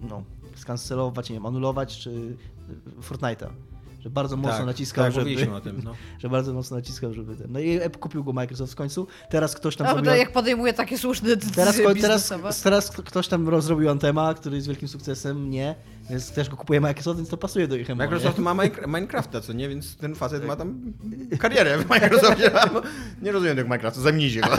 no, 0.00 0.24
skancelować, 0.54 1.30
nie 1.30 1.36
wiem, 1.36 1.46
anulować, 1.46 1.98
czy 1.98 2.36
Fortnite'a. 3.00 3.48
Że 4.04 4.10
bardzo 4.10 4.36
mocno 4.36 4.56
tak, 4.56 4.66
naciskał, 4.66 5.04
tak, 5.04 5.12
żeby... 5.12 5.36
tym, 5.36 5.80
no. 5.84 5.94
że 6.22 6.28
bardzo 6.28 6.54
mocno 6.54 6.76
naciskał, 6.76 7.14
żeby 7.14 7.36
ten... 7.36 7.52
No 7.52 7.60
i 7.60 7.80
kupił 8.00 8.24
go 8.24 8.32
Microsoft 8.32 8.72
w 8.72 8.76
końcu. 8.76 9.06
Teraz 9.30 9.54
ktoś 9.54 9.76
tam 9.76 9.86
No, 9.86 9.92
zrobił... 9.92 10.14
jak 10.14 10.32
podejmuje 10.32 10.72
takie 10.72 10.98
słuszne 10.98 11.28
decyzje 11.28 11.54
Teraz, 11.54 11.76
teraz, 12.28 12.62
teraz 12.62 12.90
ktoś 12.90 13.28
tam 13.28 13.48
rozrobił 13.48 13.90
Antema, 13.90 14.34
który 14.34 14.56
jest 14.56 14.68
wielkim 14.68 14.88
sukcesem, 14.88 15.50
nie, 15.50 15.74
więc 16.10 16.32
też 16.32 16.48
go 16.48 16.56
kupuje 16.56 16.80
Microsoft, 16.80 17.18
więc 17.18 17.28
to 17.28 17.36
pasuje 17.36 17.68
do 17.68 17.76
ich 17.76 17.90
emo, 17.90 17.98
Microsoft 17.98 18.38
nie? 18.38 18.44
ma 18.44 18.54
Minecra- 18.54 18.86
Minecrafta, 18.86 19.40
co 19.40 19.52
nie? 19.52 19.68
Więc 19.68 19.96
ten 19.96 20.14
facet 20.14 20.46
ma 20.46 20.56
tam 20.56 20.92
karierę 21.38 21.78
w 21.78 21.88
Microsoftie. 21.88 22.50
Nie 23.22 23.32
rozumiem 23.32 23.56
tego 23.56 23.68
Minecrafta, 23.68 24.00
zamienijcie 24.00 24.40
go. 24.40 24.48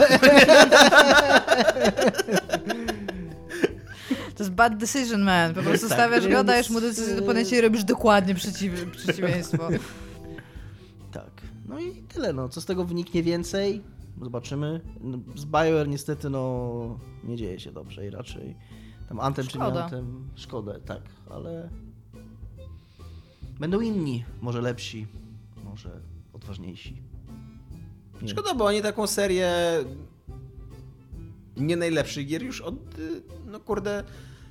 To 4.36 4.42
jest 4.42 4.54
bad 4.54 4.76
decision, 4.76 5.22
man. 5.22 5.54
Po 5.54 5.62
prostu 5.62 5.88
Tak, 5.88 5.98
stawiasz 5.98 6.28
go, 6.28 6.44
dajesz 6.44 6.70
mu 6.70 6.80
decyzję 6.80 7.16
do 7.16 7.22
podjęcia 7.22 7.56
i 7.56 7.60
robisz 7.60 7.84
dokładnie 7.84 8.34
przeciw, 8.34 8.90
przeciwieństwo. 8.90 9.68
Tak. 11.12 11.30
No 11.68 11.80
i 11.80 12.02
tyle, 12.02 12.32
no. 12.32 12.48
Co 12.48 12.60
z 12.60 12.64
tego 12.64 12.84
wyniknie 12.84 13.22
więcej? 13.22 13.82
Zobaczymy. 14.22 14.80
No, 15.00 15.18
z 15.36 15.44
BioWare 15.44 15.88
niestety, 15.88 16.30
no, 16.30 16.98
nie 17.24 17.36
dzieje 17.36 17.60
się 17.60 17.72
dobrze 17.72 18.06
i 18.06 18.10
raczej 18.10 18.56
tam 19.08 19.20
Anthem 19.20 19.46
czy 19.46 19.58
nie 19.58 19.64
Szkoda. 19.64 19.84
Anthem, 19.84 20.28
szkoda, 20.34 20.72
tak, 20.80 21.02
ale 21.30 21.68
będą 23.60 23.80
inni, 23.80 24.24
może 24.40 24.60
lepsi, 24.60 25.06
może 25.64 26.00
odważniejsi. 26.32 27.02
Nie. 28.22 28.28
Szkoda, 28.28 28.54
bo 28.54 28.64
oni 28.64 28.82
taką 28.82 29.06
serię 29.06 29.52
nie 31.56 31.76
najlepszych 31.76 32.26
gier 32.26 32.42
już 32.42 32.60
od, 32.60 32.74
y, 32.98 33.22
no 33.46 33.60
kurde, 33.60 34.04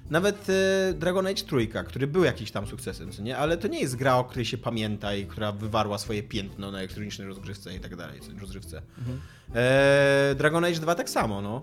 nawet 0.09 0.49
y, 0.49 0.93
Dragon 0.93 1.27
Age 1.27 1.43
Trójka, 1.43 1.83
który 1.83 2.07
był 2.07 2.23
jakiś 2.23 2.51
tam 2.51 2.67
sukcesem, 2.67 3.11
co 3.11 3.21
nie? 3.21 3.37
Ale 3.37 3.57
to 3.57 3.67
nie 3.67 3.79
jest 3.79 3.95
gra, 3.95 4.17
o 4.17 4.23
której 4.23 4.45
się 4.45 4.57
pamięta 4.57 5.15
i 5.15 5.25
która 5.25 5.51
wywarła 5.51 5.97
swoje 5.97 6.23
piętno 6.23 6.71
na 6.71 6.77
elektronicznej 6.77 7.27
rozgrywce 7.27 7.75
i 7.75 7.79
tak 7.79 7.95
dalej, 7.95 8.19
co- 8.19 8.39
rozrywce. 8.41 8.81
E, 9.55 10.35
Dragon 10.37 10.65
Age 10.65 10.79
2 10.79 10.95
tak 10.95 11.09
samo, 11.09 11.41
no. 11.41 11.61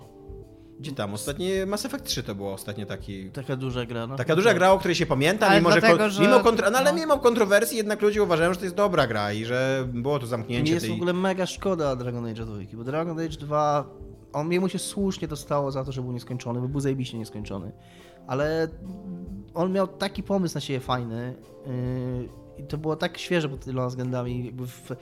Gdzie 0.80 0.92
tam? 0.92 1.14
Ostatnie 1.14 1.66
Mass 1.66 1.84
Effect 1.86 2.04
3 2.04 2.22
to 2.22 2.34
było 2.34 2.52
ostatnie 2.52 2.86
taki... 2.86 3.30
Taka 3.30 3.56
duża 3.56 3.86
gra, 3.86 4.06
no. 4.06 4.16
Taka 4.16 4.36
duża 4.36 4.54
gra, 4.54 4.72
o 4.72 4.78
której 4.78 4.94
się 4.94 5.06
pamięta, 5.06 5.46
Ale 5.46 5.60
mimo, 5.60 5.70
dlatego, 5.70 6.10
że, 6.10 6.10
że- 6.10 6.22
mimo, 6.22 6.40
kontro... 6.40 6.70
no, 6.70 6.78
ale 6.78 6.92
no. 6.92 6.98
mimo 7.00 7.18
kontrowersji 7.18 7.76
jednak 7.76 8.02
ludzie 8.02 8.22
uważają, 8.22 8.52
że 8.52 8.58
to 8.58 8.64
jest 8.64 8.76
dobra 8.76 9.06
gra 9.06 9.32
i 9.32 9.44
że 9.44 9.88
było 9.92 10.18
to 10.18 10.26
zamknięcie 10.26 10.72
jest 10.74 10.86
w 10.86 10.88
tej... 10.88 10.96
ogóle 10.96 11.12
mega 11.12 11.46
szkoda 11.46 11.96
Dragon 11.96 12.26
Age 12.26 12.44
2, 12.44 12.56
bo 12.72 12.84
Dragon 12.84 13.18
Age 13.20 13.36
2, 13.36 13.84
on 14.32 14.52
jemu 14.52 14.68
się 14.68 14.78
słusznie 14.78 15.28
dostało 15.28 15.70
za 15.70 15.84
to, 15.84 15.92
że 15.92 16.02
był 16.02 16.12
nieskończony, 16.12 16.60
bo 16.60 16.68
był 16.68 16.80
zajebiście 16.80 17.18
nieskończony. 17.18 17.72
Ale 18.26 18.68
on 19.54 19.72
miał 19.72 19.86
taki 19.86 20.22
pomysł 20.22 20.54
na 20.54 20.60
siebie 20.60 20.80
fajny 20.80 21.34
yy, 21.66 22.28
i 22.58 22.62
to 22.62 22.78
było 22.78 22.96
tak 22.96 23.18
świeże 23.18 23.48
pod 23.48 23.60
tyloma 23.60 23.88
względami 23.88 24.44
jakby 24.44 24.66
w, 24.66 24.92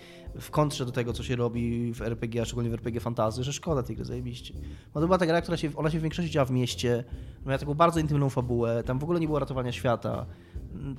w 0.41 0.51
kontrze 0.51 0.87
do 0.87 0.93
tego, 0.93 1.13
co 1.13 1.23
się 1.23 1.37
robi 1.37 1.93
w 1.95 2.03
RPG, 2.03 2.43
a 2.43 2.45
szczególnie 2.45 2.71
w 2.71 2.75
RPG 2.75 3.01
fantazy, 3.01 3.45
że 3.45 3.53
szkoda 3.53 3.83
tej 3.83 3.97
gry 3.97 4.05
zajebiście. 4.05 4.55
To 4.95 5.01
była 5.01 5.19
ta 5.19 5.27
gra, 5.27 5.41
która 5.41 5.57
się, 5.57 5.71
ona 5.77 5.91
się 5.91 5.99
w 5.99 6.03
większości 6.03 6.31
działa 6.31 6.45
w 6.45 6.51
mieście, 6.51 7.05
miała 7.47 7.59
taką 7.59 7.75
bardzo 7.75 8.01
intymną 8.01 8.31
fabułę, 8.31 8.83
tam 8.87 8.99
w 8.99 9.03
ogóle 9.03 9.21
nie 9.21 9.27
było 9.27 9.39
ratowania 9.39 9.73
świata. 9.73 10.27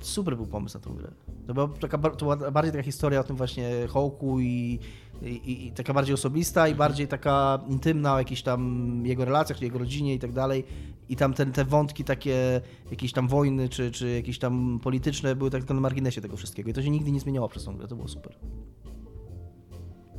Super 0.00 0.36
był 0.36 0.46
pomysł 0.46 0.78
na 0.78 0.84
tą 0.84 0.94
grę. 0.94 1.10
To 1.46 1.54
była, 1.54 1.68
taka, 1.68 1.98
to 1.98 2.36
była 2.36 2.50
bardziej 2.50 2.72
taka 2.72 2.82
historia 2.84 3.20
o 3.20 3.24
tym 3.24 3.36
właśnie 3.36 3.70
Hołku 3.88 4.40
i, 4.40 4.78
i, 5.24 5.66
i 5.66 5.72
taka 5.72 5.94
bardziej 5.94 6.14
osobista 6.14 6.68
i 6.68 6.74
bardziej 6.74 7.08
taka 7.08 7.60
intymna 7.68 8.14
o 8.14 8.18
jakichś 8.18 8.42
tam 8.42 9.02
jego 9.06 9.24
relacjach, 9.24 9.62
jego 9.62 9.78
rodzinie 9.78 10.14
i 10.14 10.18
tak 10.18 10.32
dalej. 10.32 10.64
I 11.08 11.16
tam 11.16 11.34
ten, 11.34 11.52
te 11.52 11.64
wątki 11.64 12.04
takie 12.04 12.60
jakieś 12.90 13.12
tam 13.12 13.28
wojny 13.28 13.68
czy, 13.68 13.90
czy 13.90 14.10
jakieś 14.10 14.38
tam 14.38 14.80
polityczne 14.82 15.36
były 15.36 15.50
tak 15.50 15.60
tylko 15.60 15.74
na 15.74 15.80
marginesie 15.80 16.20
tego 16.20 16.36
wszystkiego. 16.36 16.70
I 16.70 16.72
to 16.72 16.82
się 16.82 16.90
nigdy 16.90 17.12
nie 17.12 17.20
zmieniało 17.20 17.48
przez 17.48 17.64
tą 17.64 17.76
grę, 17.76 17.88
to 17.88 17.96
było 17.96 18.08
super. 18.08 18.34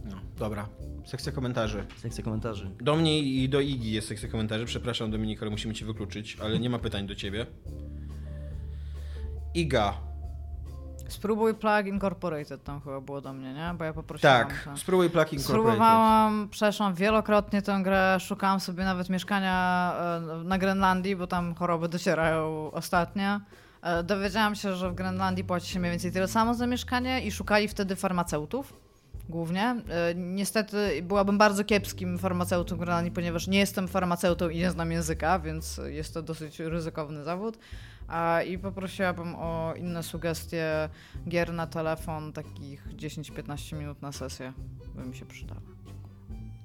No, 0.06 0.16
dobra. 0.38 0.70
Sekcja 1.06 1.32
komentarzy. 1.32 1.86
Sekcja 1.98 2.24
komentarzy. 2.24 2.72
Do 2.82 2.96
mnie 2.96 3.20
i 3.20 3.50
do 3.50 3.62
Igi 3.62 3.92
jest 3.92 4.08
sekcja 4.08 4.30
komentarzy. 4.30 4.66
Przepraszam, 4.66 5.12
Dominik, 5.12 5.42
ale 5.42 5.52
musimy 5.52 5.74
cię 5.74 5.86
wykluczyć, 5.86 6.38
ale 6.42 6.60
nie 6.60 6.70
ma 6.70 6.80
pytań 6.80 7.08
do 7.08 7.16
ciebie. 7.16 7.46
Iga. 9.56 10.13
Spróbuj 11.08 11.54
Plug 11.54 11.86
Incorporated 11.88 12.64
tam 12.64 12.82
chyba 12.82 13.02
było 13.02 13.22
do 13.22 13.34
mnie, 13.34 13.54
nie? 13.54 13.74
Bo 13.78 13.84
ja 13.84 13.94
poprosiłam. 13.94 14.48
Tak, 14.48 14.64
to. 14.66 14.78
spróbuj 14.78 15.10
Plug 15.10 15.34
Incorporated. 15.34 15.64
Spróbowałam, 15.74 16.48
przeszłam 16.52 16.94
wielokrotnie 16.96 17.62
tę 17.62 17.80
grę, 17.84 18.18
szukałam 18.20 18.60
sobie 18.60 18.84
nawet 18.84 19.10
mieszkania 19.10 19.94
e, 20.42 20.44
na 20.44 20.58
Grenlandii, 20.58 21.16
bo 21.16 21.28
tam 21.28 21.56
choroby 21.56 21.90
docierają 21.90 22.72
ostatnio. 22.72 23.40
E, 23.82 24.04
Dowiedziałam 24.04 24.56
się, 24.56 24.76
że 24.76 24.90
w 24.92 24.96
Grenlandii 24.96 25.44
płaci 25.44 25.70
się 25.72 25.80
mniej 25.80 25.92
więcej 25.92 26.12
tyle 26.12 26.28
samo 26.28 26.54
za 26.54 26.68
mieszkanie 26.68 27.22
i 27.22 27.32
szukali 27.32 27.68
wtedy 27.68 27.96
farmaceutów 27.96 28.74
głównie. 29.30 29.64
E, 29.64 30.16
Niestety 30.16 31.02
byłabym 31.04 31.38
bardzo 31.38 31.64
kiepskim 31.64 32.18
farmaceutą 32.20 32.76
w 32.76 32.80
Grenlandii, 32.80 33.12
ponieważ 33.12 33.48
nie 33.48 33.60
jestem 33.60 33.88
farmaceutą 33.88 34.50
i 34.50 34.58
nie 34.58 34.72
znam 34.72 34.92
języka, 34.92 35.40
więc 35.40 35.82
jest 35.86 36.14
to 36.14 36.22
dosyć 36.22 36.60
ryzykowny 36.60 37.24
zawód. 37.24 37.58
I 38.48 38.58
poprosiłabym 38.58 39.36
o 39.36 39.74
inne 39.78 40.04
sugestie 40.04 40.90
gier 41.28 41.54
na 41.54 41.68
telefon, 41.68 42.34
takich 42.34 42.88
10-15 42.96 43.78
minut 43.78 44.02
na 44.02 44.12
sesję, 44.12 44.54
by 44.96 45.04
mi 45.04 45.16
się 45.16 45.26
przydała. 45.26 45.62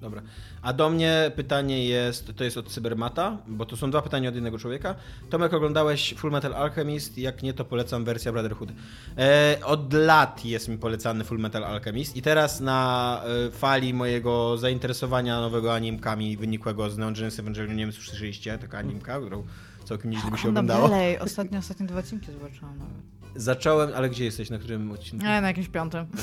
Dobra. 0.01 0.21
A 0.61 0.73
do 0.73 0.89
mnie 0.89 1.31
pytanie 1.35 1.85
jest, 1.85 2.35
to 2.35 2.43
jest 2.43 2.57
od 2.57 2.67
Cybermata, 2.67 3.37
bo 3.47 3.65
to 3.65 3.77
są 3.77 3.91
dwa 3.91 4.01
pytania 4.01 4.29
od 4.29 4.35
jednego 4.35 4.57
człowieka. 4.57 4.95
Tomek, 5.29 5.53
oglądałeś 5.53 6.13
Full 6.17 6.31
Metal 6.31 6.53
Alchemist? 6.53 7.17
Jak 7.17 7.43
nie, 7.43 7.53
to 7.53 7.65
polecam 7.65 8.05
wersja 8.05 8.31
Brotherhood. 8.31 8.69
E, 9.17 9.57
od 9.65 9.93
lat 9.93 10.45
jest 10.45 10.67
mi 10.67 10.77
polecany 10.77 11.23
Full 11.23 11.39
Metal 11.39 11.63
Alchemist 11.63 12.15
i 12.15 12.21
teraz 12.21 12.59
na 12.59 13.21
e, 13.47 13.51
fali 13.51 13.93
mojego 13.93 14.57
zainteresowania 14.57 15.41
nowego 15.41 15.73
animkami 15.73 16.37
wynikłego 16.37 16.89
z 16.89 16.97
Neon 16.97 17.13
Genesis 17.13 17.39
Evangelion, 17.39 17.75
nie 17.75 17.83
wiem, 17.83 17.91
słyszeliście, 17.91 18.57
taka 18.57 18.77
animka, 18.77 19.19
którą 19.19 19.43
całkiem 19.89 20.11
nieźle 20.11 20.31
mi 20.31 20.37
się 20.37 20.49
oglądało. 20.49 20.89
dalej, 20.89 21.19
ostatnio, 21.19 21.59
ostatnie 21.59 21.85
dwa 21.85 21.99
odcinki 21.99 22.31
zobaczyłam 22.31 22.77
nawet. 22.77 22.93
Zacząłem, 23.35 23.89
ale 23.95 24.09
gdzie 24.09 24.25
jesteś, 24.25 24.49
na 24.49 24.57
którym 24.57 24.91
odcinku? 24.91 25.25
Nie, 25.25 25.41
na 25.41 25.47
jakimś 25.47 25.67
piątym. 25.69 26.05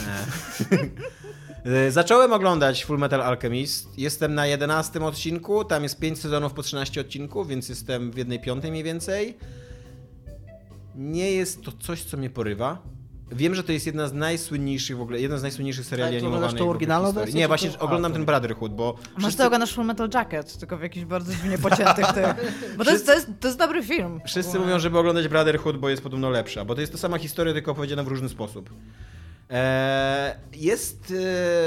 E, 1.64 1.90
Zacząłem 1.90 2.32
oglądać 2.32 2.84
Full 2.84 2.98
Metal 2.98 3.22
Alchemist. 3.22 3.98
Jestem 3.98 4.34
na 4.34 4.46
11 4.46 5.00
odcinku. 5.04 5.64
Tam 5.64 5.82
jest 5.82 5.98
5 6.00 6.18
sezonów 6.18 6.52
po 6.52 6.62
13 6.62 7.00
odcinków, 7.00 7.48
więc 7.48 7.68
jestem 7.68 8.10
w 8.10 8.16
jednej 8.16 8.40
piątej 8.40 8.70
mniej 8.70 8.84
więcej. 8.84 9.36
Nie 10.94 11.32
jest 11.32 11.62
to 11.62 11.72
coś, 11.72 12.02
co 12.04 12.16
mnie 12.16 12.30
porywa. 12.30 12.82
Wiem, 13.32 13.54
że 13.54 13.64
to 13.64 13.72
jest 13.72 13.86
jedna 13.86 14.08
z 14.08 14.12
najsłynniejszych 14.12 14.96
w 14.96 15.00
ogóle, 15.00 15.20
jedna 15.20 15.38
z 15.38 15.42
najsłynniejszych 15.42 15.86
seriali 15.86 16.12
Ale 16.12 16.20
to 16.20 16.26
animowanych. 16.26 16.54
ogóle 16.56 16.70
oryginalną 16.70 17.12
wersję, 17.12 17.34
Nie, 17.34 17.48
właśnie 17.48 17.70
to- 17.70 17.78
oglądam 17.78 18.12
A, 18.12 18.14
ten 18.14 18.22
to- 18.22 18.26
Brotherhood, 18.26 18.74
bo 18.74 18.94
Masz 19.14 19.22
wszyscy, 19.22 19.38
to 19.38 19.46
oglądasz 19.46 19.74
Full 19.74 19.84
Metal 19.84 20.08
Jacket, 20.14 20.58
tylko 20.58 20.76
w 20.76 20.82
jakichś 20.82 21.06
bardzo 21.06 21.32
dziwnie 21.32 21.58
pociętych 21.58 22.06
tych. 22.06 22.26
Bo 22.76 22.84
to 22.84 22.90
jest, 22.90 23.06
to 23.06 23.14
jest, 23.14 23.26
to 23.40 23.48
jest 23.48 23.58
dobry 23.58 23.82
film. 23.82 24.20
wszyscy 24.26 24.58
mówią, 24.58 24.78
żeby 24.78 24.98
oglądać 24.98 25.28
Brotherhood, 25.28 25.76
bo 25.78 25.88
jest 25.88 26.02
podobno 26.02 26.30
lepsza, 26.30 26.64
bo 26.64 26.74
to 26.74 26.80
jest 26.80 26.92
ta 26.92 26.98
sama 26.98 27.18
historia, 27.18 27.52
tylko 27.54 27.72
opowiedziana 27.72 28.02
w 28.02 28.08
różny 28.08 28.28
sposób. 28.28 28.70
Eee, 29.50 30.34
jest, 30.54 31.14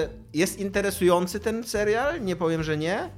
e, 0.04 0.10
jest 0.34 0.60
interesujący 0.60 1.40
ten 1.40 1.64
serial, 1.64 2.22
nie 2.26 2.36
powiem, 2.36 2.64
że 2.64 2.78
nie, 2.78 3.10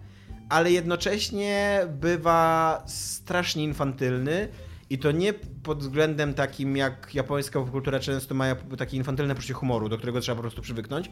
ale 0.50 0.72
jednocześnie 0.72 1.82
bywa 1.90 2.84
strasznie 2.88 3.64
infantylny 3.64 4.48
i 4.92 4.98
to 4.98 5.12
nie 5.12 5.34
pod 5.64 5.80
względem 5.80 6.34
takim, 6.34 6.78
jak 6.78 7.16
japońska 7.16 7.60
popkultura 7.60 8.00
często 8.00 8.36
ma 8.36 8.56
takie 8.78 8.98
infantylne 8.98 9.36
poczucie 9.36 9.54
humoru, 9.54 9.90
do 9.90 9.98
którego 9.98 10.22
trzeba 10.22 10.36
po 10.36 10.42
prostu 10.42 10.62
przywyknąć, 10.62 11.12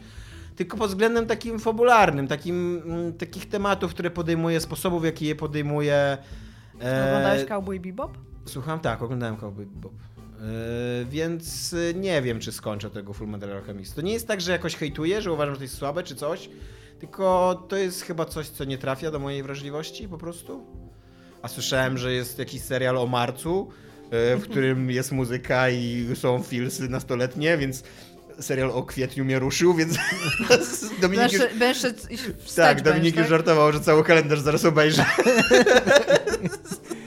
tylko 0.56 0.76
pod 0.76 0.90
względem 0.90 1.26
takim 1.26 1.58
fabularnym, 1.58 2.28
takim, 2.28 2.82
mm, 2.84 3.12
takich 3.12 3.48
tematów, 3.48 3.94
które 3.94 4.10
podejmuje, 4.10 4.60
sposobów, 4.60 5.02
w 5.02 5.04
jaki 5.04 5.26
je 5.26 5.34
podejmuje. 5.34 6.18
e, 6.82 7.08
Oglądałeś 7.08 7.44
Cowboy 7.44 7.80
Bebop? 7.80 8.18
Słucham, 8.44 8.80
tak, 8.80 9.02
oglądałem 9.02 9.36
Cowboy 9.36 9.66
Bob. 9.66 9.92
Yy, 9.92 11.04
więc 11.04 11.72
yy, 11.72 11.94
nie 11.94 12.22
wiem, 12.22 12.40
czy 12.40 12.52
skończę 12.52 12.90
tego 12.90 13.12
Full 13.12 13.28
Metal 13.28 13.52
Alchemist. 13.52 13.94
To 13.94 14.00
nie 14.00 14.12
jest 14.12 14.28
tak, 14.28 14.40
że 14.40 14.52
jakoś 14.52 14.76
hejtuję, 14.76 15.22
że 15.22 15.32
uważam, 15.32 15.54
że 15.54 15.58
to 15.58 15.64
jest 15.64 15.76
słabe 15.76 16.02
czy 16.02 16.16
coś, 16.16 16.50
tylko 16.98 17.54
to 17.68 17.76
jest 17.76 18.02
chyba 18.02 18.24
coś, 18.24 18.48
co 18.48 18.64
nie 18.64 18.78
trafia 18.78 19.10
do 19.10 19.18
mojej 19.18 19.42
wrażliwości 19.42 20.08
po 20.08 20.18
prostu. 20.18 20.79
A 21.42 21.48
słyszałem, 21.48 21.98
że 21.98 22.12
jest 22.12 22.38
jakiś 22.38 22.62
serial 22.62 22.98
o 22.98 23.06
marcu, 23.06 23.68
yy, 24.02 24.36
w 24.36 24.42
którym 24.42 24.90
jest 24.90 25.12
muzyka 25.12 25.70
i 25.70 26.06
są 26.14 26.42
filsy 26.42 26.88
nastoletnie, 26.88 27.58
więc 27.58 27.82
serial 28.40 28.70
o 28.70 28.82
kwietniu 28.82 29.24
mnie 29.24 29.38
ruszył, 29.38 29.74
więc 29.74 29.96
Dominik 31.00 31.32
już, 31.32 31.40
Będziesz, 31.40 31.58
będziesz 31.58 32.10
iść 32.10 32.22
wstecz, 32.38 32.54
tak, 32.66 32.82
Dominik 32.82 33.02
będziesz, 33.02 33.20
już 33.20 33.28
żartował, 33.28 33.72
że 33.72 33.80
cały 33.80 34.04
kalendarz 34.04 34.40
zaraz 34.40 34.64
obejrzę. 34.64 35.04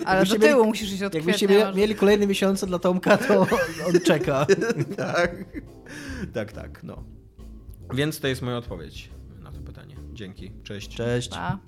Ale 0.05 0.19
Jakbyście 0.19 0.39
do 0.39 0.47
tyłu 0.47 0.59
mieli- 0.61 0.67
musisz 0.67 0.91
iść 0.93 1.03
od 1.03 1.13
Jakbyście 1.13 1.47
kwietnia. 1.47 1.71
mie- 1.71 1.77
mieli 1.77 1.95
kolejne 1.95 2.27
miesiące 2.27 2.67
dla 2.67 2.79
Tomka, 2.79 3.17
to 3.17 3.39
on 3.87 3.99
czeka. 4.05 4.45
tak. 4.97 5.35
Tak, 6.33 6.51
tak, 6.51 6.83
no. 6.83 7.03
Więc 7.93 8.19
to 8.19 8.27
jest 8.27 8.41
moja 8.41 8.57
odpowiedź 8.57 9.09
na 9.39 9.51
to 9.51 9.59
pytanie. 9.61 9.95
Dzięki. 10.13 10.51
Cześć. 10.63 10.95
Cześć. 10.95 11.29
Pa. 11.29 11.59